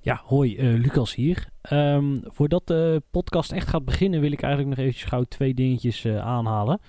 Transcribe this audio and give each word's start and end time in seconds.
Ja, 0.00 0.22
hoi, 0.24 0.56
eh, 0.56 0.74
Lucas 0.74 1.14
hier. 1.14 1.48
Ehm, 1.60 2.18
voordat 2.22 2.66
de 2.66 3.02
podcast 3.10 3.52
echt 3.52 3.68
gaat 3.68 3.84
beginnen, 3.84 4.20
wil 4.20 4.32
ik 4.32 4.42
eigenlijk 4.42 4.76
nog 4.76 4.84
eventjes 4.84 5.08
gauw 5.08 5.22
twee 5.22 5.54
dingetjes 5.54 6.04
eh, 6.04 6.18
aanhalen. 6.18 6.80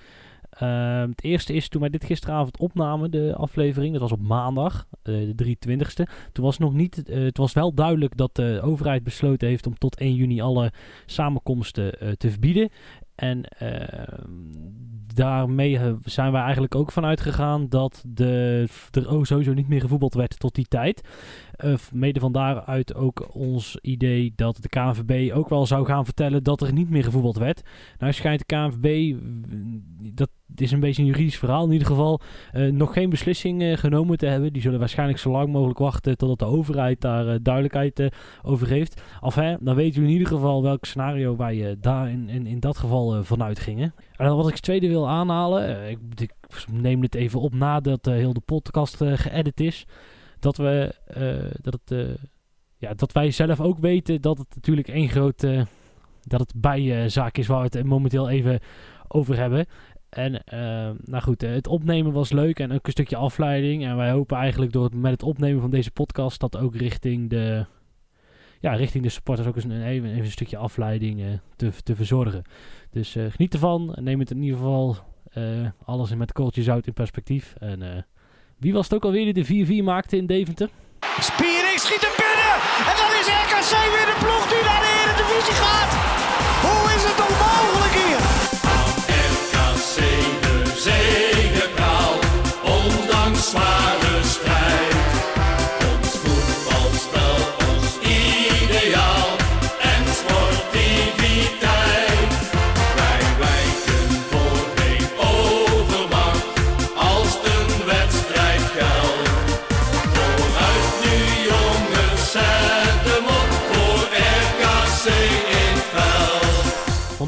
Ehm, 0.49 1.09
het 1.09 1.23
eerste 1.23 1.53
is 1.53 1.69
toen 1.69 1.81
wij 1.81 1.89
dit 1.89 2.03
gisteravond 2.05 2.57
opnamen, 2.57 3.11
de 3.11 3.35
aflevering, 3.35 3.91
dat 3.91 4.01
was 4.01 4.11
op 4.11 4.21
maandag, 4.21 4.87
eh, 5.03 5.13
de 5.13 5.35
23ste. 5.35 6.07
Toen 6.31 6.45
was 6.45 6.57
nog 6.57 6.73
niet, 6.73 7.03
het 7.05 7.37
was 7.37 7.53
wel 7.53 7.73
duidelijk 7.73 8.17
dat 8.17 8.35
de 8.35 8.59
overheid 8.63 9.03
besloten 9.03 9.47
heeft 9.47 9.67
om 9.67 9.77
tot 9.77 9.99
1 9.99 10.15
juni 10.15 10.41
alle 10.41 10.71
samenkomsten 11.05 12.17
te 12.17 12.29
verbieden. 12.29 12.69
En 13.15 13.43
ehm, 13.43 14.29
daarmee 15.13 15.79
zijn 16.03 16.31
wij 16.31 16.41
eigenlijk 16.41 16.75
ook 16.75 16.91
vanuit 16.91 17.21
gegaan 17.21 17.69
dat 17.69 18.03
de, 18.07 18.67
er 18.91 19.25
sowieso 19.25 19.53
niet 19.53 19.67
meer 19.67 19.81
gevoetbald 19.81 20.13
werd 20.13 20.39
tot 20.39 20.55
die 20.55 20.67
tijd. 20.67 21.01
Eh, 21.59 21.73
mede 21.93 22.19
van 22.19 22.31
daaruit 22.31 22.95
ook 22.95 23.35
ons 23.35 23.77
idee 23.81 24.33
dat 24.35 24.57
de 24.61 24.69
KNVB 24.69 25.35
ook 25.35 25.49
wel 25.49 25.65
zou 25.65 25.85
gaan 25.85 26.05
vertellen 26.05 26.43
dat 26.43 26.61
er 26.61 26.73
niet 26.73 26.89
meer 26.89 27.03
gevoetbald 27.03 27.37
werd. 27.37 27.61
Nou 27.97 28.13
schijnt 28.13 28.39
de 28.39 28.55
KNVB, 28.55 29.15
dat 30.13 30.29
is 30.55 30.71
een 30.71 30.79
beetje 30.79 31.01
een 31.01 31.07
juridisch 31.07 31.37
verhaal 31.37 31.65
in 31.65 31.71
ieder 31.71 31.87
geval, 31.87 32.19
eh, 32.51 32.71
nog 32.71 32.93
geen 32.93 33.09
beslissing 33.09 33.61
eh, 33.61 33.77
genomen 33.77 34.17
te 34.17 34.25
hebben. 34.25 34.53
Die 34.53 34.61
zullen 34.61 34.79
waarschijnlijk 34.79 35.19
zo 35.19 35.31
lang 35.31 35.51
mogelijk 35.51 35.79
wachten 35.79 36.17
totdat 36.17 36.39
de 36.39 36.55
overheid 36.55 37.01
daar 37.01 37.43
duidelijkheid 37.43 38.09
over 38.41 38.67
heeft. 38.67 39.01
Of 39.21 39.35
dan 39.59 39.75
weten 39.75 40.01
we 40.01 40.07
in 40.07 40.13
ieder 40.13 40.27
geval 40.27 40.63
welk 40.63 40.85
scenario 40.85 41.35
wij 41.35 41.75
daar 41.81 42.09
in, 42.09 42.29
in, 42.29 42.59
dat 42.59 42.77
geval 42.77 43.23
vanuit 43.23 43.59
gingen. 43.59 43.93
En 44.15 44.25
dan 44.25 44.35
wat 44.35 44.45
ik 44.45 44.51
als 44.51 44.61
tweede 44.61 44.87
wil 44.87 45.09
aanhalen, 45.09 45.89
ik, 45.89 45.99
neem 46.71 47.01
dit 47.01 47.15
even 47.15 47.39
op 47.39 47.53
nadat 47.53 48.05
heel 48.05 48.33
de 48.33 48.41
podcast 48.45 48.97
geëdit 48.97 49.59
is 49.59 49.85
dat 50.39 50.57
we 50.57 50.95
eh, 51.05 51.61
dat 51.61 51.73
het 51.73 51.91
eh, 51.91 52.15
ja 52.77 52.93
dat 52.93 53.11
wij 53.11 53.31
zelf 53.31 53.61
ook 53.61 53.79
weten 53.79 54.21
dat 54.21 54.37
het 54.37 54.55
natuurlijk 54.55 54.87
één 54.87 55.09
groot 55.09 55.43
eh, 55.43 55.61
dat 56.21 56.39
het 56.39 56.53
bijzaak 56.55 57.37
is 57.37 57.47
waar 57.47 57.69
we 57.69 57.77
het 57.77 57.87
momenteel 57.87 58.29
even 58.29 58.59
over 59.07 59.37
hebben. 59.37 59.65
En 60.09 60.43
eh, 60.43 60.89
nou 61.03 61.23
goed, 61.23 61.41
het 61.41 61.67
opnemen 61.67 62.11
was 62.11 62.31
leuk 62.31 62.59
en 62.59 62.71
ook 62.71 62.85
een 62.85 62.91
stukje 62.91 63.15
afleiding. 63.15 63.85
En 63.85 63.95
wij 63.95 64.11
hopen 64.11 64.37
eigenlijk 64.37 64.71
door 64.71 64.89
met 64.95 65.11
het 65.11 65.23
opnemen 65.23 65.61
van 65.61 65.69
deze 65.69 65.91
podcast 65.91 66.39
dat 66.39 66.57
ook 66.57 66.75
richting 66.75 67.29
de, 67.29 67.65
ja, 68.59 68.73
richting 68.73 69.03
de 69.03 69.09
supporters 69.09 69.47
ook 69.47 69.55
eens 69.55 69.63
een, 69.63 69.83
even, 69.83 70.09
een 70.09 70.31
stukje 70.31 70.57
afleiding 70.57 71.39
te, 71.55 71.71
te 71.83 71.95
verzorgen. 71.95 72.43
Dus 72.89 73.17
geniet 73.29 73.53
ervan. 73.53 73.95
Neem 73.99 74.19
het 74.19 74.31
in 74.31 74.41
ieder 74.41 74.57
geval 74.57 74.97
eh, 75.29 75.67
alles 75.85 76.15
met 76.15 76.31
kooltje 76.31 76.63
zout 76.63 76.87
in 76.87 76.93
perspectief. 76.93 77.55
En 77.59 78.05
wie 78.59 78.73
was 78.73 78.83
het 78.83 78.93
ook 78.93 79.03
alweer 79.03 79.33
die 79.33 79.65
de 79.65 79.81
4-4 79.81 79.83
maakte 79.83 80.17
in 80.17 80.25
Deventer? 80.25 80.69
Spiering 81.19 81.79
schiet 81.79 82.01
hem 82.01 82.15
binnen. 82.17 82.55
En 82.89 82.95
dan 83.01 83.11
is 83.19 83.27
RKC 83.43 83.71
weer 83.95 84.07
de 84.11 84.17
ploeg 84.23 84.47
die 84.51 84.63
naar 84.69 84.81
de 84.85 84.91
Eredivisie 85.01 85.57
gaat. 85.63 85.91
Hoe 86.65 86.85
is 86.95 87.03
het 87.09 87.19
mogelijk 87.45 87.93
hier? 88.03 88.21
RKC 89.31 89.95
de 90.41 90.71
zegepraal, 90.75 92.13
ondanks 92.63 93.49
zware 93.49 94.23
strijd. 94.23 94.58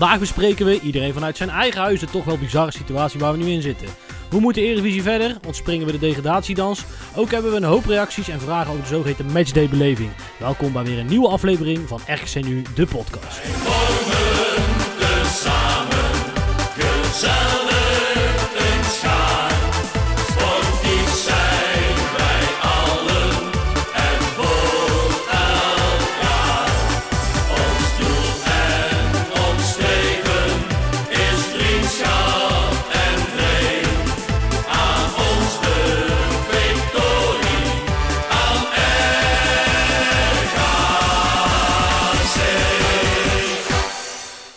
Vandaag 0.02 0.20
bespreken 0.20 0.66
we, 0.66 0.80
iedereen 0.80 1.14
vanuit 1.14 1.38
zijn 1.38 1.50
eigen 1.50 1.82
huis, 1.82 2.00
de 2.00 2.06
toch 2.06 2.26
wel 2.26 2.38
bizarre 2.38 2.72
situatie 2.72 3.20
waar 3.20 3.32
we 3.32 3.38
nu 3.38 3.52
in 3.52 3.62
zitten. 3.62 3.88
Hoe 4.30 4.42
moet 4.42 4.54
de 4.54 4.62
Eredivisie 4.62 5.02
verder? 5.02 5.38
Ontspringen 5.48 5.86
we 5.86 5.92
de 5.92 6.00
degradatiedans? 6.00 6.84
Ook 7.16 7.32
hebben 7.32 7.52
we 7.52 7.58
een 7.58 7.64
hoop 7.64 7.86
reacties 7.86 8.28
en 8.28 8.40
vragen 8.40 8.72
over 8.72 8.84
de 8.84 8.90
zogeheten 8.90 9.26
matchday-beleving. 9.26 10.10
Welkom 10.40 10.74
bij 10.74 10.84
weer 10.84 11.00
een 11.00 11.06
nieuwe 11.06 11.28
aflevering 11.28 11.88
van 11.88 12.00
RKC 12.08 12.44
Nu, 12.46 12.62
de 12.76 12.86
podcast. 12.86 13.42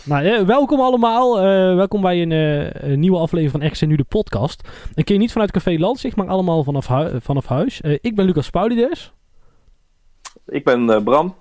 Nou, 0.05 0.25
eh, 0.25 0.43
welkom 0.43 0.81
allemaal. 0.81 1.37
Eh, 1.39 1.75
welkom 1.75 2.01
bij 2.01 2.23
een, 2.23 2.33
eh, 2.33 2.91
een 2.91 3.01
nieuwe 3.01 3.19
aflevering 3.19 3.51
van 3.51 3.67
RKC 3.67 3.81
Nu, 3.81 3.97
de 3.97 4.05
podcast. 4.05 4.69
Een 4.95 5.05
keer 5.05 5.19
niet 5.19 5.33
vanuit 5.33 5.51
Café 5.51 5.79
Landzicht, 5.79 6.17
maar 6.17 6.27
allemaal 6.27 6.65
vanaf, 6.65 6.91
vanaf 7.23 7.47
huis. 7.47 7.81
Eh, 7.81 7.99
ik 8.01 8.15
ben 8.15 8.25
Lucas 8.25 8.51
Paulides. 8.51 9.13
Ik 10.47 10.65
ben 10.65 10.91
eh, 10.91 11.03
Bram. 11.03 11.35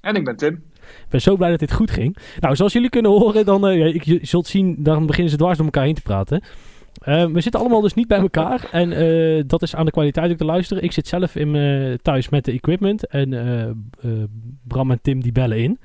En 0.00 0.14
ik 0.14 0.24
ben 0.24 0.36
Tim. 0.36 0.54
Ik 0.74 1.08
ben 1.08 1.20
zo 1.20 1.36
blij 1.36 1.50
dat 1.50 1.58
dit 1.58 1.72
goed 1.72 1.90
ging. 1.90 2.16
Nou, 2.40 2.56
zoals 2.56 2.72
jullie 2.72 2.90
kunnen 2.90 3.10
horen, 3.10 3.44
dan, 3.44 3.66
eh, 3.66 3.78
ja, 3.78 3.84
ik, 3.84 4.02
je 4.02 4.18
zult 4.22 4.46
zien, 4.46 4.76
dan 4.78 5.06
beginnen 5.06 5.30
ze 5.30 5.36
dwars 5.36 5.56
door 5.56 5.66
elkaar 5.66 5.84
heen 5.84 5.94
te 5.94 6.02
praten. 6.02 6.42
Eh, 6.98 7.26
we 7.26 7.40
zitten 7.40 7.60
allemaal 7.60 7.80
dus 7.80 7.94
niet 7.94 8.08
bij 8.08 8.18
elkaar. 8.18 8.68
En 8.72 8.92
eh, 8.92 9.42
dat 9.46 9.62
is 9.62 9.74
aan 9.74 9.84
de 9.84 9.90
kwaliteit 9.90 10.30
ook 10.30 10.36
te 10.36 10.44
luisteren. 10.44 10.82
Ik 10.82 10.92
zit 10.92 11.06
zelf 11.06 11.36
in, 11.36 11.98
thuis 12.02 12.28
met 12.28 12.44
de 12.44 12.52
equipment. 12.52 13.06
En 13.06 13.32
eh, 13.32 13.62
eh, 13.62 13.74
Bram 14.62 14.90
en 14.90 15.00
Tim 15.02 15.22
die 15.22 15.32
bellen 15.32 15.58
in. 15.58 15.78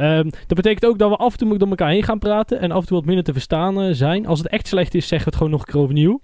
Ehm, 0.00 0.24
dat 0.46 0.56
betekent 0.56 0.86
ook 0.86 0.98
dat 0.98 1.10
we 1.10 1.16
af 1.16 1.32
en 1.32 1.38
toe 1.38 1.58
door 1.58 1.68
elkaar 1.68 1.90
heen 1.90 2.02
gaan 2.02 2.18
praten. 2.18 2.60
En 2.60 2.70
af 2.70 2.80
en 2.80 2.86
toe 2.86 2.96
wat 2.96 3.06
minder 3.06 3.24
te 3.24 3.32
verstaan 3.32 3.80
eh, 3.80 3.88
zijn. 3.92 4.26
Als 4.26 4.38
het 4.38 4.48
echt 4.48 4.66
slecht 4.66 4.94
is, 4.94 5.08
zeggen 5.08 5.18
we 5.18 5.24
het 5.24 5.34
gewoon 5.36 5.50
nog 5.50 5.60
een 5.60 5.72
keer 5.72 5.80
overnieuw. 5.80 6.20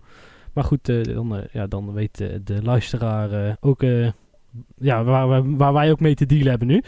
Maar 0.52 0.64
goed, 0.64 0.88
eh, 0.88 1.02
dan, 1.02 1.36
eh, 1.36 1.42
ja, 1.52 1.66
dan 1.66 1.92
weet 1.92 2.16
de 2.44 2.62
luisteraar 2.62 3.56
ook 3.60 3.82
ja, 4.78 5.04
waar, 5.04 5.28
waar, 5.28 5.56
waar 5.56 5.72
wij 5.72 5.90
ook 5.90 6.00
mee 6.00 6.14
te 6.14 6.26
dealen 6.26 6.48
hebben 6.48 6.68
nu. 6.68 6.82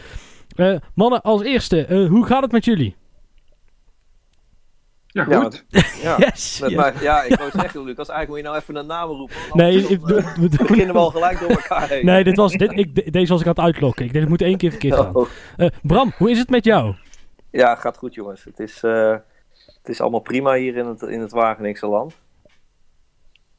Mannen, 0.94 1.22
als 1.22 1.42
eerste, 1.42 2.06
hoe 2.10 2.26
gaat 2.26 2.42
het 2.42 2.52
met 2.52 2.64
jullie? 2.64 2.96
Ja, 5.24 5.30
Ja, 5.30 5.40
goed. 5.40 5.64
Ja, 6.02 6.16
Yes! 6.18 6.60
met 6.60 6.70
ja. 6.70 6.80
mij, 6.80 6.92
ja 7.02 7.22
ik 7.22 7.38
wou 7.38 7.50
zeggen, 7.50 7.84
Lucas, 7.84 8.08
eigenlijk 8.08 8.28
moet 8.28 8.36
je 8.38 8.42
nou 8.42 8.56
even 8.56 8.76
een 8.76 8.86
naam 8.86 9.08
roepen. 9.10 9.36
Nee, 9.52 9.76
ik 9.86 10.00
dan, 10.00 10.18
eh, 10.18 10.34
beginnen 10.66 10.92
we 10.94 11.00
al 11.00 11.10
gelijk 11.10 11.38
door 11.40 11.50
elkaar 11.50 11.88
heen. 11.88 12.04
nee 12.04 12.24
dit 12.24 12.36
was, 12.36 12.52
dit, 12.52 12.72
ik, 12.78 12.94
de- 12.94 13.10
deze 13.10 13.32
was 13.32 13.40
ik 13.40 13.46
aan 13.46 13.52
het 13.54 13.64
uitlokken. 13.64 14.04
Ik 14.04 14.10
denk, 14.12 14.20
het 14.22 14.32
moet 14.32 14.42
één 14.42 14.56
keer 14.56 14.70
verkeerd 14.70 14.94
gaan. 14.94 15.14
Oh. 15.14 15.28
Eh, 15.56 15.68
Bram, 15.82 16.12
hoe 16.18 16.30
is 16.30 16.38
het 16.38 16.50
met 16.50 16.64
jou? 16.64 16.94
Ja, 17.50 17.74
gaat 17.74 17.96
goed 17.96 18.14
jongens. 18.14 18.44
Het 18.44 18.58
is, 18.60 18.82
eh, 18.82 19.16
het 19.78 19.88
is 19.88 20.00
allemaal 20.00 20.20
prima 20.20 20.54
hier 20.54 20.76
in 20.76 20.86
het, 20.86 21.02
in 21.02 21.20
het 21.20 21.32
Wageningse 21.32 21.86
land. 21.86 22.14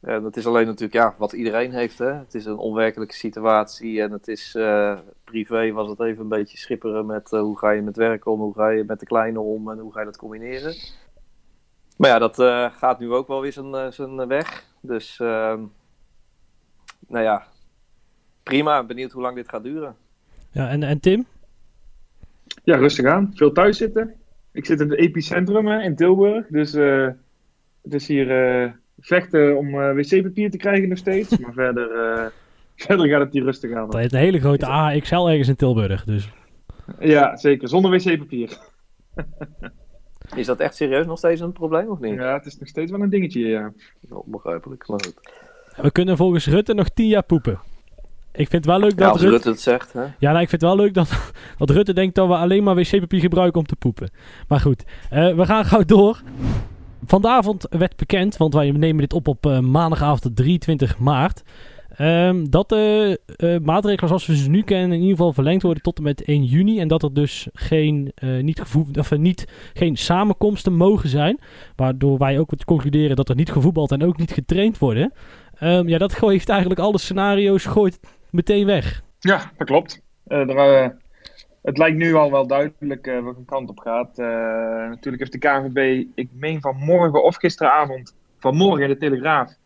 En 0.02 0.24
het 0.24 0.38
is 0.38 0.46
alleen 0.46 0.66
natuurlijk 0.66 0.94
ja, 0.94 1.14
wat 1.18 1.34
iedereen 1.34 1.72
heeft. 1.74 1.98
Hè. 1.98 2.14
Het 2.14 2.34
is 2.36 2.46
een 2.46 2.58
onwerkelijke 2.58 3.14
situatie 3.16 4.02
en 4.02 4.12
het 4.12 4.28
is 4.28 4.56
eh, 4.56 4.98
privé 5.24 5.72
was 5.72 5.90
het 5.90 6.00
even 6.00 6.22
een 6.22 6.28
beetje 6.28 6.58
schipperen 6.58 7.06
met 7.06 7.34
eh, 7.34 7.40
hoe 7.40 7.58
ga 7.58 7.70
je 7.72 7.82
met 7.82 7.96
werk 7.98 8.26
om, 8.26 8.40
hoe 8.40 8.54
ga 8.54 8.70
je 8.70 8.84
met 8.84 9.00
de 9.00 9.06
kleine 9.06 9.40
om 9.40 9.72
en 9.72 9.80
hoe 9.80 9.94
ga 9.94 10.00
je 10.00 10.06
dat 10.06 10.18
combineren. 10.18 10.76
Maar 12.00 12.10
ja, 12.10 12.20
dat 12.20 12.40
eh, 12.40 12.72
gaat 12.72 13.00
nu 13.00 13.12
ook 13.12 13.28
wel 13.28 13.42
weer 13.42 13.54
zijn, 13.54 13.74
eh, 13.74 13.92
zijn 13.92 14.28
weg. 14.28 14.66
Dus 14.82 15.20
ehm, 15.20 15.62
nou 17.08 17.24
ja, 17.24 17.44
prima. 18.44 18.84
Benieuwd 18.84 19.12
hoe 19.12 19.22
lang 19.22 19.36
dit 19.36 19.50
gaat 19.50 19.64
duren. 19.64 19.96
Ja, 20.52 20.70
en, 20.70 20.84
en 20.84 21.00
Tim? 21.00 21.26
Ja, 22.64 22.76
rustig 22.78 23.06
aan. 23.06 23.32
Veel 23.36 23.52
thuis 23.52 23.78
zitten. 23.78 24.14
Ik 24.52 24.66
zit 24.66 24.80
in 24.80 24.90
het 24.90 25.00
epicentrum 25.00 25.68
hè, 25.68 25.82
in 25.82 25.96
Tilburg. 25.96 26.48
Dus 26.48 26.74
eh, 26.74 27.08
het 27.82 27.94
is 27.94 28.08
hier 28.08 28.62
eh, 28.62 28.72
vechten 29.00 29.58
om 29.58 29.82
eh, 29.82 29.94
wc-papier 29.94 30.52
te 30.52 30.58
krijgen 30.58 30.90
nog 30.90 30.98
steeds. 30.98 31.38
Maar 31.38 31.54
verder, 31.54 31.92
eh, 31.92 32.26
verder 32.86 33.08
gaat 33.08 33.22
het 33.22 33.34
hier 33.34 33.44
rustig 33.44 33.74
aan. 33.74 33.86
Dat 33.86 34.00
heeft 34.00 34.14
een 34.14 34.20
hele 34.20 34.40
grote 34.40 34.66
AXL 34.66 35.28
ergens 35.28 35.48
in 35.48 35.56
Tilburg. 35.56 36.04
Dus. 36.04 36.30
Ja, 37.00 37.36
zeker. 37.38 37.68
Zonder 37.68 37.92
wc-papier. 37.92 38.58
Is 40.36 40.46
dat 40.46 40.60
echt 40.60 40.76
serieus 40.76 41.06
nog 41.06 41.18
steeds 41.18 41.42
een 41.42 41.52
probleem 41.52 41.88
of 41.88 42.00
niet? 42.00 42.14
Ja, 42.14 42.34
het 42.34 42.46
is 42.46 42.58
nog 42.60 42.68
steeds 42.68 42.92
wel 42.92 43.02
een 43.02 43.10
dingetje, 43.10 43.48
ja. 43.48 43.72
Onbegrijpelijk, 44.10 44.88
maar 44.88 45.00
goed. 45.00 45.20
We 45.76 45.92
kunnen 45.92 46.18
volgens 46.18 46.48
Rutte 46.48 46.74
nog 46.74 46.90
tien 46.90 47.08
jaar 47.08 47.24
poepen. 47.24 47.60
Ik 48.32 48.50
vind 48.50 48.52
het 48.52 48.66
wel 48.66 48.80
leuk 48.80 48.92
Ja, 48.92 48.96
dat 48.98 49.12
als 49.12 49.22
Rutte... 49.22 49.36
Rutte 49.36 49.50
het 49.50 49.62
zegt, 49.62 49.94
hè. 49.94 50.02
Ja, 50.02 50.32
nou, 50.32 50.42
ik 50.42 50.50
vind 50.50 50.62
het 50.62 50.72
wel 50.72 50.76
leuk 50.76 50.94
dat, 50.94 51.32
dat 51.58 51.70
Rutte 51.70 51.94
denkt 51.94 52.16
dat 52.16 52.28
we 52.28 52.34
alleen 52.34 52.64
maar 52.64 52.76
wc-papier 52.76 53.20
gebruiken 53.20 53.60
om 53.60 53.66
te 53.66 53.76
poepen. 53.76 54.10
Maar 54.48 54.60
goed, 54.60 54.84
eh, 55.10 55.36
we 55.36 55.46
gaan 55.46 55.66
gauw 55.66 55.84
door. 55.84 56.22
Vanavond 57.06 57.68
werd 57.70 57.96
bekend, 57.96 58.38
want 58.38 58.54
wij 58.54 58.72
nemen 58.72 59.02
dit 59.02 59.14
op 59.14 59.28
op 59.28 59.46
eh, 59.46 59.60
maandagavond 59.60 60.36
23 60.36 60.98
maart. 60.98 61.44
Ehm, 62.00 62.46
dat 62.50 62.70
de 62.70 63.20
eh, 63.36 63.58
maatregelen 63.60 64.08
zoals 64.08 64.26
we 64.26 64.38
ze 64.38 64.50
nu 64.50 64.62
kennen 64.62 64.92
in 64.92 65.02
ieder 65.02 65.16
geval 65.16 65.34
verlengd 65.34 65.64
worden 65.64 65.84
tot 65.84 65.98
en 65.98 66.04
met 66.04 66.24
1 66.26 66.44
juni. 66.44 66.80
En 66.80 66.88
dat 66.88 67.04
er 67.04 67.14
dus 67.14 67.48
geen, 67.54 68.12
eh, 68.16 68.40
niet 68.40 68.60
gevoe- 68.60 68.86
of, 69.00 69.12
eh, 69.12 69.20
niet, 69.20 69.72
geen 69.74 69.98
samenkomsten 69.98 70.74
mogen 70.74 71.10
zijn. 71.10 71.40
Waardoor 71.76 72.18
wij 72.18 72.40
ook 72.40 72.52
concluderen 72.66 73.16
dat 73.16 73.30
er 73.30 73.36
niet 73.36 73.52
gevoetbald 73.52 73.92
en 73.92 74.04
ook 74.04 74.18
niet 74.18 74.32
getraind 74.32 74.78
worden. 74.78 75.14
Ehm, 75.56 75.88
ja, 75.88 75.98
dat 75.98 76.14
gooit 76.14 76.50
eigenlijk 76.50 76.80
alle 76.80 76.98
scenario's 76.98 77.66
gooit 77.66 78.00
meteen 78.30 78.66
weg. 78.66 79.04
Ja, 79.20 79.52
dat 79.58 79.68
klopt. 79.68 80.02
Er, 80.28 80.96
het 81.62 81.78
lijkt 81.78 81.98
nu 81.98 82.14
al 82.14 82.32
wel 82.32 82.48
duidelijk 82.48 83.06
welke 83.06 83.46
kant 83.46 83.70
op 83.70 83.80
gaat. 83.80 84.18
Natuurlijk 84.90 85.20
heeft 85.20 85.32
de 85.32 85.38
KNVB, 85.38 86.06
ik 86.16 86.30
meen 86.34 86.62
vanmorgen 86.62 87.24
of 87.24 87.36
gisteravond, 87.36 88.16
vanmorgen 88.38 88.84
in 88.84 88.90
de 88.90 88.98
Telegraaf, 88.98 89.58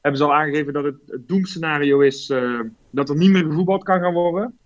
hebben 0.00 0.20
ze 0.20 0.26
al 0.26 0.34
aangegeven 0.34 0.72
dat 0.72 0.84
het, 0.84 0.96
het 1.06 1.28
doemscenario 1.28 2.00
is 2.00 2.30
eh, 2.30 2.60
dat 2.90 3.08
er 3.08 3.16
niet 3.16 3.30
meer 3.30 3.44
gevoetbald 3.44 3.82
kan 3.82 4.00
gaan 4.00 4.12
worden. 4.12 4.58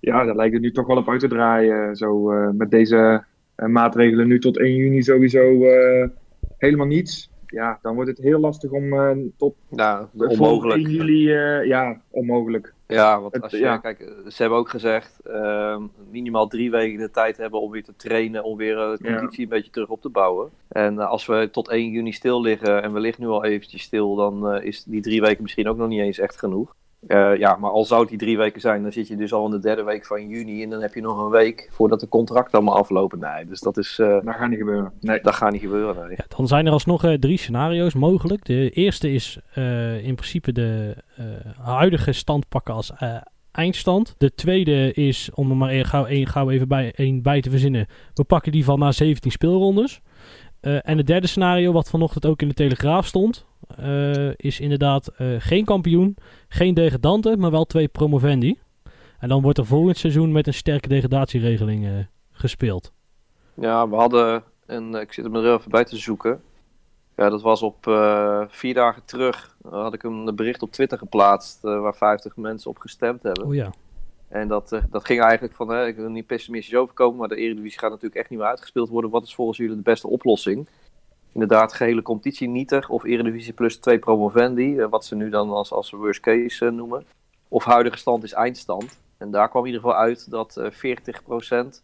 Ja, 0.00 0.24
daar 0.24 0.36
lijkt 0.36 0.52
het 0.52 0.62
nu 0.62 0.72
toch 0.72 0.86
wel 0.86 0.96
op 0.96 1.08
uit 1.08 1.20
te 1.20 1.28
draaien. 1.28 1.96
Zo 1.96 2.30
eh, 2.32 2.50
met 2.50 2.70
deze 2.70 3.24
eh, 3.54 3.68
maatregelen 3.68 4.28
nu 4.28 4.38
tot 4.38 4.58
1 4.58 4.74
juni 4.74 5.02
sowieso 5.02 5.64
eh, 5.64 6.08
helemaal 6.58 6.86
niets. 6.86 7.30
Ja, 7.46 7.78
dan 7.82 7.94
wordt 7.94 8.10
het 8.10 8.18
heel 8.18 8.40
lastig 8.40 8.70
om 8.70 8.92
eh, 8.92 9.16
tot 9.36 9.54
Ja, 9.70 10.08
onmogelijk. 10.16 10.86
1 10.86 10.90
juli, 10.90 11.32
eh, 11.32 11.64
ja, 11.64 12.00
onmogelijk. 12.10 12.74
Ja, 12.86 13.20
want 13.20 13.40
als 13.40 13.52
je, 13.52 13.58
ja. 13.58 13.76
kijk, 13.76 13.98
ze 14.28 14.36
hebben 14.42 14.58
ook 14.58 14.68
gezegd, 14.68 15.20
ehm, 15.24 15.82
minimaal 16.10 16.46
drie 16.48 16.70
weken 16.70 16.98
de 16.98 17.10
tijd 17.10 17.36
hebben 17.36 17.60
om 17.60 17.70
weer 17.70 17.84
te 17.84 17.96
trainen, 17.96 18.44
om 18.44 18.56
weer 18.56 18.78
eh, 18.78 18.96
de 18.98 19.08
Ja. 19.08 19.16
conditie 19.16 19.42
een 19.42 19.48
beetje 19.48 19.70
terug 19.70 19.88
op 19.88 20.00
te 20.00 20.08
bouwen. 20.08 20.50
En 20.68 21.00
eh, 21.00 21.08
als 21.08 21.26
we 21.26 21.48
tot 21.52 21.68
1 21.68 21.90
juni 21.90 22.12
stil 22.12 22.40
liggen 22.40 22.82
en 22.82 22.92
we 22.92 23.00
liggen 23.00 23.22
nu 23.24 23.30
al 23.30 23.44
eventjes 23.44 23.82
stil, 23.82 24.14
dan 24.14 24.48
eh, 24.50 24.64
is 24.64 24.84
die 24.84 25.02
drie 25.02 25.20
weken 25.20 25.42
misschien 25.42 25.68
ook 25.68 25.76
nog 25.76 25.88
niet 25.88 26.00
eens 26.00 26.18
echt 26.18 26.38
genoeg. 26.38 26.74
Eh, 27.06 27.36
ja, 27.36 27.56
maar 27.56 27.70
al 27.70 27.84
zou 27.84 28.00
het 28.00 28.08
die 28.08 28.18
drie 28.18 28.36
weken 28.36 28.60
zijn, 28.60 28.82
dan 28.82 28.92
zit 28.92 29.08
je 29.08 29.16
dus 29.16 29.32
al 29.32 29.44
in 29.44 29.50
de 29.50 29.58
derde 29.58 29.82
week 29.82 30.06
van 30.06 30.28
juni 30.28 30.62
en 30.62 30.70
dan 30.70 30.80
heb 30.80 30.94
je 30.94 31.00
nog 31.00 31.18
een 31.18 31.30
week 31.30 31.68
voordat 31.72 32.00
de 32.00 32.08
contracten 32.08 32.58
allemaal 32.58 32.76
aflopen. 32.76 33.18
Nee, 33.18 33.44
dus 33.46 33.60
dat 33.60 33.76
is, 33.76 33.98
eh, 33.98 34.08
Dat 34.24 34.34
gaat 34.34 34.48
niet 34.48 34.58
gebeuren. 34.58 34.92
Nee. 35.00 35.20
dat 35.22 35.34
gaat 35.34 35.52
niet 35.52 35.60
gebeuren. 35.60 36.06
Nee. 36.06 36.16
Ja, 36.16 36.24
dan 36.36 36.46
zijn 36.46 36.66
er 36.66 36.72
alsnog 36.72 37.04
eh, 37.04 37.12
drie 37.12 37.38
scenario's 37.38 37.94
mogelijk. 37.94 38.44
De 38.44 38.70
eerste 38.70 39.12
is 39.12 39.38
eh, 39.52 40.04
in 40.04 40.14
principe 40.14 40.52
de 40.52 40.96
eh, 41.16 41.24
huidige 41.64 42.12
stand 42.12 42.48
pakken 42.48 42.74
als 42.74 42.92
eh, 42.98 43.16
eindstand. 43.52 44.14
De 44.18 44.34
tweede 44.34 44.92
is, 44.92 45.30
om 45.34 45.50
er 45.50 45.56
maar 45.56 45.70
e- 45.70 45.84
gauw, 45.84 46.06
één, 46.06 46.26
gauw 46.26 46.50
even 46.50 46.68
bij, 46.68 46.92
één 46.96 47.22
bij 47.22 47.40
te 47.40 47.50
verzinnen, 47.50 47.86
we 48.14 48.24
pakken 48.24 48.52
die 48.52 48.64
van 48.64 48.78
na 48.78 48.92
17 48.92 49.30
speelrondes. 49.30 50.00
Eh, 50.60 50.78
en 50.88 50.96
het 50.98 51.06
derde 51.06 51.26
scenario, 51.26 51.72
wat 51.72 51.90
vanochtend 51.90 52.26
ook 52.26 52.42
in 52.42 52.48
de 52.48 52.54
Telegraaf 52.54 53.06
stond, 53.06 53.46
eh, 53.66 54.30
is 54.36 54.60
inderdaad 54.60 55.08
eh, 55.08 55.26
geen 55.38 55.64
kampioen, 55.64 56.16
geen 56.48 56.74
degradanten, 56.74 57.38
maar 57.38 57.50
wel 57.50 57.64
twee 57.64 57.88
promovendi. 57.88 58.58
En 59.18 59.28
dan 59.28 59.42
wordt 59.42 59.58
er 59.58 59.66
volgend 59.66 59.96
seizoen 59.96 60.32
met 60.32 60.46
een 60.46 60.54
sterke 60.54 60.88
degradatieregeling 60.88 61.86
eh, 61.86 61.92
gespeeld. 62.30 62.92
Ja, 63.54 63.88
we 63.88 63.96
hadden, 63.96 64.42
en 64.66 64.94
ik 64.94 65.12
zit 65.12 65.24
hem 65.24 65.36
er 65.36 65.54
even 65.54 65.70
bij 65.70 65.84
te 65.84 65.96
zoeken. 65.96 66.42
Ja, 67.16 67.28
dat 67.28 67.42
was 67.42 67.62
op 67.62 67.76
vier 68.48 68.74
dagen 68.74 69.02
terug. 69.04 69.56
had 69.70 69.94
ik 69.94 70.02
een 70.02 70.36
bericht 70.36 70.62
op 70.62 70.72
Twitter 70.72 70.98
geplaatst 70.98 71.60
waar 71.60 71.94
50 71.94 72.36
mensen 72.36 72.70
op 72.70 72.78
gestemd 72.78 73.22
hebben. 73.22 73.46
Oh 73.46 73.54
ja. 73.54 73.72
En 74.28 74.48
dat, 74.48 74.80
dat 74.90 75.04
ging 75.04 75.20
eigenlijk 75.20 75.54
van, 75.54 75.68
hè, 75.68 75.86
ik 75.86 75.96
wil 75.96 76.08
niet 76.08 76.26
pessimistisch 76.26 76.76
overkomen, 76.76 77.18
maar 77.18 77.28
de 77.28 77.36
Eredivisie 77.36 77.78
gaat 77.78 77.90
natuurlijk 77.90 78.20
echt 78.20 78.30
niet 78.30 78.38
meer 78.38 78.48
uitgespeeld 78.48 78.88
worden. 78.88 79.10
Wat 79.10 79.22
is 79.22 79.34
volgens 79.34 79.58
jullie 79.58 79.76
de 79.76 79.82
beste 79.82 80.08
oplossing? 80.08 80.68
Inderdaad, 81.36 81.72
gehele 81.72 82.02
competitie 82.02 82.48
nietig 82.48 82.88
of 82.88 83.04
Eredivisie 83.04 83.52
plus 83.52 83.76
twee 83.76 83.98
promovendi, 83.98 84.78
eh, 84.78 84.86
wat 84.88 85.04
ze 85.04 85.14
nu 85.14 85.28
dan 85.28 85.50
als, 85.50 85.72
als 85.72 85.90
worst 85.90 86.20
case 86.20 86.66
eh, 86.66 86.72
noemen. 86.72 87.04
Of 87.48 87.64
huidige 87.64 87.98
stand 87.98 88.22
is 88.22 88.32
eindstand. 88.32 88.98
En 89.18 89.30
daar 89.30 89.48
kwam 89.48 89.66
in 89.66 89.72
ieder 89.72 89.82
geval 89.84 89.98
uit 89.98 90.30
dat 90.30 90.56
eh 90.56 90.70
40% 90.70 91.82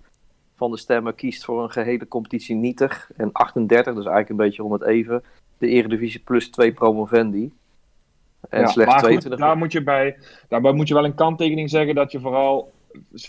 van 0.54 0.70
de 0.70 0.76
stemmen 0.76 1.14
kiest 1.14 1.44
voor 1.44 1.62
een 1.62 1.70
gehele 1.70 2.08
competitie 2.08 2.56
nietig. 2.56 3.10
En 3.16 3.32
38, 3.32 3.84
dus 3.94 3.94
eigenlijk 3.94 4.28
een 4.28 4.46
beetje 4.46 4.64
om 4.64 4.72
het 4.72 4.82
even, 4.82 5.22
de 5.58 5.68
Eredivisie 5.68 6.20
plus 6.20 6.50
twee 6.50 6.72
promovendi. 6.72 7.52
En 8.48 8.60
Ja, 8.60 8.66
slechts 8.66 8.92
maar 8.92 9.00
goed, 9.00 9.08
22. 9.08 9.46
daar 9.46 9.56
moet 9.56 9.72
je 9.72 9.82
bij, 9.82 10.16
daarbij 10.48 10.72
moet 10.72 10.88
je 10.88 10.94
wel 10.94 11.04
een 11.04 11.14
kanttekening 11.14 11.70
zeggen 11.70 11.94
dat 11.94 12.12
je 12.12 12.20
vooral 12.20 12.72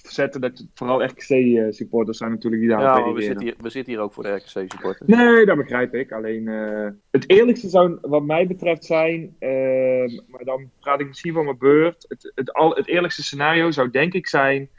zetten 0.04 0.42
dat 0.42 0.65
vooral 0.74 1.04
RKC-supporters 1.04 2.18
zijn 2.18 2.31
natuurlijk 2.31 2.62
die 2.62 2.71
daar 2.71 2.81
ja, 2.81 3.13
we 3.13 3.21
zitten, 3.21 3.44
hier, 3.44 3.56
we 3.57 3.69
zitten 3.69 3.94
hier 3.94 4.01
ook 4.01 4.13
voor 4.13 4.24
de 4.24 4.36
RKC-supporters. 4.36 5.10
Nee, 5.10 5.45
dat 5.45 5.57
begrijp 5.57 5.94
ik. 5.94 6.12
Alleen 6.12 6.48
eh, 6.48 6.88
het 7.12 7.30
eerlijkste 7.30 7.69
zou 7.69 7.98
wat 8.01 8.24
mij 8.24 8.48
betreft 8.48 8.86
zijn, 8.86 9.36
eh, 9.39 9.50
maar 10.27 10.44
dan 10.44 10.69
praat 10.80 11.00
ik 11.00 11.07
misschien 11.07 11.33
van 11.33 11.45
mijn 11.45 11.57
beurt. 11.57 12.06
Het, 12.07 12.31
het, 12.36 12.54
al, 12.54 12.75
het 12.75 12.88
eerlijkste 12.88 13.24
scenario 13.24 13.71
zou 13.71 13.89
denk 13.89 14.13
ik 14.13 14.27
zijn 14.27 14.69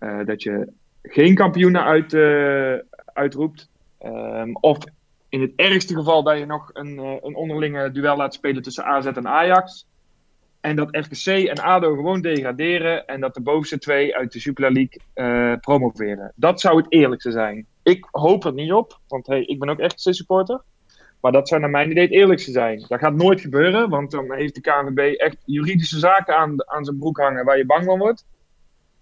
eh, 0.00 0.24
dat 0.24 0.42
je 0.42 0.72
geen 1.02 1.34
kampioenen 1.34 1.84
uit, 1.84 2.14
eh, 2.14 2.74
uitroept. 3.12 3.68
Ehm, 3.98 4.52
of 4.52 4.78
in 5.28 5.40
het 5.40 5.52
ergste 5.56 5.94
geval 5.94 6.22
dat 6.22 6.38
je 6.38 6.46
nog 6.46 6.70
een, 6.72 6.98
eh, 6.98 7.16
een 7.20 7.34
onderlinge 7.34 7.90
duel 7.90 8.16
laat 8.16 8.34
spelen 8.34 8.62
tussen 8.62 8.84
AZ 8.84 9.06
en 9.06 9.28
Ajax. 9.28 9.86
En 10.60 10.76
dat 10.76 10.88
RKC 10.90 11.26
en 11.26 11.58
ADO 11.58 11.94
gewoon 11.94 12.20
degraderen. 12.20 13.06
En 13.06 13.20
dat 13.20 13.34
de 13.34 13.40
bovenste 13.40 13.78
twee 13.78 14.16
uit 14.16 14.32
de 14.32 14.40
Super 14.40 14.72
League 14.72 15.00
eh, 15.14 15.60
promoveren. 15.60 16.32
Dat 16.34 16.60
zou 16.60 16.76
het 16.76 16.86
eerlijkste 16.88 17.30
zijn. 17.30 17.66
Ik 17.82 18.08
hoop 18.10 18.44
er 18.44 18.52
niet 18.52 18.72
op. 18.72 19.00
Want 19.08 19.26
hey, 19.26 19.44
ik 19.44 19.58
ben 19.58 19.68
ook 19.68 19.80
RKC 19.80 20.14
supporter. 20.14 20.60
Maar 21.20 21.32
dat 21.32 21.48
zou 21.48 21.60
naar 21.60 21.70
mijn 21.70 21.90
idee 21.90 22.02
het 22.02 22.12
eerlijkste 22.12 22.50
zijn. 22.50 22.84
Dat 22.88 22.98
gaat 22.98 23.14
nooit 23.14 23.40
gebeuren. 23.40 23.88
Want 23.88 24.10
dan 24.10 24.32
heeft 24.32 24.54
de 24.54 24.60
KNVB 24.60 25.14
echt 25.14 25.36
juridische 25.44 25.98
zaken 25.98 26.36
aan, 26.36 26.70
aan 26.70 26.84
zijn 26.84 26.98
broek 26.98 27.18
hangen 27.18 27.44
waar 27.44 27.56
je 27.58 27.66
bang 27.66 27.84
van 27.84 27.98
wordt. 27.98 28.26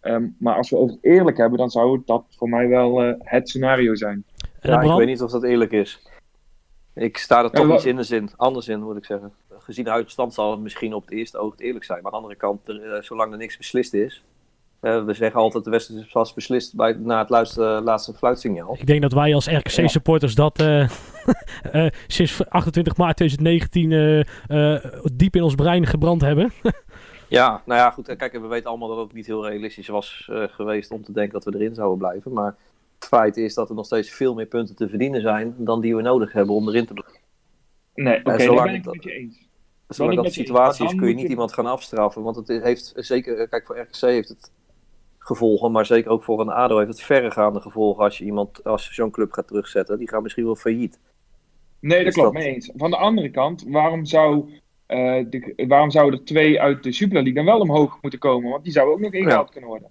Ehm, 0.00 0.26
maar 0.38 0.54
als 0.54 0.70
we 0.70 0.76
over 0.76 0.94
het 0.94 1.04
eerlijk 1.04 1.36
hebben, 1.36 1.58
dan 1.58 1.70
zou 1.70 2.02
dat 2.04 2.24
voor 2.28 2.48
mij 2.48 2.68
wel 2.68 3.02
eh, 3.02 3.14
het 3.18 3.48
scenario 3.48 3.94
zijn. 3.94 4.24
Ja, 4.60 4.74
ik 4.74 4.80
Bram? 4.80 4.96
weet 4.96 5.06
niet 5.06 5.22
of 5.22 5.30
dat 5.30 5.44
eerlijk 5.44 5.72
is. 5.72 6.06
Ik 6.98 7.16
sta 7.18 7.42
er 7.44 7.50
toch 7.50 7.62
Ja, 7.62 7.68
wa- 7.68 7.74
iets 7.74 7.84
in 7.84 7.96
de 7.96 8.02
zin, 8.02 8.30
anders 8.36 8.68
in 8.68 8.82
moet 8.82 8.96
ik 8.96 9.04
zeggen. 9.04 9.32
Gezien 9.58 9.84
de 9.84 9.90
huidige 9.90 10.12
stand 10.14 10.34
zal 10.34 10.50
het 10.50 10.60
misschien 10.60 10.94
op 10.94 11.02
het 11.04 11.12
eerste 11.14 11.38
oog 11.38 11.50
het 11.52 11.60
eerlijk 11.60 11.84
zijn. 11.84 12.02
Maar 12.02 12.12
aan 12.12 12.18
de 12.18 12.24
andere 12.24 12.40
kant, 12.40 12.68
er, 12.68 12.92
eh, 12.94 13.02
zolang 13.02 13.32
er 13.32 13.38
niks 13.38 13.56
beslist 13.56 13.94
is. 13.94 14.22
eh, 14.80 15.04
we 15.04 15.14
zeggen 15.14 15.40
altijd 15.40 15.64
de 15.64 15.70
wedstrijd 15.70 16.00
is 16.04 16.12
pas 16.12 16.34
beslist 16.34 16.74
bij, 16.76 16.92
na 16.92 17.18
het 17.18 17.28
luisteren, 17.30 17.82
laatste 17.82 18.14
fluitsignaal. 18.14 18.76
Ik 18.78 18.86
denk 18.86 19.02
dat 19.02 19.12
wij 19.12 19.34
als 19.34 19.46
RKC-supporters 19.48 20.34
dat 20.34 20.58
eh, 20.60 20.80
eh, 21.72 21.86
sinds 22.06 22.48
28 22.48 22.96
maart 22.96 23.16
2019 23.16 23.92
eh, 23.92 24.74
eh, 24.74 24.84
diep 25.12 25.36
in 25.36 25.42
ons 25.42 25.54
brein 25.54 25.86
gebrand 25.86 26.20
hebben. 26.20 26.52
Ja, 27.30 27.62
nou 27.66 27.80
ja, 27.80 27.90
goed. 27.90 28.08
eh, 28.08 28.16
Kijk, 28.16 28.32
we 28.32 28.46
weten 28.46 28.68
allemaal 28.70 28.88
dat 28.88 28.98
het 28.98 29.12
niet 29.12 29.26
heel 29.26 29.48
realistisch 29.48 29.88
was 29.88 30.28
eh, 30.32 30.42
geweest 30.50 30.90
om 30.90 31.04
te 31.04 31.12
denken 31.12 31.32
dat 31.32 31.44
we 31.44 31.54
erin 31.58 31.74
zouden 31.74 31.98
blijven. 31.98 32.32
Maar 32.32 32.54
het 32.98 33.08
feit 33.08 33.36
is 33.36 33.54
dat 33.54 33.68
er 33.68 33.74
nog 33.74 33.84
steeds 33.86 34.10
veel 34.10 34.34
meer 34.34 34.46
punten 34.46 34.76
te 34.76 34.88
verdienen 34.88 35.20
zijn 35.20 35.54
dan 35.58 35.80
die 35.80 35.96
we 35.96 36.02
nodig 36.02 36.32
hebben 36.32 36.54
om 36.54 36.68
erin 36.68 36.86
te 36.86 36.92
blijven. 36.92 37.20
Nee, 37.94 38.18
oké, 38.18 38.24
daar 38.54 38.64
ben 38.64 38.74
ik 38.74 38.84
het- 38.84 38.94
met 38.94 39.02
je 39.04 39.12
eens. 39.12 39.46
Zolang 39.88 40.16
dat 40.16 40.24
de 40.24 40.30
situatie 40.30 40.84
is, 40.86 40.94
kun 40.94 41.08
je 41.08 41.14
niet 41.14 41.22
je- 41.22 41.28
iemand 41.28 41.52
gaan 41.52 41.66
afstraffen. 41.66 42.22
Want 42.22 42.36
het 42.36 42.48
heeft 42.48 42.92
zeker, 42.96 43.48
kijk, 43.48 43.66
voor 43.66 43.78
RKC 43.78 44.00
heeft 44.00 44.28
het 44.28 44.52
gevolgen, 45.18 45.72
maar 45.72 45.86
zeker 45.86 46.10
ook 46.10 46.22
voor 46.24 46.40
een 46.40 46.48
ADO 46.50 46.76
heeft 46.78 46.88
het 46.90 47.00
verregaande 47.02 47.60
gevolgen 47.60 48.04
als 48.04 48.18
je 48.18 48.24
iemand, 48.24 48.64
als 48.64 48.90
zo'n 48.94 49.10
club 49.10 49.32
gaat 49.32 49.46
terugzetten. 49.48 49.98
Die 49.98 50.08
gaan 50.08 50.22
misschien 50.22 50.44
wel 50.44 50.56
failliet. 50.56 51.00
Nee, 51.80 51.98
dat 51.98 52.06
Is 52.06 52.14
klopt, 52.14 52.34
dat- 52.34 52.42
mee 52.42 52.54
eens. 52.54 52.70
Van 52.76 52.90
de 52.90 52.96
andere 52.96 53.30
kant, 53.30 53.64
waarom, 53.68 54.04
zou, 54.04 54.50
eh, 54.86 55.24
de, 55.30 55.64
waarom 55.68 55.90
zouden 55.90 56.18
er 56.20 56.24
twee 56.26 56.60
uit 56.60 56.82
de 56.82 56.92
Super 56.92 57.14
League 57.14 57.34
dan 57.34 57.44
wel 57.44 57.60
omhoog 57.60 57.98
moeten 58.02 58.20
komen? 58.20 58.50
Want 58.50 58.64
die 58.64 58.72
zouden 58.72 58.94
ook 58.94 59.00
nog 59.00 59.12
ingehaald 59.12 59.50
kunnen 59.50 59.70
worden. 59.70 59.90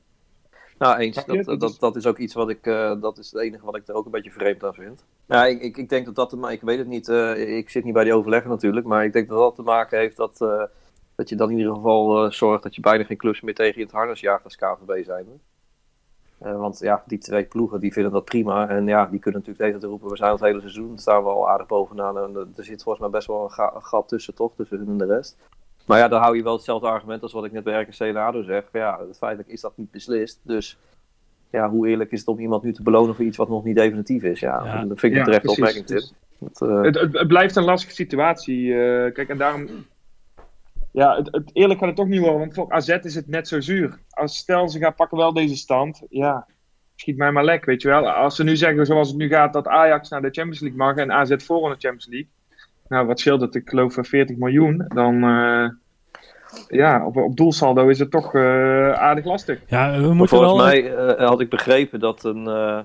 Nou, 0.78 0.98
eens. 0.98 1.16
Dat, 1.16 1.26
Dat 1.46 1.60
dat, 1.60 1.70
is- 1.70 1.80
dat 1.80 1.96
is 1.96 2.06
ook 2.08 2.18
iets 2.18 2.34
wat 2.34 2.50
ik, 2.50 2.66
eh, 2.66 3.02
dat 3.02 3.18
is 3.18 3.32
het 3.32 3.42
enige 3.42 3.66
wat 3.66 3.76
ik 3.76 3.88
er 3.88 3.94
ook 3.96 4.06
een 4.06 4.12
beetje 4.12 4.32
vreemd 4.32 4.64
aan 4.64 4.74
vind. 4.74 5.04
Ja, 5.26 5.46
ik, 5.46 5.62
ik, 5.62 5.78
ik 5.78 5.90
denk 5.90 6.06
dat 6.06 6.16
dat, 6.16 6.30
te 6.30 6.38
ma- 6.38 6.50
ik 6.52 6.62
weet 6.62 6.78
het 6.78 6.88
niet, 6.88 7.10
eh, 7.10 7.58
ik 7.58 7.70
zit 7.70 7.84
niet 7.84 7.94
bij 7.94 8.04
die 8.04 8.14
overleggen 8.14 8.50
natuurlijk, 8.50 8.86
maar 8.86 9.06
ik 9.06 9.14
denk 9.14 9.28
dat 9.30 9.38
dat 9.38 9.56
te 9.56 9.62
maken 9.62 9.98
heeft 10.00 10.18
dat, 10.18 10.42
eh, 10.42 10.64
dat 11.16 11.30
je 11.30 11.36
dan 11.36 11.52
in 11.52 11.58
ieder 11.58 11.74
geval 11.74 12.32
zorgt 12.32 12.64
dat 12.64 12.76
je 12.76 12.82
bijna 12.82 13.04
geen 13.04 13.18
clubs 13.18 13.42
meer 13.42 13.56
tegen 13.56 13.76
je 13.80 13.84
het 13.86 13.92
harnas 13.96 14.20
jaagt 14.20 14.44
als 14.44 14.56
KVB 14.56 15.06
zijn. 15.06 15.26
Want 16.38 16.80
ja, 16.80 17.04
die 17.08 17.18
twee 17.18 17.46
ploegen 17.46 17.80
die 17.80 17.94
vinden 17.94 18.12
dat 18.12 18.26
prima. 18.26 18.70
En 18.70 18.88
ja, 18.88 19.06
die 19.06 19.20
kunnen 19.20 19.40
natuurlijk 19.40 19.66
tegen 19.68 19.80
te 19.80 19.88
roepen, 19.88 20.10
we 20.10 20.18
zijn 20.18 20.32
het 20.32 20.42
hele 20.42 20.60
seizoen, 20.60 20.98
staan 20.98 21.24
we 21.24 21.30
al 21.30 21.50
aardig 21.50 21.68
bovenaan. 21.68 22.18
En 22.18 22.54
er 22.56 22.64
zit 22.64 22.84
volgens 22.84 23.04
mij 23.04 23.14
best 23.14 23.28
wel 23.28 23.44
een, 23.44 23.52
ga- 23.52 23.72
een 23.76 23.84
gat 23.84 24.08
tussen 24.08 24.36
toch, 24.36 24.56
tussen 24.56 24.78
hun 24.78 24.88
en 24.88 24.98
de 24.98 25.06
rest. 25.06 25.38
Maar 25.88 25.98
ja, 25.98 26.08
dan 26.08 26.22
hou 26.22 26.36
je 26.38 26.44
wel 26.44 26.54
hetzelfde 26.54 26.88
argument 26.88 27.22
als 27.22 27.34
wat 27.34 27.46
ik 27.46 27.52
net 27.52 27.64
bij 27.64 27.82
RKC 27.82 28.00
en 28.00 28.16
ADO 28.16 28.42
zeg. 28.44 28.64
Ja, 28.74 29.00
feitelijk 29.18 29.50
is 29.50 29.62
dat 29.62 29.78
niet 29.78 29.92
beslist. 29.92 30.40
Dus 30.44 30.78
ja, 31.52 31.70
hoe 31.70 31.88
eerlijk 31.88 32.12
is 32.12 32.20
het 32.20 32.28
om 32.28 32.40
iemand 32.40 32.64
nu 32.64 32.74
te 32.74 32.84
belonen 32.84 33.16
voor 33.16 33.26
iets 33.26 33.38
wat 33.38 33.50
nog 33.50 33.64
niet 33.64 33.76
definitief 33.76 34.24
is? 34.24 34.40
Ja, 34.40 34.62
Ja. 34.66 34.86
dat 34.86 35.00
vind 35.00 35.14
ik 35.14 35.20
een 35.20 35.26
terechte 35.26 35.46
precies. 35.54 35.64
opmerking, 35.64 35.86
Tim. 35.86 36.02
Dat, 36.40 36.70
eh, 36.70 36.82
het, 36.82 37.00
het, 37.00 37.14
het 37.14 37.28
blijft 37.28 37.56
een 37.56 37.64
lastige 37.64 37.94
situatie. 37.94 38.74
eh, 38.74 39.14
kijk, 39.14 39.30
en 39.30 39.38
daarom... 39.38 39.68
Ja, 40.92 41.16
het, 41.16 41.28
het, 41.32 41.50
eerlijk 41.54 41.80
gaat 41.80 41.88
het 41.88 41.98
toch 41.98 42.08
niet 42.08 42.20
worden, 42.20 42.40
want 42.40 42.54
voor 42.54 42.72
AZ 42.72 42.90
is 42.90 43.16
het 43.16 43.28
net 43.28 43.48
zo 43.48 43.60
zuur. 43.62 44.00
Als 44.10 44.38
stel, 44.38 44.70
ze 44.70 44.80
gaan 44.80 44.96
pakken 44.96 45.18
wel 45.18 45.34
deze 45.34 45.56
stand, 45.56 46.02
ja, 46.10 46.48
schiet 46.96 47.18
mij 47.18 47.32
maar 47.32 47.44
lek, 47.46 47.66
weet 47.66 47.82
je 47.82 47.88
wel. 47.88 48.10
Als 48.10 48.36
ze 48.36 48.44
nu 48.44 48.56
zeggen, 48.56 48.86
zoals 48.86 49.08
het 49.08 49.18
nu 49.18 49.28
gaat, 49.28 49.54
dat 49.54 49.68
Ajax 49.68 50.10
naar 50.10 50.22
de 50.22 50.30
Champions 50.32 50.60
League 50.60 50.78
mag 50.78 50.96
en 50.96 51.12
AZ 51.12 51.36
voor 51.38 51.64
in 51.64 51.70
de 51.70 51.80
Champions 51.88 52.08
League. 52.08 52.30
Nou, 52.90 53.08
wat 53.08 53.20
scheelt 53.20 53.42
het? 53.42 53.56
Ik 53.56 53.70
geloof 53.70 53.98
eh, 53.98 54.04
40 54.04 54.38
miljoen. 54.38 54.86
Dan, 54.88 55.24
eh, 55.24 55.70
ja, 56.68 57.06
op, 57.06 57.18
op 57.18 57.38
doelsaldo 57.38 57.88
is 57.88 58.00
het 58.00 58.12
toch 58.12 58.36
eh, 58.36 58.92
aardig 58.92 59.26
lastig. 59.26 59.62
Ja, 59.68 59.92
we 60.00 60.06
Maar 60.08 60.16
moeten 60.16 60.38
volgens 60.38 60.54
wel... 60.58 60.66
mij 60.66 60.96
eh, 60.96 61.28
had 61.28 61.40
ik 61.42 61.50
begrepen 61.50 62.00
dat, 62.00 62.24
een, 62.24 62.48
eh, 62.48 62.80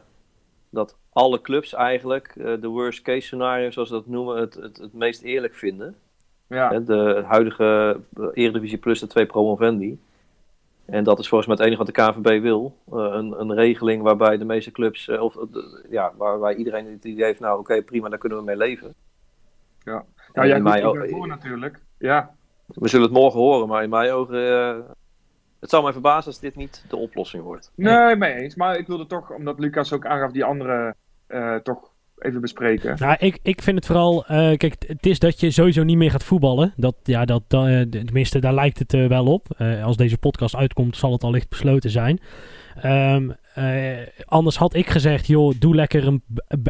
dat 0.71 0.97
alle 1.13 1.41
clubs 1.41 1.75
eigenlijk 1.75 2.35
eh, 2.37 2.53
de 2.61 2.67
worst 2.69 3.03
case 3.03 3.21
scenario, 3.27 3.71
zoals 3.71 3.89
ze 3.89 3.95
dat 3.95 4.07
noemen, 4.07 4.37
het, 4.37 4.55
het, 4.55 4.77
het 4.77 4.93
meest 4.93 5.23
eerlijk 5.23 5.55
vinden. 5.55 5.95
Ja, 6.47 6.71
Hè, 6.71 6.85
de 6.85 7.23
huidige 7.27 8.01
eh, 8.17 8.27
Eredivisie 8.33 8.79
plus 8.79 9.01
de 9.01 9.07
twee 9.07 9.27
promovendi. 9.27 10.01
En 10.87 11.05
dat 11.05 11.19
is 11.19 11.29
volgens 11.29 11.49
mij 11.49 11.57
het 11.59 11.67
enige 11.67 11.85
wat 11.85 11.95
de 11.95 12.21
KVB 12.23 12.43
wil. 12.43 12.77
Eh, 12.93 12.99
een, 12.99 13.41
een 13.41 13.55
regeling 13.55 14.03
waarbij 14.03 14.39
de 14.39 14.45
meeste 14.45 14.71
clubs, 14.71 15.09
eh, 15.09 15.23
of 15.23 15.37
eh, 15.37 15.43
de- 15.53 15.87
ja, 15.91 16.13
waarbij 16.17 16.55
iedereen 16.55 16.87
het 16.87 17.05
idee 17.05 17.25
heeft, 17.25 17.41
nou 17.41 17.59
oké, 17.59 17.83
prima, 17.83 18.09
daar 18.09 18.19
kunnen 18.19 18.39
we 18.39 18.45
mee 18.45 18.57
leven. 18.57 18.95
Ja. 19.85 20.05
En 20.33 20.43
ja, 20.43 20.43
ja 20.43 20.57
in 20.57 20.63
mijn 20.63 20.79
ik 20.79 20.85
o- 20.85 20.93
ben 20.93 21.09
voor 21.09 21.27
natuurlijk. 21.27 21.81
Ja, 21.99 22.31
We 22.67 22.89
zullen 22.89 23.07
het 23.07 23.15
morgen 23.15 23.41
horen, 23.41 23.69
maar 23.69 23.83
in 23.83 23.91
mijn 23.91 24.11
ogen, 24.13 24.49
eh, 24.59 24.77
het 25.61 25.71
zou 25.71 25.83
mij 25.83 25.93
verbazen 25.93 26.27
als 26.27 26.41
dit 26.41 26.57
niet 26.57 26.85
de 26.89 26.97
oplossing 26.97 27.43
wordt. 27.43 27.73
nee, 27.77 28.17
mee 28.17 28.33
eens. 28.35 28.55
Maar 28.55 28.77
ik 28.79 28.87
wilde 28.87 29.07
toch, 29.07 29.31
omdat 29.31 29.59
Lucas 29.59 29.93
ook 29.93 30.07
aangaf, 30.07 30.33
die 30.33 30.45
andere 30.45 30.95
eh, 31.27 31.55
toch 31.57 31.91
even 32.19 32.41
bespreken. 32.41 32.97
Nou, 32.99 33.17
ik, 33.19 33.39
ik 33.43 33.63
vind 33.63 33.77
het 33.77 33.87
vooral... 33.87 34.27
eh, 34.27 34.57
kijk, 34.57 34.75
het- 34.87 35.07
is 35.07 35.19
dat 35.19 35.41
je 35.41 35.51
sowieso 35.51 35.83
niet 35.83 35.97
meer 35.97 36.11
gaat 36.11 36.25
voetballen. 36.25 36.73
Dat, 36.77 36.95
ja, 37.03 37.25
dat, 37.25 37.43
dat, 37.49 37.67
tenminste, 37.91 38.39
daar 38.39 38.55
lijkt 38.55 38.79
het 38.79 38.93
wel 38.93 39.27
op. 39.27 39.47
Eh, 39.57 39.85
als 39.85 39.97
deze 39.97 40.19
podcast 40.19 40.57
uitkomt, 40.57 40.97
zal 40.97 41.13
het 41.13 41.23
allicht 41.25 41.49
besloten 41.49 41.91
zijn. 41.91 42.21
Ehm, 42.77 43.31
eh, 43.55 43.99
anders 44.25 44.57
had 44.57 44.75
ik 44.75 44.91
gezegd, 44.91 45.27
joh, 45.27 45.55
doe 45.59 45.75
lekker 45.75 46.07
een 46.07 46.23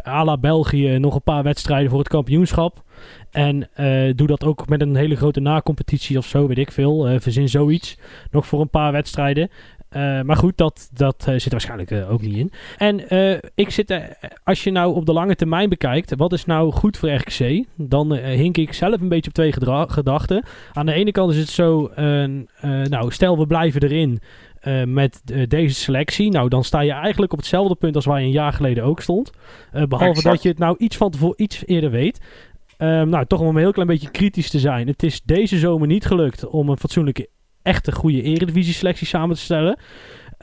à 0.07 0.23
la 0.23 0.37
België 0.37 0.99
nog 0.99 1.15
een 1.15 1.23
paar 1.23 1.43
wedstrijden 1.43 1.89
voor 1.89 1.99
het 1.99 2.07
kampioenschap. 2.07 2.83
En 3.31 3.69
eh, 3.73 4.13
doe 4.15 4.27
dat 4.27 4.43
ook 4.43 4.67
met 4.67 4.81
een 4.81 4.95
hele 4.95 5.15
grote 5.15 5.39
nacompetitie 5.39 6.17
of 6.17 6.25
zo, 6.25 6.47
weet 6.47 6.57
ik 6.57 6.71
veel. 6.71 7.07
Eh, 7.07 7.19
verzin 7.19 7.49
zoiets. 7.49 7.97
Nog 8.31 8.47
voor 8.47 8.61
een 8.61 8.69
paar 8.69 8.91
wedstrijden. 8.91 9.49
Maar 10.23 10.35
goed, 10.35 10.57
dat, 10.57 10.89
dat 10.93 11.23
zit 11.35 11.51
waarschijnlijk 11.51 11.91
ook 12.09 12.21
niet 12.21 12.37
in. 12.37 12.51
En 12.77 13.01
ik 13.55 13.69
zit, 13.69 13.99
als 14.43 14.63
je 14.63 14.71
nou 14.71 14.95
op 14.95 15.05
de 15.05 15.13
lange 15.13 15.35
termijn 15.35 15.69
bekijkt, 15.69 16.15
wat 16.15 16.33
is 16.33 16.45
nou 16.45 16.71
goed 16.71 16.97
voor 16.97 17.09
RKC? 17.09 17.65
Dan 17.75 18.13
hink 18.13 18.57
ik 18.57 18.73
zelf 18.73 19.01
een 19.01 19.09
beetje 19.09 19.29
op 19.29 19.33
twee 19.33 19.53
gedachten. 19.87 20.43
Aan 20.73 20.85
de 20.85 20.93
ene 20.93 21.11
kant 21.11 21.31
is 21.31 21.37
het 21.37 21.49
zo, 21.49 21.91
nou 22.89 23.11
stel 23.11 23.37
we 23.37 23.47
blijven 23.47 23.81
erin 23.81 24.21
eh, 24.63 24.83
met 24.83 25.21
eh, 25.25 25.47
deze 25.47 25.75
selectie. 25.75 26.31
Nou, 26.31 26.49
dan 26.49 26.63
sta 26.63 26.81
je 26.81 26.91
eigenlijk 26.91 27.31
op 27.31 27.37
hetzelfde 27.37 27.75
punt 27.75 27.95
als 27.95 28.05
waar 28.05 28.19
je 28.19 28.25
een 28.25 28.31
jaar 28.31 28.53
geleden 28.53 28.83
ook 28.83 29.01
stond. 29.01 29.31
Eh, 29.71 29.83
behalve 29.83 30.15
Exact. 30.15 30.35
dat 30.35 30.43
je 30.43 30.49
het 30.49 30.57
nou 30.57 30.75
iets 30.77 30.97
van 30.97 31.11
tevoren, 31.11 31.41
iets 31.41 31.63
eerder 31.65 31.91
weet. 31.91 32.19
Ehm, 32.77 33.09
nou, 33.09 33.25
toch 33.25 33.39
om 33.39 33.47
een 33.47 33.61
heel 33.61 33.71
klein 33.71 33.87
beetje 33.87 34.11
kritisch 34.11 34.49
te 34.49 34.59
zijn. 34.59 34.87
Het 34.87 35.03
is 35.03 35.21
deze 35.21 35.57
zomer 35.57 35.87
niet 35.87 36.05
gelukt 36.05 36.45
om 36.45 36.69
een 36.69 36.77
fatsoenlijke, 36.77 37.29
echte 37.61 37.91
goede 37.91 38.21
eredivisie-selectie 38.21 39.07
samen 39.07 39.35
te 39.35 39.41
stellen. 39.41 39.79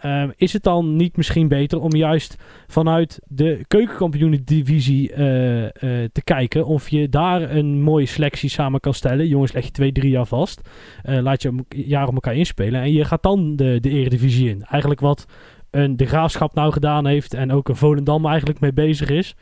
Ehm, 0.00 0.30
is 0.36 0.52
het 0.52 0.62
dan 0.62 0.96
niet 0.96 1.16
misschien 1.16 1.48
beter 1.48 1.80
om 1.80 1.94
juist 1.94 2.36
vanuit 2.66 3.20
de 3.26 3.64
keukenkampioenen-divisie 3.68 5.12
eh, 5.12 5.64
eh, 5.64 5.70
te 6.12 6.22
kijken 6.24 6.66
of 6.66 6.88
je 6.88 7.08
daar 7.08 7.50
een 7.50 7.82
mooie 7.82 8.06
selectie 8.06 8.48
samen 8.48 8.80
kan 8.80 8.94
stellen? 8.94 9.28
Jongens, 9.28 9.52
leg 9.52 9.64
je 9.64 9.70
twee, 9.70 9.92
drie 9.92 10.10
jaar 10.10 10.26
vast. 10.26 10.68
Eh, 11.02 11.18
laat 11.18 11.42
je 11.42 11.64
jaar 11.68 12.06
op 12.06 12.14
elkaar 12.14 12.34
inspelen 12.34 12.80
en 12.80 12.92
je 12.92 13.04
gaat 13.04 13.22
dan 13.22 13.56
de, 13.56 13.78
de 13.80 13.90
eredivisie 13.90 14.48
in. 14.48 14.62
Eigenlijk 14.64 15.00
wat 15.00 15.26
een 15.70 15.96
de 15.96 16.06
Graafschap 16.06 16.54
nou 16.54 16.72
gedaan 16.72 17.06
heeft 17.06 17.34
en 17.34 17.52
ook 17.52 17.68
een 17.68 17.76
Volendam 17.76 18.26
eigenlijk 18.26 18.60
mee 18.60 18.72
bezig 18.72 19.08
is. 19.08 19.34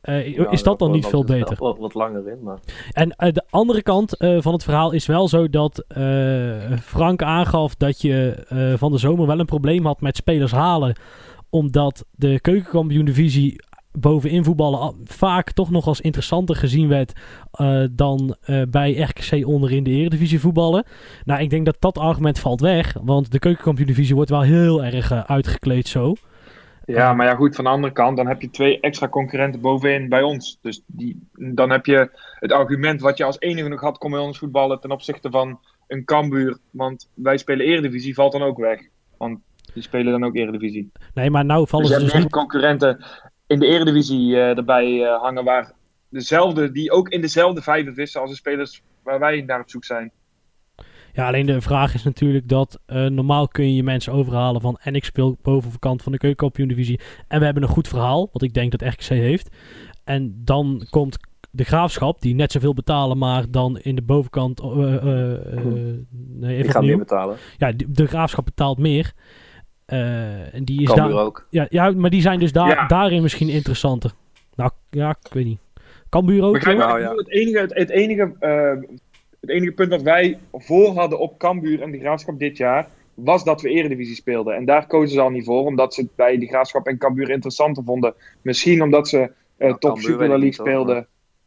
Eh, 0.00 0.36
Nou, 0.36 0.50
is 0.50 0.62
dat 0.62 0.78
dan 0.78 0.90
niet 0.90 1.06
veel 1.06 1.24
wel 1.26 1.38
beter? 1.38 1.56
Wat, 1.58 1.78
wat 1.78 1.94
langer 1.94 2.28
in, 2.28 2.42
maar... 2.42 2.58
En 2.92 3.10
eh, 3.10 3.32
de 3.32 3.42
andere 3.50 3.82
kant 3.82 4.16
eh, 4.16 4.36
van 4.40 4.52
het 4.52 4.62
verhaal 4.64 4.92
is 4.92 5.06
wel 5.06 5.28
zo 5.28 5.48
dat 5.48 5.84
Frank 6.82 7.22
aangaf 7.22 7.74
dat 7.74 8.00
je 8.00 8.44
van 8.78 8.92
de 8.92 8.98
zomer 8.98 9.26
wel 9.26 9.38
een 9.38 9.46
probleem 9.46 9.86
had 9.86 10.00
met 10.00 10.16
spelers 10.16 10.52
halen. 10.52 10.96
Omdat 11.50 12.04
de 12.10 12.40
keukenkampioen-divisie 12.40 13.62
bovenin 13.92 14.44
voetballen 14.44 14.78
al- 14.80 14.94
vaak 15.04 15.52
toch 15.52 15.70
nog 15.70 15.86
als 15.86 16.00
interessanter 16.00 16.56
gezien 16.56 16.88
werd 16.88 17.12
dan 17.90 18.36
bij 18.70 18.92
RKC 19.00 19.46
onderin 19.46 19.84
de 19.84 19.90
eredivisie 19.90 20.40
voetballen. 20.40 20.84
Nou, 21.24 21.40
ik 21.40 21.50
denk 21.50 21.64
dat 21.64 21.76
dat 21.78 21.98
argument 21.98 22.38
valt 22.38 22.60
weg, 22.60 22.96
want 23.02 23.30
de 23.32 23.38
keukenkampioen-divisie 23.38 24.14
wordt 24.14 24.30
wel 24.30 24.40
heel 24.40 24.84
erg 24.84 25.12
uitgekleed 25.12 25.88
zo. 25.88 26.14
Ja, 26.94 27.12
maar 27.12 27.26
ja, 27.26 27.34
goed, 27.34 27.54
van 27.54 27.64
de 27.64 27.70
andere 27.70 27.92
kant, 27.92 28.16
dan 28.16 28.26
heb 28.26 28.40
je 28.40 28.50
twee 28.50 28.80
extra 28.80 29.08
concurrenten 29.08 29.60
bovenin 29.60 30.08
bij 30.08 30.22
ons. 30.22 30.58
Dus 30.62 30.82
die, 30.86 31.28
dan 31.32 31.70
heb 31.70 31.86
je 31.86 32.10
het 32.38 32.52
argument 32.52 33.00
wat 33.00 33.18
je 33.18 33.24
als 33.24 33.40
enige 33.40 33.68
nog 33.68 33.80
had, 33.80 33.98
kom 33.98 34.10
bij 34.10 34.20
ons 34.20 34.38
voetballen 34.38 34.80
ten 34.80 34.90
opzichte 34.90 35.30
van 35.30 35.60
een 35.86 36.04
Cambuur. 36.04 36.58
Want 36.70 37.08
wij 37.14 37.36
spelen 37.36 37.66
Eredivisie, 37.66 38.14
valt 38.14 38.32
dan 38.32 38.42
ook 38.42 38.58
weg. 38.58 38.80
Want 39.16 39.38
die 39.74 39.82
spelen 39.82 40.12
dan 40.12 40.24
ook 40.24 40.36
Eredivisie. 40.36 40.92
Nee, 41.14 41.30
maar 41.30 41.44
nou 41.44 41.68
vallen 41.68 41.86
Dus 41.86 41.94
ze 41.94 42.00
je 42.00 42.04
dus 42.04 42.14
hebt 42.14 42.24
niet... 42.24 42.34
concurrenten 42.34 43.04
in 43.46 43.58
de 43.58 43.66
Eredivisie 43.66 44.36
eh, 44.36 44.56
erbij 44.56 45.04
eh, 45.04 45.20
hangen 45.22 45.44
waar 45.44 45.72
dezelfde, 46.08 46.72
die 46.72 46.90
ook 46.90 47.08
in 47.08 47.20
dezelfde 47.20 47.62
vijver 47.62 47.94
vissen 47.94 48.20
als 48.20 48.30
de 48.30 48.36
spelers 48.36 48.82
waar 49.02 49.18
wij 49.18 49.40
naar 49.40 49.60
op 49.60 49.70
zoek 49.70 49.84
zijn. 49.84 50.12
Ja, 51.12 51.26
alleen 51.26 51.46
de 51.46 51.60
vraag 51.60 51.94
is 51.94 52.02
natuurlijk 52.02 52.48
dat 52.48 52.78
eh, 52.86 53.06
normaal 53.06 53.48
kun 53.48 53.64
je 53.64 53.74
je 53.74 53.82
mensen 53.82 54.12
overhalen 54.12 54.60
van 54.60 54.78
en 54.82 54.94
ik 54.94 55.04
speel 55.04 55.36
bovenkant 55.42 56.02
van 56.02 56.12
de 56.12 56.18
keukenkampioen-divisie 56.18 57.00
en 57.28 57.38
we 57.38 57.44
hebben 57.44 57.62
een 57.62 57.68
goed 57.68 57.88
verhaal, 57.88 58.28
wat 58.32 58.42
ik 58.42 58.54
denk 58.54 58.70
dat 58.78 58.82
RKC 58.94 59.02
heeft. 59.08 59.48
En 60.04 60.40
dan 60.44 60.86
komt 60.90 61.18
de 61.50 61.64
graafschap, 61.64 62.20
die 62.20 62.34
net 62.34 62.52
zoveel 62.52 62.74
betalen, 62.74 63.18
maar 63.18 63.44
dan 63.50 63.78
in 63.78 63.94
de 63.94 64.02
bovenkant. 64.02 64.60
eh, 64.60 64.94
eh, 64.94 65.32
eh, 65.56 65.64
nee, 66.28 66.52
Ik 66.56 66.58
even 66.58 66.70
ga 66.72 66.78
opnieuw. 66.78 66.96
meer 66.96 67.04
betalen. 67.06 67.36
Ja, 67.58 67.72
de, 67.72 67.92
de 67.92 68.06
graafschap 68.06 68.44
betaalt 68.44 68.78
meer. 68.78 69.12
Eh, 69.86 70.54
en 70.54 70.64
die 70.64 70.82
is 70.82 70.92
daar. 70.94 71.12
ook. 71.12 71.46
Ja, 71.50 71.66
ja, 71.70 71.90
maar 71.90 72.10
die 72.10 72.20
zijn 72.20 72.38
dus 72.38 72.52
daar, 72.52 72.68
Ja. 72.68 72.86
daarin 72.86 73.22
misschien 73.22 73.48
interessanter. 73.48 74.10
Nou, 74.54 74.70
ja, 74.90 75.10
ik 75.22 75.32
weet 75.32 75.44
niet. 75.44 75.58
Ook. 76.10 76.22
Nou, 76.24 76.56
Ik 76.56 76.64
ja. 76.66 76.96
bedoel, 76.98 77.16
het, 77.16 77.28
enige, 77.30 77.58
het, 77.58 77.74
het 77.74 77.90
enige, 77.90 78.32
eh, 78.38 78.98
het 79.40 79.50
enige 79.50 79.72
punt 79.72 79.90
dat 79.90 80.02
wij 80.02 80.38
voor 80.52 80.86
hadden 80.94 81.18
op 81.18 81.38
Cambuur 81.38 81.82
en 81.82 81.90
de 81.90 81.98
Graafschap 81.98 82.38
dit 82.38 82.56
jaar, 82.56 82.88
was 83.14 83.44
dat 83.44 83.60
we 83.60 83.68
Eredivisie 83.68 84.14
speelden. 84.14 84.54
En 84.54 84.64
daar 84.64 84.86
kozen 84.86 85.08
ze 85.14 85.20
al 85.20 85.30
niet 85.30 85.44
voor, 85.44 85.64
omdat 85.66 85.94
ze 85.94 86.00
het 86.00 86.14
bij 86.16 86.38
de 86.38 86.46
Graafschap 86.46 86.86
en 86.86 86.98
Cambuur 86.98 87.30
interessanter 87.30 87.84
vonden. 87.84 88.14
Misschien 88.42 88.82
omdat 88.82 89.08
ze 89.08 89.18
eh, 89.56 89.68
Nou, 89.68 89.78
top 89.78 89.98
Super 89.98 90.28
League 90.28 90.42
hoor, 90.44 90.52
speelden. 90.52 91.06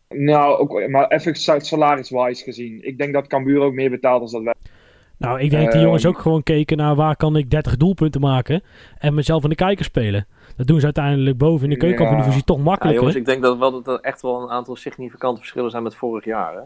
Nou, 0.09 0.57
ook, 0.57 0.87
maar 0.87 1.07
even 1.07 1.35
sa- 1.35 1.59
salaris-wise 1.59 2.43
gezien. 2.43 2.79
Ik 2.87 2.97
denk 2.97 3.13
dat 3.13 3.27
Cambuur 3.27 3.59
ook 3.61 3.73
meer 3.73 3.89
betaalt 3.89 4.31
dan 4.31 4.43
dat 4.43 4.53
wij. 4.61 4.71
Nou, 5.17 5.39
ik 5.39 5.49
denk 5.49 5.61
dat 5.63 5.71
die 5.71 5.79
Eh, 5.79 5.85
jongens 5.85 6.05
ook 6.05 6.17
gewoon 6.17 6.43
keken 6.43 6.77
naar 6.77 6.95
waar 6.95 7.15
kan 7.15 7.35
ik 7.35 7.49
30 7.49 7.77
doelpunten 7.77 8.21
maken 8.21 8.61
en 8.97 9.13
mezelf 9.13 9.43
in 9.43 9.49
de 9.49 9.55
kijker 9.55 9.85
spelen. 9.85 10.25
Dat 10.55 10.67
doen 10.67 10.79
ze 10.79 10.85
uiteindelijk 10.85 11.37
boven 11.37 11.63
in 11.63 11.69
de 11.69 11.75
Ja. 11.75 11.81
keukenkampioen-divisie 11.81 12.43
toch 12.43 12.57
Ja, 12.57 12.63
makkelijker. 12.63 12.99
jongens, 12.99 13.19
ik 13.19 13.25
denk 13.25 13.41
dat 13.41 13.57
wel 13.57 13.71
dat 13.71 13.87
er 13.87 13.99
echt 13.99 14.21
wel 14.21 14.41
een 14.41 14.49
aantal 14.49 14.75
significante 14.75 15.39
verschillen 15.39 15.71
zijn 15.71 15.83
met 15.83 15.95
vorig 15.95 16.25
jaar. 16.25 16.53
Hè? 16.53 16.61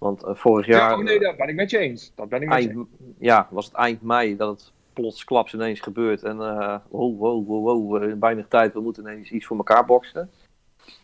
Want 0.00 0.22
eh, 0.24 0.34
vorig 0.34 0.66
Ja, 0.66 0.76
jaar, 0.76 0.98
oh 0.98 1.04
nee, 1.04 1.18
dat 1.18 1.36
ben 1.36 1.48
ik 1.48 1.54
met 1.54 1.70
je 1.70 1.78
eens. 1.78 2.12
Dat 2.14 2.28
ben 2.28 2.42
ik 2.42 2.48
met 2.48 2.62
je 2.62 2.68
eens. 2.68 2.86
ja, 3.18 3.48
was 3.50 3.64
het 3.64 3.74
eind 3.74 4.02
mei 4.02 4.36
dat 4.36 4.50
het 4.50 4.72
plots 4.92 5.24
klaps 5.24 5.54
ineens 5.54 5.80
gebeurt. 5.80 6.22
En 6.22 6.40
eh 6.40 6.76
wow, 6.88 7.18
wow, 7.18 7.46
wow, 7.46 7.64
wow, 7.64 8.02
in 8.02 8.20
weinig 8.20 8.48
tijd, 8.48 8.72
we 8.72 8.80
moeten 8.80 9.02
ineens 9.02 9.30
iets 9.30 9.46
voor 9.46 9.56
elkaar 9.56 9.84
boksen. 9.84 10.30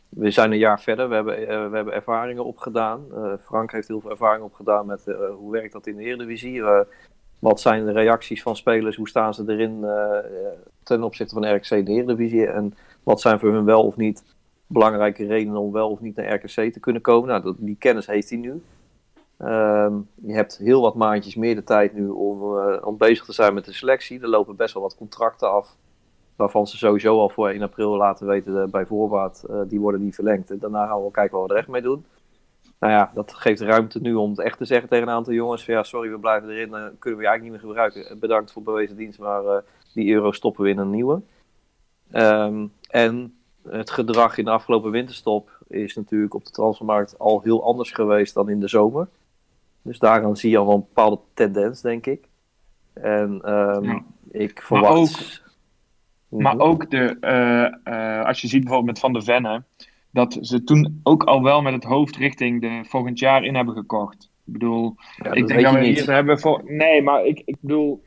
We 0.08 0.30
zijn 0.30 0.52
een 0.52 0.58
jaar 0.58 0.80
verder, 0.80 1.08
we 1.08 1.14
hebben, 1.14 1.36
eh, 1.38 1.70
we 1.70 1.76
hebben 1.76 1.94
ervaringen 1.94 2.44
opgedaan. 2.44 3.04
Eh, 3.14 3.32
Frank 3.44 3.72
heeft 3.72 3.88
heel 3.88 4.00
veel 4.00 4.10
ervaring 4.10 4.44
opgedaan 4.44 4.86
met 4.86 5.06
eh, 5.06 5.16
hoe 5.38 5.52
werkt 5.52 5.72
dat 5.72 5.86
in 5.86 5.96
de 5.96 6.02
Eredivisie. 6.02 6.62
Eh, 6.62 6.80
wat 7.38 7.60
zijn 7.60 7.84
de 7.84 7.92
reacties 7.92 8.42
van 8.42 8.56
spelers, 8.56 8.96
hoe 8.96 9.08
staan 9.08 9.34
ze 9.34 9.44
erin 9.46 9.84
eh, 9.84 10.18
eh, 10.18 10.24
ten 10.82 11.02
opzichte 11.02 11.34
van 11.34 11.54
RKC 11.54 11.70
in 11.70 11.84
de 11.84 11.92
Eredivisie. 11.92 12.46
En 12.46 12.74
wat 13.02 13.20
zijn 13.20 13.38
voor 13.38 13.52
hun 13.52 13.64
wel 13.64 13.82
of 13.82 13.96
niet 13.96 14.24
belangrijke 14.66 15.26
redenen 15.26 15.60
om 15.60 15.72
wel 15.72 15.90
of 15.90 16.00
niet 16.00 16.16
naar 16.16 16.34
RKC 16.34 16.72
te 16.72 16.80
kunnen 16.80 17.02
komen. 17.02 17.28
Nou, 17.28 17.42
dat, 17.42 17.56
die 17.58 17.76
kennis 17.78 18.06
heeft 18.06 18.30
hij 18.30 18.38
nu. 18.38 18.62
Ehm, 19.38 19.94
je 20.14 20.32
hebt 20.32 20.56
heel 20.56 20.80
wat 20.80 20.94
maandjes 20.94 21.34
meer 21.34 21.54
de 21.54 21.64
tijd 21.64 21.94
nu 21.94 22.08
om, 22.08 22.58
eh, 22.58 22.86
om 22.86 22.96
bezig 22.96 23.24
te 23.24 23.32
zijn 23.32 23.54
met 23.54 23.64
de 23.64 23.72
selectie. 23.72 24.20
Er 24.20 24.28
lopen 24.28 24.56
best 24.56 24.74
wel 24.74 24.82
wat 24.82 24.96
contracten 24.96 25.50
af. 25.50 25.76
Waarvan 26.36 26.66
ze 26.66 26.76
sowieso 26.76 27.18
al 27.18 27.28
voor 27.28 27.50
1 27.50 27.62
april 27.62 27.96
laten 27.96 28.26
weten 28.26 28.62
eh, 28.62 28.68
bij 28.68 28.86
voorbaat. 28.86 29.44
eh, 29.50 29.60
die 29.68 29.80
worden 29.80 30.02
niet 30.02 30.14
verlengd. 30.14 30.50
En 30.50 30.58
daarna 30.58 30.86
gaan 30.86 31.04
we 31.04 31.10
kijken 31.10 31.38
wat 31.38 31.48
we 31.48 31.52
er 31.52 31.60
echt 31.60 31.68
mee 31.68 31.82
doen. 31.82 32.04
Nou 32.80 32.92
ja, 32.92 33.10
dat 33.14 33.34
geeft 33.34 33.60
ruimte 33.60 34.00
nu 34.00 34.14
om 34.14 34.30
het 34.30 34.40
echt 34.40 34.58
te 34.58 34.64
zeggen 34.64 34.88
tegen 34.88 35.08
een 35.08 35.14
aantal 35.14 35.32
jongens. 35.32 35.66
Ja, 35.66 35.82
sorry, 35.82 36.10
we 36.10 36.18
blijven 36.18 36.48
erin. 36.50 36.70
kunnen 36.70 37.18
we 37.18 37.24
je 37.24 37.28
eigenlijk 37.28 37.42
niet 37.42 37.50
meer 37.50 37.60
gebruiken. 37.60 38.18
Bedankt 38.18 38.52
voor 38.52 38.62
bewezen 38.62 38.96
dienst, 38.96 39.18
maar 39.18 39.62
die 39.94 40.12
euro 40.12 40.32
stoppen 40.32 40.64
we 40.64 40.70
in 40.70 40.78
een 40.78 40.90
nieuwe. 40.90 41.20
Ehm, 42.10 42.66
en 42.88 43.34
het 43.68 43.90
gedrag 43.90 44.38
in 44.38 44.44
de 44.44 44.50
afgelopen 44.50 44.90
winterstop 44.90 45.50
is 45.68 45.94
natuurlijk 45.94 46.34
op 46.34 46.44
de 46.44 46.50
transfermarkt 46.50 47.18
al 47.18 47.40
heel 47.42 47.64
anders 47.64 47.90
geweest 47.90 48.34
dan 48.34 48.48
in 48.48 48.60
de 48.60 48.68
zomer. 48.68 49.08
Dus 49.86 49.98
daaraan 49.98 50.36
zie 50.36 50.50
je 50.50 50.56
al 50.58 50.66
wel 50.66 50.74
een 50.74 50.80
bepaalde 50.80 51.18
tendens, 51.34 51.80
denk 51.80 52.06
ik. 52.06 52.28
En 52.92 53.40
ehm, 53.44 53.84
Ja. 53.84 54.02
ik 54.30 54.62
verwacht. 54.62 54.94
ook- 54.96 55.44
Maar 56.40 56.54
Mhm. 56.56 56.64
ook 56.64 56.90
de, 56.90 57.16
eh, 57.20 57.64
eh, 58.18 58.26
als 58.26 58.40
je 58.40 58.48
ziet 58.48 58.60
bijvoorbeeld 58.60 58.90
met 58.90 58.98
Van 58.98 59.12
der 59.12 59.22
Venne, 59.22 59.62
dat 60.10 60.38
ze 60.40 60.64
toen 60.64 61.00
ook 61.02 61.22
al 61.24 61.42
wel 61.42 61.62
met 61.62 61.72
het 61.72 61.84
hoofd 61.84 62.16
richting 62.16 62.60
de 62.60 62.88
volgend 62.88 63.18
jaar 63.18 63.44
in 63.44 63.54
hebben 63.54 63.74
gekocht. 63.74 64.30
Ik 64.46 64.52
bedoel, 64.52 64.94
Ja, 65.22 65.32
ik 65.32 65.46
denk 65.46 65.62
dat 65.62 65.72
we 65.74 65.84
hier 65.84 66.10
hebben 66.12 66.40
voor. 66.40 66.62
Nee, 66.64 67.02
maar 67.02 67.24
ik, 67.24 67.42
ik 67.44 67.56
bedoel. 67.60 68.02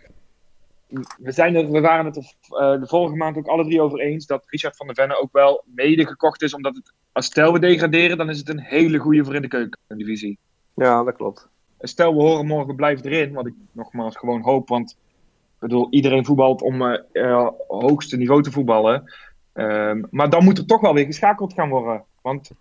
We, 1.17 1.31
zijn 1.31 1.55
er, 1.55 1.71
we 1.71 1.79
waren 1.81 2.05
het 2.05 2.15
er 2.17 2.33
eh, 2.49 2.79
de 2.81 2.87
vorige 2.87 3.15
maand 3.15 3.37
ook 3.37 3.47
alle 3.47 3.63
drie 3.63 3.81
over 3.81 3.99
eens 3.99 4.25
dat 4.25 4.43
Richard 4.47 4.75
van 4.75 4.85
der 4.85 4.95
Venne 4.95 5.21
ook 5.21 5.31
wel 5.31 5.63
mede 5.65 6.07
gekocht 6.07 6.41
is. 6.41 6.53
Omdat 6.53 6.75
het, 6.75 6.93
als 7.11 7.25
stel 7.25 7.53
we 7.53 7.59
degraderen, 7.59 8.17
dan 8.17 8.29
is 8.29 8.37
het 8.37 8.49
een 8.49 8.59
hele 8.61 8.97
goede 8.97 9.25
voor 9.25 9.35
in 9.35 9.41
de 9.41 9.47
keukendivisie. 9.47 10.37
Ja, 10.75 11.03
dat 11.03 11.15
klopt. 11.15 11.49
Stel 11.79 12.15
we 12.15 12.21
horen 12.21 12.45
morgen 12.45 12.75
blijft 12.75 13.05
erin, 13.05 13.33
wat 13.33 13.45
ik 13.45 13.53
nogmaals 13.71 14.17
gewoon 14.17 14.41
hoop. 14.41 14.69
Want 14.69 14.91
ik 14.91 15.59
bedoel, 15.59 15.87
iedereen 15.89 16.25
voetbalt 16.25 16.61
om 16.61 16.81
eh 16.81 16.99
eh, 17.11 17.47
hoogste 17.67 18.17
niveau 18.17 18.41
te 18.41 18.51
voetballen. 18.51 19.13
Ehm, 19.53 20.03
maar 20.09 20.29
dan 20.29 20.43
moet 20.43 20.57
er 20.57 20.65
toch 20.65 20.81
wel 20.81 20.93
weer 20.93 21.05
geschakeld 21.05 21.53
gaan 21.53 21.69
worden. 21.69 22.03
Want, 22.21 22.51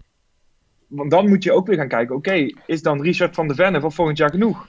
want 0.87 1.11
dan 1.11 1.29
moet 1.29 1.45
je 1.45 1.53
ook 1.53 1.67
weer 1.67 1.77
gaan 1.77 1.89
kijken, 1.89 2.17
oké, 2.17 2.47
is 2.67 2.83
dan 2.83 3.03
Richard 3.03 3.35
van 3.35 3.47
der 3.47 3.57
Venne 3.57 3.81
voor 3.81 3.93
volgend 3.93 4.19
jaar 4.19 4.31
genoeg? 4.31 4.69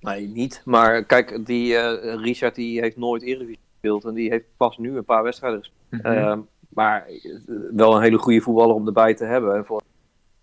Nee, 0.00 0.28
niet. 0.28 0.62
Maar 0.64 1.04
kijk, 1.04 1.46
die 1.46 1.76
eh, 1.76 2.14
Richard 2.22 2.54
die 2.54 2.80
heeft 2.80 2.96
nooit 2.96 3.22
Eredivisie 3.22 3.62
gespeeld. 3.70 4.04
En 4.04 4.14
die 4.14 4.30
heeft 4.30 4.44
pas 4.56 4.78
nu 4.78 4.96
een 4.96 5.04
paar 5.04 5.22
wedstrijden 5.22 5.58
gespeeld. 5.58 6.02
Mhm. 6.02 6.12
Ehm, 6.12 6.40
maar 6.68 7.06
wel 7.70 7.96
een 7.96 8.02
hele 8.02 8.18
goede 8.18 8.40
voetballer 8.40 8.74
om 8.74 8.86
erbij 8.86 9.14
te 9.14 9.24
hebben. 9.24 9.56
En 9.56 9.64
voor 9.64 9.82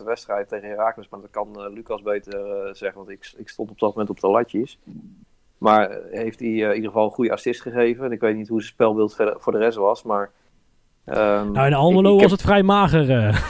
wedstrijd 0.04 0.48
tegen 0.48 0.70
Herakles, 0.70 1.10
maar 1.10 1.20
dat 1.22 1.30
kan 1.30 1.56
eh, 1.56 1.74
Lucas 1.74 2.02
beter 2.02 2.34
eh, 2.34 2.74
zeggen, 2.74 2.98
want 2.98 3.10
ik, 3.10 3.34
ik 3.38 3.50
stond 3.50 3.70
op 3.70 3.80
dat 3.80 3.90
moment 3.90 4.10
op 4.10 4.20
de 4.20 4.28
latjes. 4.28 4.80
Maar 5.58 5.90
eh, 5.90 6.20
heeft 6.20 6.40
hij 6.40 6.50
in 6.50 6.76
ieder 6.76 6.90
geval 6.90 7.06
een 7.06 7.12
goede 7.12 7.32
assist 7.32 7.62
gegeven. 7.62 8.06
En 8.06 8.12
ik 8.12 8.20
weet 8.20 8.36
niet 8.36 8.48
hoe 8.48 8.62
zijn 8.62 8.74
spelbeeld 8.74 9.16
verder, 9.16 9.42
voor 9.42 9.52
de 9.52 9.58
rest 9.58 9.78
was, 9.78 10.04
maar... 10.04 10.32
ehm, 11.12 11.52
Nou, 11.52 11.68
in 11.68 11.74
Almelo 11.74 12.12
was 12.14 12.22
heb- 12.22 12.32
het 12.32 12.42
vrij 12.42 12.64
mager 12.64 13.10
eh, 13.12 13.36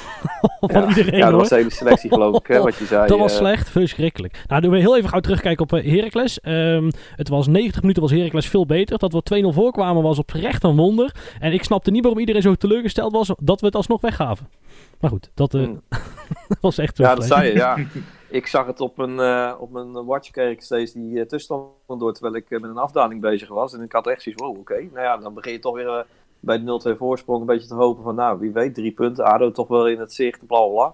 van 0.60 0.82
ja, 0.82 0.88
iedereen 0.88 1.13
Ja, 1.18 1.20
dat 1.20 1.30
hoor. 1.32 1.39
was 1.39 1.50
de 1.50 1.56
hele 1.56 1.70
selectie 1.70 2.10
geloof 2.10 2.39
ik, 2.39 2.48
hè, 2.48 2.62
wat 2.62 2.75
je 2.75 2.86
zei. 2.86 3.08
Dat 3.08 3.20
was 3.20 3.32
eh. 3.32 3.38
slecht, 3.38 3.70
verschrikkelijk. 3.70 4.44
Nou, 4.48 4.62
doen 4.62 4.72
we 4.72 4.77
heel 4.80 4.98
even 4.98 5.10
gauw 5.10 5.20
terugkijken 5.20 5.63
op 5.63 5.74
eh, 5.74 5.91
Heracles. 5.96 6.39
Ehm, 6.39 6.91
het 7.15 7.30
was 7.30 7.48
90 7.48 7.82
minuten 7.82 8.01
was 8.01 8.12
Heracles 8.12 8.48
veel 8.50 8.65
beter. 8.65 8.98
Dat 8.98 9.13
we 9.13 9.24
2-0 9.24 9.53
voorkwamen 9.53 10.03
was 10.03 10.18
oprecht 10.20 10.63
een 10.63 10.75
wonder. 10.75 11.15
En 11.39 11.53
ik 11.53 11.63
snapte 11.63 11.91
niet 11.91 12.01
waarom 12.01 12.20
iedereen 12.20 12.41
zo 12.41 12.56
teleurgesteld 12.56 13.12
was 13.12 13.32
dat 13.41 13.60
we 13.60 13.65
het 13.65 13.75
alsnog 13.75 14.01
weggaven. 14.01 14.48
Maar 15.00 15.10
goed, 15.10 15.30
dat 15.34 15.51
Hmm. 15.62 15.82
was 16.62 16.77
echt 16.77 16.98
Ja, 16.98 17.15
dat 17.15 17.25
zei 17.25 17.48
je, 17.48 17.53
ja. 17.53 17.77
Ik 18.30 18.48
zag 18.48 18.65
het 18.65 18.80
op 18.82 18.98
mijn, 18.98 19.20
eh, 19.20 19.53
op 19.60 19.72
mijn 19.72 20.06
watch, 20.06 20.30
kreeg 20.32 20.51
ik 20.51 20.62
steeds 20.62 20.91
die 20.94 21.12
uh, 21.12 21.22
tussenstand 21.22 21.70
door, 22.00 22.13
terwijl 22.13 22.36
ik 22.36 22.50
met 22.50 22.63
een 22.63 22.77
afdaling 22.77 23.22
bezig 23.22 23.50
was. 23.50 23.74
En 23.74 23.82
ik 23.82 23.91
had 23.91 24.08
echt 24.08 24.22
zoiets, 24.22 24.41
wow, 24.44 24.58
oké. 24.58 24.74
Nou 24.74 25.06
ja, 25.06 25.18
dan 25.18 25.34
begin 25.34 25.51
je 25.51 25.60
toch 25.60 25.75
weer 25.75 26.06
bij 26.42 26.64
de 26.64 26.94
0-2 26.94 26.98
voorsprong 26.98 27.40
een 27.40 27.46
beetje 27.46 27.68
te 27.68 27.74
hopen 27.74 28.04
van, 28.04 28.16
nou, 28.16 28.40
wie 28.40 28.52
weet, 28.52 28.74
drie 28.74 28.92
punten. 28.92 29.26
ADO 29.26 29.52
toch 29.52 29.68
wel 29.68 29.88
in 29.88 30.00
het 30.00 30.14
zicht, 30.14 30.46
bla, 30.48 30.68
bla. 30.68 30.94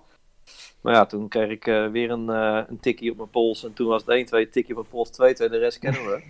Maar 0.81 0.93
ja, 0.93 1.05
toen 1.05 1.27
kreeg 1.27 1.49
ik 1.49 1.67
eh, 1.67 1.87
weer 1.87 2.11
een, 2.11 2.29
eh 2.29 2.63
een 2.67 2.79
tikkie 2.79 3.11
op 3.11 3.17
mijn 3.17 3.29
pols. 3.29 3.63
En 3.63 3.73
toen 3.73 3.87
was 3.87 4.03
het 4.05 4.47
1-2, 4.47 4.49
tikkie 4.49 4.77
op 4.77 4.81
mijn 4.81 4.87
pols, 4.89 5.09
2-2, 5.09 5.13
de 5.49 5.57
rest 5.57 5.79
kennen 5.79 6.01
we. 6.01 6.21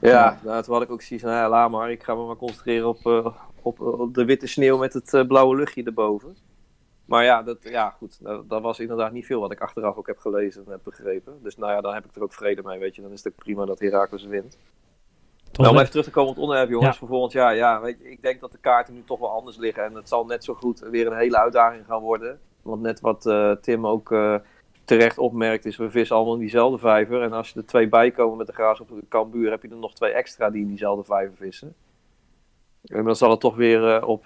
ja, 0.10 0.40
nou, 0.44 0.62
toen 0.62 0.74
had 0.74 0.82
ik 0.82 0.90
ook 0.90 1.02
zoiets 1.02 1.26
van, 1.26 1.34
ja, 1.34 1.48
laat 1.48 1.70
maar. 1.70 1.90
Ik 1.90 2.02
ga 2.02 2.14
me 2.14 2.26
maar 2.26 2.36
concentreren 2.36 2.88
op, 2.88 3.06
eh, 3.06 3.26
op, 3.62 3.80
op 3.80 4.14
de 4.14 4.24
witte 4.24 4.46
sneeuw 4.46 4.78
met 4.78 4.92
het 4.92 5.24
blauwe 5.28 5.56
luchtje 5.56 5.82
erboven. 5.82 6.36
Maar 7.06 7.24
ja, 7.24 7.42
dat, 7.42 7.58
ja 7.62 7.90
goed, 7.90 8.18
dat, 8.22 8.48
dat 8.48 8.62
was 8.62 8.80
inderdaad 8.80 9.12
niet 9.12 9.26
veel 9.26 9.40
wat 9.40 9.52
ik 9.52 9.60
achteraf 9.60 9.96
ook 9.96 10.06
heb 10.06 10.18
gelezen 10.18 10.64
en 10.64 10.70
heb 10.70 10.80
begrepen. 10.82 11.38
Dus 11.42 11.56
nou 11.56 11.72
ja, 11.72 11.80
dan 11.80 11.94
heb 11.94 12.04
ik 12.04 12.16
er 12.16 12.22
ook 12.22 12.32
vrede 12.32 12.62
mee, 12.62 12.78
weet 12.78 12.94
je. 12.94 13.02
Dan 13.02 13.12
is 13.12 13.24
het 13.24 13.32
ook 13.32 13.38
prima 13.38 13.64
dat 13.64 13.78
Heracles 13.78 14.24
wint. 14.24 14.58
Nou, 15.56 15.70
om 15.70 15.76
even 15.78 15.90
terug 15.90 16.04
te 16.04 16.10
komen 16.10 16.28
op 16.28 16.34
het 16.34 16.44
onderwerp, 16.44 16.70
jongens, 16.70 16.92
Ja. 16.92 16.98
voor 16.98 17.08
volgend 17.08 17.32
jaar. 17.32 17.56
Ja, 17.56 17.80
weet 17.80 17.98
je, 17.98 18.10
ik 18.10 18.22
denk 18.22 18.40
dat 18.40 18.52
de 18.52 18.58
kaarten 18.58 18.94
nu 18.94 19.02
toch 19.04 19.18
wel 19.18 19.30
anders 19.30 19.56
liggen. 19.56 19.84
En 19.84 19.94
het 19.94 20.08
zal 20.08 20.24
net 20.26 20.44
zo 20.44 20.54
goed 20.54 20.78
weer 20.80 21.06
een 21.06 21.16
hele 21.16 21.38
uitdaging 21.38 21.84
gaan 21.86 22.02
worden. 22.02 22.40
Want 22.62 22.82
net 22.82 23.00
wat 23.00 23.26
eh, 23.26 23.50
Tim 23.50 23.86
ook 23.86 24.12
eh, 24.12 24.34
terecht 24.84 25.18
opmerkt, 25.18 25.64
is 25.64 25.76
we 25.76 25.90
vissen 25.90 26.16
allemaal 26.16 26.34
in 26.34 26.40
diezelfde 26.40 26.78
vijver. 26.78 27.22
En 27.22 27.32
als 27.32 27.50
je 27.50 27.58
er 27.60 27.66
twee 27.66 27.88
bij 27.88 28.10
komen 28.10 28.36
met 28.36 28.46
de 28.46 28.52
graas 28.52 28.80
op 28.80 28.88
de 28.88 29.04
kambuur, 29.08 29.50
heb 29.50 29.62
je 29.62 29.68
er 29.68 29.76
nog 29.76 29.94
twee 29.94 30.12
extra 30.12 30.50
die 30.50 30.62
in 30.62 30.68
diezelfde 30.68 31.04
vijver 31.04 31.36
vissen. 31.36 31.74
En 32.84 33.04
dan 33.04 33.16
zal 33.16 33.30
het 33.30 33.40
toch 33.40 33.56
weer 33.56 33.94
eh, 33.96 34.08
op, 34.08 34.24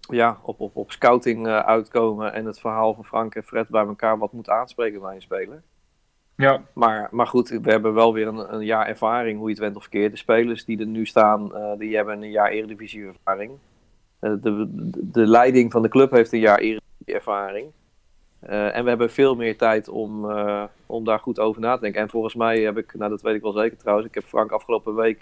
ja, 0.00 0.38
op, 0.42 0.60
op, 0.60 0.76
op 0.76 0.90
scouting 0.90 1.46
uitkomen. 1.46 2.32
En 2.32 2.44
het 2.46 2.60
verhaal 2.60 2.94
van 2.94 3.04
Frank 3.04 3.34
en 3.34 3.44
Fred 3.44 3.68
bij 3.68 3.86
elkaar 3.86 4.18
wat 4.18 4.32
moet 4.32 4.48
aanspreken 4.48 5.00
bij 5.00 5.14
een 5.14 5.22
speler. 5.22 5.62
Ja, 6.36 6.62
Maar, 6.72 7.08
maar 7.10 7.26
goed, 7.26 7.48
we 7.48 7.70
hebben 7.70 7.94
wel 7.94 8.12
weer 8.12 8.26
een, 8.26 8.54
een 8.54 8.64
jaar 8.64 8.86
ervaring, 8.86 9.38
hoe 9.38 9.46
je 9.48 9.54
het 9.54 9.62
went 9.62 9.76
of 9.76 9.82
verkeerd. 9.82 10.10
De 10.10 10.18
spelers 10.18 10.64
die 10.64 10.78
er 10.78 10.86
nu 10.86 11.06
staan, 11.06 11.56
eh, 11.56 11.78
die 11.78 11.96
hebben 11.96 12.22
een 12.22 12.30
jaar 12.30 12.50
eredivisie 12.50 13.06
ervaring. 13.06 13.52
Eh, 14.18 14.32
de, 14.40 14.66
de, 15.12 15.26
leiding 15.26 15.72
van 15.72 15.82
de 15.82 15.88
club 15.88 16.10
heeft 16.10 16.32
een 16.32 16.38
jaar 16.38 16.58
eredivisie 16.58 17.14
ervaring. 17.14 17.70
Eh, 18.40 18.76
en 18.76 18.82
we 18.82 18.88
hebben 18.88 19.10
veel 19.10 19.34
meer 19.34 19.56
tijd 19.56 19.88
om, 19.88 20.30
om 20.86 21.04
daar 21.04 21.18
goed 21.18 21.38
over 21.38 21.60
na 21.60 21.74
te 21.74 21.80
denken. 21.80 22.00
En 22.00 22.08
volgens 22.08 22.34
mij 22.34 22.60
heb 22.60 22.78
ik, 22.78 22.94
nou 22.94 23.10
dat 23.10 23.22
weet 23.22 23.34
ik 23.34 23.42
wel 23.42 23.52
zeker 23.52 23.76
trouwens, 23.76 24.08
ik 24.08 24.14
heb 24.14 24.24
Frank 24.24 24.50
afgelopen 24.50 24.94
week 24.94 25.20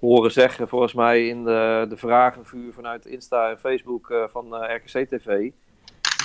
horen 0.00 0.32
zeggen, 0.32 0.68
volgens 0.68 0.94
mij 0.94 1.28
in 1.28 1.44
de, 1.44 1.86
de 1.88 1.96
vragenvuur 1.96 2.72
vanuit 2.72 3.06
Insta 3.06 3.50
en 3.50 3.58
Facebook 3.58 4.28
van 4.30 4.54
RKC 4.54 5.08
TV 5.08 5.50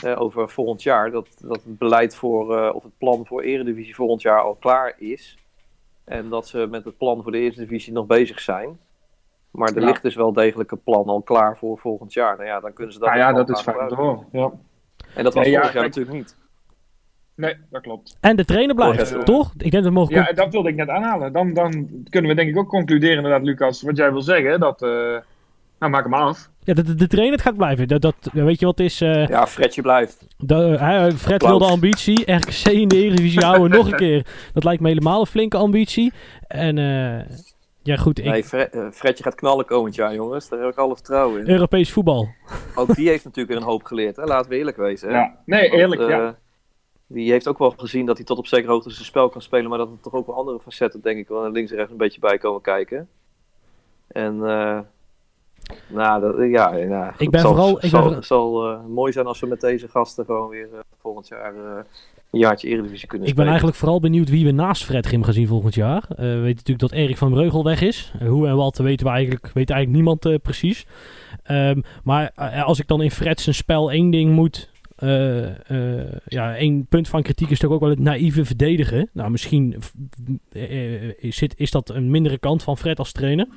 eh, 0.03 0.21
over 0.21 0.49
volgend 0.49 0.83
jaar. 0.83 1.11
Dat, 1.11 1.27
dat 1.41 1.63
het 1.63 1.77
beleid 1.77 2.15
voor, 2.15 2.57
eh, 2.57 2.75
of 2.75 2.83
het 2.83 2.97
plan 2.97 3.25
voor 3.25 3.41
Eredivisie 3.41 3.95
volgend 3.95 4.21
jaar 4.21 4.41
al 4.41 4.55
klaar 4.55 4.93
is. 4.97 5.37
En 6.03 6.29
dat 6.29 6.47
ze 6.47 6.67
met 6.69 6.85
het 6.85 6.97
plan 6.97 7.23
voor 7.23 7.31
de 7.31 7.37
Eredivisie 7.37 7.93
nog 7.93 8.05
bezig 8.05 8.39
zijn. 8.39 8.79
Maar 9.51 9.73
er 9.73 9.79
Ja. 9.81 9.85
ligt 9.85 10.01
dus 10.01 10.15
wel 10.15 10.33
degelijk 10.33 10.71
een 10.71 10.83
plan 10.83 11.05
al 11.05 11.21
klaar 11.21 11.57
voor 11.57 11.77
volgend 11.77 12.13
jaar. 12.13 12.35
Nou 12.35 12.47
ja, 12.47 12.59
dan 12.59 12.73
kunnen 12.73 12.93
ze 12.93 12.99
dat 12.99 13.07
nou 13.09 13.19
ja, 13.21 13.33
dat 13.33 13.49
is 13.49 13.61
fijn 13.61 13.93
horen. 13.93 14.25
Ja. 14.31 14.51
En 15.15 15.23
dat 15.23 15.33
was 15.33 15.43
Nee, 15.43 15.53
ja, 15.53 15.59
vorig 15.59 15.73
jaar 15.73 15.83
natuurlijk 15.83 16.15
niet. 16.15 16.37
Nee, 17.35 17.55
dat 17.69 17.81
klopt. 17.81 18.17
En 18.21 18.35
de 18.35 18.45
trainer 18.45 18.75
blijft, 18.75 19.25
toch? 19.25 19.51
Ik 19.53 19.59
denk 19.59 19.73
dat 19.73 19.83
we 19.83 19.89
mogen... 19.89 20.15
Ja, 20.15 20.31
dat 20.33 20.51
wilde 20.51 20.69
ik 20.69 20.75
net 20.75 20.89
aanhalen. 20.89 21.33
Dan, 21.33 21.53
dan 21.53 21.71
kunnen 22.09 22.29
we 22.31 22.35
denk 22.37 22.49
ik 22.49 22.57
ook 22.57 22.69
concluderen 22.69 23.15
inderdaad, 23.15 23.43
Lucas, 23.43 23.81
wat 23.81 23.97
jij 23.97 24.11
wil 24.11 24.21
zeggen. 24.21 24.59
Dat, 24.59 24.81
eh, 24.81 25.17
nou, 25.89 26.03
maak 26.03 26.03
hem 26.03 26.13
af. 26.27 26.49
Ja, 26.63 26.73
de, 26.73 26.81
de, 26.83 26.95
de 26.95 27.07
trainer 27.07 27.33
het 27.33 27.41
gaat 27.45 27.55
blijven. 27.57 27.87
Dat, 27.87 28.01
dat, 28.01 28.15
weet 28.33 28.59
je 28.59 28.65
wat 28.65 28.79
is? 28.79 29.01
eh, 29.01 29.27
Ja, 29.27 29.47
Fredje 29.47 29.81
blijft. 29.81 30.25
de, 30.37 30.55
hij- 30.55 31.11
Fred 31.11 31.33
Applaus. 31.43 31.49
wil 31.57 31.67
de 31.67 31.73
ambitie. 31.73 32.31
RKC 32.35 32.65
in 32.71 32.87
de 32.87 32.97
Eredivisie 32.97 33.43
houden 33.43 33.69
nog 33.77 33.91
een 33.91 33.97
keer. 33.97 34.25
Dat 34.53 34.63
lijkt 34.63 34.81
me 34.81 34.87
helemaal 34.87 35.19
een 35.19 35.25
flinke 35.25 35.57
ambitie. 35.57 36.13
En 36.47 36.77
eh, 36.77 37.35
ja, 37.83 37.95
goed. 37.95 38.19
Ik, 38.19 38.25
Nee, 38.25 38.43
Fre- 38.43 38.57
eh, 38.61 38.87
Fredje 38.91 39.23
gaat 39.23 39.35
knallen 39.35 39.65
komend 39.65 39.95
jaar, 39.95 40.13
jongens. 40.13 40.49
Daar 40.49 40.59
heb 40.59 40.69
ik 40.71 40.77
alle 40.77 40.93
vertrouwen 40.95 41.41
in. 41.41 41.49
Europees 41.49 41.91
voetbal. 41.91 42.27
Ook 42.75 42.95
die 42.95 43.07
heeft 43.09 43.23
natuurlijk 43.23 43.53
weer 43.53 43.61
een 43.63 43.69
hoop 43.71 43.83
geleerd. 43.83 44.15
Hè? 44.15 44.23
Laten 44.23 44.49
we 44.49 44.57
eerlijk 44.57 44.77
wezen. 44.77 45.09
Hè? 45.09 45.15
Ja. 45.15 45.35
Nee, 45.45 45.69
Want, 45.69 45.81
eerlijk, 45.81 46.01
eh, 46.01 46.07
ja. 46.09 46.37
Die 47.07 47.31
heeft 47.31 47.47
ook 47.47 47.57
wel 47.59 47.73
gezien 47.77 48.05
dat 48.05 48.17
hij 48.17 48.25
tot 48.25 48.37
op 48.37 48.47
zekere 48.47 48.71
hoogte 48.71 48.89
zijn 48.89 49.05
spel 49.05 49.29
kan 49.29 49.41
spelen, 49.41 49.69
maar 49.69 49.77
dat 49.77 49.89
er 49.91 49.99
toch 50.01 50.13
ook 50.13 50.25
wel 50.25 50.35
andere 50.35 50.59
facetten, 50.59 51.01
denk 51.01 51.17
ik, 51.17 51.27
wel 51.27 51.41
naar 51.41 51.51
links 51.51 51.71
en 51.71 51.77
rechts 51.77 51.91
een 51.91 51.97
beetje 51.97 52.19
bij 52.19 52.37
komen 52.37 52.61
kijken. 52.61 53.07
En, 54.07 54.43
eh 54.45 54.79
nou, 55.87 56.21
dat, 56.21 56.49
ja, 56.49 57.11
goed, 57.11 57.21
Ik 57.21 57.29
ben 57.29 57.41
zal, 57.41 57.49
vooral- 57.53 57.77
ik 57.83 57.89
zal, 57.89 58.09
ben- 58.09 58.23
zal 58.23 58.71
eh, 58.71 58.77
mooi 58.87 59.11
zijn 59.11 59.25
als 59.25 59.39
we 59.39 59.47
met 59.47 59.61
deze 59.61 59.87
gasten 59.87 60.25
gewoon 60.25 60.49
weer 60.49 60.67
eh, 60.73 60.79
volgend 61.01 61.27
jaar 61.27 61.53
eh, 61.55 61.61
een 62.31 62.39
jaartje 62.39 62.67
Eredivisie 62.67 63.07
kunnen 63.07 63.27
Ik 63.27 63.33
ben 63.35 63.43
spelen. 63.45 63.47
eigenlijk 63.47 63.77
vooral 63.77 63.99
benieuwd 63.99 64.29
wie 64.29 64.45
we 64.45 64.51
naast 64.51 64.83
Fred 64.85 65.05
Grim 65.05 65.23
gaan 65.23 65.33
zien 65.33 65.47
volgend 65.47 65.75
jaar. 65.75 66.03
We 66.07 66.15
weten 66.25 66.41
natuurlijk 66.55 66.79
dat 66.79 66.91
Erik 66.91 67.17
van 67.17 67.31
Breugel 67.31 67.63
weg 67.63 67.81
is. 67.81 68.13
Hoe 68.27 68.47
en 68.47 68.55
wat 68.55 68.77
weten 68.77 69.05
we 69.05 69.11
eigenlijk, 69.11 69.51
weet 69.53 69.69
eigenlijk 69.69 69.91
niemand 70.03 70.41
precies. 70.41 70.85
Ehm, 71.43 71.81
maar 72.03 72.31
als 72.65 72.79
ik 72.79 72.87
dan 72.87 73.01
in 73.01 73.11
Fred 73.11 73.39
zijn 73.41 73.55
spel 73.55 73.91
één 73.91 74.09
ding 74.09 74.31
moet... 74.31 74.69
eh, 74.95 75.69
eh, 75.69 76.11
ja, 76.25 76.55
één 76.55 76.85
punt 76.85 77.07
van 77.07 77.21
kritiek 77.21 77.49
is 77.49 77.59
toch 77.59 77.71
ook 77.71 77.79
wel 77.79 77.89
het 77.89 77.99
naïeve 77.99 78.45
verdedigen. 78.45 79.09
Nou, 79.13 79.31
misschien 79.31 79.75
eh, 80.51 81.23
is, 81.23 81.43
is 81.55 81.71
dat 81.71 81.89
een 81.89 82.11
mindere 82.11 82.37
kant 82.37 82.63
van 82.63 82.77
Fred 82.77 82.99
als 82.99 83.11
trainer. 83.11 83.47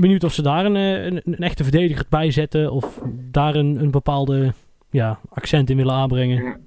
Benieuwd 0.00 0.24
of 0.24 0.32
ze 0.32 0.42
daar 0.42 0.64
een, 0.64 0.74
een, 0.74 1.20
een 1.24 1.38
echte 1.38 1.62
verdediger 1.62 2.06
bij 2.08 2.30
zetten. 2.30 2.72
Of 2.72 3.00
daar 3.30 3.54
een, 3.54 3.80
een 3.80 3.90
bepaalde 3.90 4.52
ja, 4.90 5.20
accent 5.28 5.70
in 5.70 5.76
willen 5.76 5.94
aanbrengen. 5.94 6.66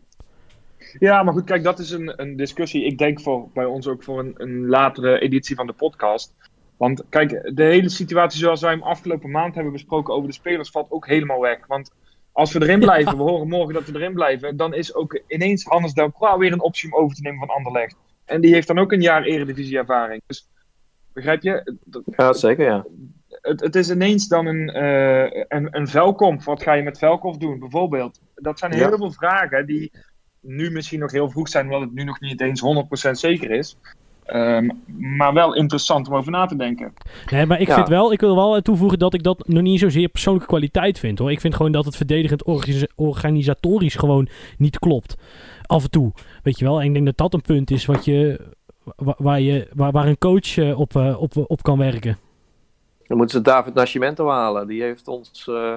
Ja, 0.99 1.23
maar 1.23 1.34
goed, 1.34 1.43
kijk, 1.43 1.63
dat 1.63 1.79
is 1.79 1.91
een, 1.91 2.21
een 2.21 2.36
discussie. 2.36 2.86
Ik 2.86 2.97
denk 2.97 3.21
voor, 3.21 3.49
bij 3.53 3.65
ons 3.65 3.88
ook 3.88 4.03
voor 4.03 4.19
een, 4.19 4.34
een 4.38 4.67
latere 4.67 5.19
editie 5.19 5.55
van 5.55 5.67
de 5.67 5.73
podcast. 5.73 6.36
Want 6.77 7.03
kijk, 7.10 7.51
de 7.55 7.63
hele 7.63 7.89
situatie 7.89 8.39
zoals 8.39 8.62
wij 8.62 8.71
hem 8.71 8.84
afgelopen 8.84 9.31
maand 9.31 9.55
hebben 9.55 9.73
besproken 9.73 10.13
over 10.13 10.27
de 10.27 10.34
spelers 10.36 10.69
valt 10.69 10.91
ook 10.91 11.08
helemaal 11.08 11.39
weg. 11.39 11.67
Want 11.67 11.91
als 12.36 12.54
we 12.54 12.62
erin 12.62 12.80
blijven, 12.80 13.17
we 13.17 13.24
horen 13.24 13.48
morgen 13.48 13.74
dat 13.74 13.86
we 13.86 13.93
erin 14.00 14.13
blijven, 14.13 14.58
dan 14.58 14.74
is 14.74 14.93
ook 14.95 15.19
ineens 15.28 15.63
Hannes 15.63 15.93
Delcroix 15.93 16.38
weer 16.38 16.52
een 16.52 16.62
optie 16.62 16.93
om 16.93 17.00
over 17.04 17.15
te 17.15 17.21
nemen 17.21 17.39
van 17.48 17.56
Anderlecht. 17.56 17.95
En 18.26 18.41
die 18.41 18.54
heeft 18.54 18.67
dan 18.67 18.80
ook 18.80 18.91
een 18.91 19.02
jaar 19.02 19.24
eredivisie 19.24 19.78
ervaring. 19.78 20.21
Dus 20.28 20.48
begrijp 21.13 21.41
je? 21.41 21.76
Dat- 21.86 22.04
Ja, 22.17 22.34
zeker, 22.34 22.65
ja. 22.65 22.86
het, 23.41 23.62
het 23.62 23.76
is 23.76 23.89
ineens 23.89 24.28
dan 24.28 24.45
een, 24.45 24.69
eh 24.69 25.43
een, 25.48 25.67
een 25.78 25.88
Velkomp. 25.88 26.43
Wat 26.43 26.63
ga 26.63 26.74
je 26.74 26.84
met 26.84 26.98
Velkomp 26.98 27.39
doen, 27.39 27.60
bijvoorbeeld? 27.60 28.19
Dat 28.36 28.60
zijn 28.60 28.71
Ja. 28.71 28.88
heel 28.88 28.98
veel 28.98 29.12
vragen 29.12 29.65
die 29.65 29.91
nu 30.39 30.71
misschien 30.71 31.00
nog 31.00 31.12
heel 31.12 31.30
vroeg 31.30 31.50
zijn, 31.50 31.65
omdat 31.65 31.82
het 31.82 31.93
nu 31.93 32.04
nog 32.04 32.19
niet 32.19 32.41
eens 32.41 32.62
100% 33.08 33.12
zeker 33.12 33.52
is. 33.52 33.78
Ehm, 34.25 34.69
maar 35.17 35.33
wel 35.33 35.53
interessant 35.55 36.07
om 36.07 36.15
over 36.15 36.31
na 36.31 36.45
te 36.45 36.55
denken. 36.55 36.93
Nee, 37.31 37.45
maar 37.45 37.59
ik 37.61 37.67
Ja. 37.67 37.75
vind 37.75 37.88
wel, 37.88 38.11
ik 38.11 38.19
wil 38.19 38.35
wel 38.35 38.61
toevoegen 38.61 38.99
dat 38.99 39.13
ik 39.13 39.23
dat 39.23 39.47
nog 39.47 39.61
niet 39.61 39.79
zozeer 39.79 40.07
persoonlijke 40.07 40.47
kwaliteit 40.49 40.99
vind 40.99 41.19
hoor. 41.19 41.31
Ik 41.31 41.39
vind 41.39 41.55
gewoon 41.55 41.71
dat 41.71 41.85
het 41.85 41.95
verdedigend 41.95 42.43
organis- 42.43 42.88
organisatorisch 42.95 43.95
gewoon 43.95 44.27
niet 44.57 44.79
klopt. 44.79 45.17
Af 45.65 45.83
en 45.83 45.89
toe. 45.89 46.11
Weet 46.43 46.59
je 46.59 46.65
wel. 46.65 46.79
En 46.81 46.85
ik 46.88 46.93
denk 46.93 47.05
dat 47.05 47.17
dat 47.17 47.33
een 47.33 47.41
punt 47.41 47.71
is 47.71 47.85
wat 47.85 48.05
je, 48.05 48.39
wa- 48.95 49.15
waar, 49.17 49.39
je, 49.41 49.67
waar, 49.73 49.91
waar 49.91 50.07
een 50.07 50.17
coach 50.17 50.57
eh, 50.57 50.79
op, 50.79 50.95
eh, 50.95 51.21
op, 51.21 51.31
op 51.47 51.61
kan 51.63 51.77
werken. 51.77 52.17
Dan 53.07 53.17
moeten 53.17 53.38
ze 53.38 53.43
David 53.43 53.73
Nascimento 53.73 54.29
halen. 54.29 54.67
Die 54.67 54.81
heeft 54.81 55.07
ons 55.07 55.47
eh, 55.49 55.73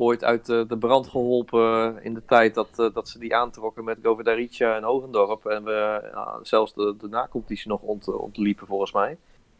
ooit 0.00 0.24
uit 0.24 0.46
de, 0.46 0.64
de 0.68 0.78
brand 0.78 1.08
geholpen 1.08 2.02
in 2.02 2.14
de 2.14 2.24
tijd 2.24 2.54
dat, 2.54 2.68
eh, 2.76 2.94
dat 2.94 3.08
ze 3.08 3.18
die 3.18 3.36
aantrokken 3.36 3.84
met 3.84 3.98
Goverdarica 4.02 4.76
en 4.76 4.82
Hogendorp. 4.82 5.46
En 5.46 5.64
we 5.64 6.10
zelfs 6.42 6.74
de, 6.74 6.94
de 6.98 7.08
nacompetitie 7.08 7.68
nog 7.68 7.80
ont, 7.80 8.08
ontliepen 8.08 8.66
volgens 8.66 8.92
mij. 8.92 9.16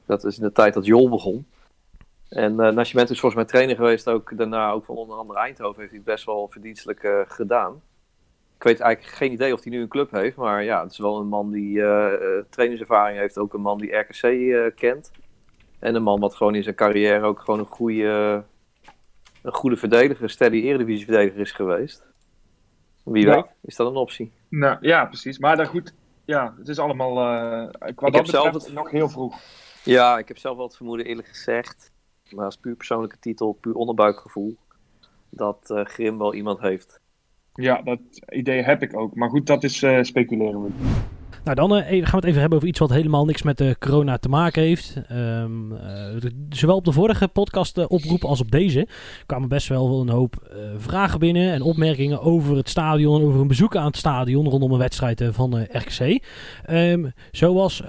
Dat 0.06 0.24
is 0.24 0.36
in 0.38 0.42
de 0.42 0.52
tijd 0.52 0.74
dat 0.74 0.86
Jol 0.86 1.08
begon. 1.08 1.46
En 2.28 2.60
eh 2.60 2.72
Nascimento 2.72 3.12
is 3.12 3.20
volgens 3.20 3.42
mij 3.42 3.50
trainer 3.50 3.76
geweest 3.76 4.08
ook 4.08 4.36
daarna, 4.36 4.70
ook 4.70 4.84
van 4.84 4.96
onder 4.96 5.16
andere 5.16 5.38
Eindhoven, 5.38 5.80
heeft 5.80 5.92
hij 5.92 6.02
best 6.02 6.24
wel 6.24 6.48
verdienstelijk 6.48 7.02
eh, 7.02 7.20
gedaan. 7.26 7.82
Ik 8.60 8.66
weet 8.66 8.80
eigenlijk 8.80 9.16
geen 9.16 9.32
idee 9.32 9.52
of 9.52 9.62
hij 9.62 9.72
nu 9.72 9.80
een 9.80 9.88
club 9.88 10.10
heeft, 10.10 10.36
maar 10.36 10.64
ja, 10.64 10.82
het 10.82 10.92
is 10.92 10.98
wel 10.98 11.18
een 11.18 11.26
man 11.26 11.50
die 11.50 11.82
eh, 11.82 12.14
eh, 12.14 12.44
trainingservaring 12.50 13.18
heeft, 13.18 13.38
ook 13.38 13.54
een 13.54 13.60
man 13.60 13.78
die 13.78 13.96
RKC 13.96 14.22
eh, 14.22 14.74
kent. 14.74 15.10
En 15.78 15.94
een 15.94 16.02
man 16.02 16.20
wat 16.20 16.34
gewoon 16.34 16.54
in 16.54 16.62
zijn 16.62 16.74
carrière 16.74 17.26
ook 17.26 17.40
gewoon 17.40 17.60
een 17.60 17.66
goede, 17.66 18.42
een 19.42 19.52
goede 19.52 19.76
verdediger, 19.76 20.22
een 20.22 20.30
steady 20.30 20.56
eredivisie 20.56 21.04
verdediger 21.04 21.40
is 21.40 21.52
geweest. 21.52 22.04
Wie 23.02 23.24
Ja. 23.26 23.34
weet, 23.34 23.44
is 23.60 23.76
dat 23.76 23.86
een 23.90 23.96
optie? 23.96 24.32
Nou, 24.48 24.76
ja, 24.80 25.04
precies. 25.04 25.38
Maar 25.38 25.56
dan 25.56 25.66
goed, 25.66 25.94
ja, 26.24 26.54
het 26.58 26.68
is 26.68 26.78
allemaal 26.78 27.10
eh 27.10 27.94
qua 27.94 28.04
heb 28.06 28.12
dat 28.14 28.28
zelf 28.28 28.52
het- 28.52 28.72
nog 28.72 28.90
heel 28.90 29.08
vroeg. 29.08 29.40
Ja, 29.84 30.18
ik 30.18 30.28
heb 30.28 30.38
zelf 30.38 30.56
wel 30.56 30.66
het 30.66 30.76
vermoeden 30.76 31.06
eerlijk 31.06 31.28
gezegd, 31.28 31.90
maar 32.30 32.44
als 32.44 32.56
puur 32.56 32.74
persoonlijke 32.74 33.16
titel, 33.20 33.52
puur 33.60 33.74
onderbuikgevoel, 33.74 34.56
dat 35.30 35.70
eh, 35.70 35.84
Grim 35.84 36.18
wel 36.18 36.34
iemand 36.34 36.60
heeft. 36.60 37.00
Ja, 37.54 37.82
dat 37.82 37.98
idee 38.28 38.62
heb 38.62 38.82
ik 38.82 38.96
ook. 38.96 39.14
Maar 39.14 39.28
goed, 39.28 39.46
dat 39.46 39.64
is 39.64 39.82
eh, 39.82 40.02
speculeren 40.02 40.62
we. 40.62 40.68
Nou, 41.44 41.56
dan 41.56 41.76
eh, 41.76 41.88
gaan 41.88 42.10
we 42.10 42.16
het 42.16 42.24
even 42.24 42.40
hebben 42.40 42.56
over 42.58 42.68
iets 42.70 42.78
wat 42.78 42.90
helemaal 42.90 43.24
niks 43.24 43.42
met 43.42 43.58
de 43.58 43.76
corona 43.78 44.18
te 44.18 44.28
maken 44.28 44.62
heeft. 44.62 44.96
Ehm, 45.08 45.72
eh, 45.72 46.20
de- 46.20 46.46
zowel 46.48 46.76
op 46.76 46.84
de 46.84 46.92
vorige 46.92 47.28
podcast 47.28 47.78
eh, 47.78 47.84
oproep 47.88 48.24
als 48.24 48.40
op 48.40 48.50
deze 48.50 48.88
kwamen 49.26 49.48
best 49.48 49.68
wel 49.68 50.00
een 50.00 50.08
hoop 50.08 50.34
eh, 50.50 50.56
vragen 50.78 51.18
binnen 51.18 51.52
en 51.52 51.62
opmerkingen 51.62 52.20
over 52.22 52.56
het 52.56 52.68
stadion, 52.68 53.22
over 53.22 53.40
een 53.40 53.46
bezoek 53.48 53.76
aan 53.76 53.86
het 53.86 53.96
stadion 53.96 54.48
rondom 54.48 54.72
een 54.72 54.78
wedstrijd 54.78 55.20
eh, 55.20 55.28
van 55.32 55.58
eh, 55.58 55.64
RKC. 55.82 56.24
Ehm, 56.64 57.04
zoals 57.30 57.82
eh, 57.82 57.88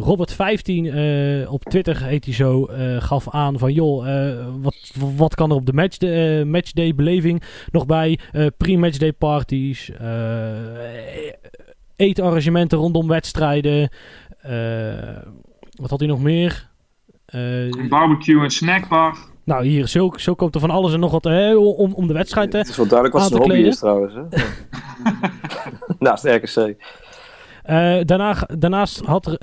Robert15 0.00 0.94
eh, 0.94 1.52
op 1.52 1.62
Twitter 1.64 2.04
heet 2.04 2.24
hij 2.24 2.34
zo, 2.34 2.64
eh, 2.64 3.02
gaf 3.02 3.30
aan 3.30 3.58
van 3.58 3.72
joh, 3.72 4.08
eh, 4.28 4.46
wat, 4.60 4.76
wat 5.16 5.34
kan 5.34 5.50
er 5.50 5.56
op 5.56 5.66
de 5.66 5.72
matchday, 5.72 6.38
eh, 6.40 6.44
matchday 6.46 6.94
beleving 6.94 7.42
nog 7.70 7.86
bij? 7.86 8.18
Eh, 8.32 8.46
Pre-matchday 8.56 9.12
parties, 9.12 9.90
eh, 9.90 10.06
eetarrangementen 12.04 12.78
rondom 12.78 13.08
wedstrijden. 13.08 13.88
eh, 14.40 15.16
wat 15.80 15.90
had 15.90 15.98
hij 15.98 16.08
nog 16.08 16.20
meer? 16.20 16.70
Eh, 17.26 17.64
Een 17.64 17.88
barbecue 17.88 18.42
en 18.42 18.50
snackbar. 18.50 19.16
nou, 19.44 19.64
hier, 19.66 19.86
zo, 19.88 20.10
zo 20.16 20.34
komt 20.34 20.54
er 20.54 20.60
van 20.60 20.70
alles 20.70 20.92
en 20.92 21.00
nog 21.00 21.10
wat 21.12 21.24
om, 21.72 21.92
om 21.94 22.06
de 22.06 22.12
wedstrijd. 22.14 22.52
Hè. 22.52 22.58
Het 22.58 22.68
is 22.68 22.76
wel 22.76 22.86
duidelijk 22.86 23.18
wat 23.18 23.28
zijn 23.28 23.42
te 23.42 23.46
hobby 23.48 23.54
kleden. 23.54 23.72
is 23.72 23.78
trouwens. 23.78 24.14
Hè? 24.14 24.22
Naast 25.98 26.24
RKC. 26.24 26.74
Eh, 27.64 27.96
daarna, 28.04 28.36
daarnaast 28.58 29.00
had 29.04 29.26
er, 29.26 29.38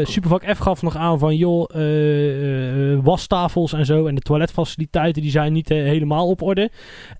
eh, 0.00 0.06
Supervak 0.06 0.44
F 0.54 0.58
gaf 0.58 0.82
nog 0.82 0.96
aan 0.96 1.18
van 1.18 1.36
joh, 1.36 1.64
eh, 1.74 2.98
wastafels 3.02 3.72
en 3.72 3.86
zo 3.86 4.06
en 4.06 4.14
de 4.14 4.20
toiletfaciliteiten 4.20 5.22
die 5.22 5.30
zijn 5.30 5.52
niet 5.52 5.68
helemaal 5.68 6.28
op 6.28 6.42
orde. 6.42 6.70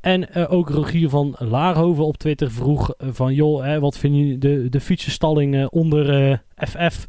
En 0.00 0.32
eh, 0.32 0.52
ook 0.52 0.68
Rogier 0.70 1.08
van 1.08 1.34
Laarhoven 1.38 2.04
op 2.04 2.16
Twitter 2.16 2.50
vroeg 2.50 2.94
van 2.98 3.34
joh, 3.34 3.62
hè, 3.64 3.80
wat 3.80 3.98
vinden 3.98 4.20
jullie 4.20 4.38
de, 4.38 4.68
de 4.68 4.80
fietsenstalling 4.80 5.66
onder 5.66 6.30
eh, 6.56 6.68
FF? 6.68 7.06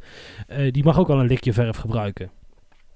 Eh, 0.47 0.71
die 0.71 0.83
mag 0.83 0.99
ook 0.99 1.07
wel 1.07 1.19
een 1.19 1.27
likje 1.27 1.53
verf 1.53 1.77
gebruiken. 1.77 2.29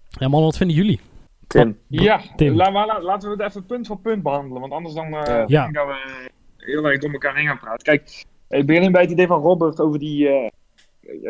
Ja 0.10 0.28
man, 0.28 0.42
wat 0.44 0.58
vinden 0.58 0.76
jullie? 0.76 1.00
Tim. 1.48 1.78
Ja, 1.88 2.22
Tim. 2.36 2.56
la- 2.56 2.70
maar 2.70 2.86
la- 2.86 3.02
laten 3.02 3.30
we 3.30 3.44
het 3.44 3.50
even 3.52 3.66
punt 3.66 3.88
voor 3.88 4.00
punt 4.00 4.24
behandelen. 4.24 4.60
Want 4.62 4.74
anders 4.74 4.94
dan 4.96 5.14
eh 5.16 5.44
Ja. 5.48 5.72
Dat 5.72 5.86
we 5.88 6.28
heel 6.58 6.86
erg 6.86 7.00
door 7.00 7.12
elkaar 7.12 7.36
heen 7.36 7.48
gaan 7.48 7.60
praten. 7.60 7.84
Kijk, 7.86 8.26
ik 8.50 8.66
begin 8.66 8.92
bij 8.92 9.02
het 9.02 9.12
idee 9.12 9.28
van 9.28 9.42
Robert 9.42 9.80
over 9.80 10.00
die... 10.00 10.28
eh, 10.28 10.50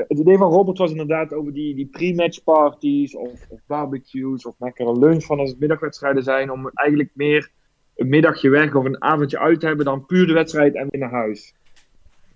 het 0.07 0.19
idee 0.19 0.37
van 0.37 0.51
Robert 0.51 0.77
was 0.77 0.91
inderdaad 0.91 1.33
over 1.33 1.53
die, 1.53 1.75
die 1.75 1.85
pre-match 1.85 2.43
parties 2.43 3.15
of, 3.15 3.45
of 3.49 3.59
barbecues 3.67 4.45
of 4.45 4.55
lekkere 4.59 4.99
lunch 4.99 5.23
van 5.23 5.39
als 5.39 5.49
het 5.49 5.59
middagwedstrijden 5.59 6.23
zijn. 6.23 6.51
Om 6.51 6.69
eigenlijk 6.73 7.09
meer 7.13 7.49
een 7.95 8.09
middagje 8.09 8.49
weg 8.49 8.75
of 8.75 8.85
een 8.85 9.03
avondje 9.03 9.39
uit 9.39 9.59
te 9.59 9.67
hebben 9.67 9.85
dan 9.85 10.05
puur 10.05 10.27
de 10.27 10.33
wedstrijd 10.33 10.75
en 10.75 10.87
weer 10.89 11.01
naar 11.01 11.11
huis. 11.11 11.53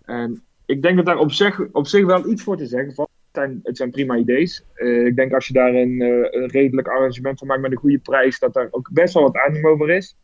En 0.06 0.44
ik 0.66 0.82
denk 0.82 0.96
dat 0.96 1.06
daar 1.06 1.18
op 1.18 1.32
zich, 1.32 1.62
op 1.72 1.88
zich 1.88 2.06
wel 2.06 2.30
iets 2.30 2.44
voor 2.44 2.58
te 2.58 2.66
zeggen 2.66 2.94
valt. 2.94 3.10
Het 3.32 3.44
zijn, 3.44 3.60
het 3.64 3.78
zijn 3.78 3.92
prima 3.92 4.16
ideeën. 4.16 4.50
Eh, 4.74 5.06
ik 5.06 5.16
denk 5.16 5.34
als 5.34 5.48
je 5.48 5.54
daar 5.54 5.74
een, 5.74 6.02
eh, 6.02 6.42
een 6.42 6.48
redelijk 6.48 6.88
arrangement 6.88 7.40
van 7.40 7.48
maakt 7.48 7.62
met 7.62 7.72
een 7.72 7.78
goede 7.78 8.00
prijs, 8.00 8.40
dat 8.40 8.54
daar 8.54 8.68
ook 8.72 8.90
best 8.92 9.14
wel 9.14 9.24
wat 9.24 9.38
aandacht 9.38 9.66
over 9.66 9.90
is. 9.90 10.18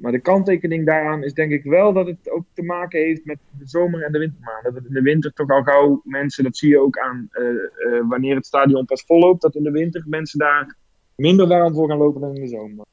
Maar 0.00 0.12
de 0.12 0.20
kanttekening 0.20 0.86
daaraan 0.86 1.22
is 1.22 1.34
denk 1.34 1.52
ik 1.52 1.64
wel 1.64 1.92
dat 1.92 2.06
het 2.06 2.30
ook 2.30 2.44
te 2.52 2.62
maken 2.62 3.00
heeft 3.00 3.24
met 3.24 3.38
de 3.58 3.66
zomer- 3.66 4.02
en 4.02 4.12
de 4.12 4.18
wintermaanden. 4.18 4.74
Dat 4.74 4.84
in 4.84 4.92
de 4.94 5.02
winter 5.02 5.32
toch 5.32 5.50
al 5.50 5.62
gauw 5.62 6.00
mensen, 6.04 6.44
dat 6.44 6.56
zie 6.56 6.68
je 6.68 6.80
ook 6.80 6.98
aan 6.98 7.28
eh, 7.30 7.48
eh, 7.48 8.08
wanneer 8.08 8.34
het 8.34 8.46
stadion 8.46 8.84
pas 8.84 9.04
volloopt, 9.04 9.42
dat 9.42 9.54
in 9.54 9.62
de 9.62 9.70
winter 9.70 10.04
mensen 10.06 10.38
daar 10.38 10.76
minder 11.16 11.46
warm 11.46 11.74
voor 11.74 11.88
gaan 11.88 11.98
lopen 11.98 12.20
dan 12.20 12.34
in 12.34 12.40
de 12.40 12.48
zomer. 12.48 12.84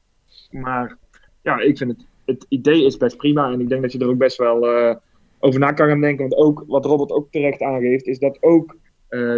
Maar 0.50 0.96
ja, 1.42 1.60
ik 1.60 1.76
vind 1.76 1.90
het, 1.90 2.06
het 2.24 2.46
idee 2.48 2.84
is 2.84 2.96
best 2.96 3.16
prima 3.16 3.52
en 3.52 3.60
ik 3.60 3.68
denk 3.68 3.82
dat 3.82 3.92
je 3.92 3.98
er 3.98 4.08
ook 4.08 4.18
best 4.18 4.36
wel 4.36 4.66
eh, 4.66 4.96
over 5.38 5.60
na 5.60 5.72
kan 5.72 5.88
gaan 5.88 6.00
denken. 6.00 6.28
Want 6.28 6.42
ook, 6.42 6.64
wat 6.66 6.84
Robert 6.84 7.10
ook 7.10 7.30
terecht 7.30 7.62
aangeeft, 7.62 8.06
is 8.06 8.18
dat 8.18 8.42
ook 8.42 8.76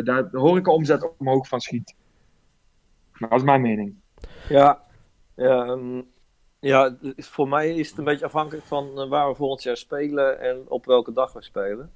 daar 0.04 0.30
de 0.30 0.38
horecaomzet 0.38 1.12
omhoog 1.18 1.48
van 1.48 1.61
schiet. 1.61 1.94
Maar 3.18 3.28
dat 3.30 3.38
is 3.38 3.44
mijn 3.44 3.61
mening. 3.61 3.94
Ja, 4.48 4.80
ja, 5.37 5.64
ehm, 5.64 6.00
ja, 6.61 6.96
voor 7.16 7.49
mij 7.49 7.75
is 7.75 7.88
het 7.88 7.99
een 7.99 8.05
beetje 8.05 8.25
afhankelijk 8.25 8.66
van 8.66 9.01
eh, 9.01 9.09
waar 9.09 9.29
we 9.29 9.35
volgend 9.35 9.62
jaar 9.62 9.77
spelen 9.77 10.40
en 10.40 10.64
op 10.68 10.85
welke 10.85 11.12
dag 11.12 11.33
we 11.33 11.42
spelen. 11.42 11.90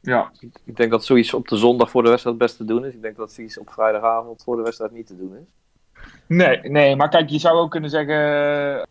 Ja, 0.00 0.32
Ik 0.64 0.76
denk 0.76 0.90
dat 0.90 1.04
zoiets 1.04 1.34
op 1.34 1.48
de 1.48 1.56
zondag 1.56 1.90
voor 1.90 2.02
de 2.02 2.08
wedstrijd 2.08 2.36
het 2.36 2.44
beste 2.46 2.64
te 2.64 2.72
doen 2.72 2.84
is. 2.84 2.94
Ik 2.94 3.02
denk 3.02 3.16
dat 3.16 3.32
zoiets 3.32 3.58
op 3.58 3.70
vrijdagavond 3.70 4.42
voor 4.42 4.56
de 4.56 4.62
wedstrijd 4.62 4.92
niet 4.92 5.06
te 5.06 5.16
doen 5.16 5.36
is. 5.36 5.48
nee, 6.26 6.60
nee, 6.60 6.96
maar 6.96 7.08
kijk, 7.08 7.28
je 7.30 7.38
zou 7.38 7.58
ook 7.58 7.70
kunnen 7.70 7.90
zeggen. 7.90 8.16
eh, 8.76 8.82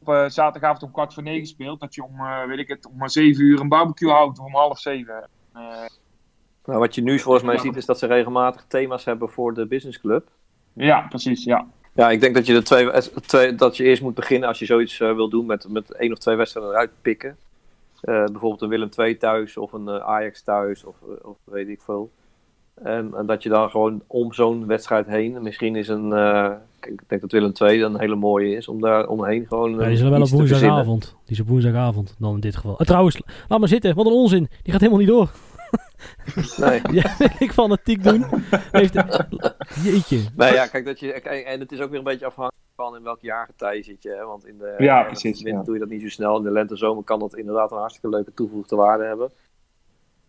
op 0.00 0.08
eh, 0.08 0.28
zaterdagavond 0.28 0.82
om 0.82 0.90
kwart 0.90 1.14
voor 1.14 1.22
negen 1.22 1.46
speelt, 1.46 1.80
dat 1.80 1.94
je 1.94 2.04
om, 2.04 2.20
eh, 2.20 2.44
weet 2.46 2.58
ik 2.58 2.68
het, 2.68 2.86
om 2.86 3.08
zeven 3.08 3.44
uur 3.44 3.60
een 3.60 3.68
barbecue 3.68 4.10
houdt, 4.10 4.38
of 4.38 4.44
om 4.44 4.54
half 4.54 4.78
zeven. 4.78 5.28
Nou, 6.64 6.78
wat 6.78 6.94
je 6.94 7.02
nu 7.02 7.18
volgens 7.18 7.44
mij 7.44 7.58
ziet 7.58 7.76
is 7.76 7.86
dat 7.86 7.98
ze 7.98 8.06
regelmatig 8.06 8.64
thema's 8.68 9.04
hebben 9.04 9.28
voor 9.30 9.54
de 9.54 9.66
businessclub. 9.66 10.28
ja, 10.72 11.06
precies, 11.08 11.44
ja. 11.44 11.66
Ja, 11.92 12.10
ik 12.10 12.20
denk 12.20 12.34
dat 12.34 12.46
je, 12.46 12.52
de 12.52 12.62
twee, 12.62 12.90
eh, 12.90 13.00
twee, 13.26 13.54
dat 13.54 13.76
je 13.76 13.84
eerst 13.84 14.02
moet 14.02 14.14
beginnen 14.14 14.48
als 14.48 14.58
je 14.58 14.64
zoiets 14.64 15.00
eh, 15.00 15.14
wil 15.14 15.28
doen 15.28 15.46
met, 15.46 15.66
met 15.68 15.92
één 15.92 16.12
of 16.12 16.18
twee 16.18 16.36
wedstrijden 16.36 16.72
eruit 16.72 16.90
pikken. 17.02 17.36
Eh, 18.00 18.24
bijvoorbeeld 18.24 18.62
een 18.62 18.68
Willem 18.68 18.88
II 18.96 19.16
thuis 19.16 19.56
of 19.56 19.72
een 19.72 19.90
Ajax 19.90 20.42
thuis 20.42 20.84
of, 20.84 20.96
of 21.22 21.36
weet 21.44 21.68
ik 21.68 21.80
veel. 21.82 22.10
En, 22.74 23.14
en 23.16 23.26
dat 23.26 23.42
je 23.42 23.48
dan 23.48 23.70
gewoon 23.70 24.02
om 24.06 24.32
zo'n 24.32 24.66
wedstrijd 24.66 25.06
heen, 25.06 25.42
misschien 25.42 25.76
is 25.76 25.88
een, 25.88 26.12
ik 26.80 27.00
denk 27.06 27.20
dat 27.20 27.32
Willem 27.32 27.52
II 27.60 27.80
dan 27.80 27.94
een 27.94 28.00
hele 28.00 28.14
mooie 28.14 28.56
is, 28.56 28.68
om 28.68 28.80
daar 28.80 29.06
omheen 29.06 29.46
gewoon 29.46 29.70
Ja, 29.70 29.86
die 29.86 29.96
zullen 29.96 30.12
wel 30.12 30.22
op 30.22 30.28
woensdagavond. 30.28 31.16
Die 31.24 31.36
is 31.36 31.40
op 31.40 31.48
woensdagavond 31.48 32.14
dan 32.18 32.34
in 32.34 32.40
dit 32.40 32.56
geval. 32.56 32.76
Trouwens, 32.76 33.20
laat 33.48 33.58
maar 33.58 33.68
zitten. 33.68 33.94
Wat 33.94 34.06
een 34.06 34.12
onzin. 34.12 34.48
Die 34.62 34.72
gaat 34.72 34.80
helemaal 34.80 35.00
niet 35.00 35.08
door. 35.08 35.30
Nee. 36.56 36.80
Ja, 37.00 37.14
ik 37.38 37.52
fanatiek 37.52 38.02
doen. 38.04 38.24
Heeft, 38.70 38.94
jeetje. 39.82 40.20
Nou 40.36 40.54
ja, 40.54 40.66
kijk, 40.66 40.84
dat 40.84 41.00
je, 41.00 41.12
en 41.12 41.60
het 41.60 41.72
is 41.72 41.80
ook 41.80 41.88
weer 41.90 41.98
een 41.98 42.04
beetje 42.04 42.26
afhankelijk 42.26 42.64
van 42.76 42.96
in 42.96 43.02
welk 43.02 43.20
jaargetij 43.20 43.82
zit 43.82 44.02
je. 44.02 44.10
Hè? 44.10 44.24
Want 44.24 44.46
in 44.46 44.58
de 44.58 44.74
Ja, 44.78 45.00
de 45.00 45.06
precies, 45.06 45.42
winter 45.42 45.60
ja. 45.60 45.64
doe 45.66 45.74
je 45.74 45.80
dat 45.80 45.88
niet 45.88 46.02
zo 46.02 46.08
snel. 46.08 46.36
In 46.36 46.42
de 46.42 46.50
lente 46.50 46.76
zomer 46.76 47.04
kan 47.04 47.18
dat 47.18 47.36
inderdaad 47.36 47.70
een 47.72 47.78
hartstikke 47.78 48.08
leuke 48.08 48.34
toegevoegde 48.34 48.76
waarde 48.76 49.04
hebben. 49.04 49.30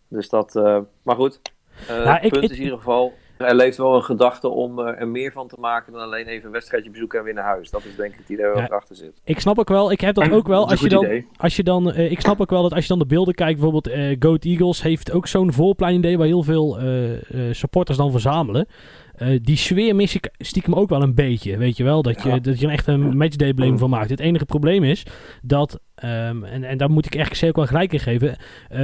Dus 0.08 0.28
dat, 0.28 0.56
eh, 0.56 0.78
maar 1.02 1.16
goed. 1.16 1.40
Eh 1.80 1.88
Nou, 1.88 2.08
het 2.08 2.24
ik- 2.24 2.30
punt 2.32 2.44
ik- 2.44 2.50
is 2.50 2.56
in 2.56 2.62
ieder 2.62 2.78
geval, 2.78 3.12
er 3.44 3.54
leeft 3.54 3.76
wel 3.76 3.94
een 3.94 4.02
gedachte 4.02 4.48
om 4.48 4.78
eh, 4.78 5.00
er 5.00 5.08
meer 5.08 5.32
van 5.32 5.48
te 5.48 5.56
maken 5.58 5.92
dan 5.92 6.02
alleen 6.02 6.26
even 6.26 6.46
een 6.46 6.52
wedstrijdje 6.52 6.90
bezoeken 6.90 7.18
en 7.18 7.24
weer 7.24 7.34
naar 7.34 7.44
huis. 7.44 7.70
Dat 7.70 7.84
is 7.84 7.96
denk 7.96 8.12
ik 8.12 8.18
het 8.18 8.28
idee 8.28 8.46
waar 8.46 8.56
Ja. 8.56 8.64
erachter 8.66 8.96
zit. 8.96 9.20
Ik 9.24 9.40
snap 9.40 9.58
ook 9.58 9.68
wel. 9.68 9.92
Ik 9.92 10.00
heb 10.00 10.14
dat 10.14 10.30
ook 10.30 10.46
wel. 10.46 10.68
Als 10.68 10.80
je 10.80 10.88
dan, 10.88 11.04
idee. 11.04 11.26
als 11.36 11.56
je 11.56 11.62
dan, 11.62 11.92
eh, 11.92 12.10
ik 12.10 12.20
snap 12.20 12.40
ook 12.40 12.50
wel 12.50 12.62
dat 12.62 12.72
als 12.72 12.82
je 12.82 12.88
dan 12.88 12.98
de 12.98 13.06
beelden 13.06 13.34
kijkt, 13.34 13.60
bijvoorbeeld 13.60 13.86
eh 13.94 14.16
Goat 14.18 14.44
Eagles 14.44 14.82
heeft 14.82 15.12
ook 15.12 15.26
zo'n 15.26 15.52
voorplein 15.52 15.96
idee 15.98 16.18
waar 16.18 16.26
heel 16.26 16.42
veel 16.42 16.78
eh, 16.78 17.12
eh, 17.14 17.54
supporters 17.54 17.96
dan 17.98 18.10
verzamelen. 18.10 18.66
Eh, 19.22 19.38
die 19.42 19.56
sfeer 19.56 19.96
mis 19.96 20.14
ik 20.14 20.30
stiekem 20.38 20.74
ook 20.74 20.88
wel 20.88 21.02
een 21.02 21.14
beetje. 21.14 21.56
Weet 21.56 21.76
je 21.76 21.84
wel, 21.84 22.02
dat 22.02 22.22
je, 22.22 22.28
Ja. 22.28 22.38
dat 22.38 22.60
je 22.60 22.66
er 22.66 22.72
echt 22.72 22.86
een 22.86 23.16
matchday 23.16 23.54
beleving 23.54 23.78
van 23.78 23.90
maakt. 23.90 24.10
Het 24.10 24.20
enige 24.20 24.44
probleem 24.44 24.84
is 24.84 25.02
dat, 25.42 25.80
ehm, 25.94 26.44
en, 26.44 26.64
en 26.64 26.78
daar 26.78 26.90
moet 26.90 27.06
ik 27.14 27.14
RKC 27.14 27.44
ook 27.48 27.56
wel 27.56 27.66
gelijk 27.66 27.92
in 27.92 28.00
geven. 28.00 28.36
eh, 28.68 28.80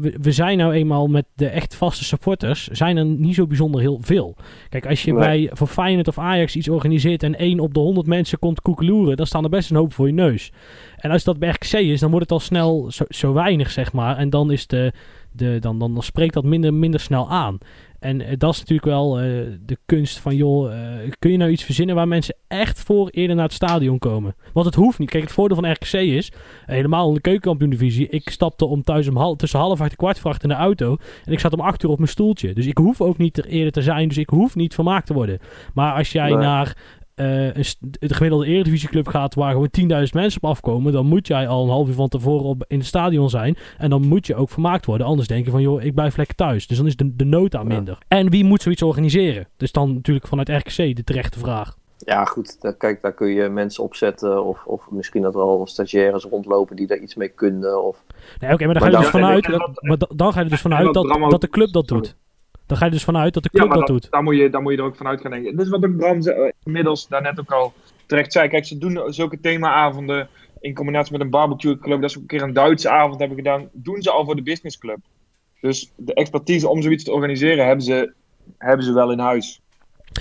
we, 0.00 0.14
we 0.20 0.32
zijn 0.32 0.58
nou 0.58 0.72
eenmaal 0.72 1.06
met 1.06 1.24
de 1.34 1.46
echt 1.46 1.74
vaste 1.74 2.04
supporters, 2.04 2.66
zijn 2.68 2.96
er 2.96 3.04
niet 3.04 3.34
zo 3.34 3.46
bijzonder 3.46 3.80
heel 3.80 3.98
veel. 4.02 4.36
Kijk, 4.68 4.86
als 4.86 5.02
je 5.02 5.12
Nee. 5.12 5.20
bij 5.20 5.50
voor 5.52 5.66
Feyenoord 5.66 6.08
of 6.08 6.18
Ajax 6.18 6.56
iets 6.56 6.68
organiseert 6.68 7.22
en 7.22 7.38
één 7.38 7.60
op 7.60 7.74
de 7.74 7.80
100 7.80 8.06
mensen 8.06 8.38
komt 8.38 8.60
koekeloeren, 8.60 9.16
dan 9.16 9.26
staan 9.26 9.44
er 9.44 9.50
best 9.50 9.70
een 9.70 9.76
hoop 9.76 9.92
voor 9.92 10.06
je 10.06 10.12
neus. 10.12 10.52
En 10.96 11.10
als 11.10 11.24
dat 11.24 11.38
bij 11.38 11.48
RKC 11.48 11.72
is, 11.72 12.00
dan 12.00 12.10
wordt 12.10 12.24
het 12.24 12.32
al 12.34 12.40
snel 12.46 12.90
zo, 12.90 13.04
zo 13.08 13.32
weinig, 13.32 13.70
zeg 13.70 13.92
maar. 13.92 14.16
En 14.16 14.30
dan, 14.30 14.50
is 14.50 14.66
de, 14.66 14.92
de, 15.32 15.56
dan, 15.60 15.78
dan, 15.78 15.94
dan 15.94 16.02
spreekt 16.02 16.34
dat 16.34 16.44
minder, 16.44 16.74
minder 16.74 17.00
snel 17.00 17.30
aan. 17.30 17.58
En 17.98 18.20
eh, 18.20 18.34
dat 18.38 18.52
is 18.52 18.58
natuurlijk 18.58 18.88
wel 18.88 19.18
eh, 19.18 19.24
de 19.60 19.78
kunst 19.86 20.18
van, 20.18 20.36
joh, 20.36 20.72
eh, 20.72 21.10
kun 21.18 21.30
je 21.30 21.36
nou 21.36 21.50
iets 21.50 21.64
verzinnen 21.64 21.94
waar 21.94 22.08
mensen 22.08 22.36
echt 22.48 22.80
voor 22.80 23.08
eerder 23.08 23.36
naar 23.36 23.44
het 23.44 23.54
stadion 23.54 23.98
komen? 23.98 24.34
Want 24.52 24.66
het 24.66 24.74
hoeft 24.74 24.98
niet. 24.98 25.10
Kijk, 25.10 25.22
het 25.22 25.32
voordeel 25.32 25.56
van 25.56 25.70
RKC 25.72 25.92
is, 25.92 26.32
helemaal 26.66 27.08
in 27.08 27.14
de 27.14 27.20
keukenkampioen-divisie, 27.20 28.08
ik 28.08 28.28
stapte 28.30 28.64
om 28.64 28.82
thuis 28.82 29.08
om 29.08 29.16
hal, 29.16 29.36
tussen 29.36 29.58
half 29.58 29.80
acht 29.80 29.90
en 29.90 29.96
kwart 29.96 30.18
voor 30.18 30.30
acht 30.30 30.42
in 30.42 30.48
de 30.48 30.54
auto 30.54 30.96
en 31.24 31.32
ik 31.32 31.40
zat 31.40 31.52
om 31.52 31.60
acht 31.60 31.82
uur 31.82 31.90
op 31.90 31.98
mijn 31.98 32.10
stoeltje. 32.10 32.52
Dus 32.54 32.66
ik 32.66 32.78
hoef 32.78 33.00
ook 33.00 33.18
niet 33.18 33.38
er 33.38 33.46
eerder 33.46 33.72
te 33.72 33.82
zijn, 33.82 34.08
dus 34.08 34.18
ik 34.18 34.28
hoef 34.28 34.54
niet 34.54 34.74
vermaakt 34.74 35.06
te 35.06 35.14
worden. 35.14 35.38
Maar 35.74 35.94
als 35.94 36.12
jij 36.12 36.28
Nee. 36.28 36.36
naar 36.36 36.76
eh, 37.18 37.44
een 37.54 37.64
de 37.90 38.14
gemiddelde 38.14 38.46
eredivisieclub 38.46 39.06
gaat 39.08 39.34
waar 39.34 39.50
gewoon 39.52 39.68
10.000 39.80 39.86
mensen 40.12 40.42
op 40.42 40.50
afkomen, 40.50 40.92
dan 40.92 41.06
moet 41.06 41.26
jij 41.26 41.48
al 41.48 41.62
een 41.64 41.70
half 41.70 41.88
uur 41.88 41.94
van 41.94 42.08
tevoren 42.08 42.44
op, 42.44 42.64
in 42.68 42.78
het 42.78 42.86
stadion 42.86 43.30
zijn. 43.30 43.56
En 43.78 43.90
dan 43.90 44.06
moet 44.06 44.26
je 44.26 44.34
ook 44.34 44.50
vermaakt 44.50 44.86
worden. 44.86 45.06
Anders 45.06 45.28
denk 45.28 45.44
je 45.44 45.50
van, 45.50 45.60
joh, 45.62 45.82
ik 45.82 45.94
blijf 45.94 46.16
lekker 46.16 46.36
thuis. 46.36 46.66
Dus 46.66 46.76
dan 46.76 46.86
is 46.86 46.96
de, 46.96 47.16
de 47.16 47.24
nota 47.24 47.58
Ja. 47.58 47.64
minder. 47.64 47.98
En 48.08 48.30
wie 48.30 48.44
moet 48.44 48.62
zoiets 48.62 48.82
organiseren? 48.82 49.48
Dus 49.56 49.72
dan 49.72 49.94
natuurlijk 49.94 50.26
vanuit 50.26 50.48
RKC 50.48 50.96
de 50.96 51.04
terechte 51.04 51.38
vraag. 51.38 51.76
Ja, 51.98 52.24
goed. 52.24 52.60
Daar, 52.60 52.74
kijk, 52.76 53.02
daar 53.02 53.12
kun 53.14 53.28
je 53.28 53.48
mensen 53.48 53.84
opzetten. 53.84 54.44
Of, 54.44 54.64
of 54.66 54.90
misschien 54.90 55.22
dat 55.22 55.34
er 55.34 55.40
al 55.40 55.66
stagiaires 55.66 56.24
rondlopen 56.24 56.76
die 56.76 56.86
daar 56.86 56.98
iets 56.98 57.14
mee 57.14 57.28
kunnen. 57.28 57.84
Of... 57.86 58.04
Nee, 58.38 58.52
oké, 58.52 58.64
maar 58.64 58.74
dan 58.74 58.82
Maar 58.82 58.82
ga 58.82 58.86
je 58.90 58.92
er 58.96 58.98
dus 59.00 59.08
vanuit, 59.10 59.44
dat, 59.44 59.58
wat- 59.60 59.82
maar 59.82 59.98
da- 59.98 60.08
dan 60.16 60.32
ga 60.32 60.38
je 60.38 60.44
er 60.44 60.50
dus 60.50 60.60
vanuit 60.60 60.94
dat, 60.94 61.40
de 61.40 61.48
club 61.48 61.72
dat 61.72 61.88
doet. 61.88 62.16
Dan 62.68 62.76
ga 62.76 62.84
je 62.84 62.90
dus 62.90 63.04
vanuit 63.04 63.34
dat 63.34 63.42
de 63.42 63.50
club 63.50 63.68
dat 63.68 63.78
dat- 63.78 63.86
doet. 63.86 64.10
Daar, 64.10 64.22
moet 64.22 64.36
je, 64.36 64.50
daar 64.50 64.62
moet 64.62 64.72
je 64.72 64.78
er 64.78 64.84
ook 64.84 64.96
vanuit 64.96 65.20
gaan 65.20 65.30
denken. 65.30 65.56
Dit 65.56 65.64
is 65.66 65.70
wat 65.72 65.84
ook 65.84 65.96
Bram 65.96 66.20
eh, 66.20 66.50
inmiddels 66.64 67.08
daarnet 67.08 67.40
ook 67.40 67.50
al 67.52 67.72
terecht 68.06 68.32
zei. 68.32 68.48
Kijk, 68.48 68.64
ze 68.66 68.78
doen 68.78 69.12
zulke 69.12 69.40
themaavonden 69.40 70.28
in 70.60 70.74
combinatie 70.74 71.12
met 71.12 71.20
een 71.20 71.30
barbecue. 71.30 71.72
Ik 71.72 71.82
geloof 71.82 72.00
dat 72.00 72.10
ze 72.10 72.16
ook 72.16 72.22
een 72.22 72.28
keer 72.28 72.42
een 72.42 72.52
Duitse 72.52 72.90
avond 72.90 73.18
hebben 73.18 73.36
gedaan. 73.36 73.68
Doen 73.72 74.02
ze 74.02 74.10
al 74.10 74.24
voor 74.24 74.36
de 74.36 74.42
businessclub. 74.42 74.98
Dus 75.60 75.92
de 75.96 76.14
expertise 76.14 76.68
om 76.68 76.82
zoiets 76.82 77.04
te 77.04 77.12
organiseren 77.12 77.66
hebben 77.66 77.84
ze, 77.84 78.12
hebben 78.58 78.84
ze 78.86 78.92
wel 78.92 79.10
in 79.12 79.18
huis. 79.18 79.60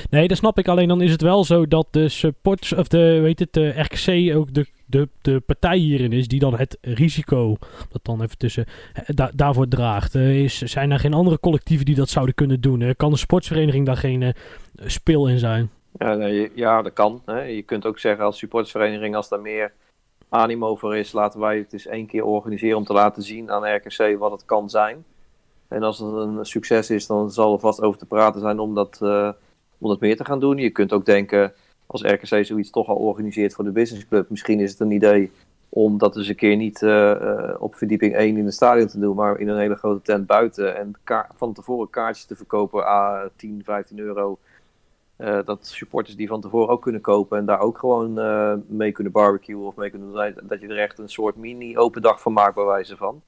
Nee, 0.10 0.28
dat 0.28 0.38
snap 0.38 0.58
ik. 0.58 0.68
Alleen 0.68 0.88
dan 0.88 1.02
is 1.02 1.12
het 1.12 1.22
wel 1.22 1.44
zo 1.44 1.68
dat 1.68 1.88
de 1.92 2.10
supporters, 2.10 2.74
of 2.74 2.88
de, 2.88 3.20
weet 3.22 3.40
het, 3.40 3.54
de 3.54 3.70
RKC 3.82 4.36
ook 4.36 4.54
de, 4.54 4.66
de, 4.90 5.10
de 5.22 5.40
partij 5.40 5.78
hierin 5.78 6.12
is 6.12 6.28
die 6.28 6.40
dan 6.40 6.58
het 6.58 6.78
risico, 6.82 7.56
dat 7.92 8.06
dan 8.06 8.22
even 8.22 8.38
tussen, 8.38 8.66
eh, 8.94 9.04
da- 9.06 9.32
daarvoor 9.36 9.68
draagt. 9.68 10.16
Eh, 10.16 10.44
is, 10.44 10.58
zijn 10.62 10.92
er 10.92 11.00
geen 11.00 11.14
andere 11.14 11.40
collectieven 11.40 11.86
die 11.86 11.96
dat 11.96 12.10
zouden 12.10 12.36
kunnen 12.36 12.62
doen? 12.62 12.94
Kan 12.98 13.12
de 13.12 13.18
sportsvereniging 13.18 13.86
daar 13.86 13.98
geen 13.98 14.22
eh, 14.22 14.34
speel 14.86 15.28
in 15.28 15.40
zijn? 15.40 15.70
Ja, 15.98 16.14
nee, 16.14 16.52
ja, 16.56 16.82
dat 16.82 16.94
kan. 16.94 17.22
Hè. 17.26 17.42
Je 17.42 17.62
kunt 17.62 17.86
ook 17.86 18.00
zeggen 18.00 18.26
als 18.26 18.38
supportersvereniging, 18.38 19.16
als 19.16 19.30
daar 19.30 19.42
meer 19.42 19.72
animo 20.30 20.76
voor 20.76 20.98
is, 20.98 21.12
laten 21.12 21.40
wij 21.40 21.58
het 21.58 21.74
eens 21.74 21.86
één 21.86 22.06
keer 22.08 22.24
organiseren 22.24 22.78
om 22.78 22.84
te 22.84 22.94
laten 22.94 23.24
zien 23.24 23.52
aan 23.52 23.76
RKC 23.76 24.18
wat 24.18 24.32
het 24.32 24.46
kan 24.46 24.70
zijn. 24.70 25.06
En 25.68 25.84
als 25.84 26.00
het 26.00 26.14
een 26.14 26.46
succes 26.46 26.90
is, 26.90 27.08
dan 27.08 27.32
zal 27.32 27.54
er 27.54 27.60
vast 27.60 27.82
over 27.82 28.00
te 28.00 28.06
praten 28.06 28.42
zijn 28.42 28.60
om 28.60 28.74
dat, 28.76 28.98
om 29.78 29.90
dat 29.90 30.00
meer 30.00 30.18
te 30.18 30.26
gaan 30.26 30.40
doen. 30.40 30.58
Je 30.58 30.70
kunt 30.70 30.94
ook 30.94 31.06
denken, 31.06 31.54
als 31.88 32.02
RKC 32.02 32.46
zoiets 32.46 32.70
toch 32.70 32.88
al 32.88 32.96
organiseert 32.96 33.54
voor 33.54 33.64
de 33.64 33.72
businessclub, 33.72 34.30
misschien 34.30 34.60
is 34.60 34.72
het 34.72 34.80
een 34.80 34.92
idee 34.92 35.32
om 35.70 35.98
dat 35.98 36.16
eens 36.16 36.28
een 36.28 36.36
keer 36.36 36.56
niet 36.56 36.82
eh, 36.82 37.12
eh, 37.12 37.62
op 37.62 37.76
verdieping 37.76 38.16
1 38.16 38.38
in 38.38 38.46
het 38.46 38.54
stadion 38.54 38.88
te 38.88 39.00
doen, 39.00 39.16
maar 39.16 39.40
in 39.40 39.48
een 39.48 39.60
hele 39.60 39.76
grote 39.76 40.02
tent 40.02 40.28
buiten. 40.28 40.76
En 40.78 40.96
van 41.36 41.54
tevoren 41.54 41.90
kaartjes 41.90 42.26
te 42.26 42.36
verkopen 42.36 42.86
à 42.86 43.30
10, 43.36 43.62
15 43.64 44.00
euro. 44.00 44.38
Eh, 45.16 45.40
dat 45.46 45.68
supporters 45.68 46.16
die 46.16 46.28
van 46.28 46.42
tevoren 46.42 46.70
ook 46.70 46.82
kunnen 46.82 47.02
kopen 47.02 47.38
en 47.38 47.46
daar 47.46 47.60
ook 47.60 47.78
gewoon 47.78 48.14
mee 48.68 48.92
kunnen 48.92 49.14
barbecuen 49.14 49.66
of 49.66 49.76
mee 49.76 49.90
kunnen 49.90 50.12
doen. 50.12 50.48
Dat 50.48 50.62
je 50.62 50.68
er 50.68 50.80
echt 50.80 51.00
een 51.00 51.10
soort 51.10 51.36
mini-open 51.36 52.02
dag 52.02 52.22
van 52.22 52.34
maakt, 52.34 52.56
bij 52.56 52.66
wijze 52.66 52.98
van. 52.98 53.22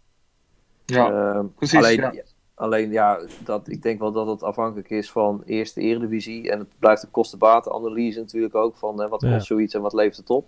Ja, 0.85 1.45
precies, 1.55 1.77
Alleen 1.77 1.95
ja. 1.95 2.23
Alleen 2.59 2.91
ja, 2.91 3.19
dat, 3.43 3.69
ik 3.69 3.81
denk 3.81 3.99
wel 3.99 4.11
dat 4.11 4.27
het 4.27 4.43
afhankelijk 4.43 4.89
is 4.89 5.11
van 5.11 5.41
eerste 5.45 5.81
eredivisie. 5.81 6.51
En 6.51 6.59
het 6.59 6.67
blijft 6.79 7.03
een 7.03 7.11
kostenbatenanalyse 7.11 8.19
natuurlijk 8.19 8.55
ook. 8.55 8.75
Van 8.75 8.99
hè, 9.01 9.07
wat 9.07 9.21
Ja. 9.21 9.33
kost 9.33 9.45
zoiets 9.45 9.73
en 9.73 9.81
wat 9.81 9.93
levert 9.93 10.17
het 10.17 10.29
op. 10.29 10.45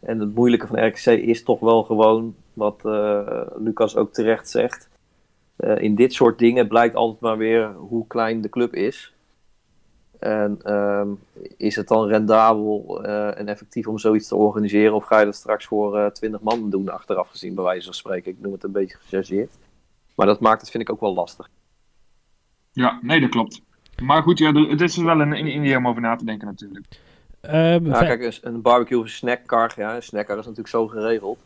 En 0.00 0.20
het 0.20 0.34
moeilijke 0.34 0.66
van 0.66 0.86
RKC 0.86 1.06
is 1.06 1.42
toch 1.42 1.60
wel 1.60 1.82
gewoon, 1.82 2.34
wat 2.52 2.84
eh, 2.84 3.40
Lucas 3.56 3.96
ook 3.96 4.12
terecht 4.12 4.48
zegt. 4.48 4.88
Eh, 5.56 5.76
in 5.78 5.94
dit 5.94 6.12
soort 6.12 6.38
dingen 6.38 6.68
blijkt 6.68 6.94
altijd 6.94 7.20
maar 7.20 7.36
weer 7.38 7.72
hoe 7.74 8.06
klein 8.06 8.40
de 8.40 8.48
club 8.48 8.74
is. 8.74 9.14
En 10.18 10.58
ehm, 10.62 11.08
is 11.56 11.76
het 11.76 11.88
dan 11.88 12.06
rendabel 12.08 13.02
eh, 13.04 13.38
en 13.38 13.48
effectief 13.48 13.86
om 13.86 13.98
zoiets 13.98 14.28
te 14.28 14.36
organiseren? 14.36 14.94
Of 14.94 15.04
ga 15.04 15.18
je 15.18 15.24
dat 15.24 15.34
straks 15.34 15.66
voor 15.66 16.10
20 16.12 16.40
man 16.40 16.70
doen, 16.70 16.88
achteraf 16.88 17.28
gezien, 17.28 17.54
bij 17.54 17.64
wijze 17.64 17.84
van 17.84 17.94
spreken? 17.94 18.30
Ik 18.30 18.40
noem 18.40 18.52
het 18.52 18.64
een 18.64 18.72
beetje 18.72 18.96
gechargeerd. 18.96 19.52
Maar 20.20 20.28
dat 20.28 20.40
maakt 20.40 20.60
het, 20.60 20.70
vind 20.70 20.82
ik, 20.82 20.90
ook 20.90 21.00
wel 21.00 21.14
lastig. 21.14 21.48
ja, 22.72 22.98
nee, 23.02 23.20
dat 23.20 23.30
klopt. 23.30 23.62
Maar 24.02 24.22
goed, 24.22 24.38
ja, 24.38 24.52
het 24.52 24.80
is 24.80 24.96
wel 24.96 25.20
een, 25.20 25.46
idee 25.46 25.76
om 25.76 25.88
over 25.88 26.00
na 26.00 26.16
te 26.16 26.24
denken 26.24 26.46
natuurlijk. 26.46 26.86
Ehm, 27.40 27.86
Ja, 27.86 27.98
kijk, 27.98 28.22
een, 28.22 28.54
een 28.54 28.62
barbecue 28.62 28.98
of 28.98 29.04
een 29.04 29.10
snackcar, 29.10 29.72
ja, 29.76 29.94
een 29.94 30.02
snackcar 30.02 30.38
is 30.38 30.42
natuurlijk 30.44 30.68
zo 30.68 30.86
geregeld. 30.86 31.38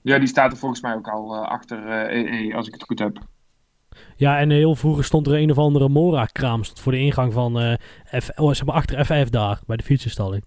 Ja, 0.00 0.18
die 0.18 0.28
staat 0.28 0.52
er 0.52 0.58
volgens 0.58 0.80
mij 0.80 0.94
ook 0.94 1.08
al 1.08 1.34
eh, 1.34 1.40
achter 1.40 1.88
eh 1.88 2.40
EE, 2.40 2.54
als 2.54 2.66
ik 2.66 2.72
het 2.72 2.82
goed 2.82 2.98
heb. 2.98 3.18
Ja, 4.16 4.38
en 4.38 4.50
heel 4.50 4.74
vroeger 4.74 5.04
stond 5.04 5.26
er 5.26 5.34
een 5.34 5.50
of 5.50 5.58
andere 5.58 5.88
Mora-kraam 5.88 6.64
voor 6.64 6.92
de 6.92 6.98
ingang 6.98 7.32
van 7.32 7.60
eh 7.60 7.74
F, 8.20 8.30
oh, 8.36 8.52
zeg 8.52 8.64
maar 8.64 8.74
achter 8.74 9.04
FF 9.04 9.28
daar, 9.28 9.60
bij 9.66 9.76
de 9.76 9.84
fietsenstalling. 9.84 10.44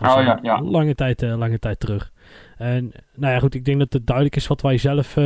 Oh, 0.00 0.22
ja, 0.22 0.38
ja. 0.42 0.62
Lange 0.62 0.94
tijd, 0.94 1.22
eh, 1.22 1.38
lange 1.38 1.58
tijd 1.58 1.80
terug. 1.80 2.12
En 2.58 2.92
nou 3.14 3.32
ja, 3.32 3.38
goed, 3.38 3.54
ik 3.54 3.64
denk 3.64 3.78
dat 3.78 3.92
het 3.92 4.06
duidelijk 4.06 4.36
is 4.36 4.46
wat 4.46 4.60
wij 4.60 4.78
zelf 4.78 5.16
eh, 5.16 5.24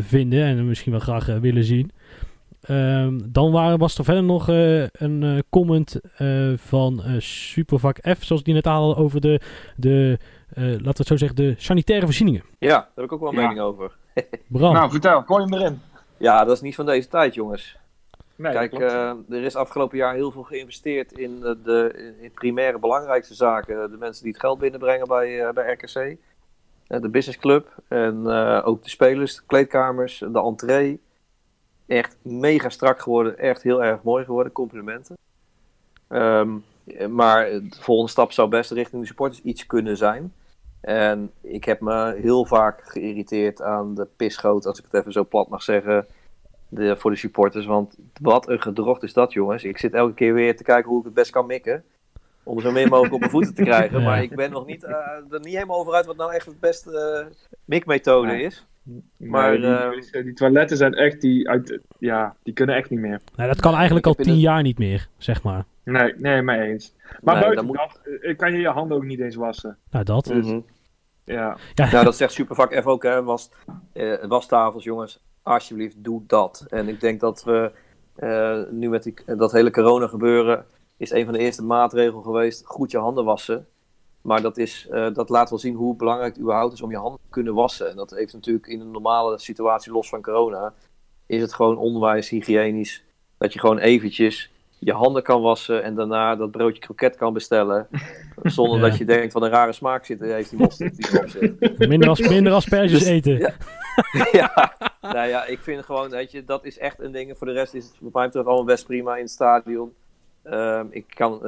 vinden 0.00 0.44
en 0.44 0.66
misschien 0.66 0.92
wel 0.92 1.00
graag 1.00 1.28
eh, 1.28 1.36
willen 1.38 1.64
zien. 1.64 1.90
Ehm, 2.60 3.18
dan 3.24 3.52
waren, 3.52 3.78
was 3.78 3.98
er 3.98 4.04
verder 4.04 4.22
nog 4.24 4.48
eh, 4.48 4.80
een 4.82 5.22
eh, 5.22 5.38
comment 5.50 6.00
eh, 6.16 6.52
van 6.56 7.02
eh, 7.02 7.12
Supervak 7.18 7.98
F, 8.18 8.24
zoals 8.24 8.42
die 8.42 8.54
net 8.54 8.64
hadden 8.64 8.96
over 8.96 9.20
de, 9.20 9.40
de 9.76 10.18
eh, 10.52 10.64
laten 10.64 10.82
we 10.82 10.88
het 10.98 11.06
zo 11.06 11.16
zeggen, 11.16 11.36
de 11.36 11.54
sanitaire 11.56 12.04
voorzieningen. 12.04 12.42
Ja, 12.58 12.68
daar 12.68 12.90
heb 12.94 13.04
ik 13.04 13.12
ook 13.12 13.20
wel 13.20 13.28
een 13.28 13.34
Ja. 13.34 13.40
mening 13.40 13.60
over. 13.60 13.96
Bram, 14.48 14.72
Nou, 14.72 14.90
vertel, 14.90 15.22
gooi 15.22 15.42
hem 15.44 15.54
erin. 15.54 15.80
Ja, 16.16 16.44
dat 16.44 16.56
is 16.56 16.62
niet 16.62 16.74
van 16.74 16.86
deze 16.86 17.08
tijd, 17.08 17.34
jongens. 17.34 17.76
Nee, 18.36 18.52
Kijk, 18.52 18.72
eh, 18.72 19.10
er 19.28 19.42
is 19.42 19.54
afgelopen 19.56 19.98
jaar 19.98 20.14
heel 20.14 20.30
veel 20.30 20.42
geïnvesteerd 20.42 21.12
in 21.12 21.40
de 21.40 22.12
in 22.20 22.30
primaire 22.34 22.78
belangrijkste 22.78 23.34
zaken. 23.34 23.90
De 23.90 23.96
mensen 23.96 24.22
die 24.22 24.32
het 24.32 24.40
geld 24.40 24.58
binnenbrengen 24.58 25.08
bij, 25.08 25.40
eh, 25.44 25.52
bij 25.52 25.72
RKC. 25.72 26.16
Eh, 26.88 27.00
de 27.00 27.08
businessclub 27.08 27.74
en 27.88 28.26
eh, 28.26 28.66
ook 28.66 28.82
de 28.82 28.90
spelers, 28.90 29.36
de 29.36 29.42
kleedkamers, 29.46 30.18
de 30.18 30.40
entree. 30.40 31.00
Echt 31.86 32.16
mega 32.22 32.68
strak 32.68 33.00
geworden, 33.00 33.38
echt 33.38 33.62
heel 33.62 33.84
erg 33.84 34.02
mooi 34.02 34.24
geworden. 34.24 34.52
Complimenten. 34.52 35.16
Ehm, 36.08 36.56
maar 37.08 37.44
de 37.44 37.76
volgende 37.80 38.10
stap 38.10 38.32
zou 38.32 38.48
best 38.48 38.70
richting 38.70 39.00
de 39.00 39.06
supporters 39.06 39.42
iets 39.42 39.66
kunnen 39.66 39.96
zijn. 39.96 40.32
En 40.80 41.30
ik 41.40 41.64
heb 41.64 41.80
me 41.80 42.14
heel 42.14 42.44
vaak 42.44 42.82
geïrriteerd 42.84 43.62
aan 43.62 43.94
de 43.94 44.06
pisgoot, 44.16 44.66
als 44.66 44.78
ik 44.78 44.84
het 44.84 44.94
even 44.94 45.12
zo 45.12 45.24
plat 45.24 45.48
mag 45.48 45.62
zeggen, 45.62 46.06
de, 46.68 46.96
voor 46.96 47.10
de 47.10 47.16
supporters. 47.16 47.66
Want 47.66 47.96
wat 48.20 48.48
een 48.48 48.62
gedrocht 48.62 49.02
is 49.02 49.12
dat, 49.12 49.32
jongens. 49.32 49.64
Ik 49.64 49.78
zit 49.78 49.94
elke 49.94 50.14
keer 50.14 50.34
weer 50.34 50.56
te 50.56 50.62
kijken 50.62 50.90
hoe 50.90 50.98
ik 50.98 51.04
het 51.04 51.14
best 51.14 51.30
kan 51.30 51.46
mikken. 51.46 51.84
Om 52.48 52.60
zo 52.60 52.70
min 52.72 52.88
mogelijk 52.88 53.14
op 53.14 53.18
mijn 53.20 53.30
voeten 53.32 53.54
te 53.54 53.62
krijgen. 53.62 53.98
Ja. 54.00 54.04
Maar 54.06 54.22
ik 54.22 54.36
ben 54.36 54.50
nog 54.50 54.66
niet, 54.66 54.84
eh, 54.84 54.90
er 55.30 55.40
niet 55.40 55.54
helemaal 55.54 55.78
over 55.78 55.92
uit 55.94 56.06
wat 56.06 56.16
nou 56.16 56.32
echt 56.34 56.46
het 56.46 56.60
beste 56.60 56.98
eh, 56.98 57.26
mikmethode 57.64 58.26
Nee. 58.26 58.42
is. 58.42 58.66
Maar 59.16 59.30
maar, 59.30 59.56
die, 59.56 60.10
eh, 60.10 60.24
die 60.24 60.32
toiletten 60.32 60.76
zijn 60.76 60.94
echt, 60.94 61.20
die, 61.20 61.48
uit, 61.48 61.78
ja, 61.98 62.36
die 62.42 62.54
kunnen 62.54 62.76
echt 62.76 62.90
niet 62.90 63.00
meer. 63.00 63.20
nou, 63.36 63.48
dat 63.48 63.60
kan 63.60 63.74
eigenlijk 63.74 64.06
ik 64.06 64.16
al 64.16 64.24
tien 64.24 64.32
het- 64.32 64.42
jaar 64.42 64.62
niet 64.62 64.78
meer, 64.78 65.08
zeg 65.18 65.42
maar. 65.42 65.64
Nee, 65.84 66.14
nee, 66.18 66.42
mee 66.42 66.60
eens. 66.60 66.94
Maar 67.22 67.34
Nee, 67.34 67.42
buiten 67.44 67.66
dan 67.66 67.76
dat 68.22 68.36
kan 68.36 68.52
je 68.52 68.58
je 68.58 68.68
handen 68.68 68.96
ook 68.96 69.04
niet 69.04 69.20
eens 69.20 69.34
wassen. 69.36 69.76
Nou, 69.90 70.04
dat. 70.04 70.24
Dus- 70.24 70.46
Mhm. 70.46 70.60
Ja, 71.24 71.56
Ja, 71.74 71.90
Nou, 71.90 72.04
dat 72.04 72.16
zegt 72.16 72.32
Supervak 72.32 72.74
F 72.82 72.86
ook, 72.86 73.02
hè. 73.02 73.22
Was, 73.22 73.50
eh, 73.92 74.24
wastafels, 74.28 74.84
jongens. 74.84 75.20
Alsjeblieft, 75.42 76.04
doe 76.04 76.22
dat. 76.26 76.64
En 76.68 76.88
ik 76.88 77.00
denk 77.00 77.20
dat 77.20 77.44
we 77.44 77.70
eh, 78.16 78.60
nu 78.70 78.88
met 78.88 79.02
die, 79.02 79.14
dat 79.36 79.52
hele 79.52 79.70
corona 79.70 80.06
gebeuren... 80.06 80.64
is 80.98 81.10
een 81.10 81.24
van 81.24 81.32
de 81.32 81.38
eerste 81.38 81.64
maatregelen 81.64 82.22
geweest... 82.22 82.62
goed 82.66 82.90
je 82.90 82.98
handen 82.98 83.24
wassen. 83.24 83.66
Maar 84.22 84.42
dat, 84.42 84.56
is, 84.56 84.86
eh, 84.90 85.06
dat 85.14 85.28
laat 85.28 85.50
wel 85.50 85.58
zien 85.58 85.74
hoe 85.74 85.96
belangrijk 85.96 86.32
het 86.32 86.42
überhaupt 86.42 86.72
is 86.72 86.82
om 86.82 86.90
je 86.90 86.96
handen 86.96 87.20
te 87.22 87.30
kunnen 87.30 87.54
wassen. 87.54 87.90
En 87.90 87.96
dat 87.96 88.10
heeft 88.10 88.32
natuurlijk 88.32 88.66
in 88.66 88.80
een 88.80 88.90
normale 88.90 89.38
situatie, 89.38 89.92
los 89.92 90.08
van 90.08 90.22
corona... 90.22 90.74
is 91.26 91.40
het 91.40 91.52
gewoon 91.54 91.76
onwijs 91.78 92.28
hygiënisch... 92.28 93.04
dat 93.38 93.52
je 93.52 93.58
gewoon 93.58 93.78
eventjes 93.78 94.50
je 94.80 94.92
handen 94.92 95.22
kan 95.22 95.42
wassen 95.42 95.82
en 95.82 95.94
daarna 95.94 96.36
dat 96.36 96.50
broodje 96.50 96.80
kroket 96.80 97.16
kan 97.16 97.32
bestellen. 97.32 97.88
Zonder 98.42 98.76
Ja. 98.80 98.88
dat 98.88 98.98
je 98.98 99.04
denkt 99.04 99.32
van 99.32 99.42
een 99.42 99.50
rare 99.50 99.72
smaak 99.72 100.04
zit, 100.04 100.20
heeft 100.20 100.50
die 100.50 100.58
mosterd 100.58 100.96
die 100.96 101.08
erop 101.12 101.28
zit. 101.28 101.88
Minder, 101.88 102.08
as, 102.08 102.20
minder 102.20 102.52
asperges 102.62 102.98
Dus- 102.98 103.08
eten. 103.08 103.38
ja. 103.38 103.54
ja, 104.32 104.76
nou 105.00 105.28
ja, 105.28 105.44
ik 105.44 105.60
vind 105.60 105.84
gewoon, 105.84 106.10
weet 106.10 106.30
je, 106.30 106.44
dat 106.44 106.64
is 106.64 106.78
echt 106.78 107.00
een 107.00 107.12
ding. 107.12 107.38
Voor 107.38 107.46
de 107.46 107.52
rest 107.52 107.74
is 107.74 107.84
het 107.84 107.94
wat 108.00 108.12
mij 108.12 108.24
betreft 108.24 108.46
allemaal 108.46 108.64
best 108.64 108.86
prima 108.86 109.16
in 109.16 109.22
het 109.22 109.30
stadion. 109.30 109.92
Ehm, 110.50 110.86
ik 110.90 111.04
kan, 111.08 111.40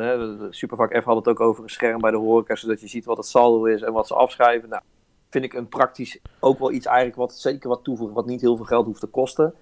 Supervak 0.51 1.01
F 1.03 1.05
had 1.05 1.17
het 1.17 1.29
ook 1.29 1.41
over 1.41 1.63
een 1.63 1.71
scherm 1.71 2.01
bij 2.01 2.11
de 2.11 2.17
horeca, 2.17 2.55
zodat 2.55 2.81
je 2.81 2.89
ziet 2.89 3.05
wat 3.05 3.17
het 3.17 3.27
saldo 3.27 3.65
is 3.65 3.83
en 3.83 3.93
wat 3.93 4.07
ze 4.07 4.15
afschrijven. 4.15 4.69
Nou, 4.69 4.83
vind 5.29 5.45
ik 5.45 5.53
een 5.53 5.69
praktisch 5.69 6.19
ook 6.41 6.59
wel 6.59 6.73
iets 6.73 6.87
eigenlijk 6.87 7.17
wat 7.17 7.35
zeker 7.35 7.69
wat 7.69 7.85
toevoegen, 7.85 8.17
wat 8.17 8.27
niet 8.27 8.41
heel 8.41 8.57
veel 8.57 8.65
geld 8.65 8.87
hoeft 8.87 9.01
te 9.01 9.07
kosten. 9.07 9.55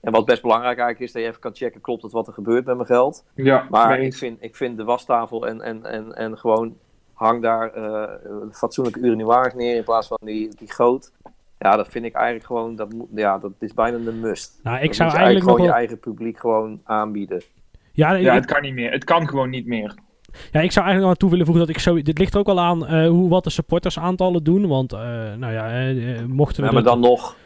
En 0.00 0.12
wat 0.12 0.24
best 0.24 0.42
belangrijk 0.42 0.78
eigenlijk 0.78 1.00
is, 1.00 1.12
dat 1.12 1.22
je 1.22 1.28
even 1.28 1.40
kan 1.40 1.54
checken, 1.54 1.80
klopt 1.80 2.02
het 2.02 2.12
wat 2.12 2.26
er 2.26 2.32
gebeurt 2.32 2.64
met 2.64 2.74
mijn 2.74 2.86
geld. 2.88 3.24
Ja, 3.34 3.66
Maar 3.70 4.00
ik 4.00 4.14
vind, 4.14 4.42
ik 4.42 4.56
vind 4.56 4.76
de 4.76 4.84
wastafel 4.84 5.46
en, 5.46 5.60
en, 5.60 5.84
en, 5.84 6.14
en 6.14 6.38
gewoon 6.38 6.76
hang 7.12 7.42
daar 7.42 7.72
eh 7.72 8.32
fatsoenlijke 8.52 9.00
urinoirs 9.00 9.54
neer 9.54 9.76
in 9.76 9.84
plaats 9.84 10.06
van 10.06 10.18
die, 10.20 10.54
die 10.56 10.72
goot. 10.72 11.12
Ja, 11.58 11.76
dat 11.76 11.88
vind 11.88 12.04
ik 12.04 12.14
eigenlijk 12.14 12.46
gewoon, 12.46 12.76
dat, 12.76 12.92
moet, 12.92 13.08
ja, 13.14 13.38
dat 13.38 13.52
is 13.58 13.74
bijna 13.74 13.96
een 13.96 14.20
must. 14.20 14.60
Nou, 14.62 14.76
ik 14.76 14.86
Dat 14.86 14.94
zou 14.94 15.08
moet 15.08 15.18
je 15.18 15.24
eigenlijk 15.24 15.50
gewoon 15.50 15.66
wel... 15.66 15.74
je 15.74 15.80
eigen 15.80 15.98
publiek 15.98 16.38
gewoon 16.38 16.80
aanbieden. 16.84 17.42
Ja, 17.98 18.14
Ja, 18.14 18.32
ik, 18.32 18.40
het 18.40 18.52
kan 18.52 18.62
niet 18.62 18.74
meer. 18.74 18.90
Het 18.90 19.04
kan 19.04 19.28
gewoon 19.28 19.50
niet 19.50 19.66
meer. 19.66 19.94
ja, 20.52 20.60
ik 20.60 20.72
zou 20.72 20.86
eigenlijk 20.86 21.00
nog 21.00 21.08
aan 21.08 21.16
toe 21.16 21.30
willen 21.30 21.46
voegen 21.46 21.66
dat 21.66 21.74
ik 21.76 21.80
zo... 21.82 22.02
Dit 22.02 22.18
ligt 22.18 22.32
er 22.34 22.40
ook 22.40 22.46
wel 22.46 22.60
aan 22.60 22.86
eh, 22.86 23.08
hoe 23.08 23.28
wat 23.28 23.44
de 23.44 23.50
supportersaantallen 23.50 24.44
doen. 24.44 24.66
Want, 24.66 24.92
eh, 24.92 24.98
nou 25.38 25.52
ja, 25.52 25.88
eh, 25.88 26.24
mochten 26.24 26.60
we... 26.62 26.68
Ja, 26.68 26.74
maar 26.74 26.82
dan 26.82 27.00
nog, 27.00 27.36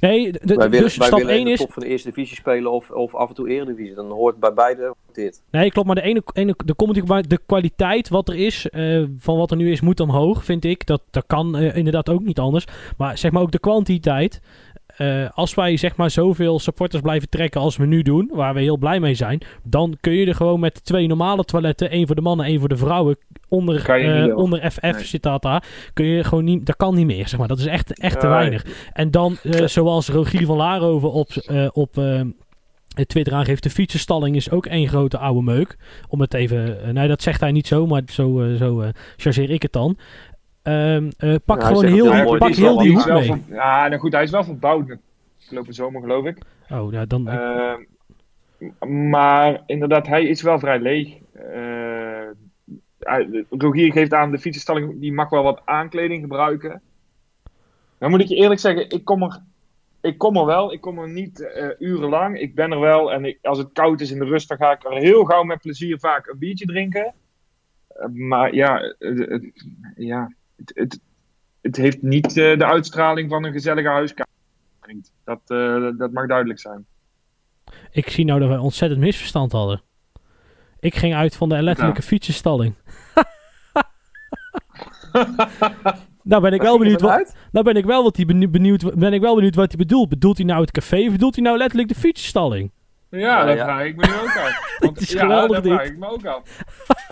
Nee, 0.00 0.32
de, 0.32 0.38
de- 0.42 0.54
wij 0.54 0.70
willen, 0.70 0.84
dus 0.84 0.96
wij 0.96 1.06
stap 1.06 1.18
willen 1.18 1.34
in 1.34 1.38
1 1.38 1.46
de 1.46 1.52
is... 1.52 1.58
top 1.58 1.72
van 1.72 1.82
de 1.82 1.88
eerste 1.88 2.08
divisie 2.08 2.36
spelen 2.36 2.72
of, 2.72 2.90
of 2.90 3.14
af 3.14 3.28
en 3.28 3.34
toe 3.34 3.48
eredivisie. 3.48 3.94
Dan 3.94 4.10
hoort 4.10 4.40
bij 4.40 4.54
beide 4.54 4.94
dit. 5.12 5.42
Nee, 5.50 5.70
klopt. 5.70 5.86
Maar 5.86 5.96
de 5.96 6.02
ene, 6.02 6.22
ene 6.32 6.54
de, 6.64 6.76
comedy, 6.76 7.00
de 7.28 7.40
kwaliteit 7.46 8.08
wat 8.08 8.28
er 8.28 8.34
is, 8.34 8.68
eh, 8.68 9.02
van 9.18 9.36
wat 9.36 9.50
er 9.50 9.56
nu 9.56 9.70
is, 9.70 9.80
moet 9.80 10.00
omhoog, 10.00 10.44
vind 10.44 10.64
ik. 10.64 10.86
Dat, 10.86 11.02
dat 11.10 11.24
kan 11.26 11.56
inderdaad 11.56 12.08
ook 12.08 12.22
niet 12.22 12.38
anders. 12.38 12.66
Maar 12.96 13.18
zeg 13.18 13.30
maar 13.30 13.42
ook 13.42 13.52
de 13.52 13.58
kwantiteit. 13.58 14.40
Eh, 14.96 15.28
als 15.30 15.54
wij 15.54 15.76
zeg 15.76 15.96
maar 15.96 16.10
zoveel 16.10 16.58
supporters 16.58 17.02
blijven 17.02 17.28
trekken 17.28 17.60
als 17.60 17.76
we 17.76 17.86
nu 17.86 18.02
doen, 18.02 18.30
waar 18.32 18.54
we 18.54 18.60
heel 18.60 18.76
blij 18.76 19.00
mee 19.00 19.14
zijn, 19.14 19.40
dan 19.62 19.96
kun 20.00 20.12
je 20.12 20.26
er 20.26 20.34
gewoon 20.34 20.60
met 20.60 20.84
twee 20.84 21.06
normale 21.06 21.44
toiletten, 21.44 21.90
één 21.90 22.06
voor 22.06 22.16
de 22.16 22.22
mannen, 22.22 22.46
één 22.46 22.58
voor 22.60 22.68
de 22.68 22.76
vrouwen, 22.76 23.16
onder, 23.48 23.90
eh, 23.90 24.36
onder 24.36 24.70
FF 24.70 24.80
Nee. 24.80 25.04
zit 25.04 25.22
dat 25.22 25.42
daar, 25.42 25.64
kun 25.92 26.06
je 26.06 26.24
gewoon 26.24 26.44
niet, 26.44 26.66
dat 26.66 26.76
kan 26.76 26.94
niet 26.94 27.06
meer, 27.06 27.28
zeg 27.28 27.38
maar. 27.38 27.48
Dat 27.48 27.58
is 27.58 27.66
echt, 27.66 27.98
echt 28.00 28.20
te 28.20 28.26
weinig. 28.26 28.64
En 28.92 29.10
dan, 29.10 29.36
eh, 29.42 29.66
zoals 29.66 30.08
Rogier 30.08 30.46
van 30.46 30.56
Laarhoven 30.56 31.12
op, 31.12 31.30
op 31.72 31.92
Twitter 33.06 33.34
aangeeft, 33.34 33.62
de 33.62 33.70
fietsenstalling 33.70 34.36
is 34.36 34.50
ook 34.50 34.66
één 34.66 34.88
grote 34.88 35.18
oude 35.18 35.42
meuk. 35.42 35.76
Om 36.08 36.20
het 36.20 36.34
even, 36.34 36.78
nee 36.92 37.08
dat 37.08 37.22
zegt 37.22 37.40
hij 37.40 37.52
niet 37.52 37.66
zo, 37.66 37.86
maar 37.86 38.02
zo, 38.06 38.54
zo 38.58 38.90
chargeer 39.16 39.50
ik 39.50 39.62
het 39.62 39.72
dan. 39.72 39.96
Ehm, 40.64 41.10
eh, 41.18 41.34
pak 41.44 41.62
gewoon 41.64 41.84
heel, 41.84 42.10
die, 42.12 42.36
pak 42.38 42.54
heel 42.54 42.78
die 42.78 42.94
hoek 42.94 43.06
mee. 43.06 43.26
van- 43.26 43.44
ja, 43.48 43.88
nou 43.88 44.00
goed, 44.00 44.12
hij 44.12 44.22
is 44.22 44.30
wel 44.30 44.44
verbouwd 44.44 44.96
afgelopen 45.40 45.74
zomer, 45.74 46.00
geloof 46.00 46.24
ik. 46.24 46.38
Oh, 46.70 46.92
ja, 46.92 47.04
dan, 47.04 47.28
Ehm, 47.28 47.80
maar 49.10 49.62
inderdaad, 49.66 50.06
hij 50.06 50.24
is 50.24 50.42
wel 50.42 50.58
vrij 50.58 50.78
leeg. 50.80 51.18
Eh, 51.32 52.28
Rogier 53.50 53.92
geeft 53.92 54.12
aan, 54.14 54.30
de 54.30 54.38
fietsenstalling 54.38 55.00
die 55.00 55.12
mag 55.12 55.28
wel 55.30 55.42
wat 55.42 55.62
aankleding 55.64 56.22
gebruiken. 56.22 56.82
Dan 57.98 58.10
moet 58.10 58.20
ik 58.20 58.28
je 58.28 58.34
eerlijk 58.36 58.60
zeggen, 58.60 58.90
ik 58.90 59.04
kom 59.04 59.22
er, 59.22 59.40
ik 60.00 60.18
kom 60.18 60.36
er 60.36 60.46
wel. 60.46 60.72
Ik 60.72 60.80
kom 60.80 60.98
er 60.98 61.08
niet 61.08 61.40
eh, 61.40 61.68
urenlang. 61.78 62.38
Ik 62.38 62.54
ben 62.54 62.72
er 62.72 62.80
wel. 62.80 63.12
En 63.12 63.24
ik, 63.24 63.38
als 63.42 63.58
het 63.58 63.72
koud 63.72 64.00
is 64.00 64.10
in 64.10 64.18
de 64.18 64.24
rust, 64.24 64.48
dan 64.48 64.56
ga 64.58 64.72
ik 64.72 64.84
er 64.84 64.96
heel 64.96 65.24
gauw 65.24 65.42
met 65.42 65.60
plezier 65.60 65.98
vaak 65.98 66.26
een 66.26 66.38
biertje 66.38 66.66
drinken. 66.66 67.14
Maar 68.12 68.54
ja, 68.54 68.94
ja 69.96 70.32
het, 70.64 70.72
het, 70.74 71.00
het 71.60 71.76
heeft 71.76 72.02
niet 72.02 72.26
eh, 72.26 72.58
de 72.58 72.64
uitstraling 72.64 73.30
van 73.30 73.44
een 73.44 73.52
gezellige 73.52 73.88
huiskamer. 73.88 74.32
Dat, 75.24 75.40
eh, 75.46 75.88
dat 75.98 76.12
mag 76.12 76.26
duidelijk 76.26 76.60
zijn. 76.60 76.86
ik 77.90 78.08
zie 78.08 78.24
nou 78.24 78.40
dat 78.40 78.48
wij 78.48 78.58
ontzettend 78.58 79.00
misverstand 79.00 79.52
hadden. 79.52 79.82
Ik 80.80 80.94
ging 80.94 81.14
uit 81.14 81.36
van 81.36 81.48
de 81.48 81.62
letterlijke 81.62 82.02
fietsenstalling. 82.02 82.74
nou 86.22 86.42
ben 86.42 86.52
ik 86.52 86.62
wel 86.62 86.78
benieuwd 86.78 87.00
wat, 87.00 87.36
nou 87.52 87.64
ben 87.64 87.76
ik 87.76 87.84
wel 87.84 88.02
wat 88.02 88.16
hij 88.16 88.24
benieuwd, 88.24 88.50
benieuwd, 88.50 88.94
ben 88.94 89.12
ik 89.12 89.20
wel 89.20 89.34
benieuwd 89.34 89.54
wat 89.54 89.68
hij 89.68 89.78
bedoelt. 89.78 90.08
Bedoelt 90.08 90.36
hij 90.36 90.46
nou 90.46 90.60
het 90.60 90.70
café 90.70 91.06
of 91.06 91.12
bedoelt 91.12 91.34
hij 91.34 91.44
nou 91.44 91.56
letterlijk 91.56 91.88
de 91.88 91.94
fietsenstalling? 91.94 92.70
Ja, 93.20 93.44
dat 93.44 93.56
ja. 93.56 93.64
vraag 93.64 93.84
ik 93.84 93.96
me 93.96 94.06
nu 94.06 94.12
ook 94.12 94.36
af. 94.36 94.76
Want, 94.78 95.00
is 95.00 95.12
ja, 95.12 95.46
dit. 95.46 95.62
vraag 95.62 95.86
ik 95.86 95.98
me 95.98 96.08
ook 96.08 96.26
af. 96.26 96.42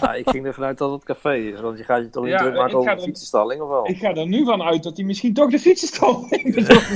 Ja, 0.00 0.14
ik 0.14 0.28
ging 0.28 0.46
ervan 0.46 0.64
uit 0.64 0.78
dat 0.78 0.92
het 0.92 1.04
café 1.04 1.34
is. 1.34 1.60
Want 1.60 1.78
je 1.78 1.84
gaat 1.84 2.02
je 2.02 2.10
toch 2.10 2.24
niet 2.24 2.32
Ja, 2.32 2.38
druk 2.38 2.54
maken 2.54 2.76
over 2.78 2.96
de 2.96 3.02
fietsenstalling, 3.02 3.60
of 3.60 3.68
wel? 3.68 3.88
Ik 3.88 3.96
ga 3.98 4.14
er 4.14 4.26
nu 4.26 4.44
van 4.44 4.62
uit 4.62 4.82
dat 4.82 4.96
hij 4.96 5.06
misschien 5.06 5.34
toch 5.34 5.50
de 5.50 5.58
fietsenstalling 5.58 6.42
bedoelt. 6.54 6.88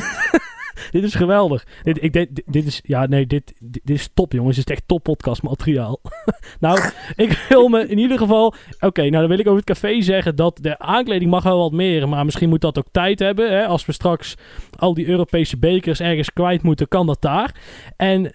Dit 0.91 1.03
is 1.03 1.15
geweldig. 1.15 1.67
Dit, 1.83 2.03
ik, 2.03 2.13
dit, 2.13 2.43
dit 2.47 2.67
is, 2.67 2.81
ja, 2.83 3.07
nee, 3.07 3.27
dit, 3.27 3.55
dit, 3.59 3.81
dit 3.85 3.97
is 3.97 4.09
top, 4.15 4.33
jongens. 4.33 4.57
Dit 4.57 4.69
is 4.69 4.77
echt 4.77 4.89
top 4.89 5.03
podcast 5.03 5.43
materiaal. 5.43 6.01
nou, 6.61 6.81
ik 7.17 7.47
wil 7.49 7.69
me 7.69 7.89
in 7.89 7.99
ieder 7.99 8.19
geval. 8.19 8.55
Oké, 8.81 9.01
nou 9.01 9.13
dan 9.13 9.29
wil 9.29 9.39
ik 9.39 9.47
over 9.47 9.63
het 9.67 9.81
café 9.81 10.01
zeggen 10.01 10.37
dat 10.37 10.59
de 10.61 10.79
aankleding 10.79 11.31
mag 11.31 11.43
wel 11.43 11.59
wat 11.59 11.73
meer, 11.73 12.09
maar 12.09 12.25
misschien 12.25 12.49
moet 12.49 12.61
dat 12.61 12.79
ook 12.79 12.89
tijd 12.91 13.19
hebben. 13.19 13.51
Hè? 13.51 13.67
Als 13.67 13.87
we 13.87 13.93
straks 13.93 14.35
al 14.79 14.95
die 14.95 15.07
Europese 15.07 15.59
bekers 15.59 16.01
ergens 16.01 16.33
kwijt 16.33 16.63
moeten, 16.63 16.89
kan 16.89 17.07
dat 17.07 17.23
daar. 17.23 17.55
En 17.97 18.33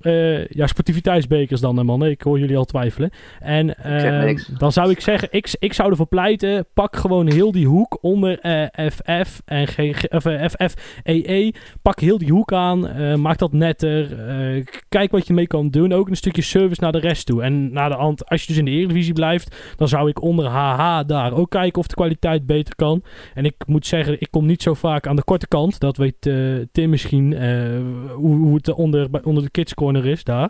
eh, 0.00 0.46
ja, 0.46 0.66
sportiviteitsbekers 0.66 1.60
dan, 1.60 1.76
hè, 1.76 1.84
man. 1.84 2.04
Ik 2.06 2.22
hoor 2.22 2.38
jullie 2.38 2.56
al 2.56 2.64
twijfelen. 2.64 3.10
En 3.40 3.76
ehm, 3.78 4.38
dan 4.58 4.72
zou 4.72 4.90
ik 4.90 5.00
zeggen, 5.00 5.28
ik, 5.30 5.54
ik 5.58 5.72
zou 5.72 5.90
ervoor 5.90 6.06
pleiten, 6.06 6.66
pak 6.74 6.96
gewoon 6.96 7.30
heel 7.30 7.52
die 7.52 7.66
hoek 7.66 7.98
onder 8.00 8.38
eh, 8.38 8.86
FF 8.90 9.42
en 9.44 9.66
GG, 9.66 10.08
of, 10.08 10.24
eh, 10.24 10.44
FFEE. 10.48 11.54
Pak 11.82 12.00
heel 12.00 12.18
die 12.18 12.30
hoek 12.32 12.52
aan, 12.52 12.88
eh, 12.88 13.14
maak 13.14 13.38
dat 13.38 13.52
netter. 13.52 14.18
eh, 14.28 14.64
kijk 14.88 15.10
wat 15.10 15.26
je 15.26 15.32
mee 15.32 15.46
kan 15.46 15.70
doen. 15.70 15.92
Ook 15.92 16.08
een 16.08 16.16
stukje 16.16 16.42
service 16.42 16.80
naar 16.82 16.92
de 16.92 16.98
rest 16.98 17.26
toe. 17.26 17.42
En 17.42 17.72
naar 17.72 17.88
de 17.88 17.94
hand, 17.96 18.28
als 18.28 18.40
je 18.40 18.46
dus 18.46 18.56
in 18.56 18.64
de 18.64 18.70
Eredivisie 18.70 19.12
blijft, 19.12 19.56
dan 19.76 19.88
zou 19.88 20.08
ik 20.08 20.22
onder 20.22 20.46
HH 20.46 21.00
daar 21.06 21.32
ook 21.32 21.50
kijken 21.50 21.78
of 21.80 21.86
de 21.86 21.94
kwaliteit 21.94 22.46
beter 22.46 22.74
kan. 22.74 23.02
En 23.34 23.44
ik 23.44 23.54
moet 23.66 23.86
zeggen, 23.86 24.20
ik 24.20 24.28
kom 24.30 24.46
niet 24.46 24.62
zo 24.62 24.74
vaak 24.74 25.06
aan 25.06 25.16
de 25.16 25.24
korte 25.24 25.48
kant. 25.48 25.80
Dat 25.80 25.96
weet 25.96 26.26
eh, 26.26 26.34
Tim 26.72 26.90
misschien, 26.90 27.32
eh, 27.32 27.80
hoe, 28.14 28.36
hoe 28.36 28.54
het 28.54 28.72
onder, 28.72 29.08
onder 29.22 29.42
de 29.42 29.50
kids 29.50 29.74
corner 29.74 30.06
is 30.06 30.24
daar. 30.24 30.48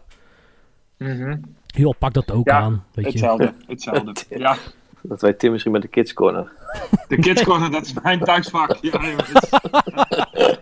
Joh, 1.67 1.95
pak 1.99 2.13
dat 2.13 2.33
ook 2.33 2.49
Ja, 2.49 2.59
aan. 2.61 2.85
Weet 2.95 3.05
je. 3.05 3.11
Hetzelfde, 3.11 3.53
hetzelfde. 3.67 4.13
Ja, 4.39 4.57
Dat 5.09 5.21
weet 5.21 5.39
Tim 5.39 5.51
misschien 5.51 5.73
met 5.73 5.83
de 5.83 5.89
Kids 5.89 6.13
Corner. 6.13 6.53
de 7.09 7.17
kids 7.17 7.45
corner, 7.45 7.71
dat 7.71 7.83
is 7.85 7.93
mijn 8.03 8.21
thuisvak. 8.21 8.77
Ja, 8.81 8.91
jongens. 8.91 9.51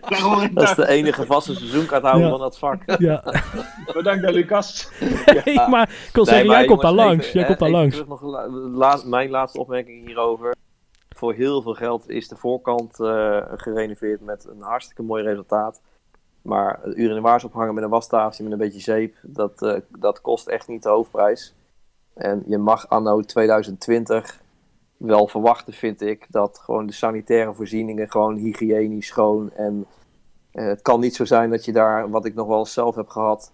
Daar 0.09 0.51
Dat 0.55 0.63
is 0.69 0.75
de 0.75 0.89
enige 0.89 1.27
vaste 1.27 1.55
seizoenkaarthouder 1.55 2.23
Ja. 2.25 2.31
van 2.31 2.39
dat 2.41 2.59
vak. 2.59 2.83
Ja, 2.99 3.25
Bedankt 3.93 4.25
aan 4.25 4.33
Lucas. 4.33 4.89
Hey, 5.45 5.69
maar 5.69 5.89
ik 6.09 6.15
wil 6.15 6.25
zeggen, 6.25 6.49
jij 6.51 6.65
komt 6.65 6.81
daar 6.81 6.93
langs. 6.93 7.33
jij 7.33 7.45
komt 7.45 7.59
daar 7.59 7.71
langs. 7.71 7.95
Terug 7.95 8.09
nog 8.09 8.23
la- 8.23 8.49
la- 8.49 9.01
mijn 9.05 9.31
laatste 9.31 9.59
opmerking 9.61 10.07
hierover. 10.07 10.55
Voor 11.17 11.33
heel 11.35 11.63
veel 11.63 11.75
geld 11.75 12.09
is 12.11 12.29
de 12.29 12.37
voorkant 12.37 13.01
eh, 13.01 13.39
gerenoveerd 13.57 14.21
met 14.21 14.47
een 14.51 14.61
hartstikke 14.63 15.03
mooi 15.03 15.23
resultaat. 15.23 15.81
Maar 16.43 16.79
het 16.83 16.97
urinoirs 16.97 17.45
ophangen 17.45 17.75
met 17.75 17.85
een 17.85 17.91
wastafel 17.91 18.45
met 18.45 18.53
een 18.53 18.59
beetje 18.59 18.81
zeep, 18.81 19.15
dat, 19.23 19.63
eh, 19.63 19.81
dat 19.99 20.21
kost 20.21 20.47
echt 20.47 20.69
niet 20.69 20.83
de 20.83 20.89
hoofdprijs. 20.89 21.55
En 22.15 22.43
je 22.47 22.59
mag 22.59 22.89
anno 22.89 23.21
2020 23.21 24.41
wel 24.97 25.29
verwachten, 25.29 25.73
vind 25.73 26.01
ik, 26.01 26.27
dat 26.31 26.59
gewoon 26.59 26.87
de 26.87 26.93
sanitaire 26.93 27.55
voorzieningen 27.55 28.11
gewoon 28.11 28.37
hygiënisch 28.37 29.07
schoon. 29.07 29.51
En 29.53 29.87
eh, 30.51 30.67
het 30.67 30.83
kan 30.83 31.01
niet 31.01 31.15
zo 31.15 31.25
zijn 31.25 31.51
dat 31.51 31.65
je 31.65 31.73
daar, 31.73 32.11
wat 32.11 32.25
ik 32.25 32.35
nog 32.35 32.47
wel 32.47 32.67
zelf 32.67 32.95
heb 32.95 33.09
gehad, 33.09 33.53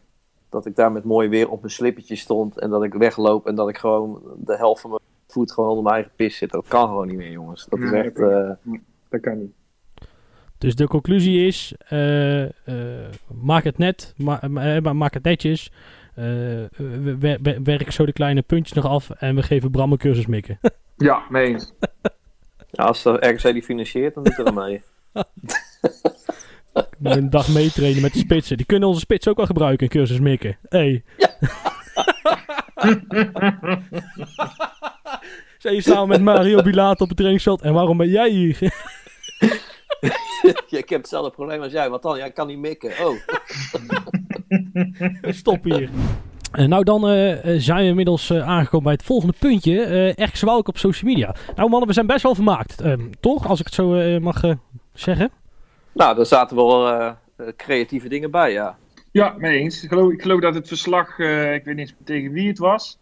dat 0.48 0.66
ik 0.66 0.76
daar 0.76 0.92
met 0.92 1.04
mooi 1.04 1.28
weer 1.28 1.48
op 1.50 1.60
mijn 1.60 1.72
slippertje 1.72 2.16
stond 2.16 2.58
en 2.58 2.70
dat 2.70 2.82
ik 2.84 2.94
wegloop 2.94 3.46
en 3.46 3.54
dat 3.54 3.68
ik 3.68 3.78
gewoon 3.78 4.22
de 4.36 4.56
helft 4.56 4.80
van 4.80 4.90
mijn 4.90 5.02
voet 5.28 5.52
gewoon 5.52 5.68
onder 5.68 5.82
mijn 5.84 5.94
eigen 5.94 6.12
pis 6.16 6.36
zit. 6.36 6.50
Dat 6.50 6.68
kan 6.68 6.88
gewoon 6.88 7.06
niet 7.06 7.16
meer, 7.16 7.30
jongens. 7.30 7.66
Dat 7.68 7.78
is 7.78 7.90
Nee, 7.90 8.02
echt. 8.02 8.16
dat 8.16 8.30
eh, 8.30 8.78
Dat 9.08 9.20
kan 9.20 9.38
niet. 9.38 9.52
Dus 10.58 10.74
de 10.76 10.86
conclusie 10.86 11.46
is: 11.46 11.74
eh, 11.88 12.42
eh, 12.44 13.12
maak 13.42 13.64
het 13.64 13.78
net, 13.78 14.14
ma- 14.16 14.40
ma- 14.48 14.80
ma- 14.80 14.92
maak 14.92 15.14
het 15.14 15.22
netjes. 15.22 15.72
Eh, 16.14 16.24
we- 16.76 17.16
we- 17.18 17.38
we- 17.42 17.60
werk 17.62 17.90
zo 17.92 18.06
de 18.06 18.12
kleine 18.12 18.42
puntjes 18.42 18.72
nog 18.76 18.86
af 18.86 19.10
en 19.10 19.34
we 19.34 19.42
geven 19.42 19.70
Bram 19.70 19.92
een 19.92 19.98
cursus 19.98 20.26
mikken. 20.26 20.58
Ja, 20.96 21.22
mee 21.28 21.46
eens. 21.46 21.72
ja, 22.70 22.84
als 22.84 23.02
de 23.02 23.10
RKC 23.10 23.42
die 23.52 23.62
financiert, 23.62 24.14
dan 24.14 24.24
doet 24.24 24.38
er 24.38 24.54
mee. 24.54 24.82
Moet 26.98 27.16
een 27.16 27.30
dag 27.30 27.48
meetrainen 27.48 28.02
met 28.02 28.12
de 28.12 28.18
spitsen. 28.18 28.56
Die 28.56 28.66
kunnen 28.66 28.88
onze 28.88 29.00
spits 29.00 29.28
ook 29.28 29.36
wel 29.36 29.46
gebruiken, 29.46 29.82
een 29.84 29.92
cursus 29.92 30.18
mikken. 30.20 30.58
Hey. 30.68 31.04
Zijn 35.58 35.74
je 35.74 35.80
samen 35.80 36.08
met 36.08 36.20
Mario 36.22 36.62
Bilaat 36.62 37.00
op 37.00 37.08
het 37.08 37.16
trainingsveld 37.16 37.62
en 37.62 37.72
waarom 37.72 37.96
ben 37.96 38.08
jij 38.08 38.30
hier? 38.30 38.58
Ja, 40.68 40.78
ik 40.78 40.88
heb 40.88 41.00
hetzelfde 41.00 41.30
probleem 41.30 41.62
als 41.62 41.72
jij. 41.72 41.90
Wat 41.90 42.02
dan? 42.02 42.16
Jij 42.16 42.30
kan 42.30 42.46
niet 42.46 42.58
mikken. 42.58 42.90
Oh. 43.06 43.16
Stop 45.22 45.64
hier. 45.64 45.90
Eh, 46.52 46.66
nou, 46.66 46.84
dan 46.84 47.08
eh, 47.08 47.54
eh, 47.54 47.60
zijn 47.60 47.82
we 47.82 47.88
inmiddels 47.88 48.30
eh, 48.30 48.48
aangekomen 48.48 48.84
bij 48.84 48.92
het 48.92 49.02
volgende 49.02 49.34
puntje. 49.38 49.82
eh 49.82 50.18
Erg 50.18 50.36
Zwalk 50.36 50.68
op 50.68 50.78
social 50.78 51.10
media. 51.10 51.34
Nou 51.56 51.68
mannen, 51.70 51.88
we 51.88 51.94
zijn 51.94 52.06
best 52.06 52.22
wel 52.22 52.34
vermaakt. 52.34 52.80
Ehm, 52.80 53.00
toch? 53.20 53.48
Als 53.48 53.58
ik 53.60 53.64
het 53.64 53.74
zo 53.74 53.94
eh, 53.94 54.20
mag 54.20 54.42
zeggen. 54.92 55.30
Nou, 55.92 56.16
daar 56.16 56.26
zaten 56.26 56.56
wel 56.56 57.14
creatieve 57.56 58.08
dingen 58.08 58.30
bij, 58.30 58.52
ja. 58.52 58.76
Ja, 59.12 59.34
mee 59.38 59.58
eens. 59.58 59.82
Ik 59.82 59.88
geloof, 59.88 60.12
ik 60.12 60.22
geloof 60.22 60.40
dat 60.40 60.54
het 60.54 60.68
verslag, 60.68 61.18
eh, 61.18 61.54
ik 61.54 61.64
weet 61.64 61.76
niet 61.76 61.94
tegen 62.04 62.32
wie 62.32 62.48
het 62.48 62.58
was, 62.58 62.98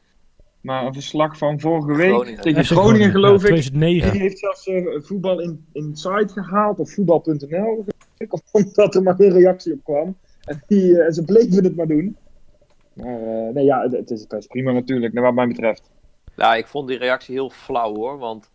maar 0.61 0.87
een 0.87 0.93
verslag 0.93 1.39
van 1.39 1.61
vorige 1.61 1.97
week 1.97 2.11
Groningen. 2.13 2.41
tegen 2.41 2.65
Groningen, 2.65 3.11
geloof 3.11 3.43
ja, 3.43 3.49
ik. 3.49 3.55
2009. 3.55 4.13
Die 4.13 4.21
heeft 4.21 4.39
zelfs 4.39 4.71
voetbal 5.07 5.41
in, 5.41 5.65
Inside 5.73 6.29
gehaald, 6.29 6.79
of 6.79 6.93
voetbal.nl, 6.93 7.85
omdat 8.53 8.95
er 8.95 9.03
maar 9.03 9.15
geen 9.15 9.33
reactie 9.33 9.73
op 9.73 9.85
kwam. 9.85 10.17
En, 10.49 10.63
die, 10.67 10.99
eh, 10.99 11.07
en 11.07 11.13
ze 11.13 11.25
bleven 11.25 11.65
het 11.65 11.77
maar 11.77 11.87
doen. 11.87 12.17
Maar 12.93 13.21
eh, 13.23 13.55
nee, 13.55 13.65
ja, 13.65 13.83
het, 13.83 13.93
het 13.93 14.11
is 14.11 14.27
best 14.27 14.49
prima 14.49 14.73
natuurlijk, 14.73 15.13
naar 15.13 15.23
wat 15.25 15.35
mij 15.35 15.47
betreft. 15.47 15.91
Ja, 16.37 16.55
ik 16.55 16.67
vond 16.67 16.89
die 16.89 16.99
reactie 16.99 17.35
heel 17.35 17.51
flauw 17.51 17.95
hoor. 17.95 18.19
Want 18.19 18.51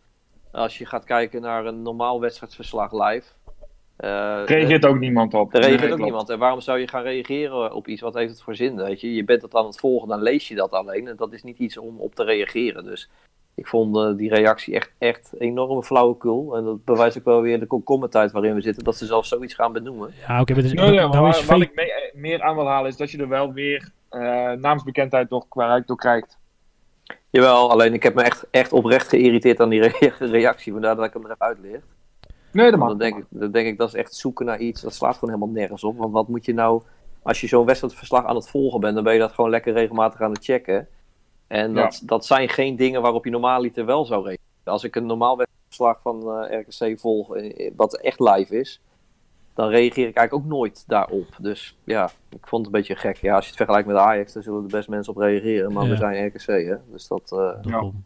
als 0.51 0.77
je 0.77 0.85
gaat 0.85 1.03
kijken 1.03 1.41
naar 1.41 1.65
een 1.65 1.81
normaal 1.81 2.19
wedstrijdverslag 2.19 2.91
live. 2.91 3.27
eh, 3.95 4.41
Reageert 4.45 4.85
ook 4.85 4.99
niemand 4.99 5.33
op. 5.33 5.53
Er 5.53 5.59
reageert 5.59 5.79
Nee, 5.81 5.89
ook 5.89 5.95
klopt. 5.95 6.09
niemand. 6.09 6.29
En 6.29 6.39
waarom 6.39 6.61
zou 6.61 6.79
je 6.79 6.87
gaan 6.87 7.03
reageren 7.03 7.73
op 7.73 7.87
iets? 7.87 8.01
Wat 8.01 8.13
heeft 8.13 8.31
het 8.31 8.41
voor 8.41 8.55
zin? 8.55 8.75
Weet 8.75 9.01
je? 9.01 9.13
je 9.13 9.23
bent 9.23 9.41
het 9.41 9.55
aan 9.55 9.65
het 9.65 9.79
volgen, 9.79 10.07
dan 10.07 10.21
lees 10.21 10.47
je 10.47 10.55
dat 10.55 10.71
alleen. 10.71 11.07
En 11.07 11.15
dat 11.15 11.33
is 11.33 11.43
niet 11.43 11.59
iets 11.59 11.77
om 11.77 11.97
op 11.99 12.15
te 12.15 12.23
reageren. 12.23 12.83
Dus 12.83 13.09
ik 13.55 13.67
vond 13.67 13.95
eh, 13.97 14.11
die 14.17 14.29
reactie 14.33 14.73
echt, 14.75 14.91
echt 14.97 15.33
enorme 15.39 15.83
flauwekul. 15.83 16.55
En 16.57 16.63
dat 16.63 16.83
bewijst 16.85 17.17
ook 17.17 17.25
wel 17.25 17.41
weer 17.41 17.59
de 17.59 17.65
komkommertijd 17.65 18.31
waarin 18.31 18.55
we 18.55 18.61
zitten. 18.61 18.83
Dat 18.83 18.95
ze 18.97 19.05
zelfs 19.05 19.29
zoiets 19.29 19.53
gaan 19.53 19.71
benoemen. 19.73 20.13
Ja, 20.27 20.41
oké, 20.41 20.53
maar 20.53 20.63
nou 21.09 21.45
wat 21.45 21.61
ik 21.61 21.75
mee- 21.75 21.91
meer 22.13 22.41
aan 22.41 22.55
wil 22.55 22.67
halen 22.67 22.89
is 22.89 22.97
dat 22.97 23.11
je 23.11 23.17
er 23.17 23.27
wel 23.27 23.53
weer 23.53 23.91
eh, 24.09 24.51
naamsbekendheid 24.51 25.29
door, 25.29 25.45
qua- 25.49 25.79
door 25.85 25.97
krijgt. 25.97 26.37
Jawel, 27.29 27.71
alleen 27.71 27.93
ik 27.93 28.03
heb 28.03 28.13
me 28.15 28.21
echt, 28.23 28.45
echt 28.51 28.73
oprecht 28.73 29.07
geïrriteerd 29.09 29.59
aan 29.59 29.69
die 29.69 29.81
re- 29.81 30.13
reactie. 30.37 30.71
Vandaar 30.71 30.95
dat 30.95 31.05
ik 31.05 31.13
hem 31.13 31.23
er 31.25 31.31
even 31.31 31.45
uitlicht. 31.45 31.85
Nee, 32.51 32.69
dat 32.69 32.79
mag. 32.79 32.87
dan 32.89 32.97
denk, 32.97 33.17
ik, 33.17 33.25
dan 33.29 33.51
denk 33.51 33.67
ik, 33.67 33.77
dat 33.77 33.87
is 33.87 33.93
echt 33.93 34.13
zoeken 34.15 34.45
naar 34.45 34.59
iets. 34.59 34.81
Dat 34.81 34.93
slaat 34.93 35.17
gewoon 35.17 35.33
helemaal 35.33 35.53
nergens 35.55 35.83
op. 35.83 35.97
Want 35.97 36.13
wat 36.13 36.27
moet 36.27 36.45
je 36.45 36.53
nou, 36.53 36.81
als 37.21 37.41
je 37.41 37.47
zo'n 37.47 37.65
wedstrijdverslag 37.65 38.25
aan 38.25 38.35
het 38.35 38.49
volgen 38.49 38.79
bent, 38.79 38.95
dan 38.95 39.03
ben 39.03 39.13
je 39.13 39.19
dat 39.19 39.31
gewoon 39.31 39.49
lekker 39.49 39.73
regelmatig 39.73 40.21
aan 40.21 40.31
het 40.31 40.43
checken. 40.43 40.87
En 41.53 41.73
dat, 41.73 42.01
dat 42.05 42.25
zijn 42.25 42.49
geen 42.49 42.75
dingen 42.75 43.01
waarop 43.01 43.25
je 43.25 43.31
normaaliter 43.31 43.85
wel 43.85 44.05
zou 44.05 44.21
reageren. 44.23 44.47
Als 44.63 44.83
ik 44.83 44.95
een 44.95 45.05
normaal 45.05 45.37
wedstrijdverslag 45.37 46.01
van 46.01 46.43
eh, 46.43 46.59
RKC 46.59 46.99
volg, 46.99 47.35
eh, 47.35 47.71
wat 47.75 47.97
echt 47.97 48.19
live 48.19 48.59
is, 48.59 48.81
dan 49.53 49.67
reageer 49.69 50.07
ik 50.07 50.15
eigenlijk 50.15 50.33
ook 50.33 50.57
nooit 50.57 50.83
daarop. 50.87 51.27
Dus 51.39 51.77
ja, 51.83 52.05
ik 52.29 52.47
vond 52.47 52.65
het 52.65 52.75
een 52.75 52.81
beetje 52.81 52.95
gek. 52.95 53.17
Ja, 53.17 53.33
als 53.35 53.43
je 53.43 53.47
het 53.49 53.57
vergelijkt 53.57 53.87
met 53.87 53.97
Ajax, 53.97 54.33
dan 54.33 54.43
zullen 54.43 54.63
er 54.63 54.67
best 54.69 54.89
mensen 54.89 55.13
op 55.15 55.19
reageren. 55.21 55.73
Maar 55.73 55.83
Ja. 55.83 55.89
we 55.89 55.95
zijn 55.95 56.25
RKC, 56.27 56.45
hè. 56.45 56.75
Dus 56.91 57.07
dat, 57.07 57.31
eh, 57.31 57.71
Daarom. 57.71 58.03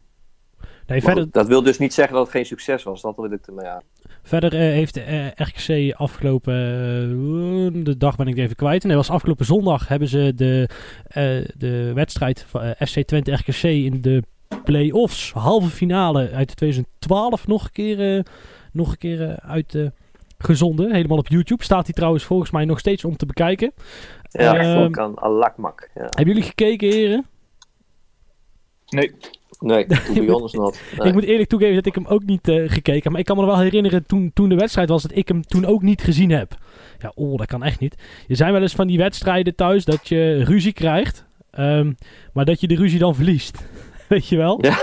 Nee, 0.88 1.02
verder, 1.02 1.24
goed, 1.24 1.34
dat 1.34 1.48
wil 1.48 1.62
dus 1.64 1.78
niet 1.78 1.94
zeggen 1.94 2.14
dat 2.14 2.24
het 2.24 2.32
geen 2.36 2.46
succes 2.46 2.84
was. 2.84 3.02
Dat 3.02 3.16
wil 3.16 3.32
ik 3.32 3.48
ermee 3.48 3.66
aan. 3.68 3.82
verder 4.24 4.54
eh, 4.54 4.60
heeft 4.60 4.98
eh, 4.98 5.28
RKC 5.28 5.94
afgelopen... 5.96 6.54
eh, 6.54 7.84
de 7.84 7.98
dag 7.98 8.16
ben 8.16 8.28
ik 8.28 8.38
even 8.38 8.56
kwijt. 8.56 8.84
Nee, 8.84 8.96
was 8.96 9.10
afgelopen 9.10 9.46
zondag 9.46 9.88
hebben 9.88 10.08
ze 10.08 10.32
de, 10.36 10.70
eh, 11.08 11.24
de 11.58 11.92
wedstrijd 11.94 12.46
van 12.48 12.74
FC 12.88 13.00
Twente 13.04 13.32
RKC 13.34 13.64
in 13.64 14.02
de 14.02 14.24
play-offs, 14.64 15.32
halve 15.32 15.70
finale 15.70 16.30
uit 16.32 16.56
2012 16.56 17.48
nog 17.48 17.64
een 17.64 17.72
keer, 17.72 18.18
eh, 18.18 18.24
nog 18.72 18.92
een 18.92 18.98
keer 18.98 19.40
uitgezonden. 19.40 20.92
Helemaal 20.94 21.18
op 21.18 21.28
YouTube. 21.28 21.64
Staat 21.64 21.86
die 21.86 21.96
trouwens 21.96 22.24
volgens 22.24 22.52
mij 22.52 22.66
nog 22.66 22.80
steeds 22.80 23.06
om 23.06 23.18
te 23.18 23.26
bekijken. 23.26 23.72
Ja, 24.30 24.58
Ehm, 24.58 24.78
Volkan 24.80 25.20
Alakmak. 25.20 25.90
Ja. 25.96 26.02
Hebben 26.02 26.28
jullie 26.28 26.44
gekeken, 26.50 26.90
heren? 26.90 27.26
Nee. 28.90 29.12
Nee, 29.60 29.86
to 29.86 29.96
be 30.14 30.32
honest 30.32 30.56
not. 30.56 30.80
Nee. 30.98 31.08
Ik 31.08 31.14
moet 31.18 31.24
eerlijk 31.24 31.50
toegeven 31.50 31.76
dat 31.76 31.86
ik 31.86 31.96
hem 31.96 32.06
ook 32.08 32.24
niet 32.24 32.48
eh, 32.48 32.56
gekeken 32.56 33.02
heb. 33.04 33.12
Maar 33.12 33.20
ik 33.20 33.26
kan 33.26 33.38
me 33.38 33.46
wel 33.46 33.60
herinneren 33.60 34.06
toen, 34.06 34.32
toen 34.34 34.50
de 34.50 34.56
wedstrijd 34.56 34.90
was 34.90 35.02
dat 35.02 35.12
ik 35.16 35.28
hem 35.28 35.42
toen 35.46 35.66
ook 35.66 35.82
niet 35.82 36.02
gezien 36.02 36.30
heb. 36.30 36.58
Ja, 37.00 37.12
oh, 37.16 37.38
dat 37.38 37.48
kan 37.48 37.64
echt 37.64 37.80
niet. 37.80 37.96
Er 38.28 38.36
zijn 38.36 38.52
wel 38.52 38.62
eens 38.62 38.76
van 38.76 38.88
die 38.88 38.98
wedstrijden 38.98 39.56
thuis 39.56 39.86
dat 39.86 40.08
je 40.08 40.44
ruzie 40.44 40.74
krijgt. 40.74 41.26
ehm, 41.52 41.92
maar 42.34 42.46
dat 42.46 42.62
je 42.62 42.68
de 42.68 42.76
ruzie 42.76 43.00
dan 43.00 43.16
verliest. 43.16 43.66
Weet 44.10 44.28
je 44.28 44.38
wel? 44.38 44.66
Ja. 44.66 44.78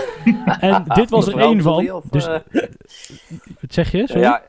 En 0.59 0.83
dit 0.87 1.09
was 1.09 1.27
er 1.27 1.37
één 1.37 1.61
van. 1.61 1.83
je, 1.83 1.95
of, 1.95 2.03
Dus, 2.11 2.25
eh, 2.27 2.39
wat 3.61 3.73
zeg 3.73 3.91
je? 3.91 4.03
Sorry? 4.07 4.21
ja, 4.21 4.41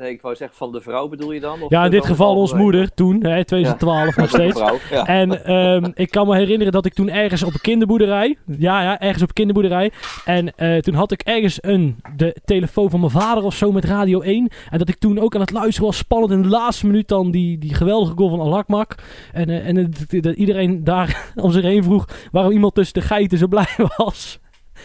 nee, 0.00 0.10
ik 0.12 0.20
wou 0.22 0.34
zeggen 0.34 0.56
van 0.56 0.72
de 0.72 0.80
vrouw 0.80 1.08
bedoel 1.08 1.32
je 1.32 1.40
dan? 1.40 1.62
Of 1.62 1.70
Ja, 1.70 1.84
in 1.84 1.90
dit 1.90 2.06
geval 2.06 2.36
ons 2.36 2.52
moeder 2.54 2.94
toen, 2.94 3.24
hè, 3.24 3.44
2012 3.44 4.04
nog 4.04 4.14
Ja, 4.24 4.26
steeds. 4.26 4.58
vrouw, 4.58 4.76
ja. 4.90 5.06
En 5.06 5.44
ehm, 5.44 5.90
ik 5.94 6.10
kan 6.10 6.26
me 6.26 6.36
herinneren 6.36 6.72
dat 6.72 6.86
ik 6.86 6.94
toen 6.94 7.08
ergens 7.08 7.42
op 7.42 7.54
een 7.54 7.60
kinderboerderij. 7.60 8.36
Ja, 8.58 8.82
ja, 8.82 9.00
ergens 9.00 9.22
op 9.22 9.28
een 9.28 9.34
kinderboerderij. 9.34 9.90
En 10.24 10.54
eh, 10.56 10.78
toen 10.78 10.94
had 10.94 11.12
ik 11.12 11.20
ergens 11.22 11.58
een, 11.60 11.96
de 12.16 12.36
telefoon 12.44 12.90
van 12.90 13.00
mijn 13.00 13.12
vader 13.12 13.44
of 13.44 13.54
zo 13.54 13.72
met 13.72 13.84
Radio 13.84 14.20
1. 14.20 14.48
En 14.70 14.78
dat 14.78 14.88
ik 14.88 14.98
toen 14.98 15.18
ook 15.18 15.34
aan 15.34 15.40
het 15.40 15.50
luisteren 15.52 15.86
was. 15.88 15.96
Spannend 15.96 16.32
in 16.32 16.42
de 16.42 16.48
laatste 16.48 16.86
minuut 16.86 17.08
dan 17.08 17.30
die, 17.30 17.58
die 17.58 17.74
geweldige 17.74 18.14
goal 18.16 18.28
van 18.30 18.40
Alakmak. 18.40 18.94
En, 19.32 19.48
eh, 19.48 19.66
en 19.66 19.74
dat- 20.08 20.22
dat 20.22 20.34
iedereen 20.36 20.84
daar 20.84 21.30
om 21.44 21.50
zich 21.50 21.62
heen 21.62 21.82
vroeg 21.84 22.04
waarom 22.32 22.52
iemand 22.52 22.74
tussen 22.74 22.94
de 23.00 23.06
geiten 23.06 23.38
zo 23.38 23.46
blij 23.46 23.68
was. 23.96 24.38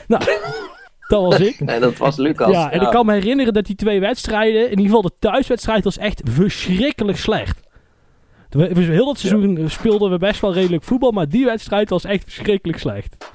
Nou, 0.07 0.24
dat 1.08 1.22
was 1.22 1.39
ik. 1.39 1.60
Nee, 1.66 1.80
dat 1.80 1.97
was 1.97 2.18
Lucas. 2.18 2.51
Ja, 2.51 2.72
en 2.72 2.82
ik 2.82 2.89
kan 2.89 3.06
me 3.06 3.14
herinneren 3.14 3.53
dat 3.53 3.66
die 3.66 3.76
twee 3.76 3.99
wedstrijden, 3.99 4.62
in 4.64 4.70
ieder 4.70 4.86
geval 4.86 5.01
de 5.01 5.12
thuiswedstrijd, 5.20 5.84
was 5.84 5.97
echt 5.97 6.22
verschrikkelijk 6.26 7.18
slecht. 7.18 7.60
We, 8.49 8.74
we- 8.74 8.82
heel 8.82 9.06
dat 9.06 9.18
seizoen 9.20 9.70
speelden 9.70 10.12
we 10.12 10.18
best 10.18 10.41
wel 10.41 10.53
redelijk 10.53 10.84
voetbal, 10.84 11.12
maar 11.12 11.30
die 11.30 11.45
wedstrijd 11.45 11.89
was 11.89 12.03
echt 12.03 12.24
verschrikkelijk 12.24 12.80
slecht. 12.80 13.34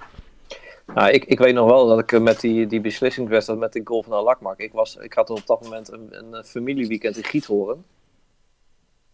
Nou, 0.95 1.11
ik, 1.11 1.25
ik 1.25 1.39
weet 1.39 1.55
nog 1.55 1.69
wel 1.69 1.87
dat 1.87 1.99
ik 1.99 2.13
eh, 2.13 2.21
met 2.21 2.41
die, 2.41 2.67
die 2.67 2.81
beslissingswedstrijd 2.81 3.61
met 3.61 3.73
die 3.73 3.83
goal 3.85 4.03
van 4.03 4.13
Alakmak, 4.13 4.59
ik, 4.59 4.73
was, 4.73 4.97
ik 4.97 5.13
had 5.13 5.31
op 5.31 5.47
dat 5.47 5.63
moment 5.63 5.93
een, 5.93 6.09
een 6.11 6.35
eh, 6.35 6.43
familieweekend 6.45 7.17
in 7.17 7.25
Giethoorn. 7.25 7.85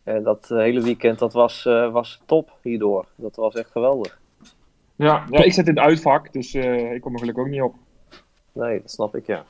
En 0.05 0.23
dat 0.23 0.51
eh, 0.51 0.59
hele 0.59 0.81
weekend, 0.83 1.19
dat 1.19 1.33
was, 1.33 1.67
eh, 1.67 1.93
was 1.93 2.21
top 2.27 2.51
hierdoor. 2.63 3.07
Dat 3.17 3.37
was 3.37 3.55
echt 3.55 3.71
geweldig. 3.71 4.19
Ja, 4.97 5.25
ja, 5.31 5.43
ik 5.43 5.53
zit 5.53 5.69
in 5.69 5.75
het 5.77 5.85
uitvak, 5.85 6.33
dus 6.33 6.55
eh, 6.55 6.93
ik 6.95 7.01
kom 7.01 7.13
er 7.13 7.19
gelukkig 7.19 7.45
ook 7.45 7.51
niet 7.51 7.63
op. 7.63 7.75
Nee, 8.57 8.81
dat 8.81 8.91
snap 8.91 9.17
ik, 9.17 9.27
ja. 9.27 9.45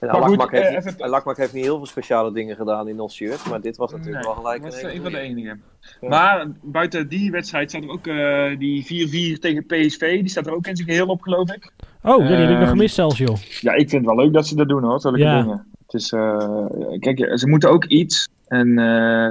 En 0.00 0.08
Alakmak 0.10 0.50
heeft, 0.50 0.64
eh, 0.66 0.74
niet- 0.76 0.86
even- 0.86 1.02
Alakmak 1.04 1.36
heeft 1.36 1.52
niet 1.52 1.64
heel 1.64 1.76
veel 1.76 1.86
speciale 1.86 2.32
dingen 2.32 2.56
gedaan 2.56 2.88
in 2.88 3.00
ons 3.00 3.14
shirt, 3.14 3.46
maar 3.48 3.60
dit 3.60 3.76
was 3.76 3.92
natuurlijk 3.92 4.24
wel 4.24 4.34
gelijk 4.34 4.62
dat 4.62 4.72
was 4.72 4.82
een 4.82 4.94
een 4.96 5.02
van 5.02 5.12
de 5.12 5.18
enige. 5.18 5.58
Ja. 6.00 6.08
Maar 6.08 6.46
buiten 6.62 7.08
die 7.08 7.30
wedstrijd 7.30 7.70
staat 7.70 7.82
er 7.82 7.90
ook 7.90 8.06
eh, 8.06 8.58
die 8.58 8.84
4-4 8.84 9.38
tegen 9.40 9.66
PSV. 9.66 10.20
Die 10.20 10.28
staat 10.28 10.46
er 10.46 10.54
ook 10.54 10.66
in 10.66 10.76
zijn 10.76 10.88
geheel 10.88 11.06
op, 11.06 11.22
geloof 11.22 11.52
ik. 11.52 11.70
Oh, 12.02 12.18
ja, 12.22 12.26
die 12.26 12.36
heb 12.36 12.44
ik 12.44 12.50
nog 12.50 12.60
Ehm, 12.60 12.68
gemist 12.68 12.94
zelfs, 12.94 13.18
joh. 13.18 13.36
Ja, 13.60 13.72
ik 13.72 13.88
vind 13.90 14.06
het 14.06 14.14
wel 14.14 14.24
leuk 14.24 14.32
dat 14.34 14.46
ze 14.46 14.56
dat 14.56 14.68
doen 14.68 14.82
hoor, 14.82 15.00
zulke 15.00 15.18
Ja. 15.18 15.40
dingen. 15.42 15.72
Het 15.86 15.94
is, 15.94 16.12
eh, 16.12 16.98
kijk, 16.98 17.38
ze 17.38 17.48
moeten 17.48 17.70
ook 17.70 17.84
iets. 17.84 18.28
En 18.46 18.78
eh, 18.78 19.30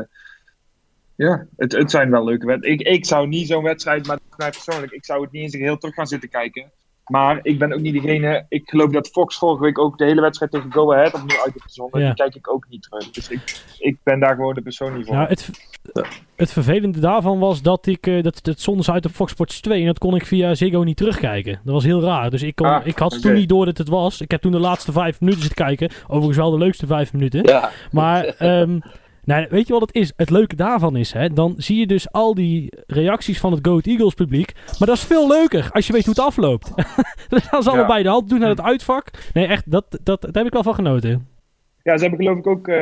ja, 1.15 1.45
het, 1.57 1.71
het 1.71 1.91
zijn 1.91 2.09
wel 2.11 2.23
leuke 2.23 2.45
wedstrijden. 2.45 2.85
Ik, 2.85 2.93
ik 2.95 3.05
zou 3.05 3.27
niet 3.27 3.47
zo'n 3.47 3.63
wedstrijd, 3.63 4.07
maar 4.07 4.19
mij 4.37 4.49
persoonlijk, 4.49 4.91
ik 4.91 5.05
zou 5.05 5.21
het 5.21 5.31
niet 5.31 5.43
in 5.43 5.49
zijn 5.49 5.61
geheel 5.61 5.77
terug 5.77 5.95
gaan 5.95 6.07
zitten 6.07 6.29
kijken. 6.29 6.71
Maar 7.05 7.39
ik 7.41 7.59
ben 7.59 7.73
ook 7.73 7.79
niet 7.79 7.93
degene, 7.93 8.45
ik 8.49 8.69
geloof 8.69 8.91
dat 8.91 9.07
Fox 9.07 9.37
vorige 9.37 9.63
week 9.63 9.79
ook 9.79 9.97
de 9.97 10.05
hele 10.05 10.21
wedstrijd 10.21 10.51
tegen 10.51 10.71
Go 10.71 10.93
Ahead 10.93 11.13
opnieuw 11.13 11.37
uit 11.37 11.53
heeft 11.53 11.65
gezonden. 11.65 12.01
Ja. 12.01 12.05
Die 12.05 12.15
kijk 12.15 12.35
ik 12.35 12.51
ook 12.51 12.65
niet 12.69 12.81
terug. 12.81 13.11
Dus 13.11 13.29
ik, 13.29 13.63
ik 13.79 13.97
ben 14.03 14.19
daar 14.19 14.35
gewoon 14.35 14.53
de 14.53 14.61
persoon 14.61 14.97
niet 14.97 15.05
voor. 15.05 15.15
Nou, 15.15 15.27
het, 15.27 15.49
het 16.35 16.51
vervelende 16.51 16.99
daarvan 16.99 17.39
was 17.39 17.61
dat 17.61 17.85
ik, 17.85 18.07
eh, 18.07 18.23
dat, 18.23 18.43
dat 18.43 18.59
zonden 18.59 18.85
ze 18.85 18.91
uit 18.91 19.05
op 19.05 19.11
Fox 19.11 19.31
Sports 19.31 19.61
2 19.61 19.79
en 19.79 19.85
dat 19.85 19.97
kon 19.97 20.15
ik 20.15 20.25
via 20.25 20.55
Ziggo 20.55 20.83
niet 20.83 20.97
terugkijken. 20.97 21.59
Dat 21.63 21.73
was 21.73 21.83
heel 21.83 22.01
raar. 22.01 22.29
Dus 22.29 22.41
ik, 22.41 22.55
kon, 22.55 22.67
Ah, 22.67 22.85
ik 22.85 22.97
had 22.97 23.21
toen 23.21 23.33
niet 23.33 23.49
door 23.49 23.65
dat 23.65 23.77
het 23.77 23.89
was. 23.89 24.21
Ik 24.21 24.31
heb 24.31 24.41
toen 24.41 24.51
de 24.51 24.59
laatste 24.59 24.91
vijf 24.91 25.19
minuten 25.19 25.41
zitten 25.41 25.65
kijken. 25.65 25.89
Overigens 26.07 26.37
wel 26.37 26.51
de 26.51 26.57
leukste 26.57 26.87
vijf 26.87 27.13
minuten. 27.13 27.43
Ja, 27.43 27.69
Maar 27.91 28.25
ehm, 28.37 28.79
nou, 29.25 29.47
weet 29.49 29.67
je 29.67 29.73
wat 29.73 29.81
het 29.81 29.95
is? 29.95 30.13
Het 30.15 30.29
leuke 30.29 30.55
daarvan 30.55 30.95
is, 30.95 31.11
hè, 31.11 31.29
dan 31.29 31.53
zie 31.57 31.79
je 31.79 31.87
dus 31.87 32.11
al 32.11 32.33
die 32.33 32.69
reacties 32.87 33.39
van 33.39 33.51
het 33.51 33.67
Goat 33.67 33.85
Eagles 33.85 34.13
publiek. 34.13 34.53
Maar 34.79 34.87
dat 34.87 34.97
is 34.97 35.03
veel 35.03 35.27
leuker 35.27 35.69
als 35.71 35.87
je 35.87 35.93
weet 35.93 36.05
hoe 36.05 36.13
het 36.15 36.23
afloopt. 36.23 36.71
dan 37.29 37.41
gaan 37.41 37.63
ze 37.63 37.69
Ja. 37.71 37.77
allebei 37.77 38.03
de 38.03 38.09
hand 38.09 38.29
doen 38.29 38.39
naar 38.39 38.49
het 38.49 38.61
uitvak. 38.61 39.09
Nee, 39.33 39.45
echt, 39.47 39.71
dat, 39.71 39.85
dat, 40.03 40.21
daar 40.21 40.31
heb 40.33 40.45
ik 40.45 40.53
wel 40.53 40.63
van 40.63 40.73
genoten. 40.75 41.27
Ja, 41.83 41.97
ze 41.97 42.01
hebben 42.05 42.19
geloof 42.25 42.37
ik 42.37 42.47
ook 42.47 42.67
eh, 42.67 42.75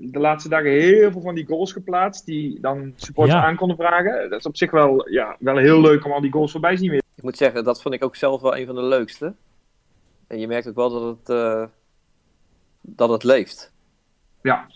de 0.00 0.18
laatste 0.18 0.48
dagen 0.48 0.70
heel 0.70 1.10
veel 1.12 1.20
van 1.20 1.34
die 1.34 1.46
goals 1.46 1.72
geplaatst. 1.72 2.26
Die 2.26 2.60
dan 2.60 2.92
supporters 2.96 3.38
Ja. 3.38 3.44
aan 3.46 3.56
konden 3.56 3.76
vragen. 3.76 4.30
Dat 4.30 4.38
is 4.38 4.46
op 4.46 4.56
zich 4.56 4.70
wel, 4.70 5.10
ja, 5.10 5.36
wel 5.38 5.56
heel 5.56 5.80
leuk 5.80 6.04
om 6.04 6.12
al 6.12 6.20
die 6.20 6.32
goals 6.32 6.52
voorbij 6.52 6.72
te 6.74 6.78
zien. 6.80 6.90
weer. 6.90 7.02
ik 7.16 7.22
moet 7.22 7.36
zeggen, 7.36 7.64
dat 7.64 7.82
vond 7.82 7.94
ik 7.94 8.04
ook 8.04 8.16
zelf 8.16 8.40
wel 8.40 8.56
een 8.56 8.66
van 8.66 8.74
de 8.74 8.82
leukste. 8.82 9.34
En 10.26 10.38
je 10.40 10.46
merkt 10.46 10.68
ook 10.68 10.74
wel 10.74 10.90
dat 10.90 11.16
het, 11.18 11.28
eh, 11.28 11.64
dat 12.80 13.08
het 13.10 13.24
leeft. 13.24 13.72
Ja, 14.42 14.66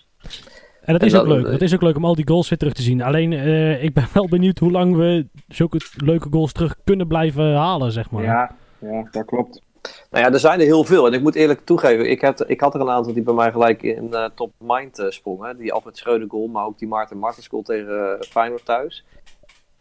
En 0.88 0.94
dat 0.94 1.02
En 1.02 1.06
is 1.08 1.14
ook 1.16 1.26
dat- 1.28 1.36
leuk. 1.36 1.46
Het 1.52 1.62
is 1.62 1.74
ook 1.74 1.82
leuk 1.82 1.96
om 1.96 2.04
al 2.04 2.14
die 2.14 2.28
goals 2.28 2.48
weer 2.48 2.58
terug 2.58 2.72
te 2.74 2.82
zien. 2.82 3.02
Alleen, 3.02 3.32
eh, 3.32 3.82
ik 3.84 3.94
ben 3.94 4.06
wel 4.14 4.28
benieuwd 4.28 4.58
hoe 4.58 4.70
lang 4.70 4.96
we 4.96 5.26
zulke 5.48 5.78
leuke 5.96 6.28
goals 6.30 6.52
terug 6.52 6.74
kunnen 6.84 7.06
blijven 7.06 7.54
halen, 7.54 7.92
zeg 7.92 8.10
maar. 8.10 8.22
ja, 8.22 8.50
ja, 8.78 9.08
dat 9.10 9.24
klopt. 9.24 9.62
Nou 10.10 10.24
ja, 10.24 10.32
er 10.32 10.38
zijn 10.38 10.60
er 10.60 10.64
heel 10.66 10.84
veel. 10.84 11.06
En 11.06 11.12
ik 11.12 11.22
moet 11.22 11.34
eerlijk 11.34 11.60
toegeven, 11.64 12.10
ik 12.10 12.20
had, 12.22 12.50
ik 12.50 12.60
had 12.60 12.74
er 12.74 12.80
een 12.80 12.90
aantal 12.90 13.12
die 13.12 13.22
bij 13.22 13.34
mij 13.34 13.52
gelijk 13.52 13.82
in 13.82 14.12
eh, 14.14 14.24
top 14.34 14.52
mind 14.58 14.98
eh, 14.98 15.10
sprongen. 15.10 15.56
Die 15.56 15.72
Alfred 15.72 15.96
Schreuder 15.96 16.28
goal, 16.30 16.46
maar 16.46 16.64
ook 16.64 16.78
die 16.78 16.88
Maarten 16.88 17.18
Martens 17.18 17.46
goal 17.48 17.62
tegen 17.62 18.18
eh, 18.18 18.20
Feyenoord 18.28 18.64
thuis. 18.64 19.04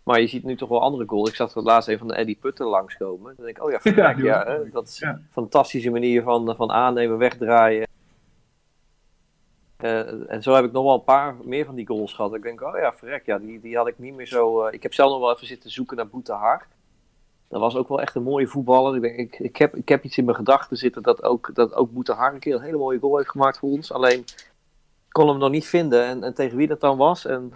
Maar 0.04 0.22
je 0.22 0.28
ziet 0.28 0.44
nu 0.44 0.56
toch 0.56 0.70
wel 0.70 0.82
andere 0.82 1.04
goals. 1.08 1.30
Ik 1.30 1.36
zag 1.36 1.56
er 1.56 1.62
laatst 1.62 1.90
een 1.90 1.98
van 1.98 2.08
de 2.08 2.16
Eddie 2.16 2.38
Putter 2.42 2.68
langskomen. 2.68 3.34
Dan 3.36 3.46
denk 3.46 3.58
ik, 3.58 3.64
oh 3.64 3.72
ja, 3.72 3.80
verrek, 3.92 4.18
ja, 4.22 4.44
mooi. 4.58 4.70
dat 4.72 4.88
is 4.88 5.00
Ja. 5.00 5.10
een 5.10 5.26
fantastische 5.32 5.90
manier 5.90 6.22
van, 6.24 6.54
van 6.56 6.72
aannemen, 6.72 7.18
wegdraaien. 7.18 7.88
Eh, 9.78 10.32
en 10.32 10.44
zo 10.44 10.54
heb 10.54 10.66
ik 10.66 10.72
nog 10.72 10.84
wel 10.84 10.94
een 10.94 11.04
paar 11.04 11.36
meer 11.44 11.66
van 11.66 11.76
die 11.76 11.88
goals 11.88 12.14
gehad. 12.14 12.34
Ik 12.34 12.42
denk, 12.42 12.62
oh 12.62 12.78
ja, 12.78 12.94
verrek, 12.94 13.26
ja, 13.26 13.38
die, 13.38 13.60
die 13.60 13.78
had 13.78 13.88
ik 13.88 14.00
niet 14.00 14.16
meer 14.16 14.28
zo... 14.28 14.62
eh, 14.64 14.74
ik 14.74 14.84
heb 14.84 14.94
zelf 14.94 15.12
nog 15.12 15.20
wel 15.20 15.34
even 15.34 15.48
zitten 15.48 15.70
zoeken 15.70 15.98
naar 15.98 16.08
Boetehar. 16.08 16.68
Dat 17.48 17.60
was 17.60 17.76
ook 17.76 17.88
wel 17.88 18.02
echt 18.02 18.16
een 18.16 18.24
mooie 18.24 18.48
voetballer. 18.48 18.96
Ik, 18.96 19.02
denk, 19.02 19.18
ik, 19.18 19.40
ik, 19.40 19.58
heb, 19.58 19.76
ik 19.76 19.90
heb 19.90 20.04
iets 20.04 20.18
in 20.18 20.26
mijn 20.26 20.38
gedachten 20.38 20.78
zitten 20.78 21.04
dat 21.04 21.24
ook, 21.24 21.50
dat 21.54 21.74
ook 21.74 21.92
Boetehar 21.92 22.34
een 22.34 22.40
keer 22.40 22.56
een 22.56 22.62
hele 22.62 22.78
mooie 22.78 23.00
goal 23.00 23.18
heeft 23.18 23.30
gemaakt 23.30 23.58
voor 23.58 23.70
ons. 23.70 23.92
Alleen 23.92 24.24
kon 25.10 25.28
hem 25.28 25.38
nog 25.38 25.50
niet 25.50 25.68
vinden 25.68 26.04
en, 26.04 26.24
en 26.24 26.34
tegen 26.34 26.58
wie 26.58 26.68
dat 26.68 26.80
dan 26.80 26.98
was. 26.98 27.26
En, 27.26 27.54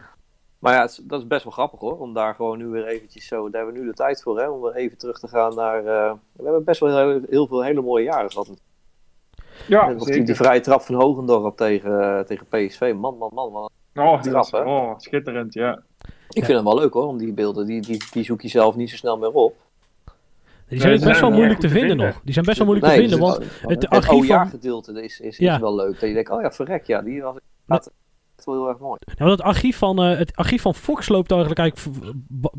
maar 0.59 0.73
ja, 0.73 0.81
dat 1.01 1.19
is 1.19 1.27
best 1.27 1.43
wel 1.43 1.53
grappig 1.53 1.79
hoor. 1.79 1.99
Om 1.99 2.13
daar 2.13 2.35
gewoon 2.35 2.57
nu 2.57 2.67
weer 2.67 2.85
eventjes 2.85 3.27
zo... 3.27 3.49
Daar 3.49 3.61
hebben 3.61 3.73
we 3.73 3.85
nu 3.85 3.91
de 3.91 3.95
tijd 3.95 4.21
voor 4.21 4.39
hè. 4.39 4.49
Om 4.49 4.61
weer 4.61 4.75
even 4.75 4.97
terug 4.97 5.19
te 5.19 5.27
gaan 5.27 5.55
naar... 5.55 5.77
eh, 5.77 6.13
we 6.31 6.43
hebben 6.43 6.63
best 6.63 6.79
wel 6.79 6.97
heel, 6.97 7.21
heel 7.29 7.47
veel 7.47 7.63
hele 7.63 7.81
mooie 7.81 8.03
jaren 8.03 8.31
gehad. 8.31 8.61
Ja, 9.67 9.93
Of 9.97 10.03
die, 10.05 10.35
vrije 10.35 10.59
trap 10.59 10.81
van 10.81 10.95
Hogendorp 10.95 11.57
tegen, 11.57 12.17
eh, 12.17 12.19
tegen 12.19 12.45
PSV. 12.49 12.93
Man, 12.97 13.17
man, 13.17 13.29
man. 13.33 13.51
man. 13.51 13.69
Oh, 13.95 14.21
die 14.21 14.31
trap, 14.31 14.65
oh, 14.67 14.93
schitterend, 14.97 15.53
ja. 15.53 15.71
Ik 16.29 16.37
Ja. 16.39 16.43
vind 16.45 16.57
hem 16.57 16.63
wel 16.63 16.75
leuk 16.79 16.93
hoor, 16.93 17.07
om 17.07 17.17
die 17.17 17.33
beelden. 17.33 17.65
Die, 17.65 17.81
die, 17.81 18.03
die 18.11 18.23
zoek 18.23 18.41
je 18.41 18.47
zelf 18.47 18.75
niet 18.75 18.89
zo 18.89 18.95
snel 18.95 19.17
meer 19.17 19.31
op. 19.31 19.55
Die 20.67 20.79
zijn 20.79 20.95
Nee, 20.99 21.05
best 21.07 21.19
wel 21.21 21.31
moeilijk 21.31 21.59
te 21.59 21.69
vinden 21.69 21.87
vinden. 21.89 22.05
nog. 22.07 22.21
Die 22.23 22.33
zijn 22.33 22.45
best 22.45 22.57
wel 22.57 22.67
moeilijk 22.67 22.93
te 22.93 22.99
vinden, 22.99 23.19
want 23.19 23.37
het, 23.37 23.45
het 23.61 23.69
het 23.69 23.89
archief 23.89 24.07
van- 24.09 24.17
OJA-gedeelte 24.37 25.03
is, 25.03 25.19
is, 25.19 25.37
Ja. 25.37 25.53
is 25.53 25.59
wel 25.59 25.75
leuk. 25.75 25.99
Dat 25.99 26.09
je 26.09 26.13
denkt, 26.13 26.29
oh 26.31 26.41
ja, 26.41 26.51
verrek, 26.51 26.85
ja, 26.87 27.01
die 27.01 27.21
was 27.21 27.35
echt 27.67 27.89
wel 28.45 28.55
heel 28.55 28.67
erg 28.69 28.77
mooi. 28.79 28.99
Want 29.17 29.31
het 29.31 29.41
archief 29.41 29.77
van, 29.77 30.01
eh, 30.03 30.17
het 30.17 30.35
archief 30.35 30.61
van 30.61 30.75
Fox 30.75 31.09
loopt 31.09 31.31
eigenlijk, 31.31 31.59
eigenlijk 31.59 31.99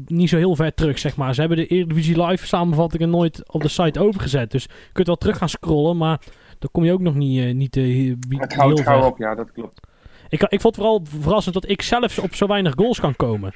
niet 0.07 0.29
zo 0.29 0.37
heel 0.37 0.57
ver 0.57 0.75
terug, 0.75 0.99
zeg 0.99 1.17
maar. 1.17 1.35
Ze 1.35 1.41
hebben 1.41 1.59
de 1.59 1.67
Eredivisie 1.67 2.23
Live 2.27 2.47
samenvattingen 2.47 3.11
nooit 3.11 3.53
op 3.53 3.61
de 3.63 3.69
site 3.69 4.01
overgezet. 4.01 4.51
Dus 4.51 4.63
je 4.63 4.93
kunt 4.93 5.07
wel 5.07 5.17
terug 5.17 5.37
gaan 5.39 5.49
scrollen, 5.49 5.97
maar 5.97 6.21
dan 6.63 6.71
kom 6.73 6.85
je 6.85 6.93
ook 6.93 7.01
nog 7.01 7.15
niet, 7.15 7.45
eh, 7.45 7.55
niet, 7.55 7.77
eh, 7.77 8.15
Het 8.41 8.55
houdt 8.55 8.81
gauw 8.81 9.07
op, 9.07 9.19
ja, 9.19 9.35
dat 9.35 9.53
klopt. 9.53 9.81
Ik, 10.29 10.43
ik 10.43 10.61
vond 10.61 10.75
vooral 10.75 11.01
verrassend 11.05 11.55
dat 11.55 11.69
ik 11.69 11.83
zelfs 11.83 12.19
op 12.19 12.35
zo 12.35 12.47
weinig 12.47 12.73
goals 12.77 13.01
kan 13.01 13.17
komen. 13.17 13.55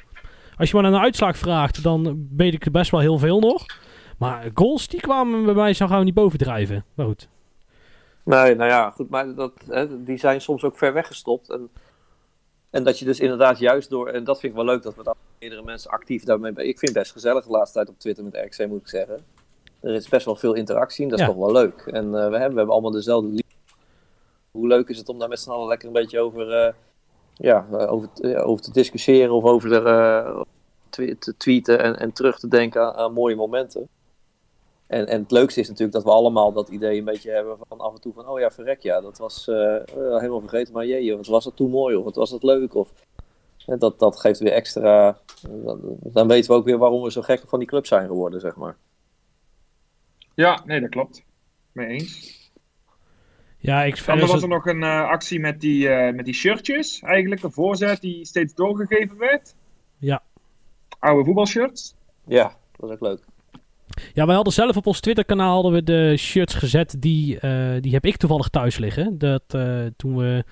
Als 0.57 0.69
je 0.69 0.75
maar 0.75 0.83
naar 0.83 0.93
een 0.93 1.05
uitslag 1.05 1.37
vraagt, 1.37 1.83
dan 1.83 2.27
weet 2.35 2.53
ik 2.53 2.65
er 2.65 2.71
best 2.71 2.91
wel 2.91 2.99
heel 2.99 3.17
veel 3.17 3.39
nog. 3.39 3.65
Maar 4.17 4.51
goals, 4.53 4.87
die 4.87 4.99
kwamen 4.99 5.45
bij 5.45 5.53
mij 5.53 5.73
zo 5.73 5.87
gauw 5.87 6.03
niet 6.03 6.13
bovendrijven. 6.13 6.85
Maar 6.93 7.05
goed. 7.05 7.29
Nee, 8.23 8.55
nou 8.55 8.69
ja, 8.69 8.89
goed, 8.89 9.09
maar 9.09 9.35
dat, 9.35 9.53
hè, 9.67 10.03
die 10.03 10.17
zijn 10.17 10.41
soms 10.41 10.63
ook 10.63 10.77
ver 10.77 10.93
weggestopt. 10.93 11.49
En, 11.49 11.69
en 12.69 12.83
dat 12.83 12.99
je 12.99 13.05
dus 13.05 13.19
inderdaad 13.19 13.59
juist 13.59 13.89
door, 13.89 14.07
en 14.07 14.23
dat 14.23 14.39
vind 14.39 14.51
ik 14.51 14.57
wel 14.57 14.67
leuk 14.67 14.83
dat 14.83 14.95
we 14.95 15.03
daar 15.03 15.15
meerdere 15.39 15.63
mensen 15.63 15.91
actief 15.91 16.23
daarmee. 16.23 16.51
Ik 16.51 16.79
vind 16.79 16.81
het 16.81 16.93
best 16.93 17.11
gezellig 17.11 17.45
de 17.45 17.51
laatste 17.51 17.75
tijd 17.75 17.89
op 17.89 17.99
Twitter 17.99 18.23
met 18.23 18.35
RC, 18.35 18.67
moet 18.67 18.81
ik 18.81 18.87
zeggen. 18.87 19.23
Er 19.81 19.93
is 19.93 20.09
best 20.09 20.25
wel 20.25 20.35
veel 20.35 20.53
interactie 20.53 21.03
en 21.03 21.09
dat 21.09 21.19
is 21.19 21.25
Ja. 21.25 21.31
toch 21.31 21.41
wel 21.41 21.51
leuk. 21.51 21.81
En 21.85 22.05
eh, 22.05 22.11
we, 22.11 22.17
hebben, 22.17 22.31
we 22.31 22.57
hebben 22.57 22.69
allemaal 22.69 22.91
dezelfde 22.91 23.27
liefde. 23.27 23.55
Hoe 24.51 24.67
leuk 24.67 24.89
is 24.89 24.97
het 24.97 25.09
om 25.09 25.19
daar 25.19 25.29
met 25.29 25.39
z'n 25.39 25.49
allen 25.49 25.67
lekker 25.67 25.87
een 25.87 25.93
beetje 25.93 26.19
over, 26.19 26.51
eh, 26.51 26.73
ja, 27.33 27.67
eh, 27.71 27.91
over, 27.91 28.09
over 28.43 28.63
te 28.63 28.71
discussiëren 28.71 29.33
of 29.33 29.43
over 29.43 29.69
te 30.89 31.33
tweeten 31.37 31.79
en, 31.79 31.99
en 31.99 32.11
terug 32.11 32.39
te 32.39 32.47
denken 32.47 32.81
aan, 32.81 32.93
aan 32.93 33.13
mooie 33.13 33.35
momenten. 33.35 33.87
En, 34.87 35.07
en 35.07 35.21
het 35.21 35.31
leukste 35.31 35.59
is 35.59 35.67
natuurlijk 35.67 35.93
dat 35.95 36.03
we 36.03 36.09
allemaal 36.11 36.51
dat 36.51 36.69
idee 36.69 36.97
een 36.97 37.05
beetje 37.05 37.31
hebben 37.31 37.57
van 37.67 37.79
af 37.79 37.93
en 37.93 38.01
toe 38.01 38.13
van, 38.13 38.27
oh 38.27 38.39
ja, 38.39 38.51
verrek 38.51 38.81
ja, 38.81 39.01
dat 39.01 39.17
was 39.17 39.45
helemaal 39.95 40.39
vergeten, 40.39 40.73
maar 40.73 40.85
jee, 40.85 41.15
wat 41.15 41.27
was 41.27 41.43
dat 41.43 41.55
toen 41.55 41.69
mooi 41.69 41.95
of 41.95 42.03
wat 42.03 42.15
was 42.15 42.29
dat 42.29 42.43
leuk 42.43 42.75
of 42.75 42.93
dat, 43.65 43.99
dat 43.99 44.19
geeft 44.19 44.39
weer 44.39 44.51
extra, 44.51 45.17
dan, 45.49 45.79
dan 46.03 46.27
weten 46.27 46.51
we 46.51 46.57
ook 46.57 46.65
weer 46.65 46.77
waarom 46.77 47.01
we 47.01 47.11
zo 47.11 47.21
gek 47.21 47.43
van 47.45 47.59
die 47.59 47.67
club 47.67 47.85
zijn 47.85 48.07
geworden, 48.07 48.39
zeg 48.39 48.55
maar. 48.55 48.75
Ja, 50.37 50.61
nee, 50.65 50.81
dat 50.81 50.89
klopt. 50.89 51.23
Mee 51.71 51.87
eens. 51.87 52.35
Ja, 53.57 53.83
ik 53.83 53.95
Dan 53.95 54.03
verder 54.03 54.27
was 54.27 54.41
er 54.41 54.47
nog 54.47 54.65
een 54.65 54.83
eh, 54.83 55.07
actie 55.07 55.39
met 55.39 55.61
die, 55.61 55.89
eh, 55.89 56.15
met 56.15 56.25
die 56.25 56.33
shirtjes. 56.33 57.01
Eigenlijk 57.01 57.43
een 57.43 57.51
voorzet 57.51 58.01
die 58.01 58.25
steeds 58.25 58.53
doorgegeven 58.53 59.17
werd. 59.17 59.55
Ja. 59.97 60.23
Oude 60.99 61.25
voetbalshirts. 61.25 61.95
Ja, 62.25 62.55
dat 62.75 62.89
is 62.89 62.95
ook 62.95 63.01
leuk. 63.01 63.23
Ja, 64.13 64.25
wij 64.25 64.35
hadden 64.35 64.53
zelf 64.53 64.77
op 64.77 64.87
ons 64.87 64.99
Twitter-kanaal 64.99 65.53
hadden 65.53 65.71
we 65.71 65.83
de 65.83 66.17
shirts 66.17 66.53
gezet. 66.53 66.95
Die, 66.99 67.39
eh, 67.39 67.81
die 67.81 67.93
heb 67.93 68.05
ik 68.05 68.17
toevallig 68.17 68.47
thuis 68.47 68.77
liggen. 68.77 69.17
Dat 69.17 69.43
eh, 69.47 69.85
toen 69.95 70.17
we, 70.17 70.43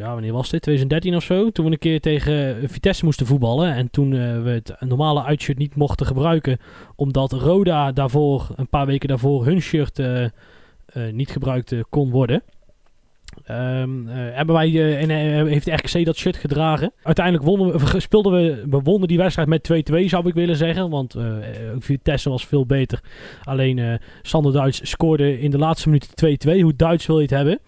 ja, 0.00 0.12
wanneer 0.12 0.32
was 0.32 0.50
dit? 0.50 0.62
2013 0.62 1.16
of 1.16 1.22
zo. 1.22 1.50
Toen 1.50 1.64
we 1.64 1.70
een 1.70 1.78
keer 1.78 2.00
tegen 2.00 2.68
Vitesse 2.68 3.04
moesten 3.04 3.26
voetballen. 3.26 3.74
En 3.74 3.90
toen 3.90 4.12
eh, 4.12 4.42
we 4.42 4.50
het 4.50 4.74
normale 4.78 5.24
uitshirt 5.24 5.58
niet 5.58 5.76
mochten 5.76 6.06
gebruiken. 6.06 6.58
Omdat 6.96 7.32
Roda 7.32 7.92
daarvoor, 7.92 8.48
een 8.56 8.68
paar 8.68 8.86
weken 8.86 9.08
daarvoor, 9.08 9.44
hun 9.44 9.60
shirt 9.60 9.98
eh, 9.98 10.24
eh, 10.24 10.30
niet 11.12 11.30
gebruikt 11.30 11.74
kon 11.88 12.10
worden. 12.10 12.42
Eh, 13.44 13.56
hebben 14.14 14.54
wij, 14.54 14.96
en 14.96 15.10
heeft 15.46 15.66
RKC 15.66 16.04
dat 16.04 16.16
shirt 16.16 16.36
gedragen. 16.36 16.92
Uiteindelijk 17.02 17.44
wonnen 17.44 17.78
we, 17.78 18.00
speelden 18.00 18.32
we, 18.32 18.64
we 18.70 18.80
wonnen 18.80 19.08
die 19.08 19.18
wedstrijd 19.18 19.48
met 19.48 19.70
2-2 19.92 20.04
zou 20.04 20.28
ik 20.28 20.34
willen 20.34 20.56
zeggen. 20.56 20.90
Want 20.90 21.16
Vitesse 21.78 22.30
was 22.30 22.46
veel 22.46 22.66
beter. 22.66 23.00
Alleen 23.42 24.00
Sander 24.22 24.52
Duits 24.52 24.90
scoorde 24.90 25.40
in 25.40 25.50
de 25.50 25.58
laatste 25.58 25.88
minuut 25.88 26.46
2-2. 26.48 26.60
Hoe 26.60 26.76
Duits 26.76 27.06
wil 27.06 27.16
je 27.16 27.22
het 27.22 27.30
hebben? 27.30 27.60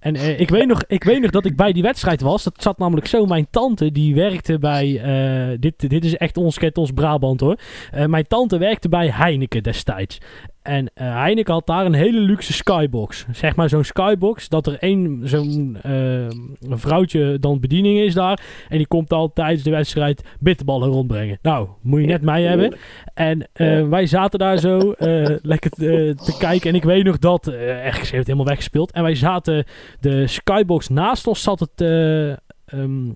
En 0.00 0.16
eh, 0.16 0.40
ik, 0.40 0.48
weet 0.50 0.66
nog, 0.66 0.82
ik 0.86 1.04
weet 1.04 1.20
nog 1.20 1.30
dat 1.30 1.44
ik 1.44 1.56
bij 1.56 1.72
die 1.72 1.82
wedstrijd 1.82 2.20
was. 2.20 2.44
Dat 2.44 2.62
zat 2.62 2.78
namelijk 2.78 3.06
zo. 3.06 3.26
Mijn 3.26 3.46
tante 3.50 3.92
die 3.92 4.14
werkte 4.14 4.58
bij. 4.58 5.00
eh, 5.02 5.56
dit, 5.60 5.90
dit 5.90 6.04
is 6.04 6.16
echt 6.16 6.36
ons, 6.36 6.58
ons 6.72 6.90
Brabant 6.90 7.40
hoor. 7.40 7.58
Eh, 7.90 8.06
mijn 8.06 8.26
tante 8.26 8.58
werkte 8.58 8.88
bij 8.88 9.10
Heineken 9.10 9.62
destijds. 9.62 10.18
En 10.62 10.90
eh, 10.94 11.14
Heineken 11.14 11.52
had 11.52 11.66
daar 11.66 11.86
een 11.86 11.94
hele 11.94 12.20
luxe 12.20 12.52
skybox. 12.52 13.26
Zeg 13.32 13.56
maar 13.56 13.68
zo'n 13.68 13.84
skybox. 13.84 14.48
Dat 14.48 14.66
er 14.66 14.76
één 14.78 15.20
zo'n 15.24 15.76
eh, 15.82 16.26
vrouwtje 16.60 17.38
dan 17.38 17.60
bediening 17.60 17.98
is 17.98 18.14
daar. 18.14 18.40
En 18.68 18.76
die 18.76 18.86
komt 18.86 19.12
al 19.12 19.32
tijdens 19.32 19.62
de 19.62 19.70
wedstrijd 19.70 20.24
bitterballen 20.40 20.88
rondbrengen. 20.88 21.38
Nou, 21.42 21.68
moet 21.82 22.00
je 22.00 22.06
net 22.06 22.22
mij 22.22 22.42
hebben. 22.42 22.76
En 23.14 23.48
eh, 23.52 23.88
wij 23.88 24.06
zaten 24.06 24.38
daar 24.38 24.58
zo 24.58 24.94
lekker 25.42 25.70
te, 25.70 26.14
kijken. 26.38 26.68
En 26.70 26.76
ik 26.76 26.84
weet 26.84 27.04
nog 27.04 27.18
dat. 27.18 27.46
RKC 27.46 27.92
heeft 27.92 28.10
het 28.10 28.26
helemaal 28.26 28.46
weggespeeld. 28.46 28.92
En 28.92 29.02
wij 29.02 29.14
zaten. 29.14 29.64
De 30.00 30.26
skybox 30.26 30.88
naast 30.88 31.26
ons 31.26 31.42
zat 31.42 31.60
het. 31.60 31.80
eh, 31.80 32.30
ehm, 32.64 33.08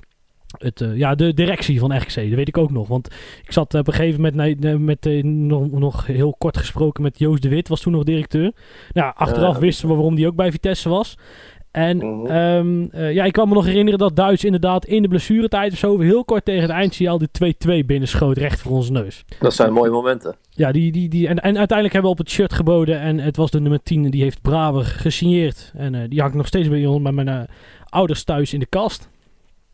het, 0.59 0.80
eh, 0.80 0.96
ja, 0.96 1.14
de 1.14 1.34
directie 1.34 1.78
van 1.80 1.96
RKC, 1.96 2.14
dat 2.14 2.24
weet 2.28 2.48
ik 2.48 2.59
ook 2.59 2.70
nog. 2.70 2.88
Want 2.88 3.09
ik 3.44 3.52
zat 3.52 3.74
op 3.74 3.86
een 3.88 3.94
gegeven 3.94 4.20
moment 4.20 4.61
nee, 4.61 4.78
met, 4.78 5.07
eh, 5.07 5.22
nog, 5.24 5.70
nog 5.70 6.07
heel 6.07 6.34
kort 6.38 6.57
gesproken 6.57 7.02
met 7.02 7.18
Joost 7.18 7.42
de 7.42 7.48
Wit, 7.48 7.68
was 7.68 7.80
toen 7.80 7.92
nog 7.92 8.05
directeur. 8.05 8.52
Nou, 8.92 9.12
achteraf 9.16 9.55
Ja. 9.55 9.61
wisten 9.61 9.88
we 9.88 9.94
waarom 9.94 10.14
die 10.14 10.26
ook 10.26 10.34
bij 10.36 10.50
Vitesse 10.50 10.88
was. 10.88 11.18
En 11.70 11.96
Mhm. 11.96 12.26
ehm, 12.26 12.84
eh, 12.90 13.12
ja, 13.12 13.24
ik 13.24 13.32
kan 13.32 13.48
me 13.48 13.55
nog 13.55 13.64
herinneren 13.64 13.98
dat 13.98 14.16
Duits 14.16 14.44
inderdaad 14.44 14.84
in 14.84 15.02
de 15.02 15.09
blessuretijd 15.09 15.72
of 15.72 15.78
zo 15.78 15.98
heel 16.00 16.24
kort 16.24 16.44
tegen 16.44 16.62
het 16.62 16.70
eindsignaal 16.70 17.18
de 17.18 17.28
2-2 17.30 17.84
binnenschoot 17.84 18.36
recht 18.36 18.61
voor 18.61 18.72
onze 18.72 18.92
neus. 18.92 19.24
Dat 19.40 19.55
zijn 19.55 19.72
mooie 19.72 19.90
momenten. 19.90 20.36
Ja, 20.50 20.72
die, 20.72 20.92
die, 20.92 21.09
die, 21.09 21.28
en, 21.28 21.38
en 21.40 21.59
uiteindelijk 21.59 21.92
hebben 21.92 22.02
we 22.12 22.18
op 22.18 22.24
het 22.24 22.30
shirt 22.34 22.52
geboden 22.52 23.00
en 23.00 23.18
het 23.18 23.36
was 23.36 23.50
de 23.50 23.61
nummer 23.61 23.82
10 23.82 24.05
en 24.05 24.11
die 24.11 24.22
heeft 24.22 24.42
Braver 24.42 24.84
gesigneerd. 24.84 25.72
En 25.76 26.09
die 26.09 26.20
hangt 26.20 26.36
nog 26.36 26.46
steeds 26.46 26.68
bij, 26.68 26.86
ons- 26.86 27.02
bij 27.02 27.12
mijn 27.12 27.48
ouders 27.88 28.24
thuis 28.24 28.52
in 28.52 28.61
de 28.61 28.66
kast. 28.66 29.09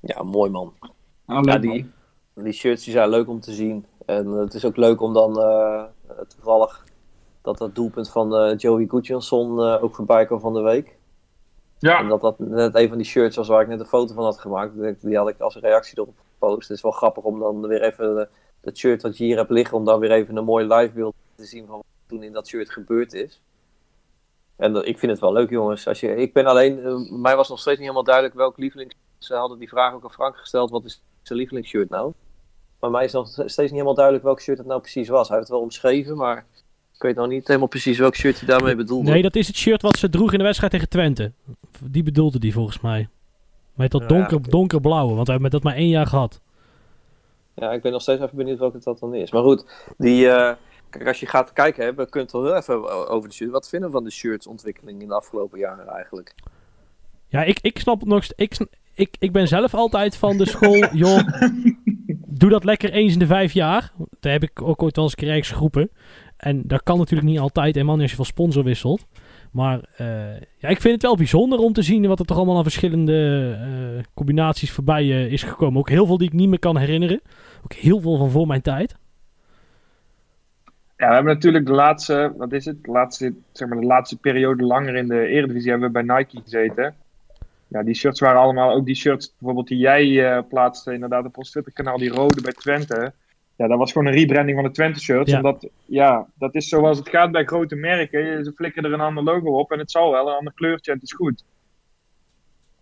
Ja, 0.00 0.22
mooi 0.22 0.50
man. 0.50 0.74
Ah, 1.26 1.38
Ja, 1.42 1.58
die, 1.58 1.90
man. 2.34 2.44
die 2.44 2.52
shirts 2.52 2.84
die 2.84 2.92
zijn 2.92 3.08
leuk 3.08 3.28
om 3.28 3.40
te 3.40 3.52
zien. 3.52 3.86
En 4.06 4.26
eh, 4.26 4.38
het 4.38 4.54
is 4.54 4.64
ook 4.64 4.76
leuk 4.76 5.00
om 5.00 5.12
dan 5.14 5.40
eh, 5.42 5.82
toevallig 6.28 6.84
dat 7.42 7.58
dat 7.58 7.74
doelpunt 7.74 8.10
van 8.10 8.36
eh, 8.36 8.56
Joey 8.56 8.86
Gudjonsson 8.88 9.60
eh 9.62 9.82
ook 9.82 9.94
voorbij 9.94 10.26
kwam 10.26 10.40
van 10.40 10.54
de 10.54 10.60
week. 10.60 10.86
En 10.86 10.94
Ja, 11.78 12.02
dat 12.02 12.20
dat 12.20 12.38
net 12.38 12.74
een 12.74 12.88
van 12.88 12.96
die 12.96 13.06
shirts 13.06 13.36
was 13.36 13.48
waar 13.48 13.62
ik 13.62 13.68
net 13.68 13.80
een 13.80 13.86
foto 13.86 14.14
van 14.14 14.24
had 14.24 14.38
gemaakt. 14.38 15.00
Die- 15.02 15.16
had 15.16 15.28
ik 15.28 15.40
als 15.40 15.56
reactie 15.56 15.98
erop 15.98 16.14
gepost. 16.32 16.68
Het 16.68 16.76
is 16.76 16.82
wel 16.82 16.92
grappig 16.92 17.24
om 17.24 17.38
dan 17.38 17.66
weer 17.66 17.82
even 17.82 18.18
eh, 18.20 18.26
dat 18.60 18.76
shirt 18.76 19.02
wat 19.02 19.18
je 19.18 19.24
hier 19.24 19.36
hebt 19.36 19.50
liggen, 19.50 19.76
om 19.76 19.84
dan 19.84 20.00
weer 20.00 20.10
even 20.10 20.36
een 20.36 20.44
mooi 20.44 20.66
live 20.74 20.94
beeld 20.94 21.14
te 21.34 21.44
zien 21.44 21.66
van 21.66 21.76
wat 21.76 21.84
toen 22.06 22.22
in 22.22 22.32
dat 22.32 22.48
shirt 22.48 22.70
gebeurd 22.70 23.12
is. 23.12 23.40
En 24.56 24.72
dat- 24.72 24.86
ik 24.86 24.98
vind 24.98 25.12
het 25.12 25.20
wel 25.20 25.32
leuk 25.32 25.50
jongens. 25.50 25.86
Als 25.88 26.00
je, 26.00 26.16
ik 26.16 26.32
ben 26.32 26.46
alleen, 26.46 26.84
eh, 26.84 27.10
mij 27.10 27.36
was 27.36 27.48
nog 27.48 27.58
steeds 27.58 27.76
niet 27.78 27.86
helemaal 27.86 28.04
duidelijk 28.04 28.34
welk 28.34 28.56
lievelings... 28.58 28.94
Ze 29.20 29.34
hadden 29.34 29.58
die 29.58 29.68
vraag 29.68 29.94
ook 29.94 30.04
aan 30.04 30.10
Frank 30.10 30.36
gesteld, 30.36 30.70
wat 30.70 30.84
is 30.84 31.02
zijn 31.22 31.38
lievelingsshirt 31.38 31.90
nou? 31.90 32.12
Maar 32.80 32.90
mij 32.90 33.04
is 33.04 33.12
nog 33.12 33.28
steeds 33.28 33.56
niet 33.56 33.70
helemaal 33.70 33.94
duidelijk 33.94 34.24
welk 34.24 34.40
shirt 34.40 34.58
het 34.58 34.66
nou 34.66 34.80
precies 34.80 35.08
was. 35.08 35.28
Hij 35.28 35.36
heeft 35.36 35.48
het 35.48 35.56
wel 35.56 35.66
omschreven, 35.66 36.16
maar 36.16 36.46
ik 36.94 37.02
weet 37.02 37.16
nog 37.16 37.28
niet 37.28 37.46
helemaal 37.46 37.68
precies 37.68 37.98
welk 37.98 38.14
shirt 38.14 38.38
hij 38.38 38.48
daarmee 38.48 38.76
bedoelde. 38.76 39.10
Nee, 39.10 39.22
dat 39.22 39.36
is 39.36 39.46
het 39.46 39.56
shirt 39.56 39.82
wat 39.82 39.96
ze 39.96 40.08
droeg 40.08 40.32
in 40.32 40.38
de 40.38 40.44
wedstrijd 40.44 40.72
tegen 40.72 40.88
Twente. 40.88 41.32
Die 41.80 42.02
bedoelde 42.02 42.38
die 42.38 42.52
volgens 42.52 42.80
mij. 42.80 43.08
Met 43.74 43.90
dat 43.90 44.00
Ja, 44.00 44.06
donker, 44.06 44.50
donkerblauwe, 44.50 45.14
want 45.14 45.26
we 45.26 45.32
hebben 45.32 45.50
dat 45.50 45.62
maar 45.62 45.74
één 45.74 45.88
jaar 45.88 46.06
gehad. 46.06 46.40
Ja, 47.54 47.72
ik 47.72 47.82
ben 47.82 47.92
nog 47.92 48.02
steeds 48.02 48.22
even 48.22 48.36
benieuwd 48.36 48.58
welke 48.58 48.78
dat 48.78 48.98
dan 48.98 49.14
is. 49.14 49.30
Maar 49.30 49.42
goed, 49.42 49.64
die, 49.96 50.28
eh, 50.28 50.54
kijk, 50.90 51.06
als 51.06 51.20
je 51.20 51.26
gaat 51.26 51.52
kijken, 51.52 51.84
hè, 51.84 51.94
we 51.94 52.08
kunnen 52.08 52.22
het 52.22 52.32
wel 52.32 52.44
heel 52.44 52.56
even 52.56 53.08
over 53.08 53.28
de 53.28 53.34
shirt. 53.34 53.50
Wat 53.50 53.68
vinden 53.68 53.88
we 53.88 53.94
van 53.94 54.04
de 54.04 54.10
shirtsontwikkeling 54.10 55.02
in 55.02 55.08
de 55.08 55.14
afgelopen 55.14 55.58
jaren 55.58 55.88
eigenlijk? 55.88 56.34
Ja, 57.28 57.42
ik, 57.42 57.58
ik 57.60 57.78
snap 57.78 58.00
het 58.00 58.08
nog 58.08 58.24
ik, 58.36 58.66
ik, 59.00 59.16
ik 59.18 59.32
ben 59.32 59.48
zelf 59.48 59.74
altijd 59.74 60.16
van 60.16 60.36
de 60.36 60.46
school, 60.46 60.86
joh. 61.04 61.20
doe 62.26 62.50
dat 62.50 62.64
lekker 62.64 62.92
eens 62.92 63.12
in 63.12 63.18
de 63.18 63.26
vijf 63.26 63.52
jaar. 63.52 63.92
Daar 64.20 64.32
heb 64.32 64.42
ik 64.42 64.62
ook 64.62 64.82
ooit 64.82 64.96
wel 64.96 65.10
eens 65.18 65.48
geroepen. 65.48 65.90
En 66.36 66.62
dat 66.66 66.82
kan 66.82 66.98
natuurlijk 66.98 67.28
niet 67.28 67.38
altijd, 67.38 67.76
en 67.76 67.86
man 67.86 68.00
als 68.00 68.10
je 68.10 68.16
van 68.16 68.24
sponsor 68.24 68.64
wisselt. 68.64 69.06
Maar 69.52 69.80
eh, 69.96 70.06
ja, 70.58 70.68
ik 70.68 70.80
vind 70.80 70.94
het 70.94 71.02
wel 71.02 71.16
bijzonder 71.16 71.58
om 71.58 71.72
te 71.72 71.82
zien 71.82 72.06
wat 72.06 72.18
er 72.18 72.26
toch 72.26 72.36
allemaal 72.36 72.56
aan 72.56 72.62
verschillende 72.62 73.50
eh, 73.60 74.04
combinaties 74.14 74.70
voorbij 74.70 75.02
eh, 75.02 75.32
is 75.32 75.42
gekomen. 75.42 75.78
Ook 75.78 75.88
heel 75.88 76.06
veel 76.06 76.18
die 76.18 76.26
ik 76.26 76.32
niet 76.32 76.48
meer 76.48 76.58
kan 76.58 76.76
herinneren. 76.76 77.20
Ook 77.64 77.72
heel 77.72 78.00
veel 78.00 78.16
van 78.16 78.30
voor 78.30 78.46
mijn 78.46 78.62
tijd. 78.62 78.96
Ja, 80.96 81.08
we 81.08 81.14
hebben 81.14 81.34
natuurlijk 81.34 81.66
de 81.66 81.72
laatste, 81.72 82.32
wat 82.36 82.52
is 82.52 82.64
het? 82.64 82.84
De 82.84 82.90
laatste, 82.90 83.34
zeg 83.52 83.68
maar, 83.68 83.80
de 83.80 83.86
laatste 83.86 84.16
periode 84.16 84.64
langer 84.64 84.94
in 84.94 85.08
de 85.08 85.26
Eredivisie 85.26 85.70
hebben 85.70 85.92
we 85.92 86.04
bij 86.04 86.16
Nike 86.16 86.40
gezeten. 86.42 86.94
Ja, 87.70 87.82
die 87.82 87.94
shirts 87.94 88.20
waren 88.20 88.40
allemaal, 88.40 88.72
ook 88.74 88.86
die 88.86 88.94
shirts 88.94 89.34
bijvoorbeeld 89.38 89.68
die 89.68 89.78
jij 89.78 90.34
eh, 90.36 90.42
plaatste, 90.48 90.92
inderdaad 90.92 91.24
op 91.24 91.38
ons 91.38 91.50
Twitter-kanaal, 91.50 91.98
die 91.98 92.10
rode 92.10 92.42
bij 92.42 92.52
Twente. 92.52 93.12
Ja, 93.56 93.68
dat 93.68 93.78
was 93.78 93.92
gewoon 93.92 94.06
een 94.06 94.18
rebranding 94.18 94.56
van 94.56 94.66
de 94.66 94.72
Twente-shirts. 94.72 95.30
Ja. 95.30 95.36
En 95.36 95.42
dat, 95.42 95.68
ja, 95.84 96.26
dat 96.34 96.54
is 96.54 96.68
zoals 96.68 96.98
het 96.98 97.08
gaat 97.08 97.32
bij 97.32 97.44
grote 97.44 97.74
merken. 97.74 98.44
Ze 98.44 98.52
flikken 98.52 98.84
er 98.84 98.92
een 98.92 99.00
ander 99.00 99.24
logo 99.24 99.58
op 99.58 99.72
en 99.72 99.78
het 99.78 99.90
zal 99.90 100.10
wel, 100.10 100.28
een 100.28 100.36
ander 100.36 100.52
kleurtje 100.52 100.90
en 100.90 100.96
het 100.96 101.06
is 101.06 101.16
goed. 101.16 101.44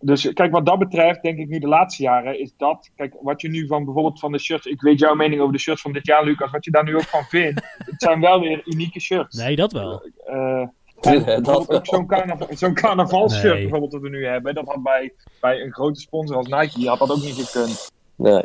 Dus 0.01 0.33
kijk, 0.33 0.51
wat 0.51 0.65
dat 0.65 0.79
betreft, 0.79 1.21
denk 1.21 1.37
ik 1.37 1.47
nu 1.47 1.59
de 1.59 1.67
laatste 1.67 2.03
jaren, 2.03 2.39
is 2.39 2.53
dat, 2.57 2.91
kijk, 2.95 3.15
wat 3.21 3.41
je 3.41 3.49
nu 3.49 3.67
van 3.67 3.85
bijvoorbeeld 3.85 4.19
van 4.19 4.31
de 4.31 4.39
shirts, 4.39 4.65
ik 4.65 4.81
weet 4.81 4.99
jouw 4.99 5.15
mening 5.15 5.41
over 5.41 5.53
de 5.53 5.59
shirts 5.59 5.81
van 5.81 5.93
dit 5.93 6.05
jaar, 6.05 6.23
Lucas, 6.23 6.51
wat 6.51 6.65
je 6.65 6.71
daar 6.71 6.83
nu 6.83 6.95
ook 6.95 7.01
van 7.01 7.23
vindt. 7.23 7.61
het 7.91 8.01
zijn 8.01 8.19
wel 8.19 8.39
weer 8.39 8.61
unieke 8.65 8.99
shirts. 8.99 9.37
Nee, 9.37 9.55
dat 9.55 9.71
wel. 9.71 10.09
Eh, 10.25 10.35
Ja, 10.37 10.71
en 11.01 11.13
dat 11.25 11.25
bijvoorbeeld 11.25 11.67
wel. 11.67 11.77
ook 11.77 11.85
zo'n 11.85 12.07
carnaval, 12.07 12.73
carnavalshirt 12.73 13.53
Nee. 13.53 13.61
bijvoorbeeld 13.61 13.91
dat 13.91 14.01
we 14.01 14.09
nu 14.09 14.25
hebben, 14.25 14.55
dat 14.55 14.67
had 14.67 14.83
bij, 14.83 15.13
bij 15.41 15.61
een 15.61 15.73
grote 15.73 15.99
sponsor 15.99 16.35
als 16.35 16.47
Nike, 16.47 16.87
had 16.89 16.99
dat 16.99 17.11
ook 17.11 17.21
niet 17.21 17.35
gekund. 17.47 17.91
Nee. 18.15 18.43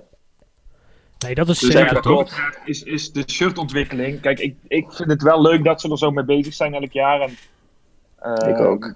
Nee, 1.18 1.34
dat 1.34 1.48
is 1.48 1.58
Dus 1.58 1.72
zeker 1.72 1.94
ja, 1.94 2.00
toch. 2.00 2.50
is, 2.64 2.82
is 2.82 3.12
de 3.12 3.22
shirtontwikkeling, 3.26 4.20
kijk, 4.20 4.38
ik, 4.38 4.56
ik 4.68 4.92
vind 4.92 5.10
het 5.10 5.22
wel 5.22 5.42
leuk 5.42 5.64
dat 5.64 5.80
ze 5.80 5.90
er 5.90 5.98
zo 5.98 6.10
mee 6.10 6.24
bezig 6.24 6.54
zijn 6.54 6.74
elk 6.74 6.92
jaar. 6.92 7.20
En, 7.20 7.30
eh, 8.18 8.48
Ik 8.48 8.58
ook. 8.58 8.94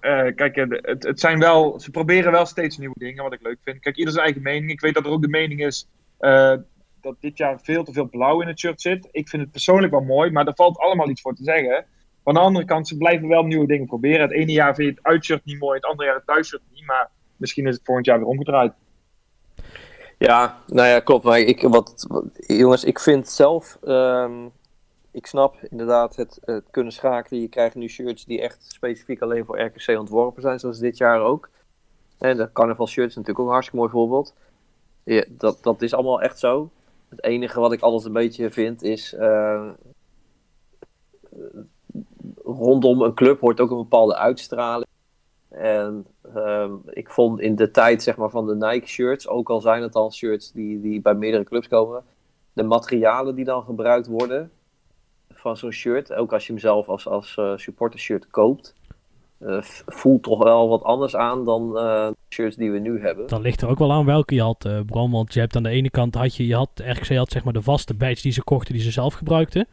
eh, 0.00 0.26
kijk, 0.34 0.54
het, 0.82 1.02
het 1.02 1.20
zijn 1.20 1.38
wel, 1.38 1.80
ze 1.80 1.90
proberen 1.90 2.32
wel 2.32 2.46
steeds 2.46 2.78
nieuwe 2.78 2.94
dingen, 2.98 3.22
wat 3.22 3.32
ik 3.32 3.42
leuk 3.42 3.58
vind. 3.64 3.80
Kijk, 3.80 3.96
ieder 3.96 4.12
zijn 4.12 4.24
eigen 4.24 4.42
mening. 4.42 4.70
Ik 4.70 4.80
weet 4.80 4.94
dat 4.94 5.04
er 5.04 5.10
ook 5.10 5.22
de 5.22 5.28
mening 5.28 5.64
is 5.66 5.86
eh, 6.18 6.54
dat 7.00 7.16
dit 7.20 7.38
jaar 7.38 7.60
veel 7.62 7.84
te 7.84 7.92
veel 7.92 8.08
blauw 8.08 8.40
in 8.40 8.48
het 8.48 8.58
shirt 8.58 8.80
zit. 8.80 9.08
Ik 9.10 9.28
vind 9.28 9.42
het 9.42 9.50
persoonlijk 9.50 9.92
wel 9.92 10.02
mooi, 10.04 10.30
maar 10.30 10.46
er 10.46 10.54
valt 10.54 10.78
allemaal 10.78 11.08
iets 11.08 11.20
voor 11.20 11.34
te 11.34 11.44
zeggen. 11.44 11.84
Van 12.24 12.34
de 12.34 12.40
andere 12.40 12.64
kant, 12.64 12.88
ze 12.88 12.96
blijven 12.96 13.28
wel 13.28 13.42
nieuwe 13.42 13.66
dingen 13.66 13.86
proberen. 13.86 14.20
Het 14.20 14.32
ene 14.32 14.52
jaar 14.52 14.74
vind 14.74 14.88
je 14.88 14.94
het 14.94 15.04
uitshirt 15.04 15.44
niet 15.44 15.58
mooi, 15.58 15.74
het 15.74 15.84
andere 15.84 16.08
jaar 16.08 16.16
het 16.16 16.26
thuisshirt 16.26 16.62
niet. 16.72 16.86
Maar 16.86 17.10
misschien 17.36 17.66
is 17.66 17.74
het 17.74 17.84
volgend 17.84 18.06
jaar 18.06 18.18
weer 18.18 18.26
omgedraaid. 18.26 18.72
Ja, 20.18 20.58
nou 20.66 20.88
ja, 20.88 21.00
klopt. 21.00 21.24
Maar 21.24 21.38
ik, 21.38 21.62
wat, 21.62 22.06
jongens, 22.46 22.84
ik 22.84 22.98
vind 22.98 23.28
zelf, 23.28 23.78
ehm, 23.84 24.46
ik 25.10 25.26
snap 25.26 25.56
inderdaad 25.70 26.16
het, 26.16 26.38
het 26.44 26.64
kunnen 26.70 26.92
schakelen. 26.92 27.40
Je 27.40 27.48
krijgt 27.48 27.74
nu 27.74 27.88
shirts 27.88 28.24
die 28.24 28.40
echt 28.40 28.64
specifiek 28.68 29.22
alleen 29.22 29.44
voor 29.44 29.60
RKC 29.60 29.98
ontworpen 29.98 30.42
zijn, 30.42 30.58
zoals 30.58 30.78
dit 30.78 30.96
jaar 30.96 31.20
ook. 31.20 31.50
En 32.18 32.36
de 32.36 32.52
carnaval 32.52 32.86
shirts 32.86 33.10
is 33.10 33.16
natuurlijk 33.16 33.38
ook 33.38 33.46
een 33.46 33.52
hartstikke 33.52 33.80
mooi 33.80 33.90
voorbeeld. 33.90 34.34
Ja, 35.04 35.24
dat, 35.28 35.62
dat 35.62 35.82
is 35.82 35.94
allemaal 35.94 36.22
echt 36.22 36.38
zo. 36.38 36.70
Het 37.08 37.24
enige 37.24 37.60
wat 37.60 37.72
ik 37.72 37.80
altijd 37.80 38.04
een 38.04 38.12
beetje 38.12 38.50
vind 38.50 38.82
is, 38.82 39.14
eh, 39.14 39.68
rondom 42.52 43.02
een 43.02 43.14
club 43.14 43.40
hoort 43.40 43.60
ook 43.60 43.70
een 43.70 43.76
bepaalde 43.76 44.16
uitstraling. 44.16 44.86
En 45.48 46.06
ehm, 46.34 46.72
ik 46.90 47.10
vond 47.10 47.40
in 47.40 47.56
de 47.56 47.70
tijd 47.70 48.02
zeg 48.02 48.16
maar, 48.16 48.30
van 48.30 48.46
de 48.46 48.54
Nike 48.54 48.86
shirts, 48.86 49.28
ook 49.28 49.50
al 49.50 49.60
zijn 49.60 49.82
het 49.82 49.94
al 49.94 50.12
shirts 50.12 50.52
die, 50.52 50.80
die 50.80 51.00
bij 51.00 51.14
meerdere 51.14 51.44
clubs 51.44 51.68
komen, 51.68 52.02
de 52.52 52.62
materialen 52.62 53.34
die 53.34 53.44
dan 53.44 53.62
gebruikt 53.62 54.06
worden 54.06 54.50
van 55.28 55.56
zo'n 55.56 55.72
shirt, 55.72 56.12
ook 56.12 56.32
als 56.32 56.46
je 56.46 56.52
hem 56.52 56.60
zelf 56.60 56.88
als, 56.88 57.08
als 57.08 57.36
eh, 57.36 57.56
supporter 57.56 58.00
shirt 58.00 58.30
koopt, 58.30 58.74
eh, 59.38 59.60
voelt 59.86 60.22
toch 60.22 60.42
wel 60.42 60.68
wat 60.68 60.82
anders 60.82 61.16
aan 61.16 61.44
dan 61.44 61.76
eh, 61.78 62.08
de 62.08 62.34
shirts 62.34 62.56
die 62.56 62.70
we 62.70 62.78
nu 62.78 63.00
hebben. 63.00 63.26
Dat 63.26 63.40
ligt 63.40 63.60
er 63.62 63.68
ook 63.68 63.78
wel 63.78 63.92
aan 63.92 64.04
welke 64.04 64.34
je 64.34 64.42
had, 64.42 64.64
eh 64.64 64.80
Bram. 64.86 65.10
Want 65.10 65.34
je 65.34 65.40
hebt 65.40 65.56
aan 65.56 65.62
de 65.62 65.68
ene 65.68 65.90
kant, 65.90 66.14
had 66.14 66.34
je, 66.36 66.46
je 66.46 66.54
had, 66.54 66.82
had 67.08 67.30
zeg 67.30 67.44
maar 67.44 67.52
de 67.52 67.62
vaste 67.62 67.94
badge 67.94 68.22
die 68.22 68.32
ze 68.32 68.44
kochten, 68.44 68.74
die 68.74 68.82
ze 68.82 68.90
zelf 68.90 69.14
gebruikten. 69.14 69.66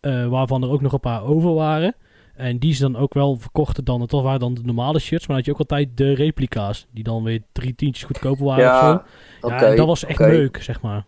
eh, 0.00 0.26
waarvan 0.26 0.62
er 0.62 0.70
ook 0.70 0.80
nog 0.80 0.92
een 0.92 1.00
paar 1.00 1.24
over 1.24 1.54
waren. 1.54 1.94
En 2.36 2.58
die 2.58 2.74
ze 2.74 2.82
dan 2.82 2.96
ook 2.96 3.14
wel 3.14 3.36
verkochten 3.36 3.84
dan, 3.84 4.06
toch 4.06 4.22
waren 4.22 4.40
dan 4.40 4.54
de 4.54 4.62
normale 4.64 4.98
shirts. 4.98 5.26
Maar 5.26 5.36
dan 5.36 5.36
had 5.36 5.44
je 5.44 5.52
ook 5.52 5.58
altijd 5.58 5.96
de 5.96 6.14
replica's, 6.14 6.86
die 6.90 7.04
dan 7.04 7.22
weer 7.22 7.42
drie 7.52 7.74
tientjes 7.74 8.04
goedkoper 8.04 8.44
waren 8.44 8.72
of 8.72 8.78
zo. 8.80 9.48
Ja, 9.48 9.68
Ja, 9.68 9.74
dat 9.74 9.86
was 9.86 10.04
echt 10.04 10.18
leuk, 10.18 10.62
zeg 10.62 10.82
maar. 10.82 11.04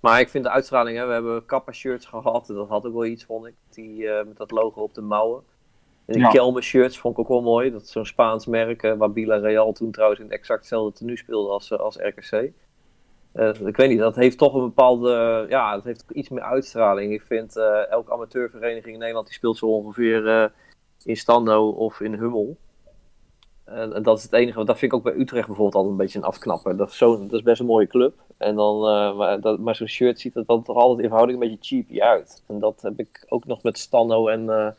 Maar 0.00 0.20
ik 0.20 0.28
vind 0.28 0.44
de 0.44 0.50
uitstraling, 0.50 0.98
hè, 0.98 1.06
we 1.06 1.12
hebben 1.12 1.46
Kappa 1.46 1.72
shirts 1.72 2.06
gehad, 2.06 2.48
en 2.48 2.54
dat 2.54 2.68
had 2.68 2.86
ook 2.86 2.92
wel 2.92 3.04
iets, 3.04 3.24
vond 3.24 3.46
ik. 3.46 3.54
Die, 3.70 4.08
eh, 4.08 4.26
met 4.26 4.36
dat 4.36 4.50
logo 4.50 4.80
op 4.80 4.94
de 4.94 5.00
mouwen. 5.00 5.42
En 6.06 6.14
die 6.14 6.22
Ja. 6.22 6.28
Kelme 6.28 6.60
shirts 6.60 6.98
vond 6.98 7.14
ik 7.14 7.20
ook 7.20 7.28
wel 7.28 7.42
mooi. 7.42 7.70
Dat 7.70 7.82
is 7.82 7.90
zo'n 7.90 8.06
Spaans 8.06 8.46
merk, 8.46 8.82
eh, 8.82 8.92
waar 8.92 9.12
Bila 9.12 9.36
Real 9.36 9.72
toen 9.72 9.90
trouwens 9.90 10.20
in 10.20 10.30
exact 10.30 10.58
hetzelfde 10.58 10.98
tenue 10.98 11.16
speelde 11.16 11.50
als, 11.50 11.70
eh, 11.70 11.78
als 11.78 11.96
RKC. 11.96 12.52
Eh, 13.32 13.60
ik 13.64 13.76
weet 13.76 13.88
niet, 13.88 13.98
dat 13.98 14.16
heeft 14.16 14.38
toch 14.38 14.54
een 14.54 14.60
bepaalde, 14.60 15.46
ja, 15.48 15.74
dat 15.74 15.84
heeft 15.84 16.04
iets 16.12 16.28
meer 16.28 16.42
uitstraling. 16.42 17.12
Ik 17.12 17.22
vind 17.22 17.56
eh, 17.56 17.90
elke 17.90 18.12
amateurvereniging 18.12 18.92
in 18.92 18.98
Nederland, 18.98 19.26
die 19.26 19.34
speelt 19.34 19.56
zo 19.56 19.66
ongeveer 19.66 20.28
eh, 20.28 20.48
in 21.04 21.16
Stando 21.16 21.68
of 21.68 22.00
in 22.00 22.14
Hummel. 22.14 22.56
En, 23.64 24.02
dat 24.02 24.18
is 24.18 24.22
het 24.22 24.32
enige, 24.32 24.64
dat 24.64 24.78
vind 24.78 24.92
ik 24.92 24.98
ook 24.98 25.04
bij 25.04 25.14
Utrecht 25.14 25.46
bijvoorbeeld 25.46 25.74
altijd 25.74 25.92
een 25.92 26.04
beetje 26.04 26.18
een 26.18 26.24
afknapper. 26.24 26.76
Dat 26.76 26.90
is, 26.90 26.96
zo, 26.96 27.18
dat 27.18 27.32
is 27.32 27.42
best 27.42 27.60
een 27.60 27.66
mooie 27.66 27.86
club. 27.86 28.14
En 28.38 28.56
dan, 28.56 28.80
maar 29.16 29.40
dat, 29.40 29.58
maar 29.58 29.74
zo'n 29.74 29.86
shirt 29.86 30.20
ziet 30.20 30.36
er 30.36 30.44
dan 30.46 30.62
toch 30.62 30.76
altijd 30.76 30.98
in 30.98 31.08
verhouding 31.08 31.42
een 31.42 31.48
beetje 31.48 31.76
cheapy 31.76 32.00
uit. 32.00 32.42
En 32.46 32.58
dat 32.58 32.82
heb 32.82 32.98
ik 32.98 33.24
ook 33.28 33.46
nog 33.46 33.62
met 33.62 33.78
Stando 33.78 34.28
en, 34.28 34.74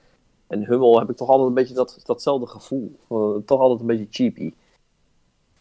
en 0.48 0.66
Hummel 0.66 1.00
heb 1.00 1.10
ik 1.10 1.16
toch 1.16 1.30
altijd 1.30 1.48
een 1.48 1.54
beetje 1.54 1.74
dat, 1.74 2.02
datzelfde 2.06 2.48
gevoel. 2.48 2.96
Toch 3.46 3.60
altijd 3.60 3.80
een 3.80 3.88
beetje 3.88 4.08
cheapy. 4.10 4.54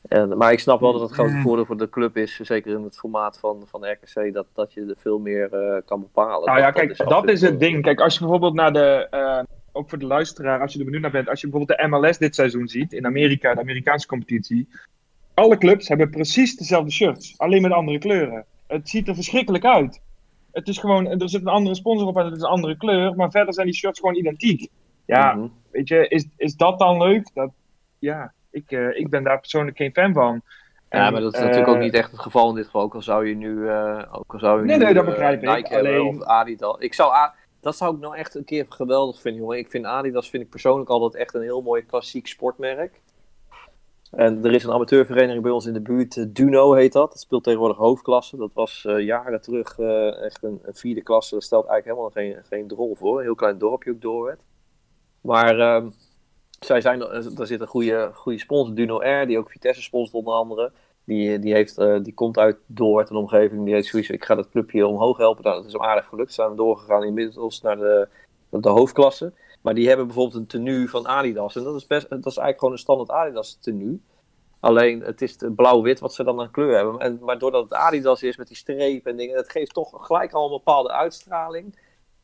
En, 0.09 0.37
maar 0.37 0.53
ik 0.53 0.59
snap 0.59 0.81
wel 0.81 0.93
dat 0.93 1.01
het 1.01 1.11
grote 1.11 1.41
voordeel 1.43 1.65
voor 1.65 1.77
de 1.77 1.89
club 1.89 2.17
is, 2.17 2.37
zeker 2.41 2.75
in 2.77 2.83
het 2.83 2.99
formaat 2.99 3.39
van, 3.39 3.63
van 3.67 3.91
RKC, 3.91 4.33
dat, 4.33 4.47
dat 4.55 4.73
je 4.73 4.81
er 4.81 4.95
veel 4.99 5.19
meer 5.19 5.53
eh, 5.55 5.83
kan 5.85 6.01
bepalen. 6.01 6.47
Nou 6.47 6.59
ja, 6.59 6.65
Dat- 6.65 6.75
dat 6.75 6.97
kijk, 6.97 7.09
dat 7.09 7.29
is 7.29 7.41
het 7.41 7.61
ding. 7.61 7.83
Kijk, 7.83 8.01
als 8.01 8.15
je 8.15 8.21
bijvoorbeeld 8.21 8.55
naar 8.55 8.73
de, 8.73 9.07
eh, 9.11 9.43
ook 9.73 9.89
voor 9.89 9.99
de 9.99 10.07
luisteraar, 10.07 10.61
als 10.61 10.73
je 10.73 10.79
er 10.79 10.85
benieuwd 10.85 11.03
naar 11.03 11.11
bent, 11.11 11.29
als 11.29 11.41
je 11.41 11.49
bijvoorbeeld 11.49 11.79
de 11.79 11.89
MLS 11.89 12.19
dit 12.19 12.35
seizoen 12.35 12.69
ziet, 12.69 12.93
in 12.93 13.07
Amerika, 13.07 13.55
de 13.55 13.61
Amerikaanse 13.61 14.07
competitie, 14.07 14.69
alle 15.35 15.59
clubs 15.59 15.89
hebben 15.89 16.11
precies 16.11 16.57
dezelfde 16.57 16.91
shirts, 16.91 17.39
alleen 17.39 17.63
met 17.63 17.73
andere 17.73 17.99
kleuren. 17.99 18.45
Het 18.67 18.89
ziet 18.89 19.09
er 19.09 19.15
verschrikkelijk 19.15 19.65
uit. 19.65 20.01
Het 20.53 20.69
is 20.69 20.79
gewoon, 20.79 21.07
er 21.07 21.29
zit 21.29 21.41
een 21.41 21.47
andere 21.47 21.75
sponsor 21.75 22.07
op 22.09 22.17
en 22.17 22.25
het 22.25 22.37
is 22.37 22.43
een 22.43 22.49
andere 22.49 22.77
kleur, 22.77 23.15
maar 23.15 23.31
verder 23.31 23.55
zijn 23.55 23.67
die 23.67 23.77
shirts 23.77 24.01
gewoon 24.01 24.15
identiek. 24.15 24.69
Ja, 25.07 25.35
mhm. 25.35 25.47
weet 25.71 25.89
je, 25.89 26.09
is, 26.09 26.27
is 26.37 26.55
dat 26.55 26.79
dan 26.79 26.99
leuk? 26.99 27.31
Dat, 27.35 27.51
ja, 27.99 28.33
ik, 28.53 28.71
eh, 28.71 28.99
ik 28.99 29.11
ben 29.11 29.23
daar 29.25 29.41
persoonlijk 29.41 29.77
geen 29.77 29.93
fan 29.93 30.13
van. 30.13 30.41
Ja, 30.91 31.07
En, 31.07 31.13
maar 31.13 31.21
dat 31.21 31.33
is 31.33 31.39
eh, 31.39 31.45
natuurlijk 31.45 31.73
ook 31.73 31.83
niet 31.83 31.95
echt 31.95 32.11
het 32.11 32.21
geval 32.21 32.49
in 32.49 32.55
dit 32.55 32.65
geval. 32.65 32.83
Ook 32.83 32.95
al 32.95 33.03
zou 33.03 33.27
je 33.29 33.35
nu, 33.35 33.69
eh, 33.69 34.03
ook 34.13 34.33
al 34.33 34.39
zou 34.39 34.61
je 34.61 34.67
Nee, 34.67 34.77
nu, 34.79 34.85
nee, 34.85 34.95
dat 34.95 35.03
eh, 35.05 35.09
begrijp 35.11 35.43
ik. 35.43 35.49
Nike 35.49 35.75
hebben 35.75 35.93
Alleen- 35.93 36.07
of 36.17 36.23
Adidas. 36.23 36.77
Ik 36.79 36.95
zou, 36.95 37.13
A- 37.13 37.35
dat 37.61 37.77
zou 37.77 37.95
ik 37.95 38.01
nou 38.01 38.17
echt 38.17 38.35
een 38.35 38.45
keer 38.45 38.67
geweldig 38.69 39.21
vinden, 39.21 39.41
jongen. 39.41 39.59
Ik 39.59 39.71
vind 39.71 39.85
Adidas 39.85 40.31
vind 40.31 40.43
ik 40.43 40.49
persoonlijk 40.51 40.91
altijd 40.91 41.23
echt 41.23 41.35
een 41.35 41.43
heel 41.43 41.63
mooi 41.63 41.83
klassiek 41.87 42.27
sportmerk. 42.27 43.01
En 44.11 44.45
er 44.45 44.53
is 44.53 44.65
een 44.65 44.73
amateurvereniging 44.73 45.43
bij 45.43 45.53
ons 45.53 45.67
in 45.67 45.73
de 45.73 45.81
buurt, 45.81 46.17
eh, 46.17 46.25
Duno 46.29 46.73
heet 46.73 46.93
dat. 46.93 47.11
Dat 47.11 47.21
speelt 47.21 47.45
tegenwoordig 47.45 47.77
hoofdklasse. 47.79 48.37
Dat 48.37 48.53
was 48.53 48.85
eh, 48.85 48.99
jaren 49.01 49.41
terug 49.41 49.79
eh, 49.79 50.23
echt 50.25 50.43
een, 50.43 50.59
een 50.63 50.75
vierde 50.75 51.03
klasse. 51.03 51.33
Daar 51.35 51.43
stelt 51.43 51.67
eigenlijk 51.67 51.99
helemaal 52.15 52.35
geen, 52.35 52.45
geen 52.49 52.69
drol 52.69 52.95
voor. 52.95 53.17
Een 53.19 53.25
heel 53.25 53.35
klein 53.35 53.59
dorpje 53.59 53.91
ook 53.91 54.01
Doorwerd. 54.01 54.41
Maar 55.21 55.59
ehm, 55.59 55.89
zij 56.65 56.81
zijn, 56.81 57.01
er 57.01 57.41
er 57.41 57.47
zit 57.47 57.61
een 57.61 57.67
goede, 57.67 58.11
goede 58.15 58.39
sponsor, 58.39 58.75
Duno 58.75 59.01
Air, 59.01 59.27
die 59.27 59.39
ook 59.39 59.51
Vitesse 59.51 59.83
sponsort 59.83 60.15
onder 60.15 60.35
andere. 60.35 60.73
Die, 61.05 61.39
die, 61.39 61.53
heeft, 61.53 61.79
eh, 61.79 61.97
die 62.03 62.15
komt 62.15 62.39
uit 62.39 62.57
Doorwerd 62.67 63.11
en 63.11 63.17
omgeving. 63.17 63.65
Die 63.65 63.75
heeft 63.75 63.89
zoiets 63.89 64.11
ik 64.11 64.25
ga 64.25 64.35
dat 64.35 64.51
clubje 64.51 64.87
omhoog 64.87 65.17
helpen. 65.17 65.45
Nou, 65.45 65.57
dat 65.57 65.65
is 65.65 65.73
hem 65.73 65.83
aardig 65.83 66.07
gelukt. 66.07 66.33
Ze 66.33 66.43
zijn 66.43 66.57
doorgegaan 66.57 67.05
inmiddels 67.05 67.61
naar 67.61 67.77
de, 67.77 68.09
naar 68.51 68.61
de 68.61 68.69
hoofdklasse. 68.69 69.33
Maar 69.61 69.75
die 69.75 69.89
hebben 69.89 70.07
bijvoorbeeld 70.07 70.41
een 70.41 70.47
tenue 70.47 70.89
van 70.89 71.07
Adidas. 71.07 71.57
En 71.57 71.63
dat 71.63 71.75
is, 71.75 71.87
best, 71.87 72.09
dat 72.09 72.19
is 72.19 72.25
eigenlijk 72.25 72.59
gewoon 72.59 72.73
een 72.73 72.81
standaard 72.81 73.11
Adidas 73.11 73.59
tenue. 73.61 74.01
Alleen 74.61 75.01
het 75.01 75.23
is 75.23 75.37
blauw-wit 75.57 76.01
wat 76.01 76.15
ze 76.15 76.25
dan 76.25 76.41
aan 76.41 76.51
kleur 76.51 76.75
hebben. 76.75 76.99
En, 76.99 77.19
maar 77.21 77.39
doordat 77.39 77.63
het 77.63 77.73
Adidas 77.73 78.23
is 78.23 78.37
met 78.37 78.49
die 78.49 78.57
strepen 78.57 79.11
en 79.11 79.17
dingen, 79.17 79.35
dat 79.35 79.51
geeft 79.51 79.75
toch 79.75 80.07
gelijk 80.07 80.33
al 80.33 80.45
een 80.45 80.51
bepaalde 80.51 80.93
uitstraling. 80.93 81.79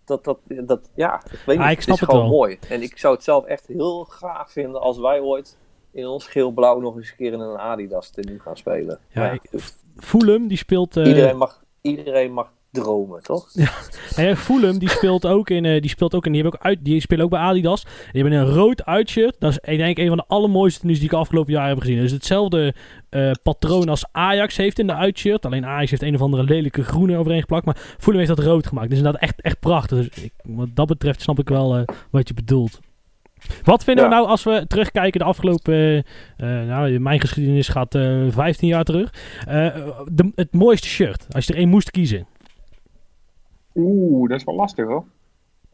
Dat, 0.09 0.25
dat, 0.25 0.39
dat 0.47 0.91
ja, 0.95 1.15
ik 1.25 1.43
weet 1.47 1.57
niet, 1.57 1.65
Ah, 1.67 1.71
ik 1.71 1.77
het 1.77 1.85
snap 1.85 1.95
is 1.95 2.01
het 2.01 2.11
gewoon 2.11 2.29
wel. 2.29 2.37
mooi. 2.37 2.59
En 2.69 2.83
ik 2.83 2.99
zou 2.99 3.15
het 3.15 3.25
zelf 3.25 3.45
echt 3.45 3.67
heel 3.67 4.05
gaaf 4.05 4.51
vinden 4.51 4.81
als 4.81 4.99
wij 4.99 5.21
ooit 5.21 5.57
in 5.93 6.07
ons 6.07 6.27
geel-blauw 6.27 6.81
nog 6.81 6.97
eens 6.97 7.11
een 7.11 7.17
keer 7.17 7.33
in 7.33 7.41
een 7.41 7.59
Adidas 7.59 8.11
tenue 8.11 8.39
gaan 8.39 8.57
spelen. 8.57 8.99
Ja, 9.09 9.31
ik-. 9.31 9.51
Fulham, 9.97 10.47
die 10.47 10.57
speelt... 10.57 10.97
eh, 10.97 11.07
iedereen, 11.07 11.37
mag, 11.37 11.63
iedereen 11.81 12.33
mag 12.33 12.53
dromen, 12.83 13.23
toch? 13.23 13.49
En 14.17 14.37
Fulham 14.37 14.79
die 14.79 14.89
speelt 14.89 15.27
ook 15.27 15.51
in, 15.51 15.65
eh, 15.65 15.81
die 15.81 15.91
speelt 15.91 16.15
ook 16.15 16.27
in, 16.27 16.33
die, 16.33 16.43
hebben 16.43 16.61
ook 16.61 16.67
uit, 16.67 16.79
die 16.83 17.01
spelen 17.01 17.25
ook 17.25 17.31
bij 17.31 17.41
Adidas. 17.41 17.83
Die 18.13 18.23
hebben 18.23 18.33
een 18.33 18.47
rood 18.55 18.85
uitshirt. 18.85 19.37
Dat 19.39 19.51
is 19.51 19.59
ik 19.73 19.79
denk 19.79 19.99
een 19.99 20.09
van 20.09 20.17
de 20.17 20.25
allermooiste 20.27 20.81
tenues 20.81 20.99
die 20.99 21.09
ik 21.09 21.15
afgelopen 21.15 21.53
jaar 21.53 21.69
heb 21.69 21.79
gezien. 21.79 21.97
Het 21.97 22.05
is 22.05 22.13
hetzelfde 22.13 22.75
eh, 23.09 23.31
patroon 23.43 23.89
als 23.89 24.05
Ajax 24.13 24.57
heeft 24.57 24.79
in 24.79 24.87
de 24.87 24.95
uitshirt. 24.95 25.47
Alleen 25.47 25.67
Ajax 25.67 25.91
heeft 25.91 26.03
een 26.03 26.15
of 26.15 26.21
andere 26.21 26.43
lelijke 26.43 26.85
groene 26.85 27.17
overheen 27.17 27.41
geplakt. 27.41 27.65
Maar 27.67 27.77
Fulham 27.99 28.23
heeft 28.23 28.37
dat 28.37 28.47
rood 28.47 28.67
gemaakt. 28.67 28.89
Dus 28.89 28.99
inderdaad 28.99 29.23
echt, 29.23 29.41
echt 29.41 29.61
prachtig. 29.61 29.99
Dus 29.99 30.25
ik, 30.25 30.33
wat 30.45 30.69
dat 30.75 30.87
betreft 30.87 31.21
snap 31.23 31.39
ik 31.39 31.49
wel 31.49 31.77
eh, 31.77 31.83
wat 32.11 32.29
je 32.29 32.35
bedoelt. 32.35 32.81
Wat 33.65 33.85
vinden 33.85 34.05
we 34.05 34.11
Ja. 34.11 34.17
nou 34.17 34.29
als 34.29 34.43
we 34.43 34.65
terugkijken 34.69 35.21
de 35.21 35.27
afgelopen... 35.27 35.75
eh, 35.75 35.99
eh, 36.37 36.67
nou, 36.67 36.99
mijn 36.99 37.21
geschiedenis 37.21 37.69
gaat 37.69 37.95
eh 37.95 38.25
15 38.29 38.69
jaar 38.69 38.85
terug. 38.85 39.15
Eh, 39.47 39.67
de, 40.13 40.33
het 40.35 40.53
mooiste 40.55 40.89
shirt. 40.89 41.27
Als 41.31 41.47
je 41.47 41.53
er 41.53 41.59
één 41.59 41.69
moest 41.69 41.91
kiezen. 41.91 42.27
Oeh, 43.79 44.29
dat 44.29 44.39
is 44.39 44.45
wel 44.45 44.55
lastig 44.55 44.87
hoor. 44.87 45.05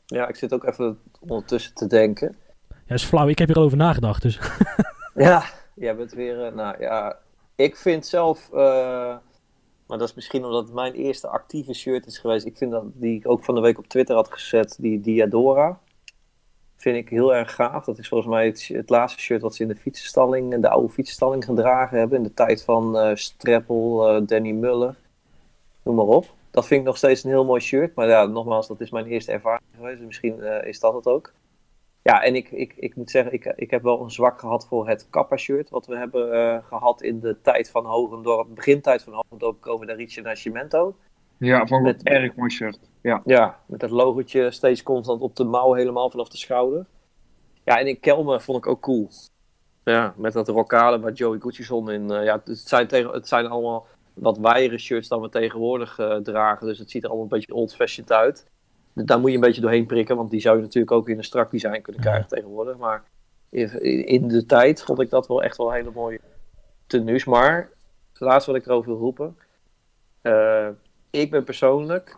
Ja, 0.07 0.29
ik 0.29 0.37
zit 0.37 0.53
ook 0.55 0.65
even 0.65 0.99
ondertussen 1.21 1.75
te 1.75 1.87
denken. 1.87 2.37
Ja, 2.87 2.95
is 2.95 3.05
flauw. 3.05 3.29
Ik 3.29 3.39
heb 3.39 3.49
hierover 3.49 3.77
nagedacht. 3.77 4.23
Dus 4.23 4.39
Ja, 5.15 5.45
jij 5.75 5.97
bent 5.97 6.13
weer. 6.13 6.45
eh, 6.47 6.53
nou 6.55 6.81
ja, 6.81 7.19
ik 7.57 7.77
vind 7.77 8.07
zelf. 8.07 8.51
eh, 8.53 9.17
maar 9.87 9.99
dat 9.99 10.09
is 10.09 10.15
misschien 10.15 10.45
omdat 10.45 10.65
het 10.65 10.75
mijn 10.75 10.93
eerste 10.95 11.29
actieve 11.29 11.73
shirt 11.75 12.07
is 12.07 12.19
geweest. 12.19 12.47
Ik 12.47 12.57
vind 12.57 12.71
dat 12.71 12.85
die 12.95 13.17
ik 13.19 13.29
ook 13.29 13.45
van 13.45 13.55
de 13.55 13.61
week 13.61 13.79
op 13.79 13.87
Twitter 13.87 14.15
had 14.15 14.33
gezet, 14.33 14.77
die 14.81 15.01
Diadora. 15.01 15.79
Vind 16.77 16.97
ik 16.97 17.09
heel 17.09 17.35
erg 17.35 17.55
gaaf. 17.55 17.85
Dat 17.85 17.99
is 17.99 18.09
volgens 18.09 18.31
mij 18.31 18.47
het, 18.47 18.69
het 18.73 18.91
laatste 18.91 19.21
shirt 19.21 19.43
wat 19.43 19.55
ze 19.55 19.63
in 19.63 19.69
de 19.69 19.77
fietsenstalling, 19.77 20.61
de 20.61 20.69
oude 20.69 20.93
fietsenstalling 20.93 21.45
gedragen 21.45 21.99
hebben. 21.99 22.17
In 22.19 22.23
de 22.25 22.35
tijd 22.35 22.65
van 22.65 22.99
eh 22.99 23.15
Streppel, 23.15 24.09
eh, 24.09 24.23
Danny 24.27 24.51
Muller, 24.51 24.97
noem 25.83 25.95
maar 25.95 26.05
op. 26.05 26.34
Dat 26.55 26.67
vind 26.67 26.81
ik 26.81 26.87
nog 26.87 26.97
steeds 26.97 27.25
een 27.25 27.31
heel 27.31 27.45
mooi 27.45 27.61
shirt. 27.61 27.95
Maar 27.95 28.09
ja, 28.09 28.25
nogmaals, 28.27 28.69
dat 28.69 28.81
is 28.81 28.91
mijn 28.91 29.07
eerste 29.07 29.33
ervaring 29.33 29.63
geweest. 29.77 29.97
Dus 29.97 30.07
misschien 30.07 30.41
eh, 30.43 30.69
is 30.69 30.81
dat 30.81 30.95
het 30.95 31.07
ook. 31.07 31.33
Ja, 32.03 32.23
en 32.23 32.35
ik, 32.35 32.51
ik, 32.51 32.75
ik 32.77 32.97
moet 32.97 33.11
zeggen, 33.11 33.33
ik, 33.33 33.45
ik 33.57 33.71
heb 33.71 33.83
wel 33.83 34.01
een 34.03 34.11
zwak 34.11 34.41
gehad 34.41 34.67
voor 34.67 34.89
het 34.89 35.07
Kappa-shirt. 35.11 35.71
Wat 35.71 35.87
we 35.87 35.97
hebben 35.97 36.33
eh, 36.33 36.65
gehad 36.65 37.03
in 37.03 37.21
de 37.21 37.41
tijd 37.41 37.71
van 37.71 37.85
Hogendorp, 37.85 38.55
begintijd 38.55 39.03
van 39.03 39.13
Hogendorp, 39.13 39.61
komen 39.61 39.87
naar 39.87 39.97
Ricci 39.97 40.21
Nascimento. 40.21 40.95
Ja, 41.39 41.67
vond 41.67 41.87
ik 41.87 41.97
Met- 41.97 42.07
een 42.07 42.13
erg 42.13 42.35
mooi 42.35 42.51
shirt. 42.51 42.79
Ja. 43.03 43.23
Ja, 43.25 43.59
met 43.67 43.81
dat 43.81 43.91
logotje 43.91 44.51
steeds 44.51 44.83
constant 44.83 45.21
op 45.21 45.37
de 45.37 45.45
mouw, 45.45 45.73
helemaal 45.73 46.11
vanaf 46.11 46.29
de 46.29 46.37
schouder. 46.37 46.87
Ja, 47.65 47.79
en 47.79 47.87
in 47.87 48.01
Kelme 48.01 48.41
vond 48.41 48.59
ik 48.59 48.67
ook 48.67 48.81
cool. 48.81 49.09
Ja, 49.85 50.15
met 50.17 50.33
dat 50.33 50.49
rockale 50.49 51.01
waar 51.01 51.13
Joey 51.13 51.39
Gutierrez 51.41 51.95
in. 51.95 52.11
eh, 52.11 52.25
ja, 52.25 52.41
het 52.45 52.59
zijn, 52.59 52.87
tegen, 52.87 53.11
het 53.11 53.29
zijn 53.29 53.47
allemaal 53.47 53.87
wat 54.15 54.39
wijere 54.39 54.79
shirts 54.79 55.09
dan 55.09 55.21
we 55.21 55.29
tegenwoordig 55.29 55.99
eh, 55.99 56.17
dragen. 56.17 56.67
Dus 56.67 56.79
het 56.79 56.91
ziet 56.91 57.03
er 57.03 57.09
allemaal 57.09 57.27
een 57.31 57.37
beetje 57.39 57.55
old-fashioned 57.55 58.13
uit. 58.13 58.47
Dus 58.93 59.05
Daar 59.05 59.19
moet 59.21 59.31
je 59.31 59.35
een 59.37 59.43
beetje 59.43 59.61
doorheen 59.61 59.87
prikken, 59.87 60.17
want 60.17 60.31
die 60.31 60.41
zou 60.41 60.57
je 60.57 60.63
natuurlijk 60.63 60.93
ook 60.93 61.09
in 61.09 61.19
een 61.19 61.25
strak 61.25 61.51
design 61.51 61.81
kunnen 61.81 62.03
krijgen 62.03 62.29
tegenwoordig. 62.29 62.77
Maar 62.77 63.05
in 64.05 64.29
de 64.29 64.47
tijd 64.47 64.83
vond 64.83 65.01
ik 65.01 65.11
dat 65.11 65.27
wel 65.27 65.43
echt 65.43 65.57
wel 65.57 65.73
hele 65.73 65.91
mooie 65.95 66.21
tenues. 66.87 67.25
Maar 67.25 67.71
het 68.13 68.21
laatste 68.21 68.51
wat 68.53 68.61
ik 68.61 68.67
erover 68.67 68.91
wil 68.91 69.01
roepen. 69.01 69.37
eh, 70.23 70.69
ik 71.11 71.31
ben 71.31 71.45
persoonlijk 71.45 72.17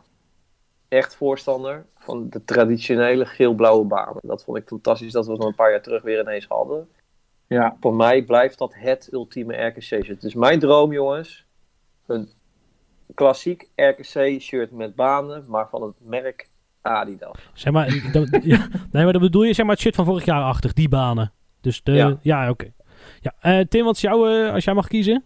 echt 0.89 1.15
voorstander 1.17 1.87
van 1.95 2.29
de 2.31 2.45
traditionele 2.45 3.27
geel-blauwe 3.27 3.85
banen. 3.85 4.21
Dat 4.23 4.45
vond 4.45 4.59
ik 4.59 4.67
fantastisch 4.69 5.13
dat 5.13 5.25
we 5.27 5.31
het 5.31 5.41
nog 5.41 5.49
een 5.49 5.55
paar 5.55 5.71
jaar 5.71 5.83
terug 5.83 6.03
weer 6.03 6.21
ineens 6.21 6.47
hadden. 6.47 6.89
Ja. 7.47 7.77
Voor 7.81 7.95
mij 7.95 8.23
blijft 8.25 8.59
dat 8.59 8.75
het 8.75 9.09
ultieme 9.13 9.67
RKC-shirt. 9.67 10.21
Dus 10.21 10.35
mijn 10.35 10.59
droom, 10.59 10.93
jongens, 10.93 11.46
een 12.07 12.29
klassiek 13.15 13.69
RKC-shirt 13.75 14.71
met 14.73 14.95
banen, 14.95 15.45
maar 15.49 15.69
van 15.69 15.83
het 15.83 15.95
merk 16.01 16.47
Adidas. 16.83 17.51
Zeg 17.55 17.73
maar, 17.73 18.11
dat, 18.13 18.29
ja, 18.43 18.69
nee, 18.93 19.05
maar 19.05 19.13
dat 19.13 19.23
bedoel 19.23 19.43
je, 19.43 19.53
zeg 19.53 19.65
maar, 19.67 19.75
het 19.75 19.85
shit 19.85 19.95
van 19.95 20.05
vorig 20.05 20.25
jaar 20.25 20.43
achter, 20.43 20.75
die 20.75 20.89
banen. 20.89 21.33
Dus 21.61 21.83
de, 21.83 21.93
ja, 21.93 22.19
Ja. 22.23 22.51
oké. 22.51 22.73
Ja, 23.21 23.35
eh, 23.41 23.65
Tim, 23.67 23.85
wat 23.85 23.95
is 23.95 24.01
jouw, 24.01 24.27
eh, 24.29 24.53
als 24.53 24.65
jij 24.65 24.75
mag 24.75 24.87
kiezen? 24.89 25.25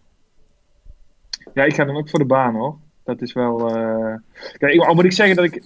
ja, 1.53 1.63
ik 1.63 1.73
ga 1.73 1.85
dan 1.85 1.95
ook 1.97 2.09
voor 2.09 2.19
de 2.19 2.25
baan 2.25 2.55
hoor. 2.55 2.77
Dat 3.11 3.21
is 3.21 3.33
wel. 3.33 3.75
eh 3.75 4.13
Kijk, 4.57 4.79
al 4.79 4.95
moet 4.95 5.05
ik 5.05 5.11
zeggen 5.11 5.35
dat 5.35 5.45
ik 5.45 5.61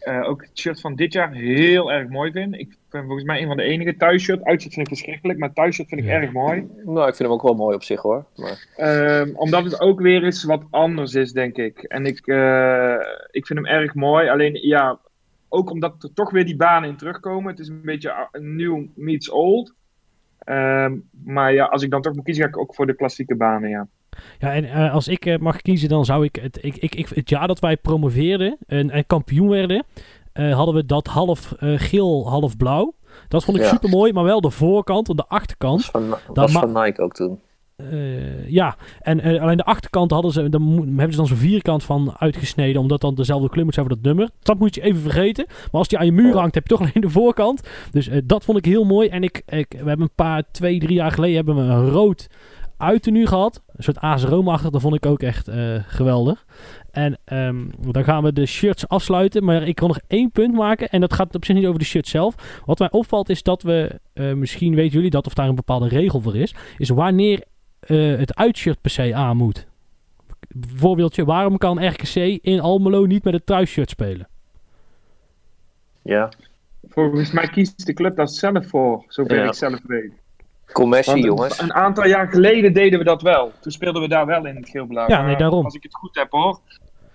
eh, 0.00 0.28
ook 0.28 0.42
het 0.42 0.58
shirt 0.58 0.80
van 0.80 0.94
dit 0.94 1.12
jaar 1.12 1.32
heel 1.32 1.92
erg 1.92 2.08
mooi 2.08 2.30
vind. 2.32 2.54
Ik 2.54 2.76
ben 2.90 3.04
volgens 3.04 3.24
mij 3.24 3.40
een 3.40 3.46
van 3.46 3.56
de 3.56 3.62
enige 3.62 3.96
thuisshirt. 3.96 4.44
Uitshirt 4.44 4.74
vind 4.74 4.86
ik 4.90 4.94
verschrikkelijk, 4.96 5.38
maar 5.38 5.52
thuisshirt 5.52 5.88
vind 5.88 6.00
ik 6.00 6.06
Ja. 6.06 6.12
erg 6.20 6.32
mooi. 6.32 6.66
Nou, 6.84 6.98
ik 7.08 7.14
vind 7.14 7.18
hem 7.18 7.30
ook 7.32 7.42
wel 7.42 7.54
mooi 7.54 7.74
op 7.74 7.82
zich 7.82 8.00
hoor. 8.02 8.24
Maar, 8.36 8.66
Ehm, 8.76 9.30
omdat 9.34 9.64
het 9.64 9.80
ook 9.80 10.00
weer 10.00 10.24
eens 10.24 10.44
wat 10.44 10.62
anders 10.70 11.14
is, 11.14 11.32
denk 11.32 11.56
ik. 11.56 11.78
En 11.78 12.06
ik, 12.06 12.26
eh, 12.26 12.94
ik 13.30 13.46
vind 13.46 13.58
hem 13.58 13.66
erg 13.68 13.94
mooi. 13.94 14.28
Alleen 14.28 14.58
ja, 14.66 14.98
ook 15.48 15.70
omdat 15.70 16.02
er 16.02 16.12
toch 16.14 16.30
weer 16.30 16.44
die 16.44 16.56
banen 16.56 16.88
in 16.88 16.96
terugkomen. 16.96 17.50
Het 17.50 17.58
is 17.60 17.68
een 17.68 17.80
beetje 17.84 18.28
nieuw 18.32 18.86
meets 18.94 19.30
old. 19.30 19.74
Ehm, 20.38 20.94
maar 21.24 21.52
ja, 21.52 21.64
als 21.64 21.82
ik 21.82 21.90
dan 21.90 22.02
toch 22.02 22.14
moet 22.14 22.24
kiezen, 22.24 22.44
ga 22.44 22.48
ik 22.50 22.58
ook 22.58 22.74
voor 22.74 22.86
de 22.86 22.94
klassieke 22.96 23.34
banen, 23.36 23.70
ja. 23.70 23.86
Ja, 24.38 24.52
en 24.54 24.64
eh, 24.64 24.92
als 24.94 25.08
ik 25.08 25.26
eh, 25.26 25.38
mag 25.38 25.62
kiezen, 25.62 25.88
dan 25.88 26.04
zou 26.04 26.24
ik 26.24 26.36
het, 26.42 26.58
ik, 26.62 26.76
ik, 26.76 26.94
ik, 26.94 27.08
het 27.08 27.28
jaar 27.28 27.46
dat 27.46 27.58
wij 27.60 27.76
promoveerden 27.76 28.56
en, 28.66 28.90
en 28.90 29.06
kampioen 29.06 29.48
werden, 29.48 29.84
eh, 30.32 30.54
hadden 30.54 30.74
we 30.74 30.86
dat 30.86 31.06
half 31.06 31.54
geel, 31.58 32.28
half 32.28 32.56
blauw. 32.56 32.94
Dat 33.28 33.44
vond 33.44 33.56
ik 33.56 33.62
Ja. 33.62 33.68
super 33.68 33.88
mooi, 33.88 34.12
maar 34.12 34.24
wel 34.24 34.40
de 34.40 34.50
voorkant 34.50 35.08
en 35.08 35.16
de 35.16 35.22
dat 35.28 35.38
achterkant. 35.38 35.84
van, 35.84 36.14
dat 36.32 36.52
ma- 36.52 36.60
van 36.60 36.82
Nike 36.82 37.02
ook 37.02 37.14
toen. 37.14 37.40
Ja, 38.46 38.76
en 39.00 39.40
alleen 39.40 39.56
de 39.56 39.64
achterkant 39.64 40.10
hadden 40.10 40.32
ze, 40.32 40.48
dan 40.48 40.76
hebben 40.86 41.10
ze 41.10 41.16
dan 41.16 41.26
zo'n 41.26 41.36
vierkant 41.36 41.84
van 41.84 42.14
uitgesneden, 42.18 42.80
omdat 42.80 43.00
dan 43.00 43.14
dezelfde 43.14 43.48
kleur 43.48 43.64
moet 43.64 43.74
zijn 43.74 43.86
voor 43.86 43.94
dat 43.94 44.04
nummer. 44.04 44.30
Dat 44.42 44.58
moet 44.58 44.74
je 44.74 44.80
even 44.82 45.00
vergeten. 45.00 45.44
Maar 45.48 45.68
als 45.70 45.88
die 45.88 45.98
aan 45.98 46.04
je 46.04 46.12
muur 46.12 46.36
hangt, 46.36 46.54
heb 46.54 46.66
je 46.68 46.74
toch 46.76 46.80
alleen 46.80 47.02
de 47.02 47.10
voorkant. 47.10 47.68
Dus 47.90 48.10
dat 48.24 48.44
vond 48.44 48.58
ik 48.58 48.64
heel 48.64 48.84
mooi. 48.84 49.08
En 49.08 49.22
ik, 49.22 49.42
ik, 49.46 49.66
we 49.68 49.88
hebben 49.88 50.00
een 50.00 50.14
paar, 50.14 50.42
twee, 50.50 50.78
drie 50.78 50.94
jaar 50.94 51.10
geleden 51.12 51.36
hebben 51.36 51.54
we 51.56 51.62
een 51.62 51.88
rood 51.90 52.26
uiternu 52.76 53.26
gehad. 53.26 53.62
Een 53.76 53.82
soort 53.82 54.00
AS 54.00 54.24
Roma-achtig, 54.24 54.70
dat 54.70 54.80
vond 54.80 54.94
ik 54.94 55.06
ook 55.06 55.22
echt 55.22 55.48
eh, 55.48 55.74
geweldig. 55.86 56.44
En 56.90 57.18
ehm, 57.24 57.64
dan 57.90 58.04
gaan 58.04 58.22
we 58.22 58.32
de 58.32 58.46
shirts 58.46 58.88
afsluiten. 58.88 59.44
Maar 59.44 59.62
ik 59.62 59.74
kan 59.74 59.88
nog 59.88 59.98
één 60.06 60.30
punt 60.30 60.54
maken. 60.54 60.88
En 60.88 61.00
dat 61.00 61.12
gaat 61.12 61.34
op 61.34 61.44
zich 61.44 61.54
niet 61.54 61.66
over 61.66 61.78
de 61.78 61.84
shirt 61.84 62.08
zelf. 62.08 62.62
Wat 62.64 62.78
mij 62.78 62.90
opvalt 62.90 63.28
is 63.28 63.42
dat 63.42 63.62
we, 63.62 64.00
eh, 64.12 64.32
misschien 64.32 64.74
weten 64.74 64.92
jullie 64.92 65.10
dat 65.10 65.26
of 65.26 65.34
daar 65.34 65.48
een 65.48 65.54
bepaalde 65.54 65.88
regel 65.88 66.20
voor 66.20 66.36
is. 66.36 66.54
Is 66.78 66.88
wanneer 66.88 67.42
eh, 67.80 68.16
het 68.16 68.34
uitshirt 68.34 68.80
per 68.80 68.90
se 68.90 69.14
aan 69.14 69.36
moet. 69.36 69.66
Bijvoorbeeldje, 70.48 71.24
waarom 71.24 71.58
kan 71.58 71.86
RKC 71.86 72.14
in 72.42 72.60
Almelo 72.60 73.06
niet 73.06 73.24
met 73.24 73.32
het 73.32 73.46
thuisshirt 73.46 73.90
spelen? 73.90 74.28
Ja. 76.02 76.32
Volgens 76.88 77.32
mij 77.32 77.48
kiest 77.48 77.86
de 77.86 77.92
club 77.92 78.16
daar 78.16 78.28
zelf 78.28 78.68
voor, 78.68 79.04
zover 79.08 79.36
Ja. 79.36 79.44
ik 79.44 79.54
zelf 79.54 79.80
weet. 79.86 80.12
Commercie, 80.72 81.12
Want 81.12 81.24
jongens. 81.24 81.60
Een 81.60 81.74
aantal 81.74 82.06
jaar 82.06 82.28
geleden 82.28 82.72
deden 82.72 82.98
we 82.98 83.04
dat 83.04 83.22
wel. 83.22 83.52
Toen 83.60 83.72
speelden 83.72 84.02
we 84.02 84.08
daar 84.08 84.26
wel 84.26 84.46
in 84.46 84.56
het 84.56 84.68
geel-blauw. 84.68 85.08
Ja, 85.08 85.22
nee, 85.22 85.36
daarom. 85.36 85.64
Als 85.64 85.74
ik 85.74 85.82
het 85.82 85.94
goed 85.94 86.14
heb 86.14 86.30
hoor. 86.30 86.58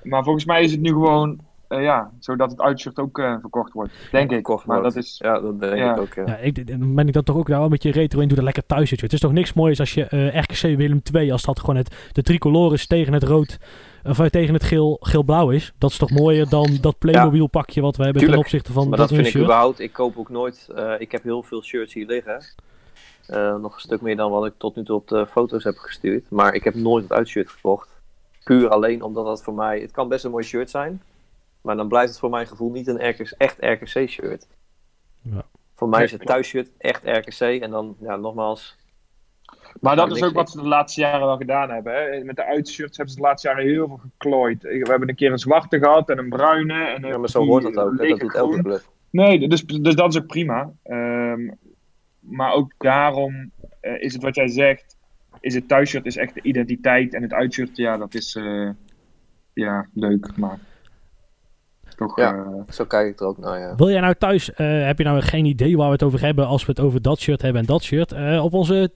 Maar 0.04 0.24
volgens 0.24 0.45
mij 0.45 0.64
is 0.64 0.72
het 0.72 0.82
nu 0.82 0.89
gewoon, 0.89 1.39
eh, 1.68 1.82
ja, 1.84 2.12
zodat 2.20 2.52
het 2.52 2.62
uitshirt 2.62 2.99
ook 2.99 3.20
eh, 3.20 3.36
verkocht 3.41 3.74
wordt. 3.74 3.93
Denk 4.12 4.24
ik. 4.30 4.34
Verkocht 4.34 4.66
Maar 4.66 4.82
dat 4.82 4.95
is, 4.95 5.16
Ja, 5.24 5.39
dat 5.39 5.60
denk 5.60 5.76
Ja. 5.78 5.93
ik 5.93 5.99
ook. 5.99 6.14
Ja. 6.14 6.24
Ja, 6.26 6.36
ik, 6.38 6.68
dan 6.68 6.95
ben 6.95 7.08
ik 7.08 7.14
dan 7.14 7.24
toch 7.24 7.36
ook 7.36 7.47
wel 7.47 7.64
een 7.64 7.70
beetje 7.70 7.91
retro 7.91 8.20
in. 8.20 8.28
Doe 8.28 8.36
dat 8.36 8.45
lekker 8.45 8.66
thuisshirt. 8.66 9.02
Het 9.02 9.14
is 9.14 9.20
toch 9.20 9.32
niks 9.32 9.54
moois 9.54 9.80
als 9.80 9.93
je 9.93 10.04
eh, 10.06 10.41
RKC 10.41 10.78
Willem 10.78 11.02
2, 11.04 11.32
als 11.32 11.43
dat 11.43 11.60
gewoon 11.60 11.76
het, 11.76 11.95
de 12.12 12.22
tricolore 12.22 12.74
is 12.74 12.88
tegen 12.88 13.14
het 13.14 13.24
rood, 13.24 13.58
of 14.04 14.30
tegen 14.30 14.54
het 14.54 14.64
geel, 14.64 14.97
geel-blauw 15.02 15.49
is. 15.49 15.74
Dat 15.78 15.89
is 15.91 15.97
toch 15.97 16.12
mooier 16.12 16.49
dan 16.49 16.78
dat 16.82 16.97
Playmobil 16.97 17.47
pakje 17.47 17.82
wat 17.82 17.95
we 17.95 18.04
hebben 18.04 18.22
Tuurlijk. 18.22 18.41
ten 18.47 18.52
opzichte 18.52 18.74
van 18.74 18.89
Maar 18.89 18.97
dat 18.97 19.10
dat 19.10 19.18
vind 19.18 19.36
ik 19.36 19.41
überhaupt. 19.41 19.80
Ik 19.80 19.93
koop 19.93 20.18
ook 20.18 20.30
nooit. 20.30 20.70
eh, 20.76 20.93
ik 20.97 21.12
heb 21.12 21.24
heel 21.24 21.43
veel 21.43 21.64
shirts 21.64 21.93
hier 21.93 22.06
liggen. 22.06 22.41
Eh, 23.32 23.55
nog 23.55 23.73
een 23.73 23.79
stuk 23.82 24.01
meer 24.01 24.15
dan 24.15 24.32
wat 24.32 24.45
ik 24.45 24.53
tot 24.57 24.75
nu 24.75 24.84
toe 24.84 24.95
op 24.95 25.07
de 25.07 25.27
foto's 25.27 25.63
heb 25.63 25.77
gestuurd. 25.77 26.29
Maar 26.29 26.53
ik 26.53 26.63
heb 26.63 26.75
nooit 26.75 27.03
het 27.03 27.13
uitshirt 27.13 27.49
gekocht. 27.49 27.89
Puur 28.43 28.69
alleen 28.69 29.01
omdat 29.01 29.25
dat 29.25 29.43
voor 29.43 29.53
mij. 29.53 29.79
Het 29.79 29.91
kan 29.91 30.07
best 30.07 30.23
een 30.25 30.32
mooi 30.32 30.43
shirt 30.43 30.69
zijn. 30.69 31.01
Maar 31.61 31.75
dan 31.75 31.88
blijft 31.88 32.09
het 32.09 32.19
voor 32.19 32.29
mijn 32.29 32.47
gevoel 32.47 32.71
niet 32.71 32.88
een 32.88 33.09
RKC, 33.09 33.29
echt 33.38 33.57
RKC-shirt. 33.59 34.47
Ja. 35.21 35.45
Voor 35.75 35.89
mij 35.89 36.03
is 36.03 36.11
het 36.11 36.25
thuisshirt 36.25 36.69
echt 36.77 37.03
RKC. 37.03 37.61
En 37.61 37.71
dan, 37.71 37.95
ja, 37.99 38.15
nogmaals. 38.15 38.77
maar 39.79 39.95
dat 39.95 40.15
is 40.15 40.23
ook 40.23 40.34
wat 40.34 40.49
ze 40.49 40.57
de 40.61 40.67
laatste 40.67 41.01
jaren 41.01 41.25
wel 41.27 41.38
gedaan 41.38 41.69
hebben. 41.69 41.93
Hè. 41.93 42.23
Met 42.23 42.36
de 42.36 42.45
uitshirts 42.45 42.97
hebben 42.97 43.15
ze 43.15 43.21
de 43.21 43.27
laatste 43.27 43.47
jaren 43.47 43.63
heel 43.63 43.88
veel 43.88 43.97
geklooid. 43.97 44.61
We 44.61 44.86
hebben 44.89 45.09
een 45.09 45.15
keer 45.15 45.32
een 45.32 45.38
zwarte 45.39 45.79
gehad 45.79 46.09
en 46.09 46.17
een 46.17 46.29
bruine. 46.29 46.73
En 46.84 47.01
Ja, 47.01 47.13
een 47.13 47.19
maar 47.19 47.29
zo 47.29 47.45
hoort 47.45 47.63
dat 47.63 47.77
ook. 47.77 47.97
hè. 47.99 48.07
Dat 48.07 48.19
doet 48.19 48.36
elke 48.36 48.61
club. 48.61 48.82
Nee, 49.09 49.47
dus, 49.49 49.65
dus 49.65 49.95
dat 49.95 50.13
is 50.13 50.21
ook 50.21 50.27
prima. 50.27 50.71
Ehm, 50.84 51.49
maar 52.22 52.53
ook 52.53 52.74
daarom 52.78 53.51
eh, 53.82 54.01
is 54.01 54.13
het 54.13 54.22
wat 54.22 54.36
jij 54.36 54.47
zegt. 54.47 54.97
Is 55.39 55.53
het 55.53 55.67
thuisshirt 55.67 56.05
is 56.05 56.17
echt 56.17 56.34
de 56.34 56.41
identiteit. 56.41 57.13
En 57.13 57.22
het 57.22 57.34
uitshirt, 57.34 57.78
ja, 57.78 57.97
dat 57.97 58.13
is 58.13 58.36
eh, 58.36 58.69
ja, 59.53 59.88
leuk. 59.93 60.38
Maar 60.38 60.59
toch. 61.95 62.17
Ja. 62.19 62.33
eh, 62.35 62.73
Zo 62.73 62.85
kijk 62.85 63.07
ik 63.07 63.19
er 63.19 63.25
ook 63.27 63.37
naar. 63.37 63.59
Ja. 63.59 63.75
Wil 63.75 63.89
jij 63.89 63.99
nou 63.99 64.13
thuis, 64.15 64.53
eh, 64.53 64.85
heb 64.85 64.97
je 64.97 65.03
nou 65.03 65.21
geen 65.21 65.45
idee 65.45 65.77
waar 65.77 65.85
we 65.87 65.93
het 65.93 66.03
over 66.03 66.21
hebben 66.21 66.47
als 66.47 66.65
we 66.65 66.71
het 66.71 66.79
over 66.79 67.01
dat 67.01 67.19
shirt 67.19 67.41
hebben 67.41 67.61
en 67.61 67.67
dat 67.67 67.83
shirt? 67.83 68.11
Eh, 68.11 68.43
op 68.43 68.53
onze 68.53 68.91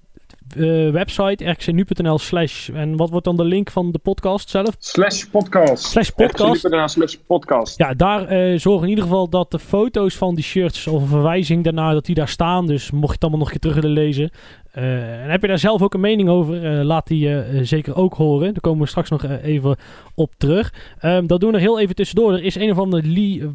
eh, 0.58 0.90
website 0.92 1.50
rkcnu.nl 1.52 2.18
slash... 2.20 2.70
En 2.70 2.96
wat 2.98 3.10
wordt 3.10 3.26
dan 3.26 3.36
de 3.38 3.44
link 3.44 3.70
van 3.72 3.92
de 3.92 4.00
podcast 4.00 4.50
zelf? 4.50 4.76
Slash 4.80 5.24
podcast. 5.24 5.84
Slash 5.84 6.10
podcast. 6.10 6.64
RKC.nl 6.64 6.88
slash 6.88 7.16
podcast. 7.28 7.78
Ja, 7.78 7.94
daar 7.94 8.28
eh 8.28 8.60
zorg 8.60 8.82
in 8.84 8.90
ieder 8.90 9.04
geval 9.04 9.30
dat 9.30 9.52
de 9.52 9.60
foto's 9.60 10.16
van 10.18 10.36
die 10.36 10.44
shirts 10.44 10.88
of 10.88 11.02
een 11.02 11.08
verwijzing 11.08 11.64
daarna, 11.64 11.94
dat 11.94 12.06
die 12.06 12.16
daar 12.16 12.28
staan. 12.28 12.66
Dus 12.68 12.92
mocht 12.92 13.08
je 13.08 13.14
het 13.14 13.22
allemaal 13.22 13.40
nog 13.40 13.48
een 13.52 13.60
keer 13.60 13.72
terug 13.72 13.84
willen 13.86 14.04
lezen. 14.04 14.30
Eh, 14.76 15.24
en 15.24 15.30
heb 15.30 15.42
je 15.42 15.48
daar 15.48 15.60
zelf 15.60 15.82
ook 15.82 15.94
een 15.94 16.00
mening 16.00 16.30
over, 16.30 16.66
eh, 16.80 16.84
laat 16.86 17.08
die 17.08 17.28
eh, 17.28 17.58
eh, 17.60 17.66
zeker 17.66 17.96
ook 17.96 18.14
horen. 18.14 18.54
Daar 18.54 18.62
komen 18.62 18.82
we 18.82 18.88
straks 18.88 19.10
nog 19.10 19.24
even 19.24 19.78
op 20.16 20.34
terug. 20.38 20.74
Ehm, 21.00 21.26
dat 21.28 21.40
doen 21.40 21.50
we 21.50 21.56
nog 21.56 21.66
heel 21.66 21.80
even 21.80 21.96
tussendoor. 21.96 22.34
Er 22.34 22.44
is 22.44 22.56
een 22.56 22.72
of 22.72 22.78
ander 22.78 23.02
Lee- 23.04 23.52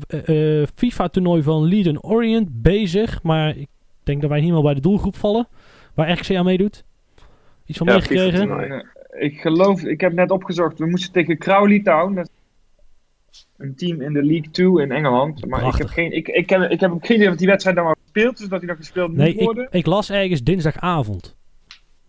FIFA-toernooi 0.74 1.42
van 1.42 1.68
Leiden 1.68 2.04
Orient 2.04 2.62
bezig. 2.62 3.22
Maar 3.22 3.56
ik 3.56 3.68
denk 4.02 4.20
dat 4.20 4.30
wij 4.30 4.40
niet 4.40 4.52
meer 4.52 4.62
bij 4.62 4.74
de 4.74 4.80
doelgroep 4.80 5.16
vallen. 5.16 5.48
Waar 5.94 6.10
RKC 6.10 6.34
aan 6.34 6.44
meedoet. 6.44 6.84
Iets 7.66 7.78
van 7.78 7.86
Ja, 7.86 7.92
meegekregen? 7.92 8.84
Ik 9.18 9.40
geloof, 9.40 9.82
ik 9.82 10.00
heb 10.00 10.12
net 10.12 10.30
opgezocht, 10.30 10.78
we 10.78 10.86
moesten 10.86 11.12
tegen 11.12 11.38
Crowley 11.38 11.80
Town. 11.80 12.14
Dat 12.14 12.24
is 12.24 12.39
een 13.60 13.74
team 13.74 14.00
in 14.00 14.12
de 14.12 14.24
League 14.24 14.50
2 14.50 14.82
in 14.82 14.92
Engeland. 14.92 15.46
Maar 15.46 15.66
ik 15.66 15.74
heb, 15.74 15.88
geen, 15.88 16.12
ik, 16.12 16.28
ik, 16.28 16.46
ken, 16.46 16.70
ik 16.70 16.80
heb 16.80 16.96
geen 17.00 17.16
idee 17.16 17.30
of 17.30 17.36
die 17.36 17.46
wedstrijd 17.46 17.76
dan 17.76 17.86
al 17.86 17.96
gespeeld 18.02 18.40
is, 18.40 18.48
dat 18.48 18.60
die 18.60 18.68
nog 18.68 18.78
gespeeld 18.78 19.16
moet 19.16 19.26
ik, 19.26 19.40
worden. 19.40 19.68
ik 19.70 19.86
las 19.86 20.10
ergens 20.10 20.42
dinsdagavond. 20.42 21.36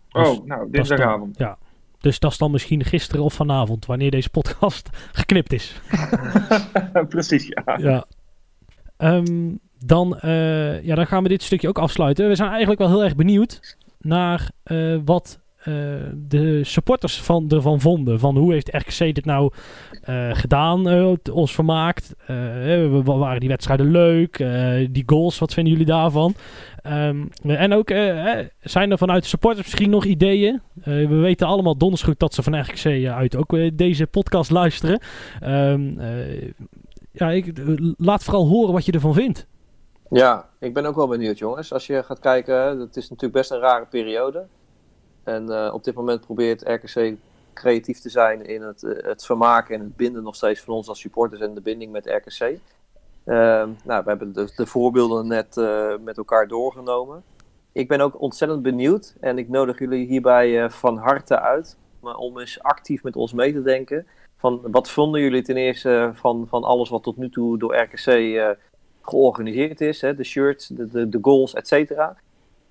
Dus 0.08 0.28
oh, 0.28 0.46
nou, 0.46 0.46
dan- 0.46 0.70
dinsdagavond. 0.70 1.38
Ja. 1.38 1.58
Dus 1.98 2.18
dat 2.18 2.30
is 2.30 2.38
dan 2.38 2.50
misschien 2.50 2.84
gisteren 2.84 3.24
of 3.24 3.34
vanavond, 3.34 3.86
wanneer 3.86 4.10
deze 4.10 4.30
podcast 4.30 4.88
geknipt 5.20 5.52
is. 5.52 5.80
Precies, 7.08 7.46
ja. 7.46 7.78
Ja. 7.78 8.04
Ehm, 8.96 9.50
dan, 9.84 10.18
eh, 10.18 10.84
ja, 10.84 10.94
dan 10.94 11.06
gaan 11.06 11.22
we 11.22 11.28
dit 11.28 11.42
stukje 11.42 11.68
ook 11.68 11.78
afsluiten. 11.78 12.28
We 12.28 12.34
zijn 12.34 12.50
eigenlijk 12.50 12.80
wel 12.80 12.88
heel 12.88 13.04
erg 13.04 13.16
benieuwd 13.16 13.76
naar 13.98 14.50
eh, 14.62 14.96
wat 15.04 15.41
de 16.14 16.60
supporters 16.62 17.20
van, 17.20 17.50
ervan 17.50 17.80
vonden. 17.80 18.18
Van 18.18 18.36
hoe 18.36 18.52
heeft 18.52 18.74
RKC 18.74 19.14
dit 19.14 19.24
nou 19.24 19.52
eh, 20.02 20.30
gedaan, 20.32 20.88
eh, 20.88 21.12
ons 21.32 21.54
vermaakt. 21.54 22.14
Eh, 22.26 23.00
waren 23.04 23.40
die 23.40 23.48
wedstrijden 23.48 23.90
leuk? 23.90 24.38
Eh, 24.38 24.88
die 24.90 25.02
goals, 25.06 25.38
wat 25.38 25.54
vinden 25.54 25.72
jullie 25.72 25.88
daarvan? 25.88 26.34
Ehm, 26.82 27.26
en 27.42 27.72
ook, 27.72 27.90
eh, 27.90 28.38
eh, 28.38 28.46
zijn 28.60 28.90
er 28.90 28.98
vanuit 28.98 29.22
de 29.22 29.28
supporters 29.28 29.64
misschien 29.64 29.90
nog 29.90 30.04
ideeën? 30.04 30.60
Eh, 30.80 30.84
we 30.84 31.14
weten 31.14 31.46
allemaal 31.46 31.76
donders 31.76 32.02
goed 32.02 32.18
dat 32.18 32.34
ze 32.34 32.42
van 32.42 32.60
RKC 32.60 33.06
uit 33.06 33.36
ook 33.36 33.52
eh, 33.52 33.70
deze 33.74 34.06
podcast 34.06 34.50
luisteren. 34.50 35.00
Ehm, 35.40 35.98
eh, 35.98 36.50
ja, 37.12 37.30
ik, 37.30 37.58
eh, 37.58 37.64
laat 37.96 38.24
vooral 38.24 38.46
horen 38.46 38.72
wat 38.72 38.84
je 38.84 38.92
ervan 38.92 39.14
vindt. 39.14 39.46
Ja, 40.10 40.48
ik 40.58 40.74
ben 40.74 40.86
ook 40.86 40.96
wel 40.96 41.08
benieuwd, 41.08 41.38
jongens. 41.38 41.72
Als 41.72 41.86
je 41.86 42.02
gaat 42.02 42.18
kijken, 42.18 42.80
het 42.80 42.96
is 42.96 43.08
natuurlijk 43.10 43.32
best 43.32 43.50
een 43.50 43.58
rare 43.58 43.86
periode. 43.90 44.46
En 45.24 45.50
eh, 45.50 45.74
op 45.74 45.84
dit 45.84 45.94
moment 45.94 46.20
probeert 46.20 46.62
RKC 46.62 47.14
creatief 47.52 48.00
te 48.00 48.08
zijn 48.08 48.46
in 48.46 48.62
het, 48.62 48.82
eh, 48.82 49.06
het 49.06 49.24
vermaken 49.24 49.74
en 49.74 49.80
het 49.80 49.96
binden 49.96 50.22
nog 50.22 50.36
steeds 50.36 50.60
van 50.60 50.74
ons 50.74 50.88
als 50.88 51.00
supporters 51.00 51.40
en 51.40 51.54
de 51.54 51.60
binding 51.60 51.92
met 51.92 52.06
RKC. 52.06 52.40
Ehm, 53.24 53.70
nou, 53.84 54.02
we 54.02 54.08
hebben 54.08 54.32
de, 54.32 54.52
de 54.56 54.66
voorbeelden 54.66 55.26
net 55.26 55.56
eh, 55.56 55.92
met 56.00 56.16
elkaar 56.16 56.48
doorgenomen. 56.48 57.22
Ik 57.72 57.88
ben 57.88 58.00
ook 58.00 58.20
ontzettend 58.20 58.62
benieuwd 58.62 59.14
en 59.20 59.38
ik 59.38 59.48
nodig 59.48 59.78
jullie 59.78 60.06
hierbij 60.06 60.70
van 60.70 60.96
harte 60.96 61.40
uit 61.40 61.76
om 62.00 62.38
eens 62.38 62.62
actief 62.62 63.02
met 63.02 63.16
ons 63.16 63.32
mee 63.32 63.52
te 63.52 63.62
denken. 63.62 64.06
Van 64.36 64.60
wat 64.62 64.90
vonden 64.90 65.20
jullie 65.20 65.42
ten 65.42 65.56
eerste 65.56 66.10
van, 66.14 66.46
van 66.48 66.64
alles 66.64 66.88
wat 66.88 67.02
tot 67.02 67.16
nu 67.16 67.30
toe 67.30 67.58
door 67.58 67.76
RKC 67.76 68.56
georganiseerd 69.02 69.80
is? 69.80 70.00
Hè? 70.00 70.14
De 70.14 70.24
shirts, 70.24 70.66
de, 70.66 70.86
de, 70.86 71.08
de 71.08 71.18
goals, 71.22 71.54
et 71.54 71.68
cetera. 71.68 72.16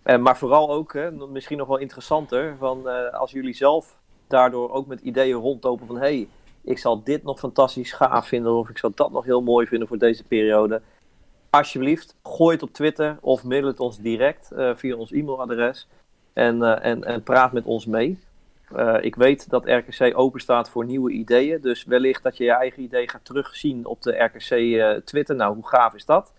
Eh, 0.03 0.17
maar 0.17 0.37
vooral 0.37 0.71
ook, 0.71 0.93
hè, 0.93 1.11
misschien 1.11 1.57
nog 1.57 1.67
wel 1.67 1.77
interessanter, 1.77 2.55
van, 2.57 2.89
eh, 2.89 3.13
als 3.13 3.31
jullie 3.31 3.53
zelf 3.53 3.97
daardoor 4.27 4.71
ook 4.71 4.87
met 4.87 4.99
ideeën 5.01 5.37
rondlopen 5.37 5.87
van... 5.87 5.97
hey, 5.97 6.27
ik 6.63 6.77
zal 6.77 7.03
dit 7.03 7.23
nog 7.23 7.39
fantastisch 7.39 7.91
gaaf 7.91 8.27
vinden 8.27 8.53
of 8.53 8.69
ik 8.69 8.77
zal 8.77 8.91
dat 8.95 9.11
nog 9.11 9.25
heel 9.25 9.41
mooi 9.41 9.67
vinden 9.67 9.87
voor 9.87 9.97
deze 9.97 10.23
periode. 10.23 10.81
Alsjeblieft, 11.49 12.15
gooi 12.23 12.53
het 12.53 12.63
op 12.63 12.73
Twitter 12.73 13.17
of 13.21 13.43
mail 13.43 13.65
het 13.65 13.79
ons 13.79 13.97
direct 13.99 14.51
eh, 14.51 14.75
via 14.75 14.95
ons 14.95 15.11
e-mailadres 15.11 15.87
en, 16.33 16.81
en, 16.81 17.03
en 17.03 17.23
praat 17.23 17.51
met 17.51 17.65
ons 17.65 17.85
mee. 17.85 18.19
Ik 19.01 19.15
weet 19.15 19.49
dat 19.49 19.65
RKC 19.65 20.17
open 20.17 20.39
staat 20.39 20.69
voor 20.69 20.85
nieuwe 20.85 21.11
ideeën, 21.11 21.61
dus 21.61 21.83
wellicht 21.83 22.23
dat 22.23 22.37
je 22.37 22.43
je 22.43 22.51
eigen 22.51 22.83
idee 22.83 23.09
gaat 23.09 23.25
terugzien 23.25 23.85
op 23.85 24.01
de 24.01 24.11
RKC 24.11 25.05
Twitter. 25.05 25.35
Nou, 25.35 25.55
hoe 25.55 25.67
gaaf 25.67 25.93
is 25.93 26.05
dat? 26.05 26.33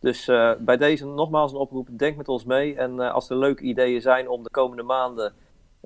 Dus 0.00 0.28
eh, 0.28 0.52
bij 0.58 0.76
deze 0.76 1.06
nogmaals 1.06 1.52
een 1.52 1.58
oproep, 1.58 1.88
denk 1.90 2.16
met 2.16 2.28
ons 2.28 2.44
mee. 2.44 2.74
En 2.74 3.00
eh, 3.00 3.12
als 3.12 3.30
er 3.30 3.36
leuke 3.36 3.62
ideeën 3.62 4.00
zijn 4.00 4.28
om 4.28 4.42
de 4.42 4.50
komende 4.50 4.82
maanden 4.82 5.32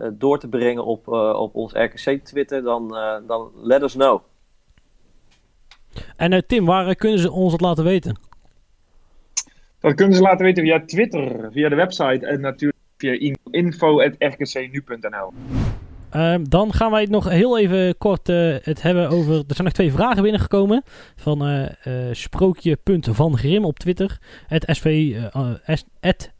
eh, 0.00 0.08
door 0.12 0.38
te 0.38 0.48
brengen 0.48 0.84
op, 0.84 1.08
eh, 1.08 1.40
op 1.40 1.54
ons 1.54 1.72
RKC 1.72 2.24
Twitter, 2.24 2.62
dan, 2.62 2.96
eh, 2.96 3.16
dan 3.26 3.50
let 3.62 3.82
us 3.82 3.92
know. 3.92 4.22
En 6.16 6.46
Tim, 6.46 6.64
waar 6.64 6.94
kunnen 6.94 7.18
ze 7.18 7.30
ons 7.30 7.52
het 7.52 7.60
laten 7.60 7.84
weten? 7.84 8.20
Dat 9.80 9.94
kunnen 9.94 10.16
ze 10.16 10.22
laten 10.22 10.44
weten 10.44 10.62
via 10.62 10.84
Twitter, 10.86 11.52
via 11.52 11.68
de 11.68 11.74
website 11.74 12.26
en 12.26 12.40
natuurlijk 12.40 12.78
via 12.96 13.32
info.rkcnu.nl. 13.50 15.32
Ehm, 16.10 16.44
dan 16.48 16.72
gaan 16.72 16.90
wij 16.90 17.00
het 17.00 17.10
nog 17.10 17.28
heel 17.28 17.58
even 17.58 17.98
kort 17.98 18.28
eh, 18.28 18.54
het 18.62 18.82
hebben 18.82 19.08
over... 19.08 19.34
Er 19.34 19.44
zijn 19.46 19.64
nog 19.64 19.72
twee 19.72 19.92
vragen 19.92 20.22
binnengekomen. 20.22 20.82
Van 21.16 21.46
eh 21.46 22.08
eh 22.08 22.14
sprookje.vangrim 22.14 23.64
op 23.64 23.78
Twitter. 23.78 24.18
Het 24.46 24.64
SV, 24.66 25.14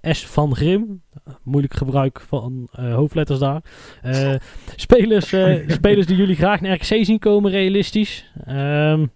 S, 0.03 0.27
van 0.27 0.55
Grim. 0.57 1.03
Moeilijk 1.43 1.75
gebruik 1.75 2.21
van 2.21 2.69
eh, 2.73 2.95
hoofdletters 2.95 3.39
daar. 3.39 3.61
Eh, 4.03 4.35
spelers, 4.77 5.33
eh, 5.33 5.69
spelers 5.69 6.07
die 6.07 6.17
jullie 6.17 6.37
graag 6.37 6.61
naar 6.61 6.73
RKC 6.75 7.05
zien 7.05 7.19
komen, 7.19 7.51
realistisch. 7.51 8.31
Ehm, 8.47 9.07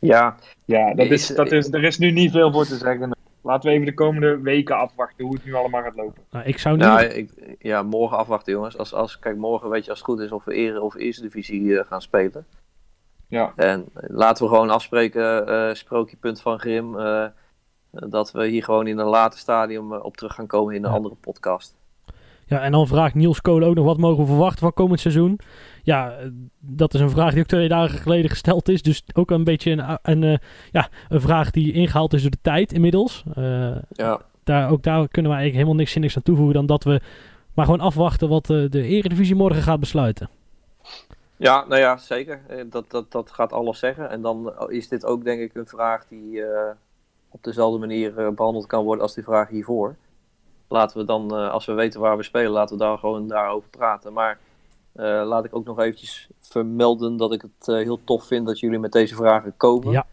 Ja, 0.00 0.36
Ja, 0.64 0.94
dat 0.94 1.06
Is- 1.10 1.26
dat 1.26 1.52
is, 1.52 1.72
er 1.72 1.84
is 1.84 1.98
nu 1.98 2.10
niet 2.10 2.30
veel 2.30 2.52
voor 2.52 2.66
te 2.66 2.76
zeggen. 2.76 3.16
Laten 3.48 3.68
we 3.68 3.74
even 3.74 3.86
de 3.86 3.94
komende 3.94 4.40
weken 4.40 4.76
afwachten 4.76 5.24
hoe 5.24 5.34
het 5.34 5.44
nu 5.44 5.54
allemaal 5.54 5.82
gaat 5.82 5.96
lopen. 5.96 6.22
nou, 6.30 6.44
ik 6.44 6.58
zou 6.58 6.76
nu... 6.76 6.82
nou, 6.82 7.02
ik, 7.04 7.30
ja 7.58 7.82
morgen 7.82 8.16
afwachten 8.16 8.52
jongens. 8.52 8.78
Als, 8.78 8.94
als, 8.94 9.18
kijk, 9.18 9.36
morgen 9.36 9.70
weet 9.70 9.84
je 9.84 9.90
als 9.90 9.98
het 9.98 10.08
goed 10.08 10.20
is 10.20 10.32
of 10.32 10.44
we 10.44 10.52
ere 10.54 10.80
of 10.80 10.94
eerste 10.94 11.22
divisie 11.22 11.78
eh, 11.78 11.86
gaan 11.86 12.02
spelen. 12.02 12.46
Ja, 13.28 13.52
En 13.56 13.84
laten 13.92 14.44
we 14.44 14.50
gewoon 14.50 14.70
afspreken, 14.70 15.46
eh 15.46 15.74
sprookje.van 15.74 16.36
van 16.36 16.58
Grim, 16.58 16.98
eh, 16.98 17.24
dat 17.90 18.32
we 18.32 18.46
hier 18.46 18.64
gewoon 18.64 18.86
in 18.86 18.98
een 18.98 19.06
later 19.06 19.38
stadium 19.38 19.92
op 19.92 20.16
terug 20.16 20.34
gaan 20.34 20.46
komen 20.46 20.74
in 20.74 20.84
een 20.84 20.90
Ja. 20.90 20.96
andere 20.96 21.14
podcast. 21.14 21.76
Ja, 22.46 22.60
en 22.60 22.72
dan 22.72 22.86
vraagt 22.86 23.14
Niels 23.14 23.40
Kolen 23.40 23.68
ook 23.68 23.74
nog 23.74 23.84
wat 23.84 23.98
mogen 23.98 24.22
we 24.22 24.28
verwachten 24.28 24.58
van 24.58 24.72
komend 24.72 25.00
seizoen. 25.00 25.38
Ja, 25.88 26.16
dat 26.58 26.94
is 26.94 27.00
een 27.00 27.10
vraag 27.10 27.32
die 27.32 27.40
ook 27.40 27.46
twee 27.46 27.68
dagen 27.68 27.98
geleden 27.98 28.30
gesteld 28.30 28.68
is. 28.68 28.82
Dus 28.82 29.02
ook 29.12 29.30
een 29.30 29.44
beetje 29.44 29.70
een, 29.70 29.98
een, 30.02 30.22
eh, 30.22 30.38
ja, 30.72 30.88
een 31.08 31.20
vraag 31.20 31.50
die 31.50 31.72
ingehaald 31.72 32.12
is 32.12 32.22
door 32.22 32.30
de 32.30 32.38
tijd 32.42 32.72
inmiddels. 32.72 33.24
Eh, 33.34 33.76
Ja, 33.90 34.20
daar, 34.44 34.70
ook 34.70 34.82
daar 34.82 35.08
kunnen 35.08 35.30
we 35.30 35.36
eigenlijk 35.36 35.54
helemaal 35.54 35.74
niks 35.74 35.92
zinnigs 35.92 36.16
aan 36.16 36.22
toevoegen 36.22 36.54
dan 36.54 36.66
dat 36.66 36.84
we 36.84 37.00
maar 37.54 37.64
gewoon 37.64 37.80
afwachten 37.80 38.28
wat 38.28 38.50
eh, 38.50 38.64
de 38.70 38.82
Eredivisie 38.82 39.34
morgen 39.34 39.62
gaat 39.62 39.80
besluiten. 39.80 40.28
ja 41.36 41.64
nou 41.68 41.80
ja, 41.80 41.96
zeker. 41.96 42.40
Dat, 42.70 42.90
dat, 42.90 43.12
dat 43.12 43.30
gaat 43.30 43.52
alles 43.52 43.78
zeggen. 43.78 44.10
En 44.10 44.22
dan 44.22 44.52
is 44.68 44.88
dit 44.88 45.04
ook 45.04 45.24
denk 45.24 45.40
ik 45.40 45.54
een 45.54 45.66
vraag 45.66 46.06
die 46.08 46.42
op 47.28 47.42
dezelfde 47.42 47.78
manier 47.78 48.18
eh, 48.18 48.28
behandeld 48.28 48.66
kan 48.66 48.84
worden 48.84 49.02
als 49.02 49.14
die 49.14 49.24
vraag 49.24 49.48
hiervoor. 49.48 49.96
Laten 50.68 50.98
we 50.98 51.04
dan, 51.04 51.30
als 51.50 51.66
we 51.66 51.72
weten 51.72 52.00
waar 52.00 52.16
we 52.16 52.22
spelen, 52.22 52.50
laten 52.50 52.78
we 52.78 52.84
daar 52.84 52.98
gewoon 52.98 53.28
daarover 53.28 53.68
praten. 53.68 54.12
Maar 54.12 54.38
eh, 54.98 55.22
laat 55.26 55.44
ik 55.44 55.56
ook 55.56 55.64
nog 55.64 55.78
eventjes 55.78 56.28
vermelden 56.40 57.16
dat 57.16 57.32
ik 57.32 57.42
het 57.42 57.68
eh, 57.68 57.74
heel 57.74 58.00
tof 58.04 58.24
vind 58.24 58.46
dat 58.46 58.60
jullie 58.60 58.78
met 58.78 58.92
deze 58.92 59.14
vragen 59.14 59.56
komen. 59.56 59.90
Ja. 59.90 60.06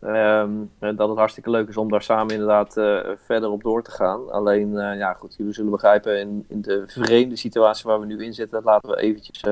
Ehm, 0.00 0.52
en 0.78 0.96
dat 0.96 1.08
het 1.08 1.18
hartstikke 1.18 1.50
leuk 1.50 1.68
is 1.68 1.76
om 1.76 1.90
daar 1.90 2.02
samen 2.02 2.32
inderdaad 2.32 2.76
eh, 2.76 2.98
verder 3.16 3.50
op 3.50 3.62
door 3.62 3.82
te 3.82 3.90
gaan. 3.90 4.30
Alleen, 4.32 4.72
ja 4.72 5.12
goed, 5.12 5.34
jullie 5.36 5.52
zullen 5.52 5.70
begrijpen, 5.70 6.20
in, 6.20 6.44
in 6.48 6.60
de 6.60 6.84
vreemde 6.86 7.36
situatie 7.36 7.90
waar 7.90 8.00
we 8.00 8.06
nu 8.06 8.24
in 8.24 8.34
zitten, 8.34 8.62
laten 8.64 8.90
we 8.90 9.00
eventjes 9.00 9.44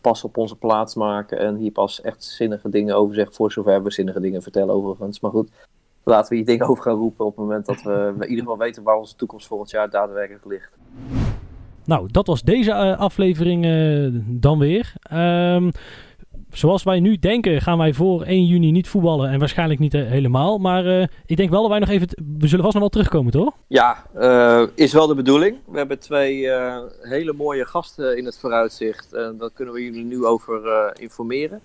pas 0.00 0.24
op 0.24 0.36
onze 0.36 0.56
plaats 0.56 0.94
maken 0.94 1.38
en 1.38 1.56
hier 1.56 1.72
pas 1.72 2.00
echt 2.00 2.24
zinnige 2.24 2.68
dingen 2.68 2.96
over 2.96 3.14
zeggen, 3.14 3.34
voor 3.34 3.52
zover 3.52 3.82
we 3.82 3.90
zinnige 3.90 4.20
dingen 4.20 4.42
vertellen 4.42 4.74
overigens. 4.74 5.20
Maar 5.20 5.30
goed, 5.30 5.50
laten 6.04 6.30
we 6.30 6.36
hier 6.36 6.46
dingen 6.46 6.66
over 6.68 6.82
gaan 6.82 6.96
roepen 6.96 7.24
op 7.24 7.36
het 7.36 7.40
moment 7.40 7.66
dat 7.66 7.82
we 7.82 8.12
in 8.14 8.28
ieder 8.28 8.44
geval 8.44 8.58
weten 8.58 8.82
waar 8.82 8.96
onze 8.96 9.16
toekomst 9.16 9.46
volgend 9.46 9.70
jaar 9.70 9.90
daadwerkelijk 9.90 10.44
ligt. 10.44 10.72
Nou, 11.84 12.08
dat 12.10 12.26
was 12.26 12.42
deze 12.42 12.70
eh, 12.70 12.98
aflevering 12.98 13.64
eh, 13.64 14.20
dan 14.26 14.58
weer. 14.58 14.92
Ehm, 15.02 15.70
zoals 16.50 16.82
wij 16.82 17.00
nu 17.00 17.18
denken, 17.18 17.60
gaan 17.60 17.78
wij 17.78 17.92
voor 17.92 18.22
1 18.22 18.44
juni 18.44 18.70
niet 18.70 18.88
voetballen. 18.88 19.30
En 19.30 19.38
waarschijnlijk 19.38 19.80
niet 19.80 19.94
eh, 19.94 20.06
helemaal. 20.06 20.58
Maar 20.58 21.10
ik 21.26 21.36
denk 21.36 21.50
wel 21.50 21.60
dat 21.60 21.70
wij 21.70 21.78
nog 21.78 21.88
even... 21.88 22.08
We 22.38 22.46
zullen 22.46 22.64
vast 22.64 22.74
nog 22.74 22.82
wel 22.82 22.88
terugkomen, 22.88 23.32
toch? 23.32 23.54
Ja, 23.68 24.06
is 24.74 24.92
wel 24.92 25.06
de 25.06 25.14
bedoeling. 25.14 25.58
We 25.66 25.76
hebben 25.76 25.98
twee 25.98 26.50
hele 27.00 27.32
mooie 27.32 27.64
gasten 27.64 28.16
in 28.16 28.24
het 28.24 28.38
vooruitzicht. 28.38 29.12
En 29.12 29.36
daar 29.38 29.50
kunnen 29.50 29.74
we 29.74 29.84
jullie 29.84 30.04
nu 30.04 30.24
over 30.24 30.90
informeren. 31.00 31.60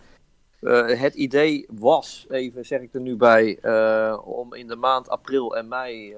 Het 0.85 1.13
idee 1.13 1.65
was, 1.79 2.25
even 2.29 2.65
zeg 2.65 2.81
ik 2.81 2.93
er 2.93 3.01
nu 3.01 3.15
bij, 3.15 3.59
om 4.23 4.53
in 4.53 4.67
de 4.67 4.75
maand 4.75 5.09
april 5.09 5.57
en 5.57 5.67
mei 5.67 6.15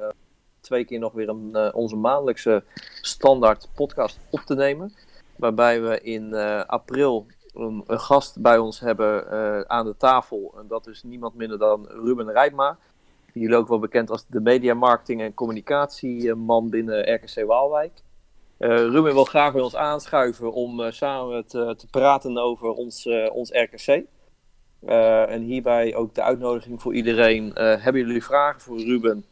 twee 0.62 0.86
keer 0.86 0.99
nog 0.99 1.14
weer 1.14 1.30
een, 1.30 1.55
eh, 1.55 1.70
onze 1.74 1.95
maandelijkse 1.95 2.64
standaard 3.01 3.68
podcast 3.76 4.20
op 4.30 4.39
te 4.39 4.55
nemen. 4.55 4.93
Waarbij 5.36 5.82
we 5.82 6.01
in 6.01 6.34
eh, 6.34 6.64
april 6.66 7.26
een, 7.53 7.84
gast 7.88 8.41
bij 8.41 8.57
ons 8.57 8.80
hebben 8.80 9.32
eh, 9.32 9.62
aan 9.62 9.86
de 9.86 9.97
tafel. 9.97 10.53
En 10.57 10.68
dat 10.68 10.88
is 10.88 11.03
niemand 11.03 11.36
minder 11.36 11.57
dan 11.57 11.88
Ruben 11.88 12.32
Rijpma. 12.32 12.78
Jullie 13.34 13.55
ook 13.55 13.68
wel 13.68 13.80
bekend 13.80 14.09
als 14.09 14.28
de 14.28 14.39
media 14.39 14.74
marketing 14.74 15.22
en 15.22 15.34
communicatieman 15.34 16.70
binnen 16.70 17.14
RKC 17.14 17.45
Waalwijk. 17.45 17.91
Ruben 18.57 19.14
wil 19.14 19.26
graag 19.26 19.53
bij 19.53 19.62
ons 19.62 19.76
aanschuiven 19.76 20.53
om 20.53 20.91
samen 20.91 21.47
te, 21.47 21.74
te 21.78 21.88
praten 21.88 22.38
over 22.38 22.70
ons, 22.70 23.09
ons 23.32 23.51
RKC. 23.51 24.03
En 25.30 25.41
hierbij 25.41 25.95
ook 25.95 26.16
de 26.16 26.22
uitnodiging 26.22 26.82
voor 26.82 26.93
iedereen. 26.93 27.51
Hebben 27.53 28.01
jullie 28.01 28.24
vragen 28.24 28.62
voor 28.62 28.78
Ruben? 28.78 29.26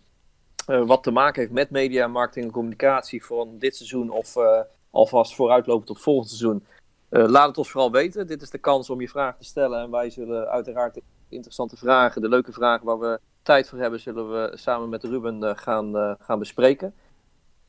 Eh, 0.69 0.85
wat 0.85 1.03
te 1.03 1.11
maken 1.11 1.41
heeft 1.41 1.53
met 1.53 1.69
media, 1.69 2.07
marketing 2.07 2.45
en 2.45 2.51
communicatie 2.51 3.25
van 3.25 3.57
dit 3.57 3.75
seizoen 3.75 4.09
of 4.09 4.35
eh, 4.35 4.59
alvast 4.89 5.35
vooruitlopend 5.35 5.89
op 5.89 5.97
volgend 5.97 6.27
seizoen? 6.27 6.65
Eh, 7.09 7.25
laat 7.27 7.47
het 7.47 7.57
ons 7.57 7.71
vooral 7.71 7.91
weten. 7.91 8.27
Dit 8.27 8.41
is 8.41 8.49
de 8.49 8.57
kans 8.57 8.89
om 8.89 9.01
je 9.01 9.09
vraag 9.09 9.37
te 9.37 9.43
stellen. 9.43 9.81
En 9.81 9.91
wij 9.91 10.09
zullen 10.09 10.47
uiteraard 10.47 10.93
de 10.93 11.01
interessante 11.29 11.77
vragen, 11.77 12.21
de 12.21 12.29
leuke 12.29 12.51
vragen 12.51 12.85
waar 12.85 12.99
we 12.99 13.19
tijd 13.41 13.69
voor 13.69 13.79
hebben, 13.79 13.99
zullen 13.99 14.31
we 14.31 14.57
samen 14.57 14.89
met 14.89 15.03
Ruben 15.03 15.57
gaan, 15.57 16.17
gaan 16.19 16.39
bespreken. 16.39 16.93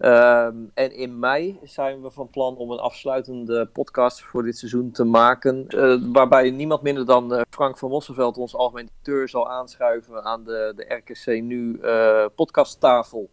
Ehm, 0.01 0.57
en 0.75 0.93
in 0.93 1.19
mei 1.19 1.59
zijn 1.63 2.03
we 2.03 2.11
van 2.11 2.31
plan 2.31 2.57
om 2.57 2.71
een 2.71 2.79
afsluitende 2.79 3.67
podcast 3.67 4.23
voor 4.23 4.43
dit 4.43 4.59
seizoen 4.59 4.91
te 4.91 5.05
maken. 5.05 5.67
eh, 5.69 5.97
waarbij 6.13 6.51
niemand 6.51 6.83
minder 6.83 7.07
dan 7.07 7.35
eh, 7.35 7.41
Frank 7.51 7.79
van 7.79 7.91
Mosselveld, 7.91 8.39
ons 8.39 8.55
algemeen 8.55 8.87
directeur, 8.87 9.29
zal 9.29 9.51
aanschuiven 9.51 10.25
aan 10.25 10.45
de, 10.45 10.73
de 10.77 10.95
RKC 10.95 11.43
Nu 11.43 11.79
eh, 11.81 12.25
podcasttafel. 12.35 13.31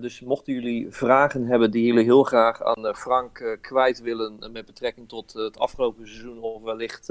Dus 0.00 0.20
mochten 0.20 0.52
jullie 0.52 0.86
vragen 0.90 1.46
hebben 1.46 1.70
die 1.70 1.86
jullie 1.86 2.04
heel 2.04 2.22
graag 2.22 2.62
aan 2.62 2.94
Frank 2.94 3.58
kwijt 3.60 4.00
willen 4.00 4.38
met 4.52 4.66
betrekking 4.66 5.08
tot 5.08 5.32
het 5.32 5.58
afgelopen 5.58 6.06
seizoen 6.06 6.40
of 6.40 6.62
wellicht 6.62 7.06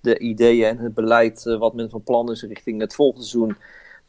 de 0.00 0.18
ideeën 0.18 0.68
en 0.68 0.78
het 0.78 0.94
beleid 0.94 1.42
wat 1.42 1.74
men 1.74 1.90
van 1.90 2.02
plan 2.02 2.30
is 2.30 2.42
richting 2.42 2.80
het 2.80 2.94
volgende 2.94 3.26
seizoen, 3.26 3.56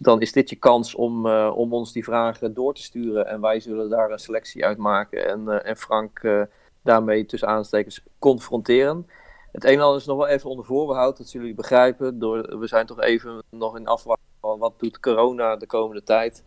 dan 0.03 0.21
is 0.21 0.31
dit 0.31 0.49
je 0.49 0.55
kans 0.55 0.95
om, 0.95 1.25
eh, 1.25 1.51
om 1.55 1.73
ons 1.73 1.91
die 1.91 2.03
vragen 2.03 2.53
door 2.53 2.73
te 2.73 2.81
sturen. 2.81 3.27
En 3.27 3.41
wij 3.41 3.59
zullen 3.59 3.89
daar 3.89 4.11
een 4.11 4.19
selectie 4.19 4.65
uit 4.65 4.77
maken 4.77 5.27
en, 5.27 5.49
eh, 5.49 5.69
en 5.69 5.77
Frank 5.77 6.19
eh, 6.19 6.41
daarmee 6.81 7.25
tussen 7.25 7.47
aanstekens 7.47 8.03
confronteren. 8.19 9.07
Het 9.51 9.63
een 9.63 9.73
en 9.73 9.79
ander 9.79 9.99
is 9.99 10.05
nog 10.05 10.17
wel 10.17 10.27
even 10.27 10.49
onder 10.49 10.65
voorbehoud, 10.65 11.17
dat 11.17 11.31
jullie 11.31 11.53
begrijpen. 11.53 12.19
Door, 12.19 12.59
we 12.59 12.67
zijn 12.67 12.85
toch 12.85 13.01
even 13.01 13.43
nog 13.49 13.77
in 13.77 13.87
afwachting 13.87 14.29
van 14.39 14.59
wat 14.59 14.79
doet 14.79 14.99
corona 14.99 15.55
de 15.55 15.65
komende 15.65 16.03
tijd. 16.03 16.43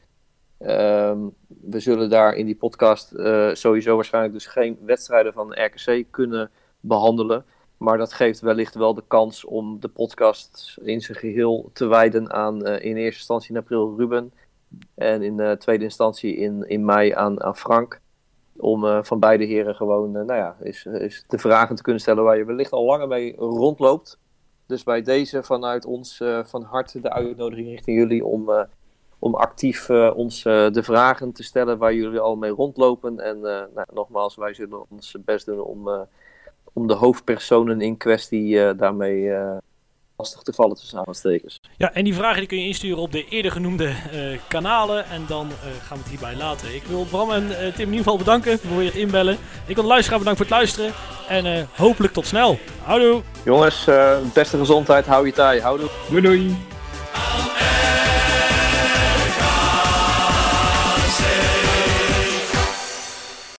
Ehm, 0.58 1.18
we 1.46 1.80
zullen 1.80 2.10
daar 2.10 2.34
in 2.34 2.46
die 2.46 2.56
podcast 2.56 3.12
sowieso 3.52 3.94
waarschijnlijk 3.94 4.34
dus 4.34 4.46
geen 4.46 4.78
wedstrijden 4.80 5.32
van 5.32 5.48
de 5.48 5.62
RKC 5.62 6.04
kunnen 6.10 6.50
behandelen. 6.80 7.44
Maar 7.76 7.98
dat 7.98 8.12
geeft 8.12 8.40
wellicht 8.40 8.74
wel 8.74 8.94
de 8.94 9.02
kans 9.06 9.44
om 9.44 9.80
de 9.80 9.88
podcast 9.88 10.76
in 10.82 11.00
zijn 11.00 11.18
geheel 11.18 11.70
te 11.72 11.86
wijden 11.86 12.32
aan 12.32 12.64
eh, 12.64 12.84
in 12.84 12.96
eerste 12.96 13.18
instantie 13.18 13.50
in 13.50 13.56
april 13.56 13.94
Ruben. 13.96 14.32
En 14.94 15.22
in 15.22 15.40
uh, 15.40 15.52
tweede 15.52 15.84
instantie 15.84 16.36
in, 16.36 16.68
in 16.68 16.84
mei 16.84 17.12
aan, 17.12 17.42
aan 17.42 17.56
Frank. 17.56 18.00
Om 18.56 18.84
uh, 18.84 18.98
van 19.02 19.20
beide 19.20 19.44
heren 19.44 19.74
gewoon 19.74 20.12
nou 20.12 20.34
ja, 20.34 20.56
is, 20.60 20.84
is 20.86 21.24
de 21.28 21.38
vragen 21.38 21.76
te 21.76 21.82
kunnen 21.82 22.00
stellen 22.00 22.24
waar 22.24 22.36
je 22.36 22.44
wellicht 22.44 22.72
al 22.72 22.84
langer 22.84 23.08
mee 23.08 23.36
rondloopt. 23.36 24.18
Dus 24.66 24.82
bij 24.82 25.02
deze 25.02 25.42
vanuit 25.42 25.84
ons 25.84 26.22
van 26.44 26.62
harte 26.62 27.00
de 27.00 27.10
uitnodiging 27.10 27.68
richting 27.68 27.98
jullie 27.98 28.24
om 28.24 28.66
om 29.18 29.34
actief 29.34 29.90
ons 30.14 30.42
de 30.42 30.82
vragen 30.82 31.32
te 31.32 31.42
stellen 31.42 31.78
waar 31.78 31.94
jullie 31.94 32.18
al 32.18 32.36
mee 32.36 32.50
rondlopen. 32.50 33.20
En 33.20 33.40
nou, 33.40 33.86
nogmaals, 33.92 34.36
wij 34.36 34.54
zullen 34.54 34.90
ons 34.90 35.16
best 35.24 35.46
doen 35.46 35.60
om, 35.60 36.06
om 36.76 36.86
de 36.86 36.94
hoofdpersonen 36.94 37.80
in 37.80 37.96
kwestie 37.96 38.74
daarmee 38.74 39.32
lastig 40.16 40.42
te 40.42 40.52
vallen 40.52 40.76
tussen 40.76 41.06
aanstekers. 41.06 41.60
Ja, 41.76 41.92
en 41.92 42.04
die 42.04 42.14
vragen 42.14 42.38
die 42.38 42.46
kun 42.46 42.58
je 42.58 42.66
insturen 42.66 42.98
op 42.98 43.12
de 43.12 43.24
eerder 43.28 43.52
genoemde 43.52 43.92
kanalen. 44.48 45.06
En 45.06 45.24
dan 45.28 45.50
gaan 45.82 45.96
we 45.96 46.02
het 46.02 46.08
hierbij 46.08 46.36
laten. 46.36 46.74
Ik 46.74 46.82
wil 46.82 47.04
Bram 47.04 47.30
en 47.30 47.48
Tim 47.48 47.58
in 47.60 47.78
ieder 47.78 47.96
geval 47.96 48.16
bedanken 48.16 48.58
voor 48.58 48.82
het 48.82 48.94
inbellen. 48.94 49.38
Ik 49.66 49.74
wil 49.74 49.84
de 49.84 49.90
luisteraar 49.90 50.18
bedanken 50.18 50.46
voor 50.46 50.56
het 50.56 50.64
luisteren. 50.64 50.92
En 51.28 51.68
hopelijk 51.76 52.12
tot 52.12 52.26
snel. 52.26 52.58
Houdoe! 52.82 53.22
Jongens, 53.44 53.84
beste 54.34 54.58
gezondheid, 54.58 55.06
hou 55.06 55.26
je 55.26 55.32
taai. 55.32 55.60
Houdoe. 55.60 55.88
Doei 56.10 56.22
doei! 56.22 56.56